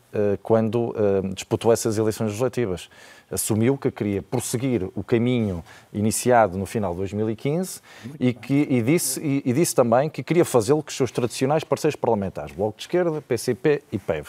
quando 0.42 0.94
disputou 1.34 1.72
essas 1.72 1.98
eleições 1.98 2.28
legislativas 2.28 2.90
assumiu 3.32 3.78
que 3.78 3.92
queria 3.92 4.22
prosseguir 4.22 4.90
o 4.96 5.04
caminho 5.04 5.64
iniciado 5.94 6.58
no 6.58 6.66
final 6.66 6.92
de 6.92 7.00
2015 7.00 7.82
e, 8.20 8.34
que, 8.34 8.68
e, 8.70 8.82
disse, 8.82 9.20
e, 9.20 9.42
e 9.46 9.54
disse 9.54 9.76
também 9.76 10.10
que 10.10 10.24
queria 10.24 10.46
fazê-lo 10.46 10.82
com 10.82 10.90
os 10.90 10.96
seus 10.96 11.12
tradicionais 11.12 11.64
parceiros 11.64 11.96
parlamentares, 11.96 12.56
Bloco 12.56 12.78
de 12.78 12.84
Esquerda, 12.84 13.22
PCP 13.22 13.84
e 13.92 13.98
PEV. 13.98 14.28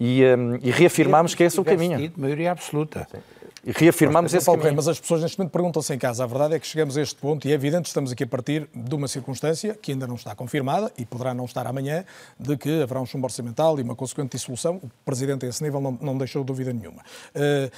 E, 0.00 0.24
um, 0.24 0.56
e 0.62 0.70
reafirmámos 0.70 1.34
que 1.34 1.42
esse 1.42 1.58
é 1.58 1.62
o 1.62 1.64
caminho. 1.64 2.12
maioria 2.16 2.50
absoluta. 2.50 3.06
Sim. 3.10 3.18
Reafirmamos 3.66 4.34
esse 4.34 4.46
caminho. 4.46 4.74
Mas 4.74 4.88
as 4.88 5.00
pessoas 5.00 5.22
neste 5.22 5.38
momento 5.38 5.52
perguntam-se 5.52 5.92
em 5.94 5.98
casa. 5.98 6.24
A 6.24 6.26
verdade 6.26 6.54
é 6.54 6.58
que 6.58 6.66
chegamos 6.66 6.96
a 6.96 7.02
este 7.02 7.14
ponto 7.16 7.48
e 7.48 7.50
é 7.50 7.54
evidente 7.54 7.82
que 7.82 7.88
estamos 7.88 8.12
aqui 8.12 8.24
a 8.24 8.26
partir 8.26 8.68
de 8.74 8.94
uma 8.94 9.08
circunstância 9.08 9.74
que 9.74 9.92
ainda 9.92 10.06
não 10.06 10.16
está 10.16 10.34
confirmada 10.34 10.92
e 10.98 11.04
poderá 11.06 11.32
não 11.32 11.44
estar 11.44 11.66
amanhã, 11.66 12.04
de 12.38 12.56
que 12.56 12.82
haverá 12.82 13.00
um 13.00 13.06
chumbo 13.06 13.26
orçamental 13.26 13.78
e 13.78 13.82
uma 13.82 13.96
consequente 13.96 14.36
dissolução. 14.36 14.76
O 14.76 14.90
Presidente 15.04 15.46
a 15.46 15.48
esse 15.48 15.62
nível 15.62 15.80
não, 15.80 15.98
não 16.00 16.18
deixou 16.18 16.44
dúvida 16.44 16.72
nenhuma. 16.72 17.02
Uh, 17.34 17.70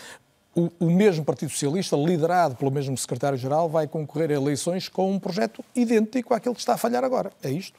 o, 0.56 0.86
o, 0.86 0.90
mesmo 0.90 1.24
Partido 1.24 1.50
Socialista, 1.50 1.96
liderado 1.96 2.56
pelo 2.56 2.70
mesmo 2.70 2.96
secretário-geral, 2.96 3.68
vai 3.68 3.86
concorrer 3.86 4.30
a 4.30 4.34
eleições 4.34 4.88
com 4.88 5.12
um 5.12 5.18
projeto 5.18 5.62
idêntico 5.74 6.32
àquele 6.32 6.54
que 6.54 6.60
está 6.60 6.74
a 6.74 6.78
falhar 6.78 7.04
agora. 7.04 7.30
É 7.42 7.50
isto? 7.50 7.78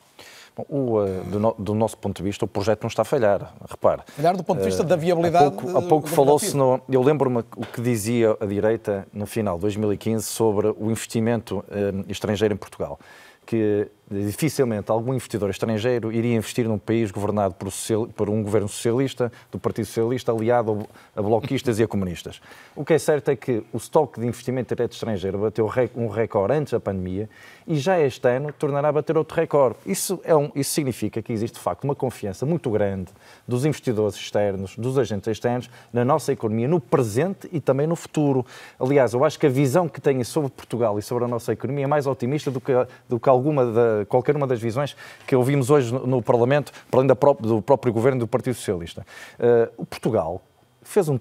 Bom, 0.58 0.66
o, 0.68 0.99
uh, 0.99 1.24
do, 1.26 1.39
no, 1.39 1.55
do, 1.60 1.76
nosso 1.76 1.95
ponto 1.97 2.18
de 2.18 2.24
vista, 2.24 2.45
o 2.45 2.47
projeto 2.47 2.82
não 2.82 2.88
está 2.88 3.03
a 3.03 3.05
falhar. 3.05 3.53
Repare. 3.70 4.01
Falhar 4.08 4.36
do 4.36 4.43
ponto 4.43 4.60
de 4.60 4.66
vista 4.66 4.82
uh, 4.82 4.86
da 4.86 4.95
viabilidade. 4.95 5.45
Há 5.45 5.51
pouco, 5.51 5.88
pouco 5.88 6.08
falou-se. 6.10 6.55
Eu 6.89 7.03
lembro-me 7.03 7.43
o 7.55 7.66
que 7.66 7.80
dizia 7.80 8.36
a 8.39 8.45
direita 8.45 9.08
no 9.14 9.28
final 9.28 9.58
de 9.58 9.62
2015 9.62 10.26
sobre 10.26 10.68
o 10.70 10.89
investimento 10.89 11.60
uh, 11.60 12.03
estrangeiro 12.10 12.55
em 12.55 12.58
Portugal. 12.58 12.99
Que 13.45 13.88
dificilmente 14.10 14.89
algum 14.89 15.14
investidor 15.14 15.49
estrangeiro 15.49 16.12
iria 16.12 16.36
investir 16.36 16.68
num 16.68 16.78
país 16.78 17.12
governado 17.12 17.55
por, 17.55 17.70
por, 18.16 18.30
um 18.30 18.41
governo 18.41 18.68
socialista, 18.68 19.32
do 19.51 19.60
Partido 19.60 19.86
Socialista, 19.86 20.32
aliado 20.32 20.88
a 21.16 21.22
bloquistas 21.22 21.80
e 21.80 21.84
a 21.84 21.88
comunistas. 21.88 22.41
O 22.76 22.86
que 22.86 22.93
é 22.93 22.99
certo 22.99 23.30
é 23.30 23.36
que 23.36 23.64
o 23.74 23.78
estoque 23.78 24.20
de 24.20 24.26
investimento 24.26 24.74
direto 24.74 24.93
estrangeiro 24.93 25.39
bateu 25.39 25.70
um 25.95 26.08
recorde 26.08 26.53
antes 26.53 26.72
da 26.72 26.80
pandemia 26.80 27.30
e 27.68 27.76
já 27.76 27.99
este 27.99 28.28
ano 28.30 28.53
tornará 28.53 28.89
a 28.89 28.91
bater 28.91 29.18
outro 29.18 29.36
recorde. 29.36 29.78
Isso, 29.86 30.22
é 30.24 30.36
um, 30.36 30.49
isso 30.55 30.72
significa 30.72 31.22
que 31.22 31.34
existe, 31.34 31.55
de 31.55 31.60
facto, 31.60 31.84
uma 31.84 31.95
confiança 31.95 32.45
muito 32.45 32.70
grande 32.70 33.12
dos 33.45 33.66
investidores 33.66 34.16
externos, 34.16 34.78
dos 34.78 34.97
agentes 34.97 35.28
externos, 35.28 35.70
na 35.91 36.05
nossa 36.05 36.32
economia, 36.32 36.68
no 36.68 36.80
presente 36.80 37.49
e 37.51 37.60
também 37.60 37.86
no 37.86 37.95
futuro. 37.95 38.45
Aliás, 38.80 39.14
eu 39.14 39.26
acho 39.26 39.38
que 39.38 39.45
a 39.45 39.49
visão 39.49 39.89
que 39.89 39.99
têm 39.99 40.24
sobre 40.24 40.49
Portugal 40.49 40.97
e 40.97 41.01
sobre 41.01 41.26
a 41.26 41.28
nossa 41.28 41.51
economia 41.51 41.84
é 41.84 41.88
mais 41.88 42.08
otimista 42.08 42.49
do 42.49 42.62
que, 42.62 42.72
do 43.10 43.20
que 43.20 43.28
alguma 43.28 43.66
da 43.66 43.96
qualquer 44.05 44.35
uma 44.35 44.47
das 44.47 44.59
visões 44.59 44.95
que 45.25 45.35
ouvimos 45.35 45.69
hoje 45.69 45.93
no, 45.93 46.21
Parlamento, 46.21 46.71
para 46.89 46.99
além 46.99 47.07
do 47.07 47.61
próprio 47.61 47.93
governo 47.93 48.19
do 48.19 48.27
Partido 48.27 48.55
Socialista. 48.55 49.05
Uh, 49.39 49.71
o 49.77 49.85
Portugal 49.85 50.41
fez, 50.87 51.09
um, 51.09 51.17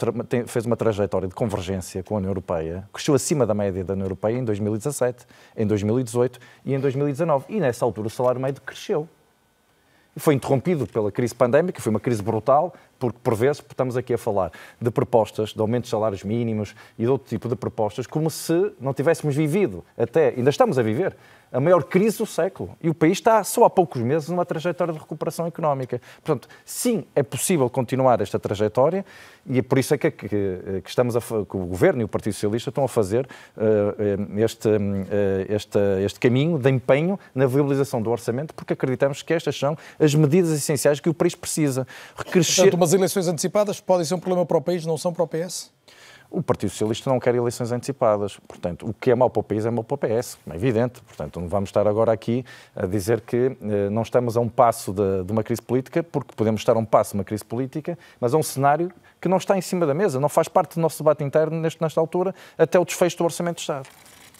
fez, 0.46 0.64
uma 0.64 0.76
trajetória 0.76 1.26
de 1.26 1.34
convergência 1.34 2.02
com 2.02 2.14
a 2.14 2.18
União 2.18 2.30
Europeia, 2.30 2.88
cresceu 2.92 3.14
acima 3.14 3.44
da 3.44 3.52
média 3.52 3.84
da 3.84 3.94
União 3.94 4.06
Europeia 4.06 4.38
em 4.38 4.44
2017, 4.44 5.26
em 5.56 5.66
2018 5.66 6.38
e 6.64 6.74
em 6.74 6.78
2019. 6.78 7.46
E 7.48 7.58
nessa 7.58 7.84
altura 7.84 8.06
o 8.06 8.10
salário 8.10 8.40
médio 8.40 8.62
cresceu. 8.62 9.08
Foi 10.18 10.34
interrompido 10.34 10.86
pela 10.86 11.12
crise 11.12 11.34
pandémica, 11.34 11.82
foi 11.82 11.90
uma 11.90 12.00
crise 12.00 12.22
brutal, 12.22 12.72
porque 12.98 13.18
por 13.22 13.34
vezes 13.34 13.62
estamos 13.68 13.98
aqui 13.98 14.14
a 14.14 14.18
falar 14.18 14.50
de 14.80 14.90
propostas 14.90 15.52
de 15.52 15.60
aumento 15.60 15.84
de 15.84 15.90
salários 15.90 16.24
mínimos 16.24 16.74
e 16.98 17.02
de 17.02 17.08
outro 17.08 17.28
tipo 17.28 17.48
de 17.48 17.56
propostas, 17.56 18.06
como 18.06 18.30
se 18.30 18.72
não 18.80 18.94
tivéssemos 18.94 19.36
vivido 19.36 19.84
até, 19.98 20.28
ainda 20.28 20.48
estamos 20.48 20.78
a 20.78 20.82
viver, 20.82 21.14
a 21.52 21.60
maior 21.60 21.84
crise 21.84 22.18
do 22.18 22.26
século. 22.26 22.76
E 22.82 22.88
o 22.88 22.94
país 22.94 23.18
está 23.18 23.44
só 23.44 23.64
há 23.64 23.70
poucos 23.70 24.00
meses 24.00 24.28
numa 24.28 24.46
trajetória 24.46 24.92
de 24.92 24.98
recuperação 24.98 25.46
económica. 25.46 26.00
Portanto, 26.24 26.48
sim, 26.64 27.04
é 27.14 27.22
possível 27.22 27.68
continuar 27.68 28.20
esta 28.20 28.38
trajetória 28.38 29.04
e 29.46 29.58
é 29.58 29.62
por 29.62 29.78
isso 29.78 29.94
é 29.94 29.98
que, 29.98 30.10
que, 30.10 30.28
que 30.28 30.88
estamos 30.88 31.16
a, 31.16 31.20
que 31.20 31.56
o 31.56 31.66
Governo 31.66 32.00
e 32.00 32.04
o 32.04 32.08
Partido 32.08 32.32
Socialista 32.32 32.70
estão 32.70 32.84
a 32.84 32.88
fazer 32.88 33.28
uh, 33.56 34.40
este, 34.40 34.68
uh, 34.68 34.72
este, 35.48 35.78
este 36.04 36.18
caminho 36.18 36.58
de 36.58 36.70
empenho 36.70 37.18
na 37.34 37.46
viabilização 37.46 38.00
do 38.00 38.10
orçamento, 38.10 38.54
porque 38.54 38.72
acreditamos 38.72 39.22
que 39.22 39.34
estas 39.34 39.56
são 39.58 39.76
as 40.00 40.14
medidas 40.14 40.50
essenciais 40.50 40.98
que 40.98 41.08
o 41.08 41.14
país 41.14 41.34
precisa. 41.34 41.86
Crescer... 42.30 42.62
Portanto, 42.62 42.74
uma 42.74 42.86
Umas 42.86 42.94
eleições 42.94 43.26
antecipadas 43.26 43.80
podem 43.80 44.04
ser 44.04 44.14
um 44.14 44.20
problema 44.20 44.46
para 44.46 44.56
o 44.56 44.62
país, 44.62 44.86
não 44.86 44.96
são 44.96 45.12
para 45.12 45.24
o 45.24 45.26
PS? 45.26 45.72
O 46.30 46.42
Partido 46.42 46.70
Socialista 46.70 47.10
não 47.10 47.18
quer 47.18 47.34
eleições 47.34 47.72
antecipadas. 47.72 48.38
Portanto, 48.46 48.88
o 48.88 48.94
que 48.94 49.10
é 49.10 49.14
mau 49.14 49.30
para 49.30 49.40
o 49.40 49.42
país 49.42 49.64
é 49.66 49.70
mau 49.70 49.84
para 49.84 49.94
o 49.94 49.98
PS, 49.98 50.38
é 50.50 50.54
evidente. 50.54 51.00
Portanto, 51.02 51.40
não 51.40 51.48
vamos 51.48 51.68
estar 51.68 51.86
agora 51.86 52.12
aqui 52.12 52.44
a 52.74 52.86
dizer 52.86 53.20
que 53.20 53.56
eh, 53.60 53.90
não 53.90 54.02
estamos 54.02 54.36
a 54.36 54.40
um 54.40 54.48
passo 54.48 54.92
de, 54.92 55.24
de, 55.24 55.32
uma 55.32 55.42
crise 55.42 55.62
política, 55.62 56.02
porque 56.02 56.34
podemos 56.34 56.60
estar 56.60 56.76
a 56.76 56.78
um 56.78 56.84
passo 56.84 57.12
de 57.12 57.18
uma 57.18 57.24
crise 57.24 57.44
política, 57.44 57.98
mas 58.20 58.34
a 58.34 58.36
um 58.36 58.42
cenário 58.42 58.90
que 59.20 59.28
não 59.28 59.36
está 59.36 59.56
em 59.56 59.60
cima 59.60 59.86
da 59.86 59.94
mesa, 59.94 60.20
não 60.20 60.28
faz 60.28 60.48
parte 60.48 60.74
do 60.74 60.80
nosso 60.80 61.02
debate 61.02 61.24
interno 61.24 61.60
neste, 61.60 61.80
nesta 61.80 62.00
altura, 62.00 62.34
até 62.58 62.78
o 62.78 62.84
desfecho 62.84 63.18
do 63.18 63.24
Orçamento 63.24 63.56
de 63.56 63.62
Estado. 63.62 63.88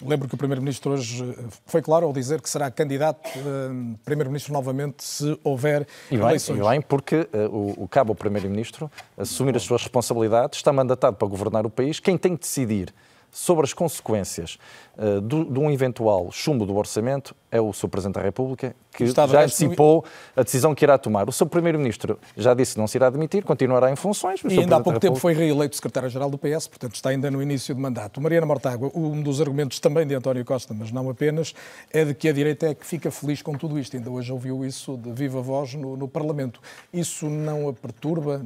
Lembro 0.05 0.27
que 0.27 0.35
o 0.35 0.37
Primeiro-Ministro 0.37 0.91
hoje 0.91 1.23
eh, 1.23 1.43
foi 1.65 1.81
claro 1.81 2.05
ao 2.05 2.13
dizer 2.13 2.41
que 2.41 2.49
será 2.49 2.69
candidato 2.69 3.27
uh, 3.39 3.97
Primeiro-Ministro 4.05 4.53
novamente 4.53 5.03
se 5.03 5.39
houver 5.43 5.87
e 6.11 6.17
bem, 6.17 6.25
eleições. 6.25 6.59
E 6.59 6.69
bem, 6.69 6.81
porque 6.81 7.27
uh, 7.33 7.47
o, 7.49 7.83
o 7.83 7.87
cabo 7.87 8.13
Primeiro-Ministro 8.13 8.91
assumir 9.17 9.55
as 9.55 9.63
suas 9.63 9.81
responsabilidades, 9.81 10.59
está 10.59 10.71
mandatado 10.71 11.17
para 11.17 11.27
governar 11.27 11.65
o 11.65 11.69
país. 11.69 11.99
Quem 11.99 12.17
tem 12.17 12.35
que 12.35 12.41
decidir 12.41 12.93
sobre 13.31 13.65
as 13.65 13.73
consequências 13.73 14.57
uh, 14.97 15.19
do, 15.19 15.45
de 15.45 15.59
um 15.59 15.71
eventual 15.71 16.31
chumbo 16.31 16.65
do 16.65 16.75
orçamento 16.75 17.35
é 17.51 17.59
o 17.59 17.73
Sr. 17.73 17.87
Presidente 17.87 18.15
da 18.15 18.21
República, 18.21 18.75
que 18.97 19.03
Estado 19.03 19.31
já 19.31 19.43
antecipou 19.43 20.03
a 20.35 20.41
decisão 20.41 20.73
que 20.73 20.83
irá 20.83 20.97
tomar. 20.97 21.29
O 21.29 21.31
Sr. 21.31 21.45
Primeiro-Ministro 21.45 22.19
já 22.35 22.55
disse 22.55 22.73
que 22.73 22.79
não 22.79 22.87
se 22.87 22.97
irá 22.97 23.09
demitir, 23.11 23.43
continuará 23.43 23.91
em 23.91 23.95
funções. 23.95 24.41
E 24.43 24.59
ainda 24.59 24.77
há 24.77 24.79
pouco 24.79 24.99
tempo 24.99 25.17
foi 25.17 25.33
reeleito 25.33 25.75
secretário-geral 25.75 26.29
do 26.31 26.37
PS, 26.37 26.67
portanto 26.67 26.95
está 26.95 27.11
ainda 27.11 27.29
no 27.29 27.41
início 27.41 27.75
de 27.75 27.79
mandato. 27.79 28.19
Mariana 28.19 28.47
Mortágua, 28.47 28.91
um 28.95 29.21
dos 29.21 29.39
argumentos 29.39 29.79
também 29.79 30.07
de 30.07 30.15
António 30.15 30.43
Costa, 30.43 30.73
mas 30.73 30.91
não 30.91 31.09
apenas, 31.09 31.53
é 31.93 32.05
de 32.05 32.15
que 32.15 32.27
a 32.27 32.33
direita 32.33 32.67
é 32.67 32.73
que 32.73 32.85
fica 32.85 33.11
feliz 33.11 33.43
com 33.43 33.53
tudo 33.53 33.77
isto. 33.77 33.95
Ainda 33.95 34.09
hoje 34.09 34.31
ouviu 34.31 34.65
isso 34.65 34.97
de 34.97 35.11
viva 35.11 35.41
voz 35.41 35.75
no, 35.75 35.95
no 35.95 36.07
Parlamento. 36.07 36.59
Isso 36.91 37.29
não 37.29 37.69
a 37.69 37.73
perturba? 37.73 38.41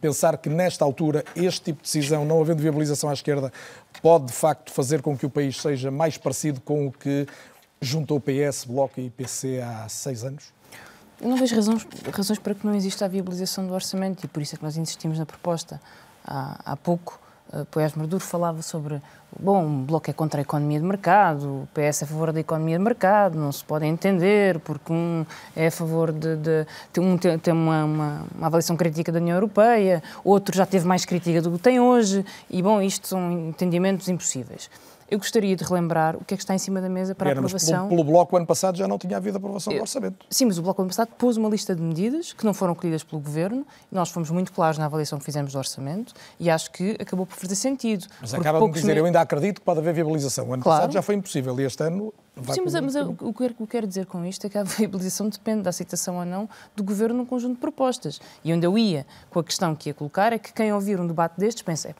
Pensar 0.00 0.36
que 0.36 0.48
nesta 0.48 0.84
altura 0.84 1.24
este 1.34 1.60
tipo 1.62 1.78
de 1.78 1.82
decisão, 1.82 2.24
não 2.24 2.40
havendo 2.40 2.62
viabilização 2.62 3.10
à 3.10 3.12
esquerda, 3.12 3.52
pode 4.00 4.26
de 4.26 4.32
facto 4.32 4.72
fazer 4.72 5.02
com 5.02 5.16
que 5.16 5.26
o 5.26 5.30
país 5.30 5.60
seja 5.60 5.90
mais 5.90 6.16
parecido 6.16 6.60
com 6.60 6.86
o 6.86 6.92
que 6.92 7.26
juntou 7.82 8.20
PS, 8.20 8.64
Bloco 8.64 9.00
e 9.00 9.10
PC 9.10 9.60
há 9.60 9.88
seis 9.88 10.24
anos? 10.24 10.52
Não 11.20 11.36
vejo 11.36 11.54
razões, 11.54 11.86
razões 12.12 12.38
para 12.38 12.54
que 12.54 12.66
não 12.66 12.74
exista 12.74 13.04
a 13.04 13.08
viabilização 13.08 13.66
do 13.66 13.74
orçamento 13.74 14.24
e 14.24 14.28
por 14.28 14.42
isso 14.42 14.54
é 14.54 14.58
que 14.58 14.64
nós 14.64 14.76
insistimos 14.76 15.18
na 15.18 15.26
proposta. 15.26 15.80
Há, 16.24 16.58
há 16.64 16.76
pouco, 16.76 17.20
uh, 17.52 17.64
Poiás 17.66 17.94
Maduro 17.94 18.22
falava 18.22 18.60
sobre, 18.62 19.00
bom, 19.38 19.64
o 19.64 19.84
Bloco 19.84 20.10
é 20.10 20.12
contra 20.12 20.40
a 20.40 20.42
economia 20.42 20.80
de 20.80 20.84
mercado, 20.84 21.62
o 21.62 21.68
PS 21.74 22.02
é 22.02 22.04
a 22.04 22.08
favor 22.08 22.32
da 22.32 22.40
economia 22.40 22.76
de 22.76 22.82
mercado, 22.82 23.38
não 23.38 23.52
se 23.52 23.64
pode 23.64 23.84
entender, 23.84 24.58
porque 24.60 24.92
um 24.92 25.24
é 25.54 25.68
a 25.68 25.70
favor 25.70 26.12
de... 26.12 26.36
de, 26.36 26.66
de 26.92 27.00
um 27.00 27.16
tem, 27.16 27.38
tem 27.38 27.54
uma, 27.54 27.84
uma, 27.84 28.26
uma, 28.34 28.46
avaliação 28.46 28.76
crítica 28.76 29.12
da 29.12 29.18
União 29.18 29.36
Europeia, 29.36 30.02
outro 30.24 30.56
já 30.56 30.66
teve 30.66 30.86
mais 30.86 31.04
crítica 31.04 31.40
do 31.40 31.52
que 31.52 31.58
tem 31.58 31.78
hoje, 31.78 32.24
e 32.50 32.60
bom, 32.62 32.80
isto 32.80 33.06
são 33.06 33.48
entendimentos 33.48 34.08
impossíveis. 34.08 34.68
Eu 35.12 35.18
gostaria 35.18 35.54
de 35.54 35.62
relembrar 35.62 36.16
o 36.16 36.24
que 36.24 36.32
é 36.32 36.36
que 36.38 36.42
está 36.42 36.54
em 36.54 36.58
cima 36.58 36.80
da 36.80 36.88
mesa 36.88 37.14
para 37.14 37.28
a 37.28 37.32
aprovação. 37.34 37.80
Mas 37.80 37.88
pelo, 37.90 38.02
pelo 38.02 38.04
Bloco, 38.04 38.34
ano 38.34 38.46
passado, 38.46 38.78
já 38.78 38.88
não 38.88 38.96
tinha 38.96 39.18
havido 39.18 39.36
aprovação 39.36 39.70
do 39.70 39.80
orçamento. 39.80 40.24
Sim, 40.30 40.46
mas 40.46 40.56
o 40.56 40.62
Bloco, 40.62 40.80
ano 40.80 40.88
passado, 40.88 41.10
pôs 41.18 41.36
uma 41.36 41.50
lista 41.50 41.74
de 41.74 41.82
medidas 41.82 42.32
que 42.32 42.46
não 42.46 42.54
foram 42.54 42.74
colhidas 42.74 43.04
pelo 43.04 43.20
Governo. 43.20 43.66
Nós 43.90 44.08
fomos 44.08 44.30
muito 44.30 44.50
claros 44.54 44.78
na 44.78 44.86
avaliação 44.86 45.18
que 45.18 45.24
fizemos 45.26 45.52
do 45.52 45.58
orçamento 45.58 46.14
e 46.40 46.48
acho 46.48 46.70
que 46.70 46.96
acabou 46.98 47.26
por 47.26 47.36
fazer 47.36 47.56
sentido. 47.56 48.06
Mas 48.22 48.32
acaba 48.32 48.58
de 48.58 48.72
dizer, 48.72 48.96
eu 48.96 49.04
ainda 49.04 49.20
acredito 49.20 49.60
que 49.60 49.66
pode 49.66 49.80
haver 49.80 49.92
viabilização. 49.92 50.48
O 50.48 50.54
ano 50.54 50.62
claro. 50.62 50.78
passado 50.80 50.94
já 50.94 51.02
foi 51.02 51.14
impossível 51.14 51.60
e 51.60 51.64
este 51.64 51.82
ano 51.82 52.10
Vai 52.34 52.56
Sim, 52.56 52.62
mas, 52.64 52.72
mas 52.72 52.96
o 52.96 53.14
que 53.34 53.44
eu 53.44 53.66
quero 53.66 53.86
dizer 53.86 54.06
com 54.06 54.24
isto 54.24 54.46
é 54.46 54.50
que 54.50 54.56
a 54.56 54.62
viabilização 54.64 55.28
depende 55.28 55.62
da 55.62 55.70
aceitação 55.70 56.16
ou 56.16 56.24
não 56.24 56.48
do 56.74 56.82
Governo 56.82 57.18
num 57.18 57.26
conjunto 57.26 57.54
de 57.54 57.60
propostas. 57.60 58.20
E 58.42 58.52
onde 58.54 58.66
eu 58.66 58.78
ia 58.78 59.06
com 59.28 59.38
a 59.38 59.44
questão 59.44 59.74
que 59.74 59.90
ia 59.90 59.94
colocar 59.94 60.32
é 60.32 60.38
que 60.38 60.52
quem 60.52 60.72
ouvir 60.72 60.98
um 60.98 61.06
debate 61.06 61.38
destes 61.38 61.62
pensa, 61.62 61.90
é, 61.90 61.94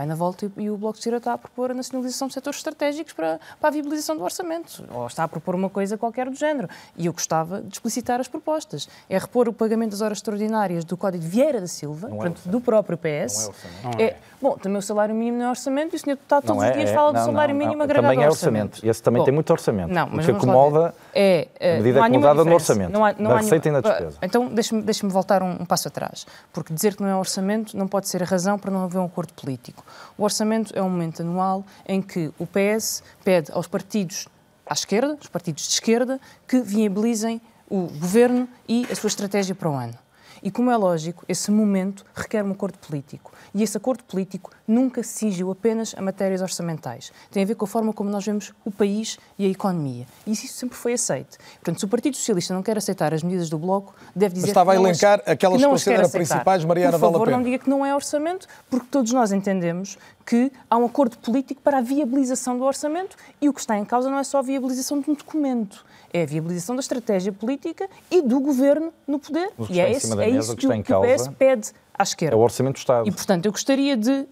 vai 0.00 0.06
na 0.06 0.14
volta 0.14 0.50
e, 0.56 0.70
o 0.70 0.78
Bloco 0.78 0.94
de 0.94 1.00
Esquerda 1.00 1.18
está 1.18 1.34
a 1.34 1.38
propor 1.38 1.70
a 1.70 1.74
nacionalização 1.74 2.28
de 2.28 2.34
setores 2.34 2.58
estratégicos 2.58 3.12
para, 3.12 3.38
para 3.60 3.68
a 3.68 3.72
viabilização 3.72 4.16
do 4.16 4.24
orçamento, 4.24 4.82
ou 4.90 5.06
está 5.06 5.24
a 5.24 5.28
propor 5.28 5.54
uma 5.54 5.68
coisa 5.68 5.98
qualquer 5.98 6.30
do 6.30 6.36
género. 6.36 6.68
E 6.96 7.04
eu 7.04 7.12
gostava 7.12 7.60
de 7.60 7.74
explicitar 7.74 8.18
as 8.18 8.26
propostas. 8.26 8.88
É 9.10 9.18
repor 9.18 9.46
o 9.46 9.52
pagamento 9.52 9.90
das 9.90 10.00
horas 10.00 10.18
extraordinárias 10.18 10.84
do 10.84 10.96
Código 10.96 11.22
Vieira 11.22 11.60
da 11.60 11.66
Silva, 11.66 12.08
é 12.08 12.10
portanto, 12.10 12.40
do 12.46 12.60
próprio 12.62 12.96
PS. 12.96 13.50
Não 13.84 13.90
é. 13.98 14.02
É, 14.02 14.16
bom, 14.40 14.56
também 14.56 14.78
o 14.78 14.82
salário 14.82 15.14
mínimo 15.14 15.38
não 15.38 15.46
é 15.46 15.50
orçamento 15.50 15.94
e 15.94 15.96
o 15.96 15.98
senhor 15.98 16.16
deputado 16.16 16.46
todos 16.46 16.62
é, 16.62 16.70
os 16.70 16.76
dias 16.76 16.90
fala 16.90 17.12
não, 17.12 17.20
do 17.20 17.26
salário 17.26 17.54
mínimo 17.54 17.82
agregado 17.82 18.08
Também 18.08 18.24
é 18.24 18.30
orçamento. 18.30 18.72
orçamento. 18.72 18.90
Esse 18.90 19.02
também 19.02 19.20
bom, 19.20 19.24
tem 19.24 19.34
muito 19.34 19.50
orçamento. 19.50 19.92
Não, 19.92 20.08
mas 20.10 20.24
o 20.26 20.30
que 20.30 20.36
acomoda 20.36 20.94
é, 21.14 21.48
a 21.60 21.76
medida 21.76 22.04
acomodada 22.04 22.44
no 22.44 22.54
orçamento, 22.54 22.92
não 22.92 23.04
há, 23.04 23.14
não 23.18 23.30
da 23.32 23.36
receita 23.36 23.68
nenhuma... 23.68 23.86
e 23.86 23.90
na 23.90 23.98
despesa. 23.98 24.18
Então, 24.22 24.48
deixe-me 24.48 24.80
deixe 24.80 25.06
voltar 25.06 25.42
um, 25.42 25.50
um 25.60 25.66
passo 25.66 25.88
atrás, 25.88 26.26
porque 26.54 26.72
dizer 26.72 26.96
que 26.96 27.02
não 27.02 27.10
é 27.10 27.16
orçamento 27.16 27.76
não 27.76 27.86
pode 27.86 28.08
ser 28.08 28.22
a 28.22 28.26
razão 28.26 28.58
para 28.58 28.70
não 28.70 28.84
haver 28.84 28.98
um 28.98 29.04
acordo 29.04 29.34
político. 29.34 29.84
O 30.16 30.24
orçamento 30.24 30.72
é 30.76 30.82
um 30.82 30.90
momento 30.90 31.22
anual 31.22 31.64
em 31.86 32.00
que 32.00 32.32
o 32.38 32.46
PS 32.46 33.02
pede 33.24 33.50
aos 33.52 33.66
partidos 33.66 34.28
à 34.66 34.74
esquerda, 34.74 35.18
os 35.20 35.28
partidos 35.28 35.64
de 35.64 35.72
esquerda, 35.72 36.20
que 36.46 36.60
viabilizem 36.60 37.40
o 37.68 37.86
governo 37.86 38.48
e 38.68 38.86
a 38.90 38.94
sua 38.94 39.08
estratégia 39.08 39.54
para 39.54 39.70
o 39.70 39.74
ano. 39.74 39.98
E 40.42 40.50
como 40.50 40.70
é 40.70 40.76
lógico, 40.76 41.24
esse 41.28 41.50
momento 41.50 42.04
requer 42.14 42.44
um 42.44 42.52
acordo 42.52 42.78
político. 42.78 43.32
E 43.54 43.62
esse 43.62 43.76
acordo 43.76 44.04
político 44.04 44.50
nunca 44.66 45.02
se 45.02 45.14
cingiu 45.14 45.50
apenas 45.50 45.94
a 45.96 46.02
matérias 46.02 46.40
orçamentais. 46.40 47.12
Tem 47.30 47.42
a 47.42 47.46
ver 47.46 47.54
com 47.54 47.64
a 47.64 47.68
forma 47.68 47.92
como 47.92 48.10
nós 48.10 48.24
vemos 48.24 48.52
o 48.64 48.70
país 48.70 49.18
e 49.38 49.46
a 49.46 49.48
economia. 49.48 50.06
E 50.26 50.32
isso 50.32 50.48
sempre 50.48 50.76
foi 50.76 50.94
aceito. 50.94 51.36
Portanto, 51.54 51.80
se 51.80 51.84
o 51.84 51.88
Partido 51.88 52.16
Socialista 52.16 52.54
não 52.54 52.62
quer 52.62 52.76
aceitar 52.78 53.12
as 53.12 53.22
medidas 53.22 53.50
do 53.50 53.58
Bloco, 53.58 53.94
deve 54.14 54.34
dizer 54.34 54.46
Mas 54.46 54.50
estava 54.50 54.72
que 54.72 54.78
não 54.78 54.84
a 54.84 54.88
elencar 54.88 55.20
as, 55.24 55.32
aquelas 55.32 55.56
que, 55.56 55.62
não 55.62 55.70
que 55.70 55.74
considera 55.74 56.08
principais, 56.08 56.64
Mariana 56.64 56.92
Por 56.92 57.00
favor, 57.00 57.12
vale 57.12 57.22
a 57.22 57.26
pena. 57.26 57.36
não 57.36 57.44
diga 57.44 57.58
que 57.64 57.70
não 57.70 57.84
é 57.84 57.94
orçamento, 57.94 58.46
porque 58.68 58.86
todos 58.90 59.12
nós 59.12 59.32
entendemos 59.32 59.98
que 60.24 60.52
há 60.68 60.76
um 60.76 60.84
acordo 60.84 61.18
político 61.18 61.60
para 61.60 61.78
a 61.78 61.80
viabilização 61.80 62.56
do 62.56 62.64
orçamento 62.64 63.16
e 63.40 63.48
o 63.48 63.52
que 63.52 63.60
está 63.60 63.76
em 63.76 63.84
causa 63.84 64.08
não 64.08 64.18
é 64.18 64.24
só 64.24 64.38
a 64.38 64.42
viabilização 64.42 65.00
de 65.00 65.10
um 65.10 65.14
documento, 65.14 65.84
é 66.12 66.22
a 66.22 66.26
viabilização 66.26 66.74
da 66.74 66.80
estratégia 66.80 67.32
política 67.32 67.88
e 68.10 68.22
do 68.22 68.40
governo 68.40 68.92
no 69.06 69.18
poder. 69.18 69.50
E 69.68 69.80
é, 69.80 69.90
esse, 69.90 70.12
é 70.20 70.28
isso 70.28 70.56
que, 70.56 70.66
que, 70.66 70.82
que 70.82 70.92
o 70.92 71.00
PS 71.02 71.28
pede 71.38 71.70
à 71.94 72.02
esquerda. 72.02 72.34
É 72.34 72.38
o 72.38 72.42
Orçamento 72.42 72.74
do 72.74 72.78
Estado. 72.78 73.08
E, 73.08 73.12
portanto, 73.12 73.46
eu 73.46 73.52
gostaria 73.52 73.96
de 73.96 74.10
uh, 74.10 74.22
uh, 74.22 74.26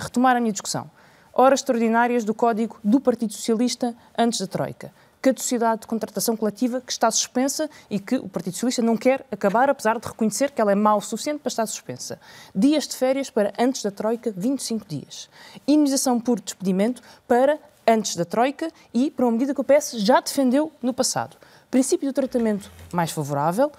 retomar 0.00 0.36
a 0.36 0.40
minha 0.40 0.52
discussão. 0.52 0.90
Horas 1.32 1.60
extraordinárias 1.60 2.24
do 2.24 2.34
Código 2.34 2.78
do 2.82 2.98
Partido 2.98 3.32
Socialista 3.32 3.94
antes 4.16 4.40
da 4.40 4.46
Troika. 4.46 4.92
Caducidade 5.20 5.82
de 5.82 5.86
contratação 5.86 6.36
coletiva 6.36 6.80
que 6.80 6.90
está 6.90 7.10
suspensa 7.10 7.68
e 7.90 7.98
que 7.98 8.16
o 8.16 8.28
Partido 8.28 8.54
Socialista 8.54 8.82
não 8.82 8.96
quer 8.96 9.26
acabar, 9.30 9.68
apesar 9.68 9.98
de 9.98 10.06
reconhecer 10.06 10.50
que 10.50 10.60
ela 10.60 10.72
é 10.72 10.74
mau 10.74 10.98
o 10.98 11.00
suficiente 11.00 11.40
para 11.40 11.48
estar 11.48 11.66
suspensa. 11.66 12.20
Dias 12.54 12.86
de 12.88 12.96
férias 12.96 13.30
para 13.30 13.52
antes 13.58 13.82
da 13.82 13.90
Troika, 13.90 14.32
25 14.36 14.86
dias. 14.88 15.28
Imunização 15.66 16.20
por 16.20 16.40
despedimento 16.40 17.02
para 17.26 17.58
antes 17.88 18.14
da 18.14 18.24
Troika 18.24 18.70
e 18.92 19.10
para 19.10 19.24
uma 19.24 19.32
medida 19.32 19.54
que 19.54 19.60
o 19.60 19.64
PS 19.64 19.92
já 19.96 20.20
defendeu 20.20 20.70
no 20.82 20.92
passado. 20.92 21.36
Princípio 21.70 22.08
do 22.08 22.12
tratamento 22.12 22.70
mais 22.92 23.10
favorável, 23.10 23.72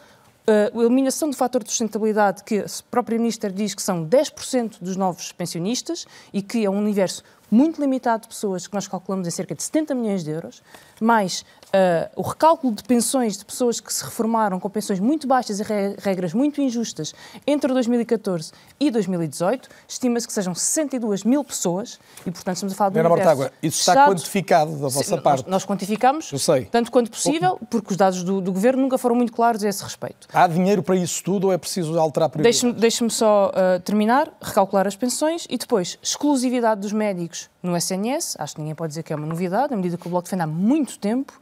a 0.47 0.80
eliminação 0.80 1.30
do 1.30 1.36
fator 1.36 1.64
de 1.64 1.70
sustentabilidade, 1.70 2.43
que 2.43 2.60
a 2.60 2.66
própria 2.89 3.18
Ministra 3.20 3.51
diz 3.51 3.76
que 3.76 3.82
são 3.82 4.03
10% 4.03 4.78
dos 4.82 4.95
novos 4.95 5.32
pensionistas 5.32 6.07
e 6.34 6.41
que 6.41 6.66
é 6.66 6.70
um 6.70 6.78
universo 6.78 7.24
muito 7.52 7.82
limitado 7.82 8.24
de 8.24 8.30
pessoas, 8.30 8.68
que 8.68 8.74
nós 8.74 8.88
calculamos 8.88 9.28
em 9.28 9.32
cerca 9.32 9.56
de 9.56 9.64
70 9.64 9.95
milhões 9.95 10.24
de 10.24 10.32
euros, 10.32 10.62
mais 11.02 11.41
uh, 11.68 12.10
o 12.16 12.22
recálculo 12.22 12.74
de 12.74 12.84
pensões 12.84 13.38
de 13.38 13.45
pessoas 13.45 13.80
que 13.80 13.93
se 13.93 14.04
reformaram 14.04 14.60
com 14.60 14.70
pensões 14.70 15.00
muito 15.00 15.28
baixas 15.28 15.60
e 15.60 15.64
regras 16.00 16.34
muito 16.34 16.62
injustas 16.62 17.14
entre 17.47 17.74
2014 17.74 18.52
e 18.80 18.91
2018, 18.91 19.70
estima-se 19.88 20.28
que 20.28 20.34
sejam 20.34 20.54
62 20.54 21.24
mil 21.24 21.43
pessoas 21.43 22.00
e, 22.26 22.32
portanto, 22.32 22.56
estamos 22.56 22.74
a 22.74 22.76
falar 22.76 22.89
de 22.89 23.00
um 23.00 23.10
Mortágua, 23.10 23.52
isso 23.64 23.80
está 23.80 24.08
quantificado 24.08 24.72
da 24.74 24.88
vossa 24.88 25.04
Sim, 25.04 25.22
parte? 25.22 25.43
Nós, 25.43 25.52
nós 25.52 25.66
quantificamos, 25.66 26.32
Eu 26.32 26.39
sei. 26.39 26.66
tanto 26.66 26.91
quanto 26.91 27.10
possível, 27.10 27.60
porque 27.70 27.91
os 27.91 27.97
dados 27.97 28.24
do, 28.24 28.41
do, 28.41 28.52
Governo 28.52 28.82
nunca 28.82 28.97
foram 28.97 29.16
muito 29.16 29.32
claros 29.32 29.64
a 29.64 29.70
esse 29.70 29.84
respeito. 29.84 30.28
Há 30.34 30.47
dinheiro 30.47 30.84
para 30.84 30.95
isso 30.95 31.24
tudo 31.24 31.47
ou 31.47 31.54
é 31.54 31.58
preciso 31.58 31.97
alterar 31.97 32.30
prioridades? 32.30 32.62
Deixe-me 32.62 32.80
deixe 32.80 33.10
só 33.10 33.52
uh, 33.52 33.80
terminar, 33.80 34.32
recalcular 34.41 34.86
as 34.86 34.95
pensões 34.95 35.47
e 35.50 35.58
depois 35.58 35.97
exclusividade 36.02 36.82
dos 36.82 36.91
médicos 36.91 37.39
no 37.62 37.76
SNS, 37.76 38.36
acho 38.40 38.56
que 38.56 38.62
ninguém 38.62 38.76
pode 38.76 38.90
dizer 38.90 39.04
que 39.04 39.14
é 39.14 39.16
uma 39.16 39.28
novidade, 39.28 39.74
à 39.74 39.78
medida 39.78 39.98
que 39.98 40.08
o 40.08 40.10
Bloco 40.10 40.26
defende 40.26 40.44
há 40.44 40.48
muito 40.48 40.98
tempo, 41.00 41.34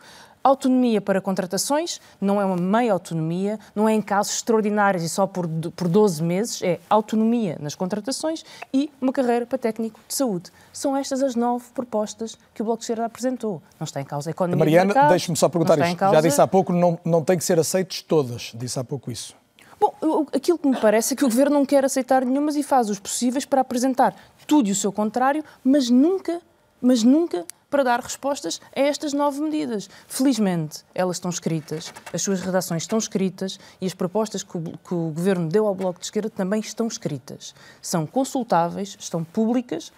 Autonomia 0.48 1.02
para 1.02 1.20
contratações 1.20 2.00
não 2.22 2.40
é 2.40 2.46
uma 2.46 2.56
meia 2.56 2.94
autonomia, 2.94 3.60
não 3.76 3.88
é 3.88 3.94
em 3.94 4.02
casos 4.02 4.36
extraordinários 4.36 5.04
e 5.04 5.10
só 5.10 5.28
por, 5.28 5.46
por 5.76 5.90
12 5.90 6.24
meses, 6.24 6.62
é 6.62 6.80
autonomia 6.90 7.58
nas 7.60 7.76
contratações 7.76 8.46
e 8.74 8.90
uma 9.02 9.12
carreira 9.12 9.46
para 9.46 9.58
técnico 9.58 10.00
de 10.08 10.16
saúde. 10.16 10.50
São 10.72 10.96
estas 10.96 11.22
as 11.22 11.36
nove 11.36 11.66
propostas 11.74 12.38
que 12.54 12.62
o 12.62 12.66
Bloco 12.66 12.80
de 12.80 12.86
Esquerda 12.86 13.04
apresentou. 13.04 13.62
Não 13.78 13.84
está 13.84 14.00
em 14.00 14.06
causa 14.06 14.30
a 14.30 14.32
economia 14.32 14.58
Mariana, 14.58 15.10
deixe-me 15.10 15.36
só 15.36 15.50
perguntar 15.50 15.78
isto. 15.80 15.98
Causa... 15.98 16.16
Já 16.16 16.22
disse 16.22 16.40
há 16.40 16.48
pouco, 16.48 16.72
não, 16.72 16.98
não 17.04 17.22
tem 17.22 17.38
que 17.38 17.44
ser 17.44 17.60
aceites 17.60 18.02
todas. 18.02 18.54
Disse 18.56 18.80
há 18.80 18.86
pouco 18.86 19.12
isso. 19.12 19.36
Bom, 19.80 20.26
aquilo 20.34 20.58
que 20.58 20.68
me 20.68 20.80
parece 20.80 21.14
é 21.14 21.18
que 21.18 21.26
o 21.26 21.30
Governo 21.30 21.56
não 21.56 21.66
quer 21.66 21.84
aceitar 21.84 22.26
nenhumas 22.26 22.56
e 22.56 22.64
faz 22.64 22.90
os 22.90 23.00
possíveis 23.00 23.46
para 23.46 23.62
apresentar 23.62 24.16
tudo 24.48 24.70
e 24.70 24.72
o 24.72 24.76
seu 24.76 24.92
contrário, 24.92 25.44
mas 25.64 25.90
nunca, 25.90 26.42
mas 26.82 27.04
nunca 27.04 27.46
para 27.70 27.84
dar 27.84 28.00
respostas 28.00 28.62
a 28.76 28.80
estas 28.80 29.14
nove 29.14 29.42
medidas. 29.42 29.90
Felizmente, 30.08 30.86
elas 30.96 31.18
estão 31.18 31.30
escritas, 31.30 31.94
as 32.14 32.22
suas 32.22 32.42
redações 32.42 32.84
estão 32.84 32.98
escritas 32.98 33.60
e 33.82 33.86
as 33.86 33.94
propostas 33.94 34.42
que 34.42 34.58
o, 34.58 34.62
que 34.62 34.94
o 34.94 35.12
Governo 35.12 35.50
deu 35.50 35.68
ao 35.68 35.76
Bloco 35.76 36.00
de 36.00 36.06
Esquerda 36.06 36.30
também 36.30 36.62
estão 36.62 36.88
escritas. 36.88 37.54
São 37.82 38.06
consultáveis, 38.08 38.96
estão 39.00 39.24
públicas, 39.24 39.92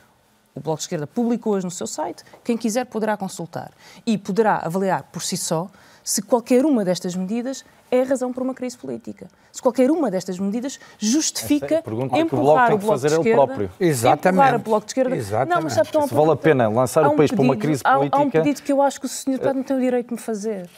o 0.55 0.59
Bloco 0.59 0.79
de 0.79 0.83
Esquerda 0.85 1.07
publicou 1.07 1.53
hoje 1.53 1.65
no 1.65 1.71
seu 1.71 1.87
site, 1.87 2.23
quem 2.43 2.57
quiser 2.57 2.85
poderá 2.85 3.15
consultar 3.15 3.71
e 4.05 4.17
poderá 4.17 4.57
avaliar 4.57 5.03
por 5.03 5.21
si 5.21 5.37
só 5.37 5.69
se 6.03 6.21
qualquer 6.21 6.65
uma 6.65 6.83
destas 6.85 7.15
medidas 7.15 7.63
é 7.91 8.01
razão 8.03 8.31
para 8.33 8.43
uma 8.43 8.53
crise 8.53 8.77
política. 8.77 9.27
Se 9.51 9.61
qualquer 9.61 9.89
uma 9.91 10.09
destas 10.11 10.37
medidas 10.39 10.79
justifica 10.97 11.81
pergunta 11.81 12.15
que 12.15 12.21
o 12.21 12.27
Bloco 12.27 12.35
empurrar 12.37 12.67
tem 12.67 12.75
o 12.75 12.79
que 12.79 12.85
Bloco 12.85 12.97
de 12.97 13.01
fazer 13.01 13.07
ele 13.07 13.15
Esquerda, 13.17 13.45
próprio. 13.47 13.71
Exatamente. 13.79 14.27
empurrar 14.41 14.55
o 14.55 14.59
Bloco 14.63 14.85
de 14.85 14.89
Esquerda. 14.91 15.15
Exatamente. 15.15 15.55
Não, 15.55 15.61
mas 15.63 15.73
sabe, 15.73 15.87
estão 15.87 16.01
a 16.03 16.07
Se 16.07 16.13
vale 16.13 16.31
a 16.31 16.35
pena 16.35 16.67
lançar 16.69 17.03
Há 17.03 17.09
o 17.09 17.15
país 17.15 17.31
para 17.31 17.41
uma 17.41 17.53
pedido- 17.53 17.67
crise 17.67 17.81
há- 17.83 17.93
Há 17.93 17.99
um 17.99 18.09
política- 18.09 18.41
pedido 18.43 18.61
que 18.63 18.71
eu 18.71 18.81
acho 18.81 18.99
que 18.99 19.05
o 19.05 19.09
senhor 19.09 19.35
deputado 19.37 19.55
não 19.55 19.63
tem 19.63 19.77
o 19.77 19.79
direito 19.79 20.07
de 20.07 20.13
me 20.13 20.19
fazer. 20.19 20.69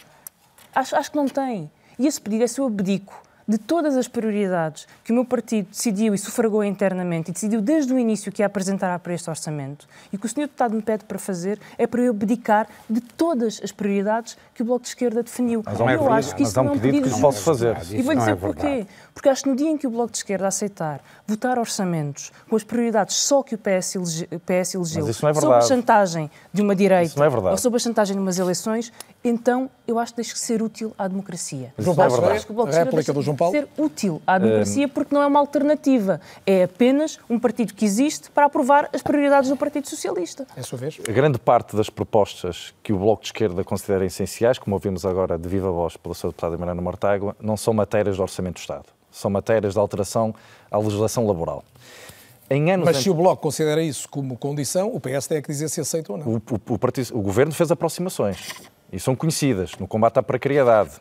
Acho, 0.73 0.95
acho 0.95 1.11
que 1.11 1.17
não 1.17 1.27
tem. 1.27 1.69
E 1.99 2.07
esse 2.07 2.19
pedido 2.19 2.43
é 2.43 2.47
se 2.47 2.59
eu 2.59 2.65
abdico 2.65 3.13
de 3.51 3.57
todas 3.57 3.97
as 3.97 4.07
prioridades 4.07 4.87
que 5.03 5.11
o 5.11 5.15
meu 5.15 5.25
partido 5.25 5.67
decidiu 5.69 6.13
e 6.13 6.17
sufragou 6.17 6.63
internamente 6.63 7.31
e 7.31 7.33
decidiu 7.33 7.61
desde 7.61 7.93
o 7.93 7.99
início 7.99 8.31
que 8.31 8.41
ia 8.41 8.45
apresentar 8.45 8.97
para 8.99 9.13
este 9.13 9.29
orçamento 9.29 9.85
e 10.11 10.15
o 10.15 10.19
que 10.19 10.25
o 10.25 10.29
senhor 10.29 10.47
deputado 10.47 10.73
me 10.73 10.81
pede 10.81 11.03
para 11.03 11.19
fazer 11.19 11.59
é 11.77 11.85
para 11.85 12.01
eu 12.01 12.11
abdicar 12.11 12.67
de 12.89 13.01
todas 13.01 13.59
as 13.61 13.71
prioridades 13.71 14.37
que 14.55 14.61
o 14.61 14.65
Bloco 14.65 14.83
de 14.83 14.87
Esquerda 14.87 15.21
definiu. 15.21 15.61
Mas 15.65 15.77
eu 15.79 15.85
pedido- 15.85 16.09
acho 16.09 16.35
que 16.35 16.43
isso 16.43 16.55
não 16.63 16.69
é 16.69 16.71
um 16.71 16.79
pedido 16.79 16.97
pedido 17.03 17.15
que 17.15 17.21
posso 17.21 17.41
fazer. 17.41 17.77
E 17.91 18.01
vou 18.01 18.15
dizer 18.15 18.31
é 18.31 18.35
porquê. 18.35 18.61
verdade. 18.61 18.87
Porque 19.13 19.27
acho 19.27 19.43
que 19.43 19.49
no 19.49 19.55
dia 19.55 19.69
em 19.69 19.77
que 19.77 19.85
o 19.85 19.89
Bloco 19.89 20.11
de 20.11 20.17
Esquerda 20.19 20.47
aceitar 20.47 21.01
votar 21.27 21.59
orçamentos 21.59 22.31
com 22.49 22.55
as 22.55 22.63
prioridades 22.63 23.15
só 23.17 23.43
que 23.43 23.55
o 23.55 23.57
PS, 23.57 23.95
elege, 23.95 24.27
PS 24.45 24.75
elegeu, 24.75 25.07
é 25.07 25.11
sob 25.13 25.27
a 25.29 25.31
verdade. 25.33 25.67
chantagem 25.67 26.31
de 26.53 26.61
uma 26.61 26.73
direita 26.75 27.05
Isso 27.07 27.19
não 27.19 27.25
é 27.25 27.29
verdade. 27.29 27.51
ou 27.51 27.57
sob 27.57 27.75
a 27.75 27.79
chantagem 27.79 28.15
de 28.15 28.21
umas 28.21 28.39
eleições, 28.39 28.91
então 29.23 29.69
eu 29.87 29.99
acho 29.99 30.13
que 30.13 30.17
deixa 30.17 30.33
de 30.33 30.39
ser 30.39 30.61
útil 30.63 30.93
à 30.97 31.07
democracia. 31.07 31.73
Não 31.77 31.93
é 31.93 32.33
Acho- 32.35 32.45
que 32.45 32.51
o 32.51 32.55
Bloco 32.55 32.71
de 32.71 32.77
réplica 32.77 33.13
do 33.13 33.21
João 33.21 33.35
de 33.35 33.39
Paulo? 33.39 33.53
ser 33.53 33.67
útil 33.77 34.21
à 34.25 34.37
democracia 34.39 34.87
porque 34.87 35.13
não 35.13 35.21
é 35.21 35.27
uma 35.27 35.39
alternativa. 35.39 36.19
É 36.45 36.63
apenas 36.63 37.19
um 37.29 37.39
partido 37.39 37.73
que 37.73 37.85
existe 37.85 38.31
para 38.31 38.45
aprovar 38.45 38.89
as 38.93 39.01
prioridades 39.01 39.49
do 39.49 39.57
Partido 39.57 39.87
Socialista. 39.87 40.47
É 40.55 40.61
a 40.61 40.63
sua 40.63 40.77
vez. 40.77 40.99
A 41.07 41.11
grande 41.11 41.37
parte 41.37 41.75
das 41.75 41.89
propostas 41.89 42.73
que 42.81 42.91
o 42.93 42.97
Bloco 42.97 43.21
de 43.21 43.27
Esquerda 43.27 43.63
considera 43.63 44.05
essenciais, 44.05 44.57
como 44.57 44.75
ouvimos 44.75 45.05
agora 45.05 45.37
de 45.37 45.47
viva 45.47 45.71
voz 45.71 45.95
pela 45.97 46.15
sua 46.15 46.29
deputada 46.31 46.57
Mariana 46.57 46.81
Mortágua, 46.81 47.35
não 47.39 47.55
são 47.57 47.73
matérias 47.73 48.15
de 48.15 48.21
Orçamento 48.21 48.55
do 48.55 48.59
Estado. 48.59 48.85
São 49.11 49.29
matérias 49.29 49.73
de 49.73 49.79
alteração 49.79 50.33
à 50.71 50.77
legislação 50.77 51.27
laboral. 51.27 51.63
Em 52.49 52.69
anos 52.71 52.85
Mas 52.85 52.97
se 52.97 53.09
o 53.09 53.13
Bloco 53.13 53.41
considera 53.41 53.81
isso 53.81 54.09
como 54.09 54.37
condição, 54.37 54.93
o 54.93 54.99
PS 54.99 55.25
tem 55.27 55.41
que 55.41 55.47
dizer 55.49 55.69
se 55.69 55.79
aceita 55.79 56.11
ou 56.11 56.17
não. 56.17 56.27
o, 56.27 56.35
o- 56.35 56.73
o 56.73 56.77
partido- 56.79 57.17
o 57.17 57.21
Governo 57.21 57.53
fez 57.53 57.71
aproximações 57.71 58.53
e 58.91 58.99
são 58.99 59.15
conhecidas 59.15 59.71
no 59.79 59.87
combate 59.87 60.17
à 60.19 60.23
precariedade. 60.23 60.91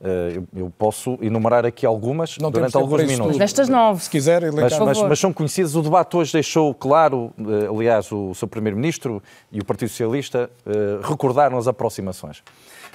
Eh, 0.00 0.34
eu, 0.36 0.46
eu 0.66 0.72
posso 0.78 1.18
enumerar 1.20 1.66
aqui 1.66 1.84
algumas 1.84 2.36
Não 2.38 2.50
durante 2.50 2.76
alguns 2.76 3.02
minutos. 3.02 3.26
tudo. 3.32 3.38
Destas 3.38 3.68
nove. 3.68 4.02
Se 4.04 4.10
quiser, 4.10 4.52
Mas, 4.52 4.78
mas- 4.78 5.02
mas 5.02 5.18
são 5.18 5.32
conhecidas. 5.32 5.74
O 5.74 5.82
debate 5.82 6.16
hoje 6.16 6.32
deixou 6.32 6.72
claro, 6.74 7.32
eh, 7.38 7.66
aliás, 7.68 8.12
o 8.12 8.32
seu 8.34 8.46
Primeiro-Ministro 8.46 9.20
e 9.50 9.58
o 9.60 9.64
Partido 9.64 9.88
Socialista 9.88 10.50
eh, 10.66 11.00
recordaram 11.02 11.58
as 11.58 11.66
aproximações. 11.66 12.42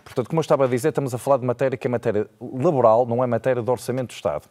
Portanto, 0.03 0.27
como 0.27 0.39
eu 0.39 0.41
estava 0.41 0.65
a 0.65 0.67
dizer, 0.67 0.89
estamos 0.89 1.13
a 1.13 1.17
falar 1.17 1.37
de 1.37 1.45
matéria 1.45 1.77
que 1.77 1.87
é 1.87 1.89
matéria 1.89 2.27
laboral, 2.41 3.05
não 3.05 3.23
é 3.23 3.27
matéria 3.27 3.61
de 3.61 3.69
orçamento 3.69 4.07
do 4.07 4.13
Estado. 4.13 4.43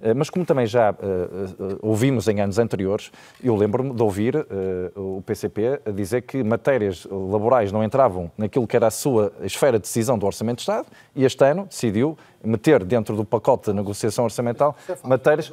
Eh, 0.00 0.14
Mas 0.14 0.30
como 0.30 0.44
também 0.44 0.66
já 0.66 0.90
eh, 0.90 0.94
eh, 1.02 1.76
ouvimos 1.82 2.28
em 2.28 2.40
anos 2.40 2.58
anteriores, 2.58 3.10
eu 3.42 3.56
lembro-me 3.56 3.94
de 3.94 4.02
ouvir 4.02 4.36
eh, 4.36 4.46
o 4.94 5.22
PCP 5.22 5.80
dizer 5.94 6.22
que 6.22 6.42
matérias 6.42 7.06
laborais 7.10 7.72
não 7.72 7.82
entravam 7.82 8.30
naquilo 8.36 8.66
que 8.66 8.76
era 8.76 8.86
a 8.86 8.90
sua 8.90 9.32
esfera 9.42 9.78
de 9.78 9.82
decisão 9.82 10.18
do 10.18 10.26
Orçamento 10.26 10.58
do 10.58 10.60
Estado 10.60 10.86
e 11.14 11.24
este 11.24 11.44
ano 11.44 11.66
decidiu 11.66 12.16
meter 12.42 12.84
dentro 12.84 13.16
do 13.16 13.24
pacote 13.24 13.70
de 13.70 13.76
negociação 13.76 14.24
orçamental 14.24 14.74
matérias... 15.04 15.52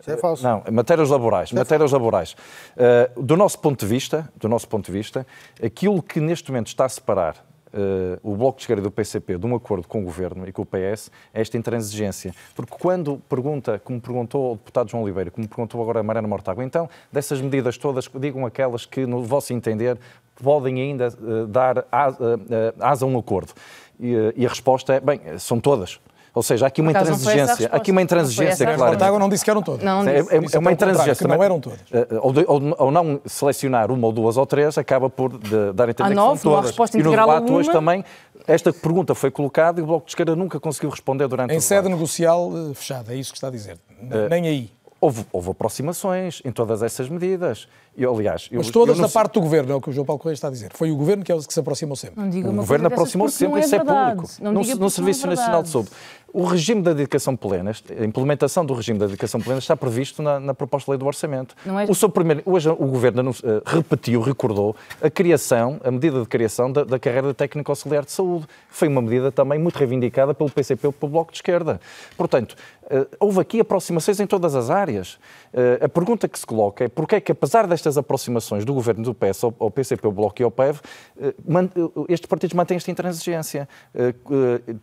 Isso 0.00 0.10
é 0.10 0.16
falso. 0.16 0.42
Não, 0.42 0.62
matérias 0.72 1.10
laborais, 1.10 1.52
matérias 1.52 1.92
laborais. 1.92 2.32
Uh, 2.76 3.22
do 3.22 3.36
nosso 3.36 3.58
ponto 3.60 3.80
de 3.80 3.86
vista, 3.86 4.28
do 4.36 4.48
nosso 4.48 4.68
ponto 4.68 4.86
de 4.86 4.92
vista, 4.92 5.26
aquilo 5.62 6.02
que 6.02 6.20
neste 6.20 6.50
momento 6.50 6.66
está 6.66 6.84
a 6.84 6.88
separar 6.88 7.36
uh, 7.74 8.18
o 8.22 8.36
Bloco 8.36 8.56
de 8.56 8.62
Esquerda 8.62 8.82
do 8.82 8.90
PCP 8.90 9.36
de 9.36 9.46
um 9.46 9.54
acordo 9.54 9.86
com 9.86 10.00
o 10.00 10.04
Governo 10.04 10.48
e 10.48 10.52
com 10.52 10.62
o 10.62 10.66
PS 10.66 11.10
é 11.32 11.40
esta 11.40 11.58
intransigência. 11.58 12.34
Porque 12.54 12.74
quando 12.78 13.18
pergunta, 13.28 13.78
como 13.82 14.00
perguntou 14.00 14.52
o 14.52 14.56
deputado 14.56 14.90
João 14.90 15.02
Oliveira, 15.02 15.30
como 15.30 15.46
perguntou 15.48 15.82
agora 15.82 16.00
a 16.00 16.02
Mariana 16.02 16.28
Mortágua, 16.28 16.64
então, 16.64 16.88
dessas 17.12 17.40
medidas 17.40 17.76
todas, 17.76 18.08
digam 18.14 18.46
aquelas 18.46 18.86
que, 18.86 19.04
no 19.04 19.22
vosso 19.22 19.52
entender, 19.52 19.98
podem 20.42 20.80
ainda 20.80 21.08
uh, 21.08 21.46
dar 21.46 21.84
asa, 21.90 22.36
uh, 22.36 22.40
asa 22.80 23.04
a 23.04 23.08
um 23.08 23.18
acordo. 23.18 23.52
E, 23.98 24.14
e 24.36 24.46
a 24.46 24.48
resposta 24.48 24.94
é, 24.94 25.00
bem, 25.00 25.20
são 25.38 25.60
todas. 25.60 26.00
Ou 26.34 26.42
seja, 26.42 26.66
há 26.66 26.68
aqui 26.68 26.80
uma 26.80 26.92
não 26.92 27.00
intransigência, 27.00 27.68
há 27.70 27.76
aqui 27.76 27.92
uma. 27.92 28.00
Não 28.00 28.02
intransigência, 28.02 28.66
claramente. 28.66 28.88
Mortágua 28.90 29.18
não 29.20 29.28
disse 29.28 29.44
que 29.44 29.50
eram 29.50 29.62
todas. 29.62 29.84
Não, 29.84 30.00
É, 30.08 30.20
disse. 30.22 30.34
é- 30.34 30.38
é 30.38 30.44
é 30.54 30.58
uma 30.58 30.72
intransigência. 30.72 31.14
que 31.14 31.22
não 31.24 31.30
também. 31.30 31.44
eram 31.44 31.60
todas. 31.60 31.78
Eh, 31.92 32.06
Ou, 32.20 32.32
de- 32.32 32.44
ou- 32.48 32.74
ou 32.78 32.90
não 32.90 33.20
selecionar 33.24 33.90
uma 33.92 34.06
ou 34.08 34.12
duas 34.12 34.36
ou 34.36 34.44
três, 34.44 34.76
acaba 34.76 35.08
por 35.08 35.38
de- 35.38 35.72
dar 35.72 35.86
a 35.86 35.90
entender 35.92 36.08
que 36.10 36.14
nove, 36.16 36.40
são 36.40 36.50
não 36.50 36.56
todas. 36.58 36.70
resposta 36.70 36.98
e 36.98 37.02
no 37.04 37.10
debate 37.12 37.52
hoje 37.52 37.68
uma. 37.68 37.72
também, 37.72 38.04
esta 38.48 38.72
pergunta 38.72 39.14
foi 39.14 39.30
colocada 39.30 39.78
e 39.78 39.82
o 39.84 39.86
Bloco 39.86 40.06
de 40.06 40.10
Esquerda 40.10 40.34
nunca 40.34 40.58
conseguiu 40.58 40.90
responder 40.90 41.28
durante 41.28 41.54
Em 41.54 41.58
o 41.58 41.60
sede 41.60 41.88
negocial 41.88 42.50
eh, 42.70 42.74
fechada, 42.74 43.12
é 43.14 43.16
isso 43.16 43.30
que 43.30 43.36
está 43.38 43.46
a 43.46 43.50
dizer. 43.52 43.78
Eh, 44.10 44.28
Nem 44.28 44.48
aí. 44.48 44.70
Houve, 45.00 45.24
houve 45.32 45.50
aproximações 45.50 46.40
em 46.44 46.50
todas 46.50 46.82
essas 46.82 47.08
medidas. 47.08 47.68
E, 47.96 48.04
aliás, 48.04 48.48
eu, 48.50 48.58
Mas 48.58 48.70
todas 48.70 48.96
eu 48.96 49.02
não 49.02 49.08
da 49.08 49.12
parte 49.12 49.34
do 49.34 49.40
Governo, 49.40 49.72
é 49.72 49.74
o 49.76 49.80
que 49.80 49.90
o 49.90 49.92
João 49.92 50.04
Paulo 50.04 50.18
Correia 50.20 50.34
está 50.34 50.48
a 50.48 50.50
dizer. 50.50 50.70
Foi 50.74 50.90
o 50.90 50.96
Governo 50.96 51.22
que 51.24 51.30
é 51.30 51.34
o 51.34 51.38
que 51.40 51.52
se 51.54 51.60
aproximou 51.60 51.94
sempre. 51.96 52.20
Não 52.20 52.28
diga 52.28 52.48
O 52.48 52.52
Governo 52.52 52.86
aproximou-se 52.88 53.36
sempre, 53.36 53.54
não 53.54 53.60
isso 53.60 53.74
é 53.74 53.78
público. 53.78 54.28
Não 54.40 54.52
No, 54.52 54.60
diga 54.62 54.74
no 54.74 54.80
porque 54.80 54.90
Serviço 54.90 55.26
não 55.26 55.32
é 55.32 55.36
Nacional 55.36 55.62
de. 55.62 55.68
Saúde. 55.68 55.90
O 56.32 56.42
regime 56.42 56.82
da 56.82 56.92
dedicação 56.92 57.36
plena, 57.36 57.70
a 57.96 58.04
implementação 58.04 58.66
do 58.66 58.74
regime 58.74 58.98
da 58.98 59.06
dedicação 59.06 59.40
plena 59.40 59.60
está 59.60 59.76
previsto 59.76 60.20
na, 60.20 60.40
na 60.40 60.52
proposta 60.52 60.86
de 60.86 60.90
lei 60.90 60.98
do 60.98 61.06
orçamento. 61.06 61.54
Não 61.64 61.78
é- 61.78 61.84
O 61.84 61.94
seu 61.94 62.08
primeiro, 62.08 62.42
hoje 62.44 62.68
o 62.68 62.74
Governo 62.74 63.30
eh, 63.44 63.62
repetiu, 63.64 64.20
recordou 64.20 64.74
a 65.00 65.08
criação, 65.08 65.80
a 65.84 65.92
medida 65.92 66.20
de 66.20 66.26
criação 66.26 66.72
da, 66.72 66.82
da 66.82 66.98
carreira 66.98 67.28
de 67.28 67.34
técnico 67.34 67.70
auxiliar 67.70 68.04
de 68.04 68.10
saúde. 68.10 68.48
Foi 68.68 68.88
uma 68.88 69.00
medida 69.00 69.30
também 69.30 69.60
muito 69.60 69.76
reivindicada 69.76 70.34
pelo 70.34 70.50
PCP 70.50 70.88
e 70.88 70.92
pelo 70.92 71.12
Bloco 71.12 71.30
de 71.30 71.38
Esquerda. 71.38 71.80
Portanto, 72.16 72.56
eh, 72.90 73.06
houve 73.20 73.38
aqui 73.40 73.60
aproximações 73.60 74.18
em 74.18 74.26
todas 74.26 74.56
as 74.56 74.70
áreas. 74.70 75.20
Eh, 75.52 75.78
a 75.84 75.88
pergunta 75.88 76.26
que 76.26 76.36
se 76.36 76.44
coloca 76.44 76.82
é 76.84 76.88
porque 76.88 77.14
é 77.14 77.20
que, 77.20 77.30
apesar 77.30 77.68
destas 77.84 77.98
aproximações 77.98 78.64
do 78.64 78.72
Governo 78.72 79.04
do 79.04 79.14
PS 79.14 79.44
ao, 79.44 79.54
ao 79.58 79.70
PCP, 79.70 80.06
ao 80.06 80.12
Bloco 80.12 80.40
e 80.40 80.44
ao 80.44 80.50
PEV, 80.50 80.80
eh, 81.20 81.28
eh, 81.28 82.04
estes 82.08 82.26
partidos 82.26 82.54
mantêm 82.54 82.76
esta 82.76 82.90
intransigência 82.90 83.68
eh, 83.94 84.14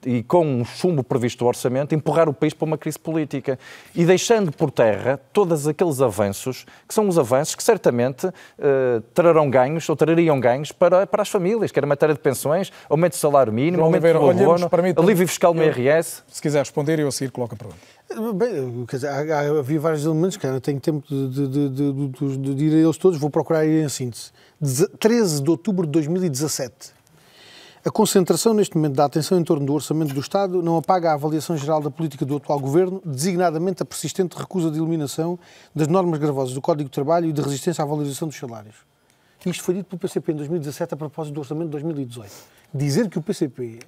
e, 0.06 0.24
com 0.24 0.46
um 0.46 0.64
chumbo 0.64 1.04
previsto 1.04 1.40
do 1.40 1.48
orçamento, 1.48 1.96
empurrar 1.96 2.30
o 2.30 2.34
país 2.34 2.54
para 2.54 2.66
uma 2.66 2.78
crise 2.78 3.00
política 3.00 3.58
e 3.96 4.06
deixando 4.06 4.52
por 4.52 4.70
terra 4.72 5.20
todos 5.34 5.68
aqueles 5.68 6.02
avanços, 6.02 6.66
que 6.88 6.94
são 6.94 7.08
os 7.08 7.18
avanços 7.18 7.56
que 7.56 7.64
certamente 7.64 8.30
trarão 9.14 9.50
ganhos 9.50 9.88
ou 9.90 9.96
trariam 9.96 10.40
ganhos 10.40 10.72
para, 10.72 11.08
para 11.08 11.22
as 11.22 11.30
famílias, 11.30 11.72
quer 11.72 11.84
em 11.84 11.88
matéria 11.88 12.14
de 12.14 12.22
pensões, 12.22 12.72
aumento 12.90 13.14
do 13.14 13.18
salário 13.18 13.52
mínimo, 13.52 13.84
aumento 13.84 14.04
Oliveira, 14.04 14.20
do 14.20 14.52
abono, 14.52 14.70
alívio 14.98 15.28
fiscal 15.28 15.54
no 15.54 15.64
Eu- 15.64 15.72
IRS. 15.72 16.24
Se 16.28 16.42
quiser 16.42 16.60
responder, 16.60 17.00
eu 17.00 17.08
a 17.08 17.12
seguir 17.12 17.32
coloco 17.32 17.56
a 17.56 17.58
pergunta. 17.58 17.80
Bem, 18.36 18.86
quer 18.88 18.96
dizer, 18.98 19.08
há- 19.08 19.60
havia 19.60 19.80
vários 19.80 20.04
elementos 20.06 20.38
que 20.38 20.46
eu 20.46 20.60
tenho 20.60 20.80
tempo 20.80 21.06
de, 21.08 21.48
de, 21.48 21.70
de, 21.70 22.56
de, 22.56 22.66
ir 22.66 22.74
a 22.74 22.78
eles 22.86 22.98
todos, 22.98 23.18
vou 23.20 23.30
procurar 23.30 23.66
ir 23.66 23.84
em 23.84 23.90
síntese. 23.90 24.32
Deze- 24.60 24.88
13 25.00 25.42
de 25.42 25.50
outubro 25.50 25.86
de 25.86 25.92
2017. 25.94 26.94
A 27.84 27.90
concentração 27.90 28.54
neste 28.54 28.76
momento 28.76 28.94
da 28.96 29.06
atenção 29.06 29.40
em 29.40 29.44
torno 29.44 29.66
do 29.66 29.74
orçamento 29.74 30.14
do 30.14 30.20
Estado 30.20 30.62
não 30.62 30.78
apaga 30.78 31.10
a 31.12 31.14
avaliação 31.14 31.58
geral 31.58 31.82
da 31.82 31.90
política 31.90 32.24
do 32.26 32.36
atual 32.36 32.60
governo, 32.60 33.02
designadamente 33.04 33.82
a 33.82 33.86
persistente 33.86 34.38
recusa 34.38 34.70
de 34.70 34.78
eliminação 34.78 35.40
das 35.74 35.88
normas 35.88 36.20
gravosas 36.20 36.54
do 36.54 36.62
Código 36.62 36.90
de 36.90 36.94
Trabalho 36.94 37.28
e 37.30 37.34
de 37.34 37.42
resistência 37.42 37.82
à 37.84 37.86
valorização 37.88 38.28
dos 38.28 38.38
salários. 38.38 38.76
Isto 39.44 39.64
foi 39.64 39.74
dito 39.76 39.88
pelo 39.88 40.00
PCP 40.00 40.32
em 40.34 40.36
2017 40.36 40.94
a 40.94 40.98
propósito 40.98 41.34
do 41.34 41.40
orçamento 41.40 41.66
de 41.66 41.72
2018. 41.72 42.32
Dizer 42.72 43.10
que 43.10 43.18
o 43.18 43.22
PCP 43.22 43.80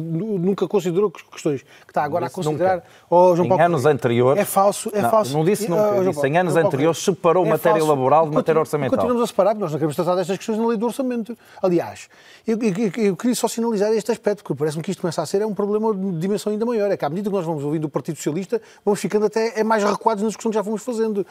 nunca 0.00 0.66
considerou 0.66 1.10
que- 1.10 1.22
questões 1.30 1.62
que 1.62 1.68
está 1.90 2.02
agora 2.02 2.26
a 2.26 2.30
considerar. 2.30 2.76
nunca. 2.76 2.86
Oh, 3.10 3.36
João 3.36 3.46
Em 3.46 3.48
Paulo 3.48 3.62
anos 3.64 3.86
anteriores- 3.86 4.40
É 4.42 4.44
falso, 4.44 4.90
é 4.94 5.02
Não, 5.02 5.10
falso. 5.10 5.32
não 5.36 5.44
disse 5.44 5.68
nunca, 5.68 5.94
oh, 6.00 6.04
disse 6.10 6.26
em 6.26 6.38
anos 6.38 6.54
Paulo 6.54 6.66
anteriores 6.68 6.98
separou 6.98 7.46
é 7.46 7.48
matéria 7.50 7.78
falso. 7.78 7.86
laboral 7.92 8.28
de 8.28 8.34
matéria 8.34 8.58
orçamental. 8.60 8.96
Continuamos 8.98 9.22
a 9.22 9.26
separar, 9.26 9.54
nós 9.54 9.70
não 9.72 9.78
queremos 9.78 9.94
tratar 9.96 10.14
destas 10.16 10.36
questões 10.38 10.58
na 10.58 10.66
lei 10.66 10.76
do 10.78 10.86
orçamento. 10.86 11.36
Aliás, 11.62 12.08
eu, 12.46 12.58
eu- 12.62 13.04
eu- 13.04 13.16
queria 13.16 13.34
só 13.34 13.46
sinalizar 13.48 13.92
este 13.92 14.10
aspecto, 14.10 14.42
porque 14.42 14.58
parece-me 14.58 14.82
que 14.82 14.90
isto 14.90 15.00
começa 15.00 15.20
a 15.22 15.26
ser 15.26 15.42
é 15.42 15.46
um 15.46 15.54
problema 15.54 15.94
de 15.94 16.18
dimensão 16.18 16.52
ainda 16.52 16.64
maior. 16.64 16.90
É 16.90 16.96
que 16.96 17.04
à 17.04 17.08
medida 17.08 17.28
que 17.28 17.36
nós 17.36 17.44
vamos 17.44 17.62
ouvindo 17.64 17.84
o 17.84 17.88
Partido 17.88 18.16
Socialista, 18.16 18.60
vamos 18.84 19.00
ficando 19.00 19.26
até 19.26 19.60
é 19.60 19.64
mais 19.64 19.84
recuados 19.84 20.22
na 20.22 20.28
discussão 20.28 20.50
que 20.50 20.54
já 20.56 20.64
fomos 20.64 20.82
fazendo. 20.82 21.26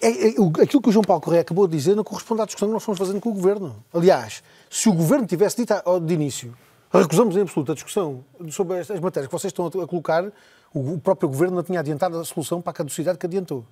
É, 0.00 0.08
aquilo 0.62 0.82
que 0.82 0.88
o 0.88 0.92
João 0.92 1.04
Paulo 1.04 1.22
Correia 1.22 1.42
acabou 1.42 1.68
de 1.68 1.76
dizer 1.76 1.94
não 1.94 2.02
corresponde 2.02 2.42
à 2.42 2.44
discussão 2.44 2.66
que 2.68 2.74
nós 2.74 2.82
fomos 2.82 2.98
fazendo 2.98 3.20
com 3.20 3.28
o 3.28 3.32
Governo. 3.32 3.76
Aliás, 3.94 4.42
se 4.68 4.88
o 4.88 4.92
Governo 4.92 5.26
tivesse 5.28 5.58
dito 5.58 5.74
de 6.00 6.14
início, 6.14 6.52
recusamos 7.00 7.36
em 7.36 7.40
absoluto 7.40 7.72
a 7.72 7.74
discussão 7.74 8.24
sobre 8.50 8.78
estas 8.78 9.00
matérias 9.00 9.28
que 9.28 9.32
vocês 9.32 9.50
estão 9.50 9.66
a, 9.66 9.86
colocar, 9.86 10.30
o 10.74 10.98
próprio 10.98 11.28
Governo 11.28 11.56
não 11.56 11.62
tinha 11.62 11.80
adiantado 11.80 12.18
a 12.18 12.24
solução 12.24 12.60
para 12.60 12.70
a 12.70 12.74
caducidade 12.74 13.18
que 13.18 13.26
adiantou. 13.26 13.64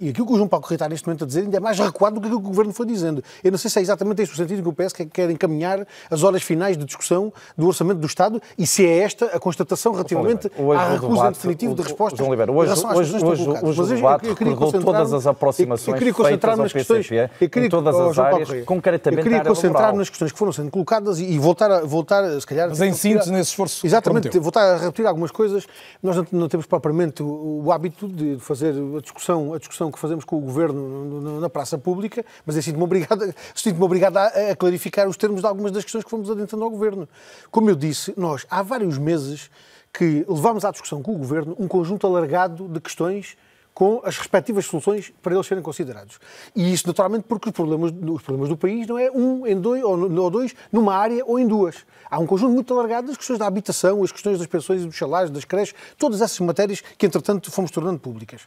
E 0.00 0.08
aquilo 0.08 0.26
que 0.26 0.32
o 0.32 0.36
João 0.36 0.48
Paulo 0.48 0.62
Correia 0.62 0.76
está 0.76 0.88
neste 0.88 1.06
momento 1.06 1.24
a 1.24 1.26
dizer 1.26 1.42
ainda 1.42 1.56
é 1.56 1.60
mais 1.60 1.78
recuado 1.78 2.16
do 2.16 2.20
que 2.20 2.26
aquilo 2.26 2.40
que 2.40 2.46
o 2.46 2.50
Governo 2.50 2.72
foi 2.72 2.86
dizendo. 2.86 3.22
Eu 3.44 3.52
não 3.52 3.58
sei 3.58 3.70
se 3.70 3.78
é 3.78 3.82
exatamente 3.82 4.22
este 4.22 4.34
o 4.34 4.36
sentido 4.36 4.62
que 4.62 4.68
o 4.68 4.72
PS 4.72 4.92
quer 5.12 5.30
encaminhar 5.30 5.86
as 6.10 6.22
horas 6.24 6.42
finais 6.42 6.76
de 6.76 6.84
discussão 6.84 7.32
do 7.56 7.68
Orçamento 7.68 7.98
do 7.98 8.06
Estado 8.06 8.42
e 8.58 8.66
se 8.66 8.84
é 8.84 8.98
esta 8.98 9.26
a 9.26 9.38
constatação 9.38 9.92
relativamente 9.92 10.50
à 10.76 10.94
recusa 10.94 11.30
definitiva 11.30 11.74
de 11.74 11.82
respostas. 11.82 12.18
João 12.18 12.30
Oliveira, 12.30 12.50
hoje, 12.50 12.72
hoje, 12.72 13.24
hoje, 13.24 13.48
hoje 13.62 13.80
o 13.80 13.86
debate 13.86 14.26
eu, 14.26 14.36
eu, 14.40 14.50
eu 14.50 14.80
todas 14.82 15.12
as 15.12 15.26
aproximações 15.26 15.88
eu 15.88 15.94
queria 15.94 16.14
concentrar 16.14 16.56
nas 16.56 16.72
questões, 16.72 17.08
eu 17.40 17.48
queria, 17.48 17.66
em 17.66 17.70
todas 17.70 17.94
as 17.94 18.18
oh, 18.18 18.22
áreas, 18.22 18.48
Correia, 18.48 18.64
concretamente 18.64 19.20
Eu 19.20 19.24
queria 19.24 19.44
concentrar 19.44 19.94
nas 19.94 20.08
questões 20.08 20.32
que 20.32 20.38
foram 20.38 20.52
sendo 20.52 20.70
colocadas 20.70 21.20
e, 21.20 21.24
e 21.24 21.38
voltar, 21.38 21.70
a, 21.70 21.80
voltar, 21.82 22.40
se 22.40 22.46
calhar... 22.46 22.68
Mas 22.68 22.80
em 22.80 22.92
síntese, 22.92 23.30
nesse 23.30 23.50
esforço 23.50 23.86
Exatamente, 23.86 24.36
voltar 24.38 24.74
a 24.74 24.76
repetir 24.78 25.06
algumas 25.06 25.30
coisas. 25.30 25.66
Nós 26.02 26.16
não, 26.16 26.26
não 26.32 26.48
temos 26.48 26.66
propriamente 26.66 27.22
o, 27.22 27.62
o 27.64 27.72
hábito 27.72 28.08
de 28.08 28.38
fazer 28.38 28.74
a 28.96 29.00
discussão, 29.00 29.54
a 29.54 29.58
discussão 29.58 29.91
que 29.92 29.98
fazemos 29.98 30.24
com 30.24 30.36
o 30.36 30.40
Governo 30.40 31.40
na 31.40 31.48
praça 31.48 31.78
pública, 31.78 32.24
mas 32.44 32.56
eu 32.56 32.62
sinto-me 32.62 32.82
obrigado, 32.82 33.34
sinto 33.54 33.82
obrigado 33.82 34.16
a, 34.16 34.26
a, 34.26 34.56
clarificar 34.56 35.08
os 35.08 35.16
termos 35.16 35.40
de 35.40 35.46
algumas 35.46 35.72
das 35.72 35.84
questões 35.84 36.04
que 36.04 36.10
fomos 36.10 36.30
adentrando 36.30 36.64
ao 36.64 36.70
governo. 36.70 37.08
Como 37.50 37.70
eu 37.70 37.76
disse, 37.76 38.12
nós 38.16 38.46
há 38.50 38.62
vários 38.62 38.98
meses 38.98 39.50
que 39.92 40.24
levamos 40.26 40.64
à 40.64 40.70
discussão 40.70 41.02
com 41.02 41.14
o 41.14 41.18
governo 41.18 41.54
um 41.58 41.68
conjunto 41.68 42.06
alargado 42.06 42.66
de 42.66 42.80
questões 42.80 43.36
com 43.74 44.02
as 44.04 44.18
respectivas 44.18 44.66
soluções 44.66 45.12
para 45.22 45.34
eles 45.34 45.46
serem 45.46 45.62
considerados. 45.62 46.18
E 46.54 46.72
isso, 46.72 46.86
naturalmente, 46.86 47.24
porque 47.26 47.48
os 47.48 47.54
problemas, 47.54 47.90
os 47.90 48.22
problemas 48.22 48.48
do 48.48 48.56
país 48.56 48.86
não 48.86 48.98
é 48.98 49.10
um 49.10 49.46
em 49.46 49.58
dois 49.58 49.82
ou 49.82 50.30
dois 50.30 50.54
numa 50.70 50.94
área 50.94 51.24
ou 51.24 51.38
em 51.38 51.46
duas. 51.46 51.86
Há 52.10 52.18
um 52.18 52.26
conjunto 52.26 52.52
muito 52.52 52.72
alargado 52.74 53.06
das 53.06 53.16
questões 53.16 53.38
da 53.38 53.46
habitação, 53.46 54.02
as 54.02 54.12
questões 54.12 54.38
das 54.38 54.46
pensões 54.46 54.82
e 54.82 54.86
dos 54.86 54.96
salários, 54.96 55.30
das 55.30 55.44
creches, 55.44 55.74
todas 55.96 56.20
essas 56.20 56.38
matérias 56.40 56.82
que, 56.98 57.06
entretanto, 57.06 57.50
fomos 57.50 57.70
tornando 57.70 57.98
públicas. 57.98 58.42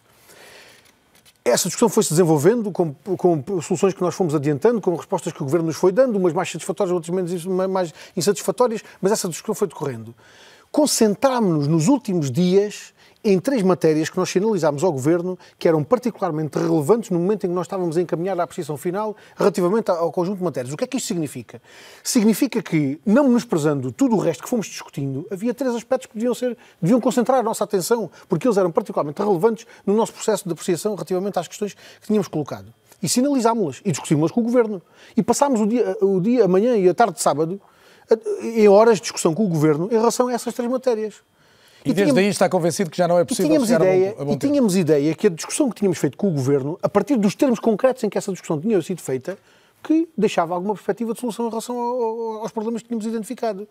Essa 1.48 1.68
discussão 1.68 1.88
foi-se 1.90 2.10
desenvolvendo 2.10 2.72
com, 2.72 2.92
com, 2.92 3.62
soluções 3.62 3.94
que 3.94 4.02
nós 4.02 4.16
fomos 4.16 4.34
adiantando, 4.34 4.82
com 4.82 4.96
respostas 4.96 5.32
que 5.32 5.44
o 5.44 5.46
Governo 5.46 5.68
nos 5.68 5.76
foi 5.76 5.92
dando, 5.92 6.18
umas 6.18 6.34
mais 6.34 6.50
satisfatórias, 6.50 6.92
outras 6.92 7.14
menos 7.16 7.46
mais 7.70 7.94
insatisfatórias, 8.18 8.82
mas 9.00 9.12
essa 9.12 9.30
discussão 9.30 9.54
foi 9.54 9.68
decorrendo. 9.68 10.16
Concentrámos-nos 10.72 11.68
nos 11.68 11.88
últimos 11.88 12.32
dias 12.32 12.95
em 13.26 13.40
três 13.40 13.64
matérias 13.64 14.08
que 14.08 14.18
nós 14.18 14.30
sinalizámos 14.30 14.84
ao 14.84 14.92
Governo 14.92 15.38
que 15.58 15.68
eram 15.68 15.84
particularmente 15.84 16.60
relevantes 16.60 17.10
no 17.10 17.18
momento 17.18 17.46
em 17.46 17.50
que 17.50 17.56
nós 17.56 17.66
estávamos 17.66 17.98
a 17.98 18.02
encaminhar 18.02 18.40
a 18.40 18.44
apreciação 18.44 18.78
final 18.78 19.18
relativamente 19.36 19.90
ao 19.90 20.12
conjunto 20.12 20.38
de 20.38 20.44
matérias. 20.44 20.72
O 20.72 20.78
que 20.78 20.84
é 20.84 20.88
que 20.88 20.98
isto 20.98 21.08
significa? 21.08 21.60
Significa 22.04 22.62
que, 22.62 23.02
não 23.04 23.24
menosprezando 23.24 23.92
tudo 23.92 24.16
o 24.16 24.20
resto 24.20 24.44
que 24.44 24.50
fomos 24.50 24.68
discutindo, 24.68 25.26
havia 25.32 25.56
três 25.56 25.74
aspectos 25.74 26.06
que 26.06 26.14
deviam, 26.14 26.36
ser, 26.36 26.56
deviam 26.80 27.02
concentrar 27.02 27.40
a 27.40 27.44
nossa 27.44 27.64
atenção, 27.64 28.12
porque 28.30 28.48
eles 28.48 28.58
eram 28.58 28.72
particularmente 28.72 29.20
relevantes 29.20 29.66
no 29.88 29.96
nosso 29.96 30.14
processo 30.14 30.46
de 30.46 30.52
apreciação 30.52 30.94
relativamente 30.94 31.40
às 31.40 31.48
questões 31.48 31.74
que 31.74 32.06
tínhamos 32.06 32.28
colocado. 32.28 32.72
E 33.02 33.10
sinalizámos-las 33.10 33.82
e 33.84 33.92
discutimos-las 33.92 34.32
com 34.32 34.42
o 34.42 34.44
Governo. 34.44 34.80
E 35.18 35.24
passámos 35.24 35.62
o 35.62 35.66
dia, 35.66 35.98
o 36.00 36.22
dia, 36.22 36.46
amanhã 36.46 36.78
e 36.78 36.88
a 36.88 36.94
tarde 36.94 37.16
de 37.16 37.22
sábado 37.22 37.60
em 38.42 38.68
horas 38.68 38.98
de 38.98 39.02
discussão 39.02 39.34
com 39.34 39.46
o 39.46 39.50
Governo 39.50 39.88
em 39.92 39.96
relação 39.96 40.28
a 40.28 40.34
essas 40.34 40.54
três 40.54 40.70
matérias. 40.70 41.16
E, 41.86 41.92
e 41.92 41.94
desde 41.94 42.14
tínhamos, 42.14 42.18
aí 42.18 42.28
está 42.30 42.50
convencido 42.50 42.90
que 42.90 42.98
já 42.98 43.08
não 43.08 43.20
é 43.20 43.24
possível 43.24 43.52
tínhamos 43.52 43.70
ideia, 43.70 44.12
a 44.12 44.16
bom, 44.16 44.22
a 44.22 44.26
bom 44.26 44.32
E 44.34 44.38
tínhamos 44.38 44.76
ideia 44.76 45.14
que 45.14 45.28
a 45.28 45.30
discussão 45.30 45.70
que 45.70 45.76
tínhamos 45.76 46.00
feito 46.00 46.18
com 46.18 46.28
o 46.28 46.32
Governo, 46.32 46.80
a 46.82 46.90
partir 46.90 47.16
dos 47.16 47.36
termos 47.36 47.60
concretos 47.60 48.04
em 48.04 48.10
que 48.10 48.18
essa 48.18 48.32
discussão 48.32 48.60
tinha 48.60 48.82
sido 48.82 49.02
feita, 49.02 49.38
que 49.84 50.10
deixava 50.18 50.56
alguma 50.56 50.74
perspectiva 50.74 51.14
de 51.14 51.20
solução 51.20 51.46
em 51.46 51.50
relação 51.50 51.78
ao, 51.78 52.42
aos 52.42 52.52
problemas 52.52 52.82
que 52.82 52.88
tínhamos 52.88 53.06
identificado. 53.06 53.68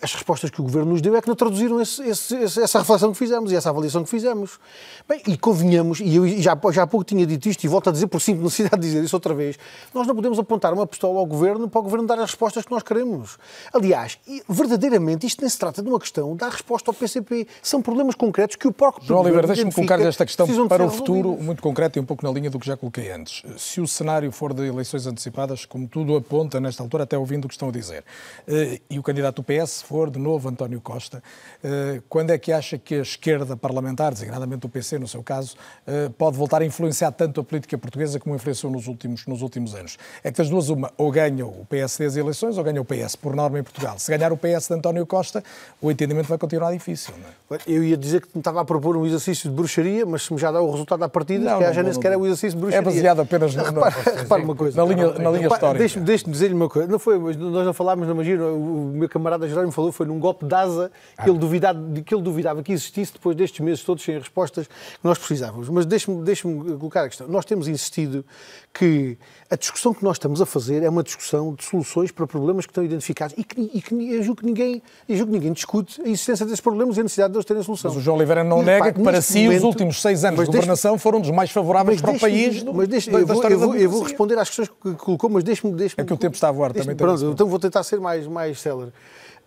As 0.00 0.14
respostas 0.14 0.50
que 0.50 0.60
o 0.60 0.64
Governo 0.64 0.92
nos 0.92 1.00
deu 1.00 1.16
é 1.16 1.20
que 1.20 1.26
não 1.26 1.34
traduziram 1.34 1.80
esse, 1.80 2.02
esse, 2.02 2.36
essa 2.60 2.78
reflexão 2.78 3.10
que 3.10 3.18
fizemos 3.18 3.50
e 3.50 3.56
essa 3.56 3.70
avaliação 3.70 4.04
que 4.04 4.10
fizemos. 4.10 4.60
Bem, 5.08 5.20
e 5.26 5.36
convenhamos, 5.36 5.98
e 5.98 6.14
eu 6.14 6.26
já, 6.40 6.56
já 6.70 6.82
há 6.84 6.86
pouco 6.86 7.04
tinha 7.04 7.26
dito 7.26 7.48
isto 7.48 7.64
e 7.64 7.68
volto 7.68 7.88
a 7.88 7.92
dizer 7.92 8.06
por 8.06 8.20
simples 8.20 8.44
necessidade 8.44 8.80
de 8.80 8.88
dizer 8.88 9.02
isso 9.02 9.16
outra 9.16 9.34
vez, 9.34 9.58
nós 9.92 10.06
não 10.06 10.14
podemos 10.14 10.38
apontar 10.38 10.72
uma 10.72 10.86
pistola 10.86 11.18
ao 11.18 11.26
Governo 11.26 11.68
para 11.68 11.80
o 11.80 11.82
Governo 11.82 12.06
dar 12.06 12.14
as 12.20 12.30
respostas 12.30 12.64
que 12.64 12.70
nós 12.70 12.82
queremos. 12.82 13.38
Aliás, 13.72 14.18
verdadeiramente, 14.48 15.26
isto 15.26 15.40
nem 15.40 15.50
se 15.50 15.58
trata 15.58 15.82
de 15.82 15.88
uma 15.88 15.98
questão 15.98 16.30
de 16.32 16.38
dar 16.38 16.50
resposta 16.50 16.90
ao 16.90 16.94
PCP. 16.94 17.48
São 17.60 17.82
problemas 17.82 18.14
concretos 18.14 18.56
que 18.56 18.68
o 18.68 18.72
próprio 18.72 19.04
João 19.04 19.22
Oliveira, 19.22 19.48
deixe-me 19.48 19.72
colocar 19.72 20.00
esta 20.00 20.24
questão 20.24 20.46
para 20.68 20.84
o 20.84 20.90
futuro, 20.90 21.36
muito 21.40 21.60
concreto 21.60 21.98
e 21.98 22.00
um 22.00 22.04
pouco 22.04 22.24
na 22.24 22.32
linha 22.32 22.50
do 22.50 22.58
que 22.58 22.66
já 22.66 22.76
coloquei 22.76 23.10
antes. 23.10 23.42
Se 23.56 23.80
o 23.80 23.88
cenário 23.88 24.30
for 24.30 24.54
de 24.54 24.64
eleições 24.64 25.06
antecipadas, 25.06 25.64
como 25.64 25.88
tudo 25.88 26.14
aponta 26.14 26.60
nesta 26.60 26.82
altura, 26.82 27.02
até 27.02 27.18
ouvindo 27.18 27.46
o 27.46 27.48
que 27.48 27.54
estão 27.54 27.68
a 27.68 27.72
dizer, 27.72 28.04
eh, 28.46 28.80
e 28.88 28.98
o 28.98 29.02
candidato 29.02 29.36
do 29.36 29.42
PS 29.42 29.61
for 29.66 30.10
de 30.10 30.18
novo 30.18 30.48
António 30.48 30.80
Costa, 30.80 31.22
eh, 31.62 32.00
quando 32.08 32.30
é 32.30 32.38
que 32.38 32.52
acha 32.52 32.78
que 32.78 32.96
a 32.96 33.02
esquerda 33.02 33.56
parlamentar, 33.56 34.12
designadamente 34.12 34.66
o 34.66 34.68
PC 34.68 34.98
no 34.98 35.06
seu 35.06 35.22
caso, 35.22 35.56
eh, 35.86 36.10
pode 36.16 36.36
voltar 36.36 36.62
a 36.62 36.64
influenciar 36.64 37.12
tanto 37.12 37.40
a 37.40 37.44
política 37.44 37.76
portuguesa 37.78 38.18
como 38.18 38.34
influenciou 38.34 38.72
nos 38.72 38.86
últimos, 38.86 39.26
nos 39.26 39.42
últimos 39.42 39.74
anos? 39.74 39.98
É 40.24 40.30
que 40.30 40.38
das 40.38 40.48
duas 40.48 40.68
uma, 40.68 40.90
ou 40.96 41.10
ganha 41.10 41.46
o 41.46 41.64
PSD 41.68 42.06
as 42.06 42.16
eleições 42.16 42.58
ou 42.58 42.64
ganha 42.64 42.80
o 42.80 42.84
PS, 42.84 43.16
por 43.16 43.34
norma 43.34 43.58
em 43.58 43.62
Portugal. 43.62 43.98
Se 43.98 44.10
ganhar 44.10 44.32
o 44.32 44.36
PS 44.36 44.68
de 44.68 44.74
António 44.74 45.06
Costa, 45.06 45.42
o 45.80 45.90
entendimento 45.90 46.26
vai 46.26 46.38
continuar 46.38 46.72
difícil. 46.72 47.14
Não 47.18 47.56
é? 47.56 47.60
Eu 47.66 47.84
ia 47.84 47.96
dizer 47.96 48.22
que 48.22 48.28
me 48.34 48.40
estava 48.40 48.60
a 48.60 48.64
propor 48.64 48.96
um 48.96 49.06
exercício 49.06 49.48
de 49.48 49.54
bruxaria, 49.54 50.04
mas 50.06 50.22
se 50.22 50.32
me 50.32 50.38
já 50.38 50.50
dá 50.50 50.60
o 50.60 50.70
resultado 50.70 51.02
à 51.02 51.08
partida, 51.08 51.50
não, 51.50 51.58
que 51.58 51.72
já 51.72 51.82
nem 51.82 51.92
sequer 51.92 52.12
é 52.12 52.16
o 52.16 52.24
exercício 52.26 52.56
de 52.56 52.62
bruxaria. 52.62 52.78
É 52.78 52.82
baseado 52.82 53.20
apenas 53.20 53.54
no, 53.54 53.62
repara, 53.62 53.94
repara 54.16 54.42
uma 54.42 54.56
coisa. 54.56 54.76
na 54.76 54.88
linha, 54.88 55.12
na 55.12 55.30
linha 55.30 55.48
histórica. 55.48 55.78
Deixe-me 55.78 56.04
deixe 56.04 56.30
dizer-lhe 56.30 56.54
uma 56.54 56.68
coisa. 56.68 56.88
Não 56.88 56.98
foi, 56.98 57.18
nós 57.18 57.66
não 57.66 57.72
falámos, 57.72 58.06
não 58.06 58.14
imagino, 58.14 58.56
o 58.56 58.92
meu 58.94 59.08
camarada 59.08 59.46
Jerónimo 59.52 59.72
falou, 59.72 59.92
foi 59.92 60.06
num 60.06 60.18
golpe 60.18 60.44
de 60.44 60.54
asa 60.54 60.90
que, 61.22 61.28
ele 61.28 61.38
duvidava, 61.38 61.78
que 62.04 62.14
ele 62.14 62.22
duvidava 62.22 62.62
que 62.62 62.72
existisse 62.72 63.12
depois 63.12 63.36
destes 63.36 63.60
meses 63.60 63.82
todos 63.84 64.02
sem 64.02 64.18
respostas 64.18 64.66
que 64.66 65.04
nós 65.04 65.18
precisávamos. 65.18 65.68
Mas 65.68 65.86
deixe-me 65.86 66.22
deixe 66.22 66.42
colocar 66.42 67.04
a 67.04 67.08
questão. 67.08 67.28
Nós 67.28 67.44
temos 67.44 67.68
insistido 67.68 68.24
que 68.72 69.16
a 69.50 69.56
discussão 69.56 69.92
que 69.92 70.02
nós 70.02 70.16
estamos 70.16 70.40
a 70.40 70.46
fazer 70.46 70.82
é 70.82 70.88
uma 70.88 71.02
discussão 71.02 71.54
de 71.54 71.64
soluções 71.64 72.10
para 72.10 72.26
problemas 72.26 72.66
que 72.66 72.70
estão 72.70 72.84
identificados 72.84 73.34
e 73.38 73.44
que, 73.44 73.60
e 73.74 73.82
que 73.82 73.94
eu, 73.94 74.22
julgo 74.22 74.40
que 74.40 74.46
ninguém, 74.46 74.82
eu 75.08 75.16
julgo 75.16 75.32
que 75.32 75.38
ninguém 75.38 75.52
discute 75.52 76.00
a 76.00 76.08
existência 76.08 76.46
desses 76.46 76.60
problemas 76.60 76.96
e 76.96 77.00
a 77.00 77.02
necessidade 77.02 77.32
de 77.32 77.38
eles 77.38 77.44
terem 77.44 77.62
solução. 77.62 77.90
Mas 77.90 77.98
o 77.98 78.02
João 78.02 78.16
Oliveira 78.16 78.42
não 78.42 78.62
e, 78.62 78.64
nega 78.64 78.86
pá, 78.86 78.92
que 78.92 79.02
para 79.02 79.20
si 79.20 79.44
momento, 79.44 79.58
os 79.58 79.64
últimos 79.64 80.00
seis 80.00 80.24
anos 80.24 80.40
de 80.40 80.46
governação 80.46 80.98
foram 80.98 81.20
dos 81.20 81.30
mais 81.30 81.50
favoráveis 81.50 82.00
para 82.00 82.12
o 82.12 82.18
país. 82.18 82.62
Mas 82.62 82.88
deixe, 82.88 83.10
eu, 83.10 83.26
vou, 83.26 83.44
eu, 83.44 83.58
vou, 83.58 83.74
eu 83.76 83.90
vou 83.90 84.02
responder 84.02 84.38
às 84.38 84.48
questões 84.48 84.68
que 84.68 84.94
colocou, 84.94 85.28
mas 85.28 85.44
deixe-me... 85.44 85.72
Deixe 85.72 85.94
é 85.96 86.04
que 86.04 86.12
o 86.12 86.16
tempo 86.16 86.34
está 86.34 86.48
a 86.48 86.52
voar 86.52 86.72
também. 86.72 86.96
Pronto, 86.96 87.24
então 87.24 87.46
vou 87.46 87.58
tentar 87.58 87.82
ser 87.82 88.00
mais, 88.00 88.26
mais 88.26 88.60
célere. 88.60 88.92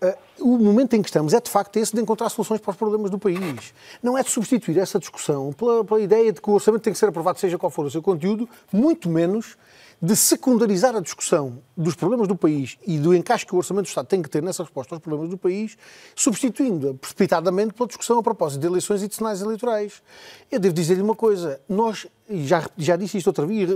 Uh, 0.02 0.16
o 0.40 0.58
momento 0.58 0.94
em 0.94 1.02
que 1.02 1.08
estamos 1.08 1.34
é 1.34 1.40
de 1.40 1.50
facto 1.50 1.78
esse 1.78 1.96
de 1.96 2.02
encontrar 2.02 2.30
soluções 2.30 2.60
para 2.60 2.72
os 2.72 2.78
problemas 2.78 3.10
do 3.10 3.18
país. 3.18 3.74
Não 4.04 4.18
é 4.18 4.24
de 4.24 4.30
substituir 4.30 4.78
essa 4.78 5.00
discussão 5.00 5.54
pela, 5.54 5.84
pela 5.86 6.02
ideia 6.02 6.32
de 6.34 6.42
que 6.42 6.50
o 6.50 6.54
orçamento 6.54 6.82
tem 6.82 6.92
que 6.92 7.00
ser 7.00 7.08
aprovado, 7.08 7.40
seja 7.40 7.58
qual 7.58 7.70
for 7.70 7.86
o 7.86 7.92
seu 7.92 8.02
conteúdo, 8.02 8.48
muito 8.72 9.10
menos 9.10 9.58
de 10.02 10.16
secundarizar 10.16 10.96
a 10.96 11.00
discussão 11.00 11.62
dos 11.76 11.96
problemas 11.96 12.28
do 12.28 12.36
país 12.36 12.78
e 12.86 12.98
do 12.98 13.16
encaixe 13.16 13.46
que 13.46 13.56
o 13.56 13.58
Orçamento 13.58 13.86
do 13.86 13.90
Estado 13.90 14.08
tem 14.08 14.22
que 14.22 14.30
ter 14.30 14.44
nessa 14.44 14.64
resposta 14.64 14.96
aos 14.96 15.02
problemas 15.02 15.30
do 15.30 15.38
país, 15.38 15.78
substituindo-a 16.16 16.94
precipitadamente 16.94 17.74
pela 17.74 17.88
discussão 17.88 18.20
a 18.20 18.24
propósito 18.24 18.62
de 18.62 18.68
eleições 18.68 19.02
e 19.02 19.08
de 19.08 19.16
cenários 19.16 19.42
eleitorais. 19.42 20.02
Eu 20.52 20.60
devo 20.60 20.74
dizer-lhe 20.74 21.02
uma 21.02 21.16
coisa, 21.16 21.60
nós, 21.68 22.08
já, 22.30 22.70
já 22.78 22.96
disse 22.96 23.18
isto 23.18 23.28
outra 23.28 23.46
vez, 23.46 23.70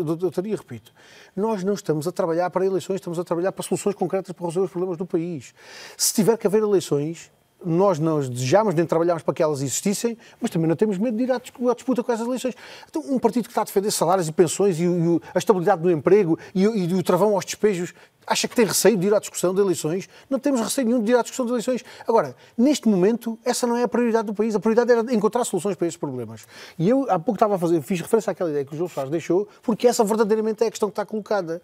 dia, 0.43 0.55
repito, 0.55 0.91
nós 1.35 1.63
não 1.63 1.73
estamos 1.73 2.07
a 2.07 2.11
trabalhar 2.11 2.49
para 2.49 2.65
eleições, 2.65 2.95
estamos 2.95 3.17
a 3.17 3.23
trabalhar 3.23 3.51
para 3.51 3.63
soluções 3.63 3.95
concretas 3.95 4.31
para 4.33 4.45
resolver 4.45 4.65
os 4.65 4.71
problemas 4.71 4.97
do 4.97 5.05
país. 5.05 5.53
Se 5.97 6.13
tiver 6.13 6.37
que 6.37 6.47
haver 6.47 6.61
eleições, 6.61 7.31
nós 7.63 7.99
não 7.99 8.19
desejamos 8.19 8.73
nem 8.73 8.85
trabalhamos 8.85 9.23
para 9.23 9.33
que 9.33 9.43
elas 9.43 9.61
existissem, 9.61 10.17
mas 10.39 10.49
também 10.49 10.67
não 10.67 10.75
temos 10.75 10.97
medo 10.97 11.17
de 11.17 11.23
ir 11.23 11.31
à 11.31 11.39
disputa 11.39 12.03
com 12.03 12.11
essas 12.11 12.25
eleições. 12.25 12.55
Então, 12.89 13.03
um 13.07 13.19
partido 13.19 13.43
que 13.43 13.51
está 13.51 13.61
a 13.61 13.65
defender 13.65 13.91
salários 13.91 14.27
e 14.27 14.31
pensões 14.31 14.79
e, 14.79 14.83
e 14.83 15.21
a 15.33 15.37
estabilidade 15.37 15.81
do 15.81 15.91
emprego 15.91 16.37
e, 16.55 16.63
e, 16.63 16.93
o 16.93 17.03
travão 17.03 17.35
aos 17.35 17.45
despejos, 17.45 17.93
acha 18.25 18.47
que 18.47 18.55
tem 18.55 18.65
receio 18.65 18.95
de 18.95 19.07
ir 19.07 19.13
à 19.13 19.19
discussão 19.19 19.53
de 19.53 19.59
eleições? 19.59 20.07
Não 20.29 20.39
temos 20.39 20.61
receio 20.61 20.87
nenhum 20.87 21.01
de 21.01 21.11
ir 21.11 21.15
à 21.15 21.21
discussão 21.21 21.45
de 21.45 21.51
eleições. 21.51 21.83
Agora, 22.07 22.35
neste 22.57 22.87
momento, 22.87 23.37
essa 23.43 23.65
não 23.65 23.75
é 23.75 23.83
a 23.83 23.87
prioridade 23.87 24.27
do 24.27 24.33
país. 24.33 24.55
A 24.55 24.59
prioridade 24.59 24.91
era 24.91 25.13
encontrar 25.13 25.43
soluções 25.43 25.75
para 25.75 25.87
esses 25.87 25.97
problemas. 25.97 26.45
E 26.77 26.87
eu, 26.87 27.05
há 27.09 27.17
pouco 27.17 27.33
estava 27.33 27.55
a 27.55 27.59
fazer, 27.59 27.81
fiz 27.81 27.99
referência 27.99 28.31
àquela 28.31 28.49
ideia 28.49 28.63
que 28.63 28.73
o 28.73 28.77
João 28.77 28.87
Soares 28.87 29.11
deixou, 29.11 29.47
porque 29.63 29.87
essa 29.87 30.03
verdadeiramente 30.03 30.63
é 30.63 30.67
a 30.67 30.69
questão 30.69 30.89
que 30.89 30.93
está 30.93 31.05
colocada. 31.05 31.61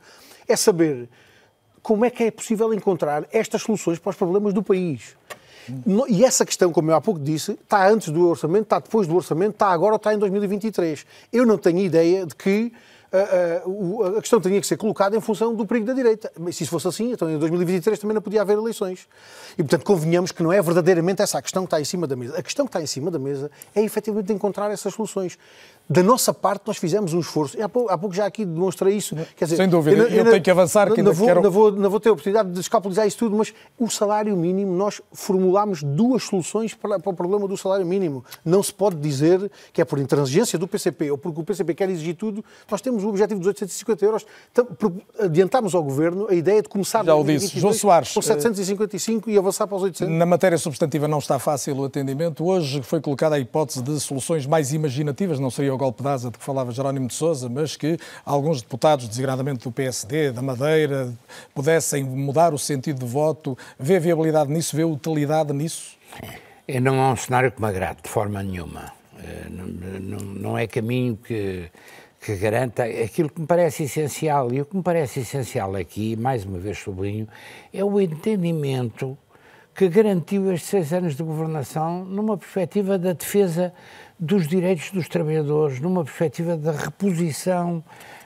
É 0.48 0.56
saber 0.56 1.08
como 1.82 2.04
é 2.04 2.10
que 2.10 2.24
é 2.24 2.32
possível 2.32 2.74
encontrar 2.74 3.28
estas 3.32 3.62
soluções 3.62 4.00
para 4.00 4.10
os 4.10 4.16
problemas 4.16 4.54
do 4.54 4.64
país. 4.64 5.16
E 6.08 6.24
essa 6.24 6.46
questão, 6.46 6.72
como 6.72 6.92
eu 6.92 6.96
há 6.96 7.02
pouco 7.02 7.20
disse, 7.20 7.52
está 7.54 7.88
antes 7.88 8.10
do 8.10 8.28
orçamento, 8.28 8.64
está 8.64 8.80
depois 8.80 9.08
do 9.08 9.16
orçamento, 9.16 9.54
está 9.54 9.68
agora 9.68 9.94
ou 9.94 9.98
está 9.98 10.14
em 10.14 10.18
2023. 10.18 11.06
Eu 11.32 11.46
não 11.46 11.58
tenho 11.58 11.80
ideia 11.80 12.26
de 12.26 12.36
que 12.36 12.72
a, 13.16 13.68
uh, 13.68 14.02
uh, 14.02 14.18
a, 14.18 14.22
questão 14.22 14.42
tinha 14.42 14.60
que 14.60 14.68
ser 14.68 14.78
colocada 14.78 15.16
em 15.16 15.22
função 15.22 15.56
do 15.56 15.66
perigo 15.66 15.86
da 15.86 15.94
direita. 15.94 16.32
Mas 16.38 16.58
se 16.58 16.64
isso 16.64 16.72
fosse 16.72 16.88
assim, 16.88 17.12
então 17.14 17.30
em 17.30 17.38
2023 17.38 17.98
também 17.98 18.14
não 18.14 18.22
podia 18.22 18.42
haver 18.42 18.58
eleições. 18.58 19.08
E, 19.54 19.64
portanto, 19.64 19.86
convenhamos 19.86 20.32
que 20.32 20.44
não 20.44 20.52
é 20.52 20.62
verdadeiramente 20.62 21.22
essa 21.22 21.38
a 21.38 21.42
questão 21.42 21.64
que 21.64 21.68
está 21.68 21.80
em 21.80 21.86
cima 21.86 22.08
da 22.08 22.16
mesa. 22.16 22.38
A 22.38 22.44
questão 22.44 22.66
que 22.66 22.70
está 22.70 22.82
em 22.82 22.88
cima 22.88 23.10
da 23.10 23.20
mesa 23.20 23.50
é 23.74 23.82
efetivamente 23.82 24.34
encontrar 24.34 24.70
essas 24.72 24.94
soluções. 24.94 25.38
Da 25.88 26.02
nossa 26.02 26.34
parte, 26.34 26.64
nós 26.66 26.78
fizemos 26.78 27.14
um 27.14 27.20
esforço. 27.20 27.62
Há 27.62 27.70
pouco, 27.70 27.92
há 27.92 27.98
pouco 27.98 28.16
já 28.16 28.26
aqui 28.26 28.44
demonstrei 28.44 28.96
isso. 28.96 29.16
Quer 29.36 29.46
dizer, 29.46 29.58
Sem 29.58 29.70
dúvida, 29.70 29.96
eu, 29.96 30.08
eu, 30.08 30.26
eu 30.26 30.32
tenho 30.32 30.42
que 30.42 30.50
avançar. 30.50 30.92
Que 30.92 31.02
não, 31.02 31.14
vou, 31.14 31.28
quero... 31.28 31.42
não, 31.42 31.52
vou, 31.52 31.72
não 31.72 31.90
vou 31.90 32.00
ter 32.00 32.10
a 32.10 32.14
oportunidade 32.14 32.52
de 32.52 32.60
escapulizar 32.60 33.06
isso 33.06 33.18
tudo, 33.18 33.36
mas 33.36 33.54
o 33.78 33.88
salário 33.88 34.36
mínimo, 34.36 34.76
nós 34.76 35.00
formulámos 35.14 35.84
duas 35.84 36.24
soluções 36.24 36.74
para, 36.74 37.00
para, 37.00 37.12
o 37.12 37.14
problema 37.14 37.48
do 37.48 37.56
salário 37.56 37.86
mínimo. 37.86 38.26
Não 38.44 38.64
se 38.64 38.74
pode 38.74 38.96
dizer 38.96 39.52
que 39.72 39.80
é 39.80 39.86
por 39.86 40.00
intransigência 40.00 40.58
do 40.58 40.68
PCP 40.68 41.12
ou 41.12 41.18
porque 41.20 41.40
o 41.40 41.44
PCP 41.44 41.76
quer 41.76 41.90
exigir 41.90 42.16
tudo. 42.16 42.44
Nós 42.70 42.82
temos 42.82 43.04
o 43.04 43.10
objetivo 43.10 43.40
dos 43.40 43.48
850 43.48 44.06
euros. 44.06 44.26
Então, 44.52 44.68
adiantámos 45.20 45.76
ao 45.76 45.84
Governo 45.84 46.28
a 46.30 46.34
ideia 46.34 46.64
de 46.64 46.70
começar 46.70 47.06
já 47.06 47.14
o 47.14 47.24
disse. 47.24 47.60
João 47.60 47.74
Soares, 47.74 48.12
com 48.12 48.22
755 48.22 49.30
uh, 49.30 49.34
e 49.34 49.38
avançar 49.38 49.68
para 49.68 49.78
os 49.78 49.84
800. 49.84 50.16
Na 50.16 50.26
matéria 50.26 50.58
substantiva 50.58 51.08
não 51.08 51.20
está 51.20 51.38
fácil 51.38 51.78
o 51.78 51.86
atendimento. 51.86 52.44
Hoje 52.44 52.82
foi 52.82 53.00
colocada 53.00 53.36
a 53.36 53.40
hipótese 53.40 53.84
de 53.84 54.00
soluções 54.00 54.48
mais 54.48 54.74
imaginativas, 54.74 55.40
não 55.40 55.52
seria 55.52 55.75
o 55.76 55.78
golpe 55.78 56.02
de 56.02 56.10
asa 56.10 56.32
de 56.32 56.38
que 56.38 56.44
falava 56.44 56.72
Jerónimo 56.72 57.08
de 57.08 57.14
Sousa, 57.14 57.50
mas 57.50 57.76
que 57.76 57.98
alguns 58.26 58.62
deputados, 58.62 59.08
desigradamente 59.08 59.64
do 59.64 59.72
PSD, 59.72 60.32
da 60.32 60.42
Madeira, 60.42 61.14
pudessem 61.54 62.04
mudar 62.04 62.54
o 62.54 62.58
sentido 62.58 63.00
de 63.00 63.06
voto. 63.06 63.58
Vê 63.80 64.00
viabilidade 64.00 64.52
nisso? 64.52 64.76
Vê 64.76 64.84
utilidade 64.84 65.54
nisso? 65.54 65.98
É, 66.68 66.80
não 66.80 66.96
é 66.96 67.12
um 67.12 67.16
cenário 67.16 67.52
que 67.52 67.62
me 67.62 67.68
agrade 67.68 68.00
de 68.04 68.10
forma 68.10 68.42
nenhuma. 68.42 68.92
É, 69.20 69.50
não, 69.50 69.66
não, 69.68 70.18
não 70.18 70.58
é 70.58 70.66
caminho 70.68 71.16
que, 71.18 71.70
que 72.22 72.36
garanta 72.36 72.84
aquilo 72.84 73.30
que 73.30 73.40
me 73.40 73.48
parece 73.48 73.84
essencial. 73.84 74.52
E 74.54 74.62
o 74.62 74.66
que 74.66 74.76
me 74.76 74.84
parece 74.84 75.20
essencial 75.20 75.76
aqui, 75.76 76.16
mais 76.16 76.44
uma 76.46 76.58
vez 76.58 76.80
sublinho, 76.80 77.28
é 77.74 77.84
o 77.84 78.00
entendimento 78.00 79.18
que 79.76 79.90
garantiu 79.90 80.54
estes 80.54 80.70
seis 80.70 80.94
anos 80.94 81.18
de 81.18 81.24
governação 81.24 82.06
numa 82.06 82.38
perspectiva 82.38 82.98
da 82.98 83.12
defesa 83.12 83.74
dos 84.18 84.48
direitos 84.48 84.90
dos 84.92 85.10
trabalhadores, 85.10 85.82
numa 85.82 86.06
perspectiva 86.06 86.56
da 86.56 86.72
reposição 86.72 87.84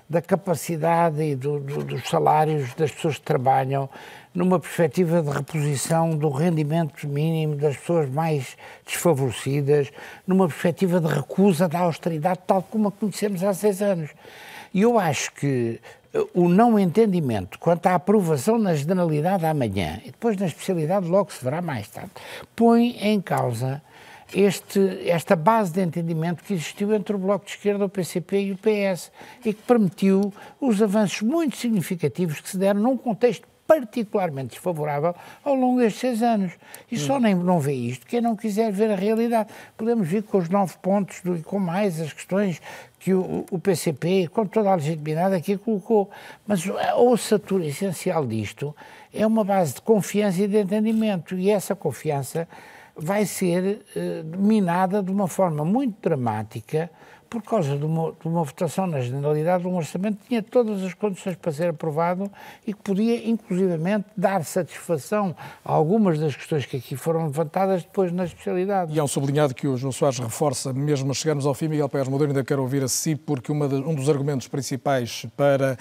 da 0.07 0.21
capacidade 0.21 1.21
e 1.21 1.35
do, 1.35 1.59
do, 1.59 1.84
dos 1.84 2.07
salários 2.07 2.73
das 2.76 2.91
pessoas 2.91 3.17
que 3.17 3.23
trabalham, 3.23 3.89
numa 4.34 4.59
perspectiva 4.59 5.21
de 5.21 5.30
reposição 5.30 6.15
do 6.15 6.30
rendimento 6.30 7.07
mínimo 7.07 7.55
das 7.55 7.77
pessoas 7.77 8.09
mais 8.09 8.55
desfavorecidas, 8.85 9.91
numa 10.26 10.47
perspectiva 10.47 10.99
de 10.99 11.07
recusa 11.07 11.67
da 11.67 11.80
austeridade 11.80 12.41
tal 12.45 12.61
como 12.61 12.88
a 12.88 12.91
conhecemos 12.91 13.43
há 13.43 13.53
seis 13.53 13.81
anos. 13.81 14.11
E 14.73 14.81
eu 14.81 14.99
acho 14.99 15.31
que 15.34 15.80
o 16.34 16.49
não 16.49 16.80
entendimento 16.80 17.60
quanto 17.60 17.88
à 17.88 17.95
aprovação 17.95 18.57
na 18.57 18.73
generalidade 18.73 19.45
amanhã 19.45 20.02
e 20.03 20.07
depois 20.07 20.38
na 20.38 20.48
especialidade 20.48 21.07
logo 21.07 21.31
se 21.31 21.44
verá 21.44 21.61
mais 21.61 21.88
tarde, 21.88 22.11
põe 22.56 22.98
em 22.99 23.22
causa 23.22 23.81
este, 24.34 24.80
esta 25.10 25.36
base 25.36 25.73
de 25.73 25.81
entendimento 25.81 26.44
que 26.44 26.53
existiu 26.53 26.94
entre 26.94 27.15
o 27.15 27.19
Bloco 27.19 27.45
de 27.45 27.52
Esquerda, 27.52 27.86
o 27.86 27.90
PCP 27.90 28.41
e 28.41 28.52
o 28.52 28.57
PS 28.57 29.11
e 29.44 29.53
que 29.53 29.61
permitiu 29.64 30.34
os 30.61 30.81
avanços 30.81 31.22
muito 31.22 31.57
significativos 31.57 32.40
que 32.40 32.49
se 32.49 32.57
deram 32.57 32.81
num 32.81 32.98
contexto 32.98 33.48
particularmente 33.69 34.55
desfavorável 34.55 35.15
ao 35.43 35.53
longo 35.53 35.79
destes 35.79 36.01
seis 36.01 36.23
anos. 36.23 36.53
E 36.91 36.97
só 36.97 37.19
nem 37.19 37.35
não 37.35 37.59
vê 37.59 37.73
isto 37.73 38.07
quem 38.07 38.19
não 38.19 38.35
quiser 38.35 38.71
ver 38.71 38.89
a 38.89 38.95
realidade. 38.95 39.49
Podemos 39.77 40.07
vir 40.07 40.23
com 40.23 40.39
os 40.39 40.49
nove 40.49 40.73
pontos 40.81 41.21
do, 41.21 41.39
com 41.43 41.59
mais 41.59 42.01
as 42.01 42.11
questões 42.11 42.59
que 42.99 43.13
o, 43.13 43.45
o, 43.51 43.59
PCP, 43.59 44.27
com 44.29 44.47
toda 44.47 44.71
a 44.71 44.75
legitimidade, 44.75 45.35
aqui 45.35 45.55
colocou. 45.55 46.09
Mas 46.47 46.67
a 46.67 46.97
ossatura 46.97 47.63
essencial 47.67 48.25
disto 48.25 48.75
é 49.13 49.25
uma 49.25 49.43
base 49.43 49.75
de 49.75 49.81
confiança 49.81 50.41
e 50.41 50.47
de 50.47 50.57
entendimento. 50.57 51.37
E 51.37 51.51
essa 51.51 51.75
confiança 51.75 52.47
vai 52.95 53.23
ser 53.27 53.85
eh, 53.95 54.23
minada 54.35 55.03
de 55.03 55.11
uma 55.11 55.27
forma 55.27 55.63
muito 55.63 55.95
dramática 56.01 56.89
por 57.30 57.43
causa 57.43 57.77
de 57.77 57.85
uma, 57.85 58.11
de 58.11 58.27
uma, 58.27 58.43
votação 58.43 58.88
na 58.88 58.99
generalidade 59.01 59.64
de 59.64 59.69
um 59.69 59.76
orçamento 59.76 60.18
tinha 60.27 60.41
todas 60.41 60.84
as 60.84 60.93
condições 60.93 61.35
para 61.35 61.51
ser 61.51 61.69
aprovado 61.69 62.30
e 62.65 62.73
que 62.73 62.81
podia, 62.81 63.30
inclusivamente, 63.30 64.06
dar 64.18 64.43
satisfação 64.43 65.35
a 65.64 65.72
algumas 65.72 66.19
das 66.19 66.35
questões 66.35 66.65
que 66.65 66.77
aqui 66.77 66.95
foram 66.95 67.27
levantadas 67.27 67.84
depois 67.84 68.11
na 68.11 68.26
especialidade. 68.26 68.93
E 68.93 68.99
há 68.99 69.03
um 69.03 69.07
sublinhado 69.07 69.53
que 69.53 69.68
o 69.68 69.77
João 69.77 69.91
Soares 69.91 70.18
reforça, 70.18 70.73
mesmo 70.73 71.14
chegarmos 71.14 71.45
ao 71.45 71.53
fim, 71.53 71.68
Miguel 71.68 71.89
Pérez 71.89 72.07
Modelo, 72.07 72.31
ainda 72.31 72.43
quero 72.43 72.61
ouvir 72.61 72.84
a 72.84 72.88
si, 72.88 73.15
porque 73.15 73.53
de, 73.53 73.76
um 73.76 73.93
dos 73.93 74.10
argumentos 74.10 74.47
principais 74.47 75.26
para 75.38 75.77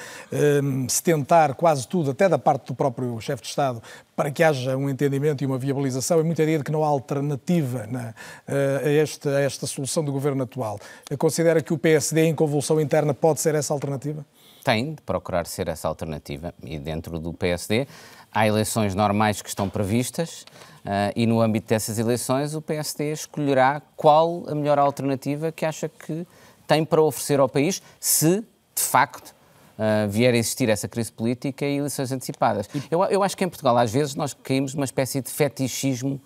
um, 0.63 0.89
se 0.89 1.03
tentar 1.03 1.55
quase 1.55 1.89
tudo, 1.89 2.11
até 2.11 2.29
da 2.29 2.39
parte 2.39 2.67
do 2.67 2.75
próprio 2.75 3.19
chefe 3.21 3.43
de 3.43 3.49
Estado, 3.49 3.83
para 4.19 4.33
que 4.33 4.43
haja 4.43 4.77
um 4.77 4.91
entendimento 4.91 5.45
e 5.45 5.47
uma 5.47 5.57
viabilização, 5.57 6.19
é 6.19 6.25
muita 6.25 6.43
ideia 6.43 6.59
de 6.59 6.65
que 6.65 6.73
não 6.73 6.83
há 6.83 6.89
alternativa 6.89 7.87
na, 7.87 8.13
eh, 8.49 8.83
a, 8.85 8.89
esta, 8.91 9.31
a 9.31 9.41
esta 9.43 9.65
solução 9.65 10.03
do 10.03 10.11
governo 10.11 10.43
atual. 10.43 10.81
Considera 11.17 11.63
que 11.63 11.73
o 11.73 11.79
PSD, 11.79 12.25
em 12.25 12.35
convulsão 12.35 12.81
interna, 12.81 13.15
pode 13.15 13.41
ser 13.41 13.55
essa 13.55 13.73
alternativa? 13.73 14.27
Tem 14.65 14.95
de 14.95 15.03
procurar 15.03 15.47
ser 15.47 15.69
essa 15.69 15.87
alternativa. 15.87 16.53
E 16.65 16.81
dentro 16.81 17.21
do 17.21 17.33
PSD 17.33 17.87
há 18.33 18.45
eleições 18.45 18.93
normais 18.93 19.41
que 19.41 19.51
estão 19.51 19.71
previstas 19.71 20.43
uh, 20.85 21.15
e 21.15 21.25
no 21.25 21.41
âmbito 21.41 21.69
dessas 21.69 21.97
eleições 21.97 22.57
o 22.57 22.61
PSD 22.61 23.13
escolherá 23.13 23.81
qual 23.95 24.43
a 24.49 24.55
melhor 24.57 24.81
alternativa 24.81 25.53
que 25.53 25.65
acha 25.65 25.89
que 25.89 26.27
tem 26.67 26.85
para 26.85 27.01
oferecer 27.01 27.39
ao 27.39 27.49
país, 27.49 27.81
se 28.01 28.41
de 28.41 28.83
facto 28.83 29.33
uh, 29.79 30.09
vier 30.09 30.35
a 30.35 30.37
existir 30.37 30.69
essa 30.69 30.89
crise 30.89 31.13
política 31.13 31.65
e 31.65 31.77
eleições 31.77 32.11
antecipadas. 32.13 32.69
Eu, 32.91 33.03
eu 33.05 33.23
acho 33.23 33.37
que 33.37 33.45
em 33.45 33.49
Portugal, 33.49 33.77
às 33.79 33.93
vezes, 33.93 34.15
nós 34.15 34.35
caímos 34.35 34.75
numa 34.75 34.85
espécie 34.85 35.21
de 35.21 35.31
fetichismo 35.31 36.21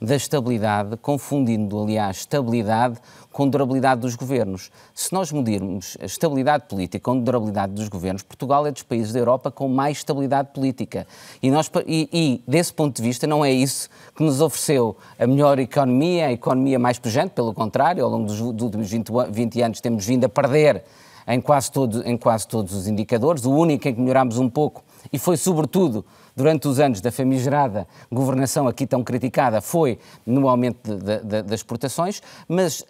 da 0.00 0.14
estabilidade, 0.14 0.96
confundindo, 0.98 1.82
aliás, 1.82 2.18
estabilidade 2.18 2.98
com 3.32 3.48
durabilidade 3.48 4.00
dos 4.00 4.14
governos. 4.14 4.70
Se 4.94 5.12
nós 5.12 5.32
medirmos 5.32 5.96
a 6.00 6.06
estabilidade 6.06 6.64
política 6.68 7.02
com 7.02 7.18
durabilidade 7.20 7.72
dos 7.72 7.88
governos, 7.88 8.22
Portugal 8.22 8.66
é 8.66 8.70
dos 8.70 8.82
países 8.82 9.12
da 9.12 9.18
Europa 9.18 9.50
com 9.50 9.68
mais 9.68 9.98
estabilidade 9.98 10.50
política. 10.52 11.06
E, 11.42 11.50
nós, 11.50 11.70
e, 11.86 12.08
e, 12.12 12.42
desse 12.48 12.72
ponto 12.72 12.96
de 12.96 13.02
vista, 13.02 13.26
não 13.26 13.44
é 13.44 13.50
isso 13.50 13.88
que 14.14 14.22
nos 14.22 14.40
ofereceu 14.40 14.96
a 15.18 15.26
melhor 15.26 15.58
economia, 15.58 16.26
a 16.26 16.32
economia 16.32 16.78
mais 16.78 16.98
pujante, 16.98 17.30
pelo 17.30 17.52
contrário, 17.52 18.04
ao 18.04 18.10
longo 18.10 18.26
dos 18.26 18.40
últimos 18.40 18.88
20, 18.88 19.10
20 19.30 19.62
anos 19.62 19.80
temos 19.80 20.06
vindo 20.06 20.24
a 20.24 20.28
perder 20.28 20.84
em 21.28 21.40
quase, 21.40 21.70
todo, 21.70 22.02
em 22.08 22.16
quase 22.16 22.48
todos 22.48 22.74
os 22.74 22.88
indicadores. 22.88 23.44
O 23.44 23.50
único 23.50 23.86
em 23.86 23.94
que 23.94 24.00
melhorámos 24.00 24.38
um 24.38 24.48
pouco, 24.48 24.82
e 25.12 25.18
foi 25.18 25.36
sobretudo 25.36 26.04
durante 26.34 26.68
os 26.68 26.78
anos 26.78 27.00
da 27.00 27.10
famigerada 27.10 27.86
governação 28.10 28.68
aqui 28.68 28.86
tão 28.86 29.02
criticada, 29.02 29.60
foi 29.60 29.98
no 30.24 30.48
aumento 30.48 30.96
das 30.96 31.60
exportações, 31.60 32.22
mas 32.48 32.80
uh, 32.80 32.84
uh, 32.84 32.86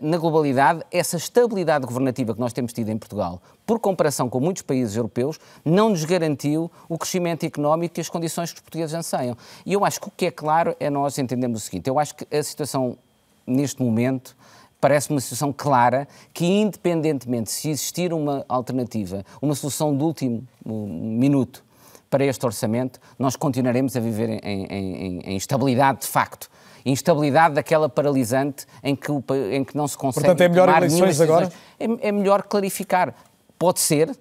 na 0.00 0.18
globalidade, 0.18 0.82
essa 0.90 1.16
estabilidade 1.16 1.86
governativa 1.86 2.34
que 2.34 2.40
nós 2.40 2.52
temos 2.52 2.72
tido 2.72 2.90
em 2.90 2.98
Portugal, 2.98 3.40
por 3.64 3.78
comparação 3.78 4.28
com 4.28 4.40
muitos 4.40 4.62
países 4.62 4.96
europeus, 4.96 5.38
não 5.64 5.90
nos 5.90 6.04
garantiu 6.04 6.68
o 6.88 6.98
crescimento 6.98 7.46
económico 7.46 7.98
e 7.98 8.00
as 8.00 8.08
condições 8.08 8.50
que 8.50 8.56
os 8.56 8.62
portugueses 8.62 8.94
anseiam. 8.94 9.36
E 9.64 9.72
eu 9.72 9.84
acho 9.84 10.00
que 10.00 10.08
o 10.08 10.12
que 10.16 10.26
é 10.26 10.30
claro 10.32 10.74
é 10.80 10.90
nós 10.90 11.18
entendermos 11.18 11.62
o 11.62 11.64
seguinte: 11.64 11.88
eu 11.88 12.00
acho 12.00 12.16
que 12.16 12.36
a 12.36 12.42
situação 12.42 12.98
neste 13.46 13.82
momento 13.82 14.36
parece 14.80 15.10
uma 15.10 15.20
situação 15.20 15.52
clara 15.52 16.06
que, 16.32 16.46
independentemente 16.46 17.50
se 17.50 17.70
existir 17.70 18.12
uma 18.12 18.44
alternativa, 18.48 19.24
uma 19.42 19.54
solução 19.54 19.96
de 19.96 20.02
último 20.02 20.46
minuto 20.64 21.64
para 22.08 22.24
este 22.24 22.44
orçamento, 22.46 23.00
nós 23.18 23.36
continuaremos 23.36 23.96
a 23.96 24.00
viver 24.00 24.28
em, 24.44 24.64
em, 24.66 25.20
em 25.20 25.36
instabilidade 25.36 26.00
de 26.00 26.06
facto. 26.06 26.48
Instabilidade 26.86 27.54
daquela 27.54 27.88
paralisante 27.88 28.64
em 28.82 28.96
que, 28.96 29.10
o, 29.10 29.22
em 29.52 29.62
que 29.62 29.76
não 29.76 29.86
se 29.86 29.98
consegue. 29.98 30.26
Portanto, 30.26 30.40
é 30.40 30.48
melhor 30.48 30.68
eleições 30.68 31.20
agora? 31.20 31.52
É, 31.78 32.08
é 32.08 32.12
melhor 32.12 32.42
clarificar. 32.44 33.14
Pode 33.58 33.80
ser 33.80 34.16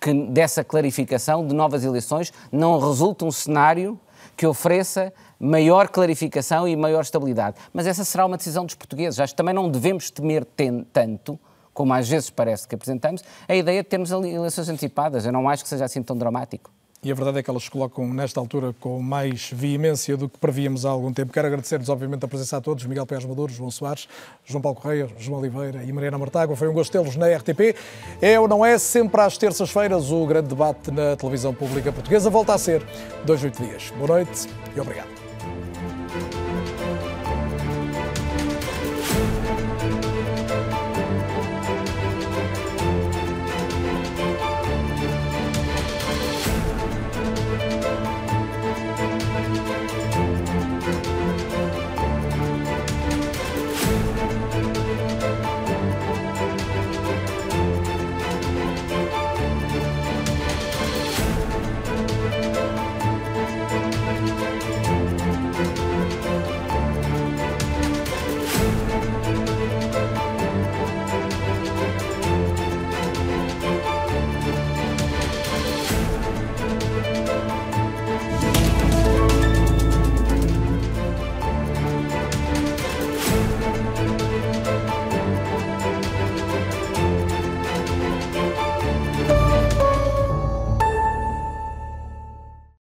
que 0.00 0.12
dessa 0.12 0.62
clarificação 0.62 1.46
de 1.46 1.54
novas 1.54 1.82
eleições 1.82 2.30
não 2.52 2.78
resulte 2.78 3.24
um 3.24 3.32
cenário 3.32 3.98
que 4.36 4.46
ofereça 4.46 5.12
maior 5.44 5.88
clarificação 5.88 6.66
e 6.66 6.74
maior 6.74 7.02
estabilidade. 7.02 7.56
Mas 7.72 7.86
essa 7.86 8.04
será 8.04 8.24
uma 8.24 8.36
decisão 8.36 8.64
dos 8.64 8.74
portugueses. 8.74 9.20
Acho 9.20 9.34
que 9.34 9.36
também 9.36 9.54
não 9.54 9.70
devemos 9.70 10.10
temer 10.10 10.46
tanto, 10.92 11.38
como 11.72 11.92
às 11.92 12.08
vezes 12.08 12.30
parece 12.30 12.66
que 12.66 12.74
apresentamos, 12.74 13.22
a 13.48 13.54
ideia 13.54 13.82
de 13.82 13.88
termos 13.88 14.10
eleições 14.10 14.68
antecipadas. 14.68 15.26
Eu 15.26 15.32
não 15.32 15.48
acho 15.48 15.62
que 15.62 15.68
seja 15.68 15.84
assim 15.84 16.02
tão 16.02 16.16
dramático. 16.16 16.70
E 17.02 17.12
a 17.12 17.14
verdade 17.14 17.38
é 17.38 17.42
que 17.42 17.50
elas 17.50 17.64
se 17.64 17.70
colocam 17.70 18.08
nesta 18.14 18.40
altura 18.40 18.74
com 18.80 18.98
mais 19.02 19.50
veemência 19.52 20.16
do 20.16 20.26
que 20.26 20.38
prevíamos 20.38 20.86
há 20.86 20.90
algum 20.90 21.12
tempo. 21.12 21.34
Quero 21.34 21.46
agradecer-vos, 21.46 21.90
obviamente, 21.90 22.24
a 22.24 22.28
presença 22.28 22.56
a 22.56 22.62
todos: 22.62 22.86
Miguel 22.86 23.04
Pérez 23.04 23.26
Maduro, 23.26 23.52
João 23.52 23.70
Soares, 23.70 24.08
João 24.42 24.62
Paulo 24.62 24.80
Correia, 24.80 25.06
João 25.18 25.38
Oliveira 25.38 25.84
e 25.84 25.92
Mariana 25.92 26.16
Mortágua. 26.16 26.56
Foi 26.56 26.66
um 26.66 26.72
gosto 26.72 26.92
tê-los 26.92 27.14
na 27.16 27.26
RTP. 27.26 27.76
É 28.22 28.40
ou 28.40 28.48
não 28.48 28.64
é? 28.64 28.78
Sempre 28.78 29.20
às 29.20 29.36
terças-feiras 29.36 30.10
o 30.10 30.24
grande 30.24 30.48
debate 30.48 30.90
na 30.90 31.14
televisão 31.14 31.52
pública 31.52 31.92
portuguesa 31.92 32.30
volta 32.30 32.54
a 32.54 32.58
ser 32.58 32.82
dois, 33.26 33.44
oito 33.44 33.62
dias. 33.62 33.90
Boa 33.98 34.08
noite 34.08 34.48
e 34.74 34.80
obrigado. 34.80 35.23